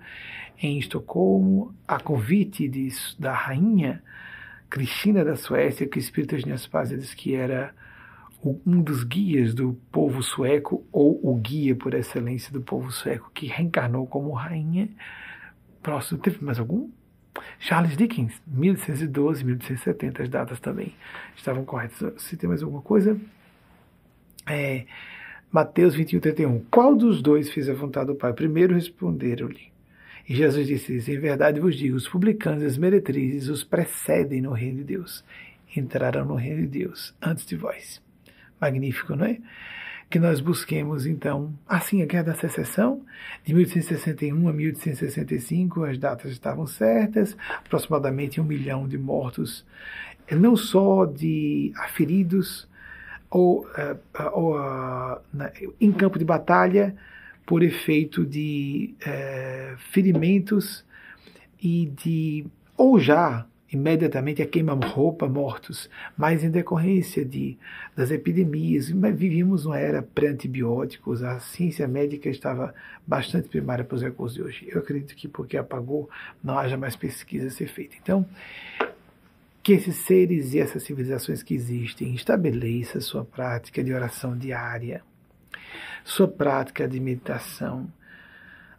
em 0.61 0.77
Estocolmo, 0.77 1.73
a 1.87 1.99
convite 1.99 2.67
de, 2.67 2.89
da 3.17 3.33
rainha 3.33 4.03
Cristina 4.69 5.25
da 5.25 5.35
Suécia, 5.35 5.87
que 5.87 5.97
espírito 5.97 6.37
de 6.37 6.69
Paz 6.69 6.89
diz 6.89 7.11
que 7.15 7.33
era 7.33 7.73
um 8.43 8.83
dos 8.83 9.03
guias 9.03 9.51
do 9.51 9.73
povo 9.91 10.21
sueco, 10.21 10.85
ou 10.91 11.19
o 11.23 11.35
guia 11.37 11.75
por 11.75 11.95
excelência 11.95 12.53
do 12.53 12.61
povo 12.61 12.91
sueco, 12.91 13.31
que 13.33 13.47
reencarnou 13.47 14.05
como 14.05 14.31
rainha. 14.31 14.89
Próximo, 15.81 16.19
teve 16.19 16.43
mais 16.43 16.59
algum? 16.59 16.89
Charles 17.59 17.95
Dickens, 17.95 18.41
1812, 18.47 19.43
1870, 19.43 20.23
as 20.23 20.29
datas 20.29 20.59
também 20.59 20.93
estavam 21.35 21.63
corretas. 21.63 22.21
Se 22.21 22.35
tem 22.35 22.49
mais 22.49 22.63
alguma 22.63 22.81
coisa? 22.81 23.19
É, 24.47 24.85
Mateus 25.51 25.95
21, 25.95 26.19
31. 26.19 26.59
Qual 26.71 26.95
dos 26.95 27.21
dois 27.21 27.51
fez 27.51 27.69
a 27.69 27.73
vontade 27.73 28.07
do 28.07 28.15
Pai? 28.15 28.33
Primeiro 28.33 28.75
responderam-lhe. 28.75 29.71
E 30.27 30.35
Jesus 30.35 30.67
disse: 30.67 31.11
Em 31.11 31.19
verdade 31.19 31.59
vos 31.59 31.75
digo, 31.75 31.95
os 31.95 32.07
publicanos 32.07 32.63
e 32.63 32.65
as 32.65 32.77
meretrizes 32.77 33.49
os 33.49 33.63
precedem 33.63 34.41
no 34.41 34.51
reino 34.51 34.77
de 34.77 34.83
Deus. 34.83 35.23
Entrarão 35.75 36.25
no 36.25 36.35
reino 36.35 36.61
de 36.63 36.79
Deus 36.79 37.15
antes 37.21 37.45
de 37.45 37.55
vós. 37.55 38.01
Magnífico, 38.59 39.15
não 39.15 39.25
é? 39.25 39.37
Que 40.09 40.19
nós 40.19 40.39
busquemos, 40.39 41.05
então, 41.05 41.53
assim, 41.67 42.01
a 42.01 42.05
Guerra 42.05 42.23
da 42.23 42.35
Secessão, 42.35 43.01
de 43.43 43.53
1861 43.53 44.47
a 44.47 44.53
1865, 44.53 45.83
as 45.83 45.97
datas 45.97 46.31
estavam 46.31 46.65
certas, 46.65 47.35
aproximadamente 47.65 48.39
um 48.39 48.43
milhão 48.43 48.87
de 48.87 48.97
mortos, 48.97 49.65
não 50.31 50.55
só 50.55 51.05
de 51.05 51.73
feridos 51.93 52.67
ou, 53.29 53.65
uh, 53.65 53.99
ou 54.31 54.55
na, 55.33 55.51
em 55.79 55.91
campo 55.91 56.17
de 56.17 56.23
batalha, 56.23 56.95
por 57.45 57.63
efeito 57.63 58.25
de 58.25 58.93
uh, 59.01 59.77
ferimentos 59.91 60.85
e 61.61 61.85
de, 61.85 62.45
ou 62.77 62.99
já 62.99 63.45
imediatamente 63.71 64.41
a 64.41 64.45
queima-roupa 64.45 65.27
mortos, 65.27 65.89
mas 66.17 66.43
em 66.43 66.49
decorrência 66.49 67.25
de, 67.25 67.57
das 67.95 68.11
epidemias. 68.11 68.89
Vivíamos 68.89 69.65
uma 69.65 69.77
era 69.77 70.01
pré-antibióticos, 70.01 71.23
a 71.23 71.39
ciência 71.39 71.87
médica 71.87 72.29
estava 72.29 72.73
bastante 73.05 73.49
primária 73.49 73.83
para 73.83 73.95
os 73.95 74.01
recursos 74.01 74.35
de 74.35 74.43
hoje. 74.43 74.67
Eu 74.69 74.79
acredito 74.79 75.15
que 75.15 75.27
porque 75.27 75.57
apagou, 75.57 76.09
não 76.43 76.57
haja 76.57 76.77
mais 76.77 76.95
pesquisa 76.95 77.47
a 77.47 77.51
ser 77.51 77.67
feita. 77.67 77.95
Então, 78.01 78.25
que 79.61 79.73
esses 79.73 79.97
seres 79.97 80.53
e 80.53 80.59
essas 80.59 80.83
civilizações 80.83 81.43
que 81.43 81.53
existem 81.53 82.15
estabeleçam 82.15 83.01
sua 83.01 83.25
prática 83.25 83.83
de 83.83 83.93
oração 83.93 84.37
diária, 84.37 85.03
sua 86.05 86.27
prática 86.27 86.87
de 86.87 87.01
meditação. 87.01 87.91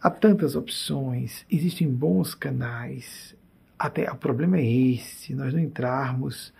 Há 0.00 0.08
tantas 0.08 0.56
opções, 0.56 1.44
existem 1.50 1.90
bons 1.90 2.34
canais, 2.34 3.36
até 3.78 4.10
o 4.10 4.16
problema 4.16 4.58
é 4.58 4.66
esse, 4.66 5.34
nós 5.34 5.52
não 5.52 5.60
entrarmos 5.60 6.52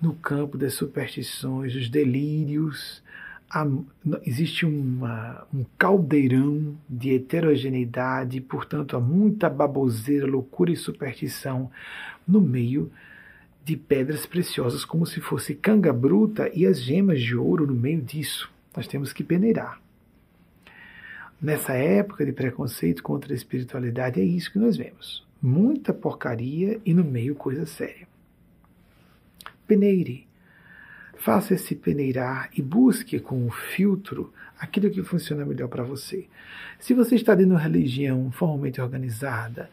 no 0.00 0.14
campo 0.14 0.58
das 0.58 0.74
superstições, 0.74 1.72
dos 1.72 1.88
delírios. 1.88 3.02
Há, 3.48 3.66
existe 4.24 4.66
uma, 4.66 5.46
um 5.54 5.64
caldeirão 5.78 6.76
de 6.88 7.14
heterogeneidade, 7.14 8.40
portanto, 8.40 8.96
há 8.96 9.00
muita 9.00 9.48
baboseira, 9.48 10.26
loucura 10.26 10.70
e 10.70 10.76
superstição 10.76 11.70
no 12.28 12.40
meio 12.40 12.92
de 13.64 13.76
pedras 13.76 14.26
preciosas, 14.26 14.84
como 14.84 15.06
se 15.06 15.20
fosse 15.20 15.54
canga 15.54 15.92
bruta 15.92 16.50
e 16.54 16.66
as 16.66 16.82
gemas 16.82 17.20
de 17.20 17.34
ouro 17.34 17.66
no 17.66 17.74
meio 17.74 18.02
disso. 18.02 18.50
Nós 18.76 18.86
temos 18.86 19.12
que 19.12 19.24
peneirar. 19.24 19.80
Nessa 21.40 21.72
época 21.72 22.24
de 22.24 22.32
preconceito 22.32 23.02
contra 23.02 23.32
a 23.32 23.36
espiritualidade, 23.36 24.20
é 24.20 24.24
isso 24.24 24.52
que 24.52 24.58
nós 24.58 24.76
vemos 24.76 25.26
muita 25.46 25.94
porcaria 25.94 26.80
e 26.84 26.92
no 26.92 27.04
meio 27.04 27.36
coisa 27.36 27.64
séria. 27.64 28.08
Peneire. 29.66 30.26
Faça 31.16 31.54
esse 31.54 31.74
peneirar 31.74 32.50
e 32.52 32.60
busque 32.60 33.20
com 33.20 33.46
um 33.46 33.50
filtro 33.50 34.32
aquilo 34.58 34.90
que 34.90 35.02
funciona 35.02 35.46
melhor 35.46 35.68
para 35.68 35.84
você. 35.84 36.26
Se 36.80 36.92
você 36.92 37.14
está 37.14 37.34
dentro 37.34 37.50
de 37.50 37.54
uma 37.54 37.62
religião 37.62 38.30
formalmente 38.32 38.80
organizada, 38.80 39.70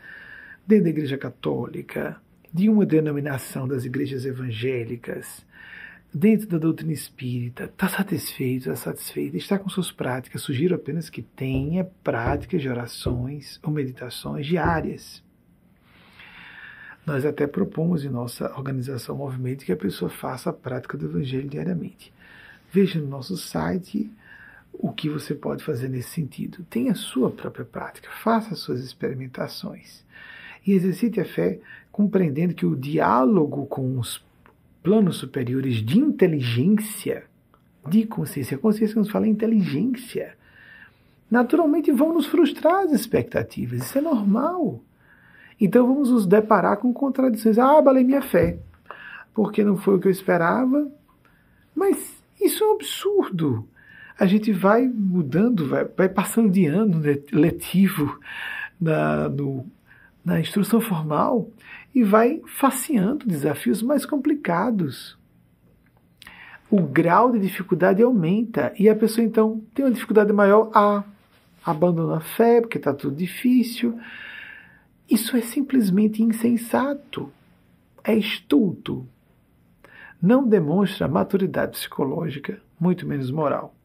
dentro 0.66 0.86
da 0.86 0.90
Igreja 0.91 1.18
Católica, 1.18 2.22
de 2.54 2.70
uma 2.70 2.86
denominação 2.86 3.68
das 3.68 3.84
igrejas 3.84 4.26
evangélicas, 4.26 5.45
dentro 6.14 6.48
da 6.48 6.60
doutrina 6.60 6.94
espírita, 6.94 7.66
está 7.66 7.90
satisfeito, 7.90 8.70
está 8.70 8.76
satisfeito, 8.76 9.36
está 9.36 9.58
com 9.58 9.70
suas 9.70 9.91
práticas, 9.91 10.41
sugiro 10.41 10.76
apenas 10.76 11.10
que 11.10 11.24
tenha 11.24 11.84
práticas 12.04 12.62
de 12.62 12.70
orações 12.70 13.60
ou 13.64 13.72
meditações 13.72 14.45
diárias. 14.45 15.24
Nós 17.06 17.26
até 17.26 17.46
propomos 17.46 18.06
em 18.06 18.10
nossa 18.10 18.52
organização 18.58 19.18
Movimento 19.18 19.66
que 19.66 19.72
a 19.72 19.78
pessoa 19.78 20.10
faça 20.10 20.50
a 20.50 20.54
prática 20.54 20.98
do 20.98 21.06
Evangelho 21.06 21.50
diariamente. 21.50 22.14
Veja 22.72 23.00
no 23.00 23.08
nosso 23.08 23.36
site 23.36 24.10
o 24.72 24.92
que 24.92 25.10
você 25.10 25.36
pode 25.36 25.64
fazer 25.64 25.90
nesse 25.90 26.10
sentido. 26.10 26.66
Tenha 26.70 26.94
a 26.94 26.96
sua 26.96 27.30
própria 27.30 27.66
prática, 27.66 28.10
faça 28.24 28.54
as 28.54 28.60
suas 28.60 28.80
experimentações 28.84 30.04
e 30.66 30.72
exercite 30.72 31.20
a 31.20 31.26
fé 31.26 31.60
compreendendo 31.92 32.54
que 32.54 32.66
o 32.66 32.76
diálogo 32.76 33.66
com 33.66 34.00
os 34.00 34.24
planos 34.82 35.18
superiores 35.18 35.76
de 35.76 36.00
inteligência, 36.00 37.26
de 37.88 38.06
consciência, 38.06 38.58
consciência 38.58 38.96
nos 38.96 39.12
fala 39.12 39.28
inteligência, 39.28 40.36
naturalmente 41.30 41.92
vão 41.92 42.14
nos 42.14 42.26
frustrar 42.26 42.86
as 42.86 42.92
expectativas. 42.92 43.84
Isso 43.84 43.98
é 43.98 44.02
normal. 44.02 44.82
Então 45.64 45.88
vamos 45.88 46.11
nos 46.11 46.26
deparar 46.27 46.76
com 46.76 46.91
contradições. 46.91 47.57
Ah, 47.57 47.77
abalei 47.77 48.03
minha 48.03 48.22
fé, 48.22 48.60
porque 49.34 49.64
não 49.64 49.77
foi 49.77 49.95
o 49.95 49.99
que 49.99 50.10
eu 50.10 50.11
esperava. 50.11 50.91
Mas 51.73 52.22
isso 52.41 52.61
é 52.61 52.68
um 52.68 52.73
absurdo. 52.73 53.65
A 54.19 54.26
gente 54.26 54.52
vai 54.52 54.85
mudando, 54.85 55.69
vai, 55.69 55.85
vai 55.85 56.10
passando 56.10 56.52
de 56.52 56.65
ano 56.65 57.02
letivo 57.31 58.19
na, 58.80 59.30
no, 59.30 59.65
na 60.23 60.38
instrução 60.38 60.81
formal 60.81 61.49
e 61.95 62.03
vai 62.03 62.41
faceando 62.45 63.26
desafios 63.26 63.81
mais 63.81 64.06
complicados. 64.06 65.18
O 66.69 66.81
grau 66.81 67.31
de 67.31 67.40
dificuldade 67.40 68.03
aumenta 68.03 68.73
e 68.77 68.90
a 68.90 68.95
pessoa 68.98 69.23
então 69.23 69.64
tem 69.73 69.85
uma 69.85 69.91
dificuldade 69.91 70.34
maior 70.34 70.69
a 70.73 71.06
abandona 71.65 72.18
a 72.18 72.19
fé 72.19 72.60
porque 72.60 72.77
está 72.77 72.94
tudo 72.94 73.15
difícil, 73.15 73.98
isso 75.14 75.38
é 75.38 75.41
simplesmente 75.41 76.23
insensato, 76.23 77.31
é 78.03 78.15
estulto. 78.15 79.07
Não 80.19 80.48
demonstra 80.48 81.07
maturidade 81.07 81.73
psicológica, 81.73 82.60
muito 82.80 83.07
menos 83.07 83.30
moral. 83.30 83.76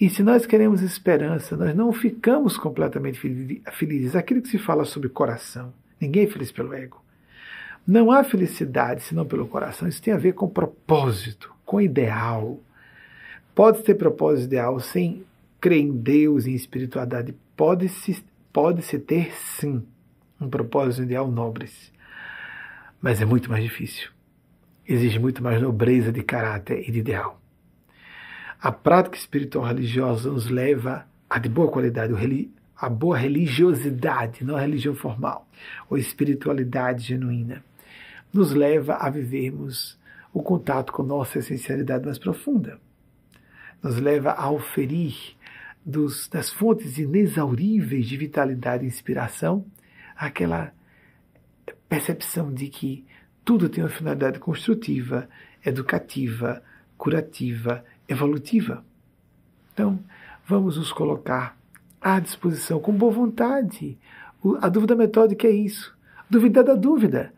E 0.00 0.08
se 0.08 0.22
nós 0.22 0.46
queremos 0.46 0.80
esperança, 0.80 1.56
nós 1.58 1.74
não 1.74 1.92
ficamos 1.92 2.56
completamente 2.56 3.20
felizes. 3.70 4.16
Aquilo 4.16 4.40
que 4.40 4.48
se 4.48 4.56
fala 4.56 4.86
sobre 4.86 5.10
coração. 5.10 5.74
Ninguém 6.00 6.24
é 6.24 6.26
feliz 6.26 6.50
pelo 6.50 6.72
ego. 6.72 7.04
Não 7.86 8.10
há 8.10 8.24
felicidade 8.24 9.02
senão 9.02 9.26
pelo 9.26 9.46
coração. 9.46 9.86
Isso 9.86 10.00
tem 10.00 10.14
a 10.14 10.18
ver 10.18 10.32
com 10.32 10.48
propósito, 10.48 11.54
com 11.66 11.80
ideal. 11.80 12.58
Pode 13.54 13.82
ter 13.82 13.94
propósito 13.94 14.46
ideal 14.46 14.80
sem 14.80 15.22
crer 15.60 15.80
em 15.80 15.92
Deus 15.92 16.46
em 16.46 16.54
espiritualidade. 16.54 17.34
Pode-se 17.54 18.24
pode 18.50 18.82
-se 18.82 18.98
ter, 18.98 19.32
sim, 19.34 19.84
um 20.40 20.48
propósito 20.48 21.02
ideal 21.02 21.30
nobres. 21.30 21.92
Mas 23.00 23.20
é 23.20 23.24
muito 23.24 23.50
mais 23.50 23.62
difícil. 23.62 24.10
Exige 24.86 25.18
muito 25.18 25.42
mais 25.42 25.60
nobreza 25.60 26.10
de 26.10 26.22
caráter 26.22 26.88
e 26.88 26.90
de 26.90 26.98
ideal. 26.98 27.40
A 28.60 28.72
prática 28.72 29.16
espiritual 29.16 29.64
religiosa 29.64 30.30
nos 30.30 30.48
leva 30.48 31.06
a 31.28 31.38
de 31.38 31.48
boa 31.48 31.70
qualidade, 31.70 32.12
a 32.76 32.88
boa 32.88 33.16
religiosidade, 33.16 34.44
não 34.44 34.56
a 34.56 34.60
religião 34.60 34.94
formal, 34.94 35.48
ou 35.88 35.96
espiritualidade 35.96 37.04
genuína 37.04 37.62
nos 38.32 38.52
leva 38.52 38.94
a 38.94 39.10
vivermos 39.10 39.98
o 40.32 40.42
contato 40.42 40.92
com 40.92 41.02
nossa 41.02 41.40
essencialidade 41.40 42.04
mais 42.04 42.18
profunda. 42.18 42.78
Nos 43.82 43.98
leva 43.98 44.32
a 44.32 44.50
oferir 44.50 45.14
dos, 45.84 46.28
das 46.28 46.50
fontes 46.50 46.98
inexauríveis 46.98 48.06
de 48.06 48.16
vitalidade 48.16 48.84
e 48.84 48.88
inspiração 48.88 49.64
aquela 50.20 50.70
percepção 51.88 52.52
de 52.52 52.68
que 52.68 53.06
tudo 53.42 53.70
tem 53.70 53.82
uma 53.82 53.88
finalidade 53.88 54.38
construtiva, 54.38 55.26
educativa, 55.64 56.62
curativa, 56.98 57.82
evolutiva. 58.06 58.84
Então, 59.72 59.98
vamos 60.46 60.76
nos 60.76 60.92
colocar 60.92 61.56
à 61.98 62.20
disposição 62.20 62.78
com 62.78 62.92
boa 62.92 63.10
vontade. 63.10 63.98
A 64.60 64.68
dúvida 64.68 64.94
metódica 64.94 65.48
é 65.48 65.52
isso. 65.52 65.96
Duvidar 66.28 66.64
da 66.64 66.74
dúvida. 66.74 67.32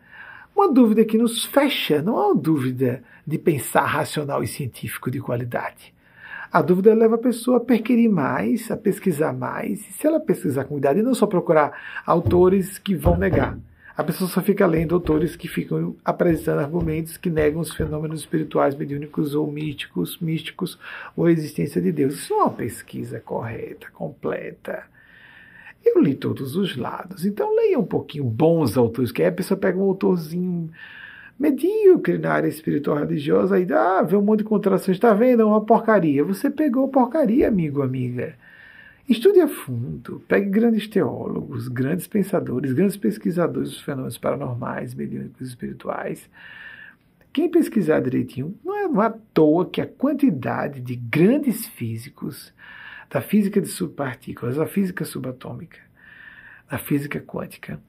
Uma 0.53 0.71
dúvida 0.71 1.05
que 1.05 1.17
nos 1.17 1.45
fecha, 1.45 2.01
não 2.01 2.17
é 2.17 2.25
uma 2.27 2.35
dúvida 2.35 3.01
de 3.25 3.39
pensar 3.39 3.85
racional 3.85 4.43
e 4.43 4.47
científico 4.47 5.09
de 5.09 5.21
qualidade. 5.21 5.93
A 6.53 6.61
dúvida 6.61 6.93
leva 6.93 7.15
a 7.15 7.17
pessoa 7.17 7.57
a 7.57 7.59
perquirir 7.59 8.07
mais, 8.07 8.69
a 8.69 8.77
pesquisar 8.77 9.33
mais. 9.33 9.79
Se 9.79 10.05
ela 10.05 10.19
pesquisar 10.19 10.65
com 10.65 10.75
cuidado 10.75 10.99
e 10.99 11.01
não 11.01 11.15
só 11.15 11.25
procurar 11.25 12.03
autores 12.05 12.77
que 12.77 12.93
vão 12.93 13.17
negar, 13.17 13.57
a 13.97 14.03
pessoa 14.03 14.29
só 14.29 14.39
fica 14.39 14.67
lendo 14.67 14.93
autores 14.93 15.35
que 15.35 15.47
ficam 15.47 15.95
apresentando 16.05 16.59
argumentos 16.59 17.17
que 17.17 17.31
negam 17.31 17.59
os 17.59 17.73
fenômenos 17.73 18.19
espirituais, 18.19 18.75
mediúnicos 18.75 19.33
ou 19.33 19.51
místicos, 19.51 20.19
místicos 20.19 20.77
ou 21.17 21.25
a 21.25 21.31
existência 21.31 21.81
de 21.81 21.91
Deus. 21.91 22.13
Isso 22.13 22.35
é 22.35 22.37
uma 22.37 22.51
pesquisa 22.51 23.19
correta, 23.19 23.87
completa. 23.91 24.83
Eu 25.83 25.99
li 25.99 26.13
todos 26.13 26.55
os 26.55 26.77
lados. 26.77 27.25
Então 27.25 27.55
leia 27.55 27.79
um 27.79 27.85
pouquinho 27.85 28.25
bons 28.25 28.77
autores, 28.77 29.11
que 29.11 29.23
aí 29.23 29.29
a 29.29 29.31
pessoa 29.31 29.59
pega 29.59 29.79
um 29.79 29.89
autorzinho 29.89 30.69
medíocre 31.39 32.17
na 32.17 32.31
área 32.31 32.47
espiritual 32.47 32.97
religiosa 32.97 33.59
e 33.59 33.71
ah, 33.73 34.01
vê 34.01 34.15
um 34.15 34.21
monte 34.21 34.39
de 34.39 34.45
contrações, 34.45 34.97
está 34.97 35.13
vendo? 35.13 35.41
É 35.41 35.45
uma 35.45 35.65
porcaria. 35.65 36.23
Você 36.23 36.49
pegou 36.49 36.87
porcaria, 36.87 37.47
amigo, 37.47 37.81
amiga. 37.81 38.35
Estude 39.07 39.41
a 39.41 39.47
fundo, 39.49 40.23
pegue 40.27 40.49
grandes 40.49 40.87
teólogos, 40.87 41.67
grandes 41.67 42.07
pensadores, 42.07 42.71
grandes 42.71 42.95
pesquisadores 42.95 43.71
dos 43.71 43.81
fenômenos 43.81 44.17
paranormais, 44.17 44.93
mediúnicos 44.93 45.45
espirituais. 45.45 46.29
Quem 47.33 47.49
pesquisar 47.49 47.99
direitinho, 47.99 48.57
não 48.63 48.75
é, 48.77 48.87
não 48.87 49.03
é 49.03 49.07
à 49.07 49.13
toa 49.33 49.69
que 49.69 49.81
a 49.81 49.87
quantidade 49.87 50.79
de 50.79 50.95
grandes 50.95 51.65
físicos 51.65 52.53
da 53.09 53.21
física 53.21 53.59
de 53.59 53.67
subpartículas, 53.67 54.55
da 54.55 54.65
física 54.65 55.03
subatômica, 55.03 55.79
da 56.69 56.77
física 56.77 57.19
quântica, 57.19 57.79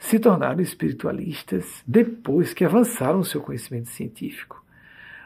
se 0.00 0.18
tornaram 0.18 0.60
espiritualistas 0.60 1.84
depois 1.86 2.54
que 2.54 2.64
avançaram 2.64 3.18
no 3.18 3.24
seu 3.24 3.40
conhecimento 3.40 3.90
científico. 3.90 4.64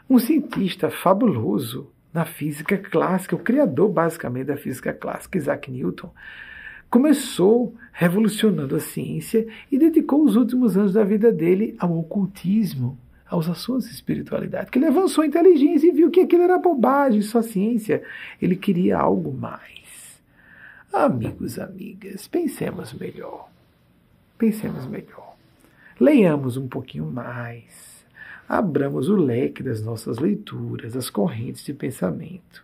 Um 0.07 0.19
cientista 0.19 0.91
fabuloso 0.91 1.89
na 2.13 2.25
física 2.25 2.77
clássica, 2.77 3.35
o 3.35 3.39
criador 3.39 3.89
basicamente 3.89 4.47
da 4.47 4.57
física 4.57 4.93
clássica, 4.93 5.37
Isaac 5.37 5.71
Newton, 5.71 6.13
começou 6.89 7.73
revolucionando 7.91 8.75
a 8.75 8.79
ciência 8.79 9.47
e 9.71 9.79
dedicou 9.79 10.23
os 10.23 10.35
últimos 10.35 10.77
anos 10.77 10.93
da 10.93 11.03
vida 11.03 11.31
dele 11.31 11.75
ao 11.79 11.97
ocultismo, 11.97 12.97
aos 13.27 13.49
assuntos 13.49 13.87
de 13.87 13.95
espiritualidade, 13.95 14.69
que 14.69 14.77
ele 14.77 14.85
avançou 14.85 15.23
a 15.23 15.27
inteligência 15.27 15.87
e 15.87 15.91
viu 15.91 16.11
que 16.11 16.21
aquilo 16.21 16.43
era 16.43 16.59
bobagem, 16.59 17.21
só 17.21 17.41
ciência. 17.41 18.03
Ele 18.41 18.55
queria 18.55 18.97
algo 18.97 19.33
mais. 19.33 20.21
Amigos, 20.93 21.57
amigas, 21.57 22.27
pensemos 22.27 22.93
melhor. 22.93 23.54
Pensemos 24.37 24.85
melhor. 24.85 25.35
Leiamos 25.99 26.57
um 26.57 26.67
pouquinho 26.67 27.05
mais. 27.05 28.05
Abramos 28.47 29.07
o 29.09 29.15
leque 29.15 29.63
das 29.63 29.81
nossas 29.81 30.19
leituras, 30.19 30.95
as 30.95 31.09
correntes 31.09 31.63
de 31.63 31.73
pensamento. 31.73 32.63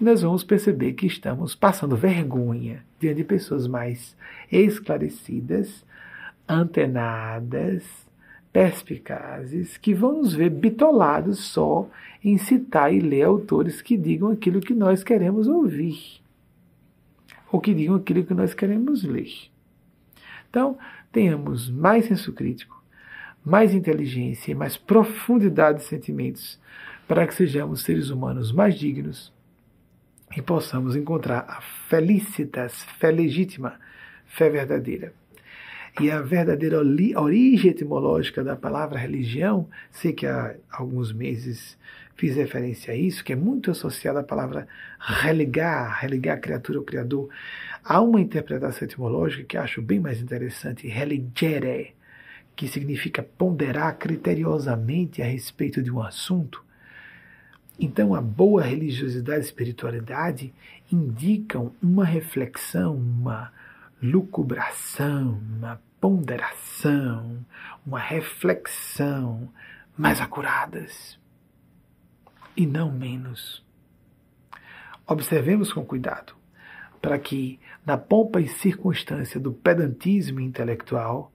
E 0.00 0.04
nós 0.04 0.22
vamos 0.22 0.42
perceber 0.42 0.94
que 0.94 1.06
estamos 1.06 1.54
passando 1.54 1.96
vergonha 1.96 2.84
diante 2.98 3.18
de 3.18 3.24
pessoas 3.24 3.68
mais 3.68 4.16
esclarecidas, 4.50 5.84
antenadas, 6.48 7.84
perspicazes 8.52 9.76
que 9.76 9.94
vão 9.94 10.18
nos 10.18 10.34
ver 10.34 10.50
bitolados 10.50 11.38
só 11.38 11.88
em 12.22 12.36
citar 12.36 12.92
e 12.92 13.00
ler 13.00 13.22
autores 13.22 13.80
que 13.80 13.96
digam 13.96 14.30
aquilo 14.30 14.60
que 14.60 14.74
nós 14.74 15.04
queremos 15.04 15.46
ouvir, 15.46 16.20
ou 17.50 17.60
que 17.60 17.72
digam 17.72 17.94
aquilo 17.94 18.24
que 18.24 18.34
nós 18.34 18.54
queremos 18.54 19.04
ler. 19.04 19.53
Então, 20.54 20.78
tenhamos 21.10 21.68
mais 21.68 22.04
senso 22.04 22.32
crítico, 22.32 22.80
mais 23.44 23.74
inteligência 23.74 24.52
e 24.52 24.54
mais 24.54 24.76
profundidade 24.76 25.78
de 25.78 25.84
sentimentos 25.84 26.60
para 27.08 27.26
que 27.26 27.34
sejamos 27.34 27.82
seres 27.82 28.08
humanos 28.08 28.52
mais 28.52 28.76
dignos 28.76 29.32
e 30.36 30.40
possamos 30.40 30.94
encontrar 30.94 31.44
a 31.48 31.60
felicitas, 31.88 32.84
fé 33.00 33.10
legítima, 33.10 33.80
fé 34.26 34.48
verdadeira. 34.48 35.12
E 36.00 36.08
a 36.08 36.20
verdadeira 36.20 36.78
origem 36.78 37.72
etimológica 37.72 38.44
da 38.44 38.54
palavra 38.54 38.96
religião, 38.96 39.68
sei 39.90 40.12
que 40.12 40.24
há 40.24 40.54
alguns 40.70 41.12
meses 41.12 41.76
fiz 42.16 42.36
referência 42.36 42.92
a 42.92 42.96
isso, 42.96 43.24
que 43.24 43.32
é 43.32 43.36
muito 43.36 43.70
associada 43.70 44.20
à 44.20 44.22
palavra 44.22 44.68
religar, 44.98 46.00
religar 46.00 46.36
a 46.36 46.40
criatura 46.40 46.78
ao 46.78 46.84
Criador. 46.84 47.28
Há 47.82 48.00
uma 48.00 48.20
interpretação 48.20 48.86
etimológica 48.86 49.44
que 49.44 49.56
acho 49.56 49.82
bem 49.82 50.00
mais 50.00 50.20
interessante, 50.20 50.86
religere, 50.86 51.94
que 52.56 52.68
significa 52.68 53.22
ponderar 53.22 53.98
criteriosamente 53.98 55.20
a 55.20 55.24
respeito 55.24 55.82
de 55.82 55.90
um 55.90 56.00
assunto. 56.00 56.64
Então, 57.78 58.14
a 58.14 58.20
boa 58.20 58.62
religiosidade 58.62 59.40
e 59.40 59.46
espiritualidade 59.46 60.54
indicam 60.90 61.74
uma 61.82 62.04
reflexão, 62.04 62.94
uma 62.94 63.52
lucubração, 64.00 65.40
uma 65.58 65.80
ponderação, 66.00 67.44
uma 67.84 67.98
reflexão 67.98 69.48
mais 69.98 70.20
acuradas 70.20 71.18
e 72.56 72.66
não 72.66 72.90
menos. 72.90 73.64
Observemos 75.06 75.72
com 75.72 75.84
cuidado, 75.84 76.34
para 77.00 77.18
que, 77.18 77.60
na 77.84 77.98
pompa 77.98 78.40
e 78.40 78.48
circunstância 78.48 79.38
do 79.38 79.52
pedantismo 79.52 80.40
intelectual, 80.40 81.30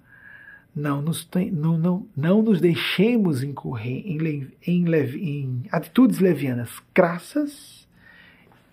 não 0.75 1.01
nos, 1.01 1.25
tem, 1.25 1.51
não, 1.51 1.77
não, 1.77 2.07
não 2.15 2.41
nos 2.41 2.61
deixemos 2.61 3.43
incorrer 3.43 4.03
em, 4.05 4.51
em, 4.65 4.85
em 4.87 5.63
atitudes 5.71 6.19
levianas 6.19 6.79
crassas 6.93 7.87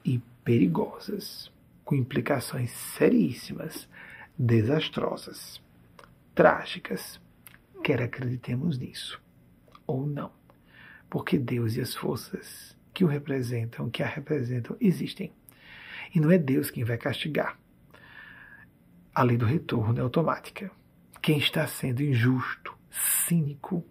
e 0.05 0.20
perigosas 0.44 1.51
com 1.85 1.94
implicações 1.94 2.70
seríssimas, 2.70 3.89
desastrosas, 4.39 5.60
trágicas, 6.35 7.20
quer 7.82 8.02
acreditemos 8.02 8.78
nisso 8.78 9.20
ou 9.86 10.06
não, 10.06 10.31
porque 11.08 11.38
Deus 11.38 11.76
e 11.76 11.80
as 11.80 11.94
forças 11.94 12.76
que 12.92 13.04
o 13.04 13.06
representam, 13.06 13.90
que 13.90 14.02
a 14.02 14.06
representam, 14.06 14.76
existem. 14.80 15.32
E 16.14 16.20
não 16.20 16.30
é 16.30 16.38
Deus 16.38 16.70
quem 16.70 16.84
vai 16.84 16.96
castigar. 16.96 17.58
A 19.14 19.22
lei 19.22 19.36
do 19.36 19.44
retorno 19.44 19.98
é 19.98 20.02
automática. 20.02 20.70
Quem 21.20 21.38
está 21.38 21.66
sendo 21.66 22.02
injusto, 22.02 22.74
cínico, 22.90 23.84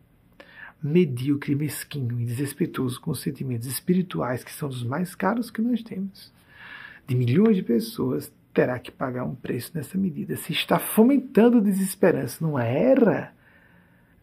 medíocre, 0.81 1.55
mesquinho 1.55 2.19
e 2.19 2.25
desrespeitoso 2.25 2.99
com 3.01 3.11
os 3.11 3.21
sentimentos 3.21 3.67
espirituais 3.67 4.43
que 4.43 4.51
são 4.51 4.69
os 4.69 4.83
mais 4.83 5.15
caros 5.15 5.51
que 5.51 5.61
nós 5.61 5.83
temos, 5.83 6.33
de 7.07 7.15
milhões 7.15 7.55
de 7.55 7.63
pessoas 7.63 8.31
terá 8.53 8.79
que 8.79 8.91
pagar 8.91 9.25
um 9.25 9.35
preço 9.35 9.71
nessa 9.75 9.97
medida. 9.97 10.37
Se 10.37 10.53
está 10.53 10.79
fomentando 10.79 11.61
desesperança 11.61 12.43
numa 12.43 12.63
era 12.63 13.34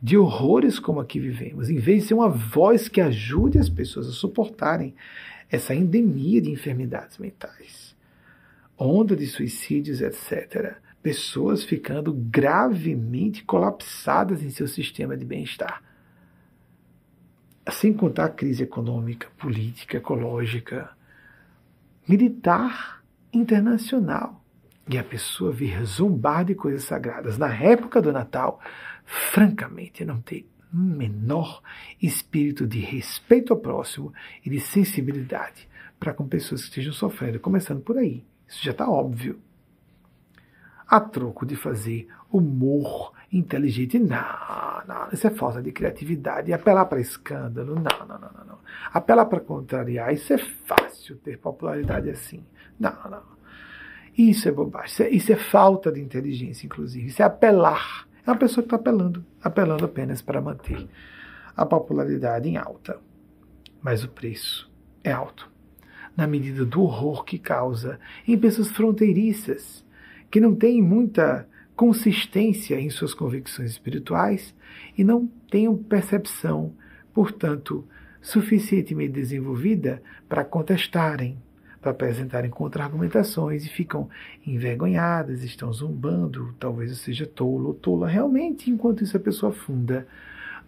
de 0.02 0.16
horrores 0.16 0.80
como 0.80 0.98
aqui 0.98 1.20
vivemos, 1.20 1.70
em 1.70 1.78
vez 1.78 2.02
de 2.02 2.08
ser 2.08 2.14
uma 2.14 2.28
voz 2.28 2.88
que 2.88 3.00
ajude 3.00 3.58
as 3.58 3.68
pessoas 3.68 4.08
a 4.08 4.12
suportarem 4.12 4.96
essa 5.48 5.74
endemia 5.74 6.42
de 6.42 6.50
enfermidades 6.50 7.18
mentais, 7.18 7.94
onda 8.76 9.14
de 9.14 9.26
suicídios, 9.28 10.00
etc. 10.00 10.76
Pessoas 11.00 11.62
ficando 11.62 12.12
gravemente 12.12 13.44
colapsadas 13.44 14.42
em 14.42 14.50
seu 14.50 14.66
sistema 14.66 15.16
de 15.16 15.24
bem-estar. 15.24 15.82
Sem 17.70 17.92
contar 17.92 18.24
a 18.24 18.30
crise 18.30 18.64
econômica, 18.64 19.28
política, 19.38 19.98
ecológica, 19.98 20.90
militar, 22.08 23.04
internacional. 23.32 24.42
E 24.88 24.98
a 24.98 25.04
pessoa 25.04 25.52
vir 25.52 25.84
zombar 25.84 26.44
de 26.44 26.56
coisas 26.56 26.82
sagradas 26.82 27.38
na 27.38 27.54
época 27.54 28.02
do 28.02 28.10
Natal, 28.10 28.60
francamente, 29.12 30.04
não 30.04 30.20
tem 30.22 30.46
menor 30.72 31.62
espírito 32.00 32.66
de 32.66 32.78
respeito 32.78 33.52
ao 33.52 33.58
próximo 33.58 34.12
e 34.44 34.48
de 34.48 34.58
sensibilidade 34.58 35.68
para 36.00 36.14
com 36.14 36.26
pessoas 36.26 36.62
que 36.62 36.68
estejam 36.68 36.94
sofrendo, 36.94 37.38
começando 37.38 37.82
por 37.82 37.98
aí. 37.98 38.24
Isso 38.48 38.64
já 38.64 38.70
está 38.70 38.88
óbvio. 38.88 39.38
A 40.86 40.98
troco 40.98 41.44
de 41.44 41.56
fazer 41.56 42.08
humor 42.30 43.12
inteligente, 43.30 43.98
não, 43.98 44.82
não, 44.88 45.08
isso 45.12 45.26
é 45.26 45.30
falta 45.30 45.62
de 45.62 45.72
criatividade. 45.72 46.52
apelar 46.52 46.86
para 46.86 47.00
escândalo, 47.00 47.74
não, 47.74 48.06
não, 48.06 48.18
não, 48.18 48.44
não. 48.46 48.58
Apelar 48.92 49.26
para 49.26 49.40
contrariar, 49.40 50.12
isso 50.12 50.32
é 50.32 50.38
fácil 50.38 51.16
ter 51.16 51.38
popularidade 51.38 52.08
assim. 52.08 52.44
Não, 52.80 52.96
não. 53.10 53.22
Isso 54.16 54.48
é 54.48 54.52
bobagem, 54.52 54.86
isso 54.86 55.02
é, 55.02 55.10
isso 55.10 55.32
é 55.32 55.36
falta 55.36 55.92
de 55.92 56.00
inteligência, 56.00 56.66
inclusive. 56.66 57.06
Isso 57.06 57.22
é 57.22 57.24
apelar 57.24 58.06
é 58.26 58.30
uma 58.30 58.38
pessoa 58.38 58.62
que 58.62 58.66
está 58.66 58.76
apelando, 58.76 59.24
apelando 59.42 59.84
apenas 59.84 60.22
para 60.22 60.40
manter 60.40 60.88
a 61.56 61.66
popularidade 61.66 62.48
em 62.48 62.56
alta. 62.56 62.98
Mas 63.80 64.04
o 64.04 64.08
preço 64.08 64.70
é 65.02 65.10
alto, 65.10 65.50
na 66.16 66.26
medida 66.26 66.64
do 66.64 66.82
horror 66.82 67.24
que 67.24 67.38
causa 67.38 67.98
em 68.26 68.38
pessoas 68.38 68.68
fronteiriças, 68.68 69.84
que 70.30 70.40
não 70.40 70.54
têm 70.54 70.80
muita 70.80 71.48
consistência 71.74 72.78
em 72.80 72.90
suas 72.90 73.12
convicções 73.12 73.72
espirituais 73.72 74.54
e 74.96 75.02
não 75.02 75.26
têm 75.50 75.74
percepção, 75.76 76.72
portanto, 77.12 77.84
suficientemente 78.20 79.14
desenvolvida 79.14 80.02
para 80.28 80.44
contestarem, 80.44 81.36
para 81.82 81.90
apresentarem 81.90 82.48
contra-argumentações 82.48 83.66
e 83.66 83.68
ficam 83.68 84.08
envergonhadas, 84.46 85.42
estão 85.42 85.72
zombando, 85.72 86.54
talvez 86.58 86.90
eu 86.90 86.96
seja 86.96 87.26
tolo 87.26 87.68
ou 87.68 87.74
tola. 87.74 88.08
Realmente, 88.08 88.70
enquanto 88.70 89.02
isso, 89.02 89.16
a 89.16 89.20
pessoa 89.20 89.50
afunda 89.50 90.06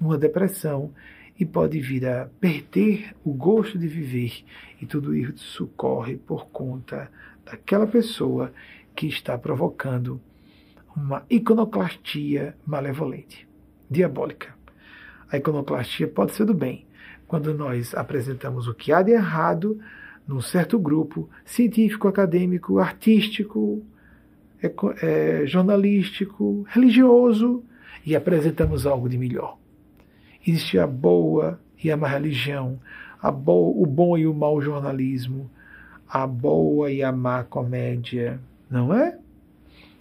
numa 0.00 0.18
depressão 0.18 0.92
e 1.38 1.44
pode 1.44 1.78
vir 1.78 2.04
a 2.04 2.28
perder 2.40 3.14
o 3.24 3.32
gosto 3.32 3.78
de 3.78 3.86
viver. 3.86 4.44
E 4.82 4.86
tudo 4.86 5.14
isso 5.14 5.68
corre 5.76 6.16
por 6.16 6.48
conta 6.48 7.08
daquela 7.44 7.86
pessoa 7.86 8.52
que 8.94 9.06
está 9.06 9.38
provocando 9.38 10.20
uma 10.96 11.24
iconoclastia 11.30 12.56
malevolente, 12.66 13.46
diabólica. 13.88 14.52
A 15.30 15.36
iconoclastia 15.36 16.08
pode 16.08 16.32
ser 16.32 16.44
do 16.44 16.54
bem, 16.54 16.86
quando 17.26 17.54
nós 17.54 17.94
apresentamos 17.94 18.66
o 18.66 18.74
que 18.74 18.92
há 18.92 19.00
de 19.00 19.12
errado 19.12 19.80
num 20.26 20.40
certo 20.40 20.78
grupo 20.78 21.28
científico, 21.44 22.08
acadêmico, 22.08 22.78
artístico, 22.78 23.82
é, 25.02 25.46
jornalístico, 25.46 26.64
religioso 26.68 27.62
e 28.04 28.16
apresentamos 28.16 28.86
algo 28.86 29.08
de 29.08 29.18
melhor. 29.18 29.58
Existe 30.46 30.78
a 30.78 30.86
boa 30.86 31.60
e 31.82 31.90
a 31.90 31.96
má 31.96 32.08
religião, 32.08 32.78
a 33.20 33.30
bo 33.30 33.80
o 33.80 33.86
bom 33.86 34.16
e 34.16 34.26
o 34.26 34.34
mau 34.34 34.60
jornalismo, 34.60 35.50
a 36.08 36.26
boa 36.26 36.90
e 36.90 37.02
a 37.02 37.12
má 37.12 37.44
comédia, 37.44 38.40
não 38.70 38.94
é? 38.94 39.18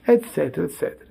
Etc, 0.08 0.58
etc. 0.58 1.02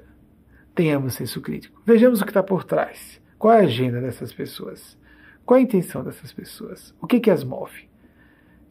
Tenhamos 0.74 1.14
senso 1.14 1.40
crítico. 1.40 1.80
Vejamos 1.84 2.20
o 2.20 2.24
que 2.24 2.30
está 2.30 2.42
por 2.42 2.64
trás. 2.64 3.20
Qual 3.38 3.52
é 3.52 3.60
a 3.60 3.64
agenda 3.64 4.00
dessas 4.00 4.32
pessoas? 4.32 4.96
Qual 5.44 5.58
é 5.58 5.60
a 5.60 5.64
intenção 5.64 6.04
dessas 6.04 6.32
pessoas? 6.32 6.94
O 7.00 7.06
que, 7.06 7.20
que 7.20 7.30
as 7.30 7.42
move? 7.42 7.91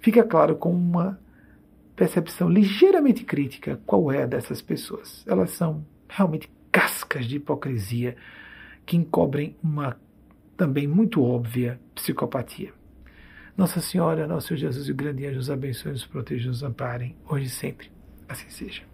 Fica 0.02 0.24
claro 0.24 0.56
com 0.56 0.72
uma 0.72 1.20
percepção 1.96 2.50
ligeiramente 2.50 3.24
crítica 3.24 3.80
qual 3.86 4.12
é 4.12 4.24
a 4.24 4.26
dessas 4.26 4.62
pessoas. 4.62 5.24
Elas 5.28 5.52
são 5.52 5.86
realmente 6.10 6.52
cascas 6.72 7.26
de 7.26 7.38
hipocrisia 7.38 8.16
que 8.86 8.98
encobrem 8.98 9.56
uma 9.64 9.98
também 10.58 10.88
muito 10.88 11.24
óbvia 11.24 11.80
psicopatia. 11.96 12.74
Nossa 13.58 13.82
Senhora, 13.82 14.28
nosso 14.28 14.56
Jesus 14.56 14.88
e 14.88 14.92
o 14.92 14.96
grande 14.96 15.26
anjo 15.26 15.38
nos 15.38 15.50
abençoe, 15.50 15.92
nos 15.92 16.06
proteja, 16.06 16.48
nos 16.48 16.64
amparem, 16.64 17.16
hoje 17.28 17.46
e 17.46 17.50
sempre. 17.50 17.92
Assim 18.28 18.50
seja. 18.50 18.91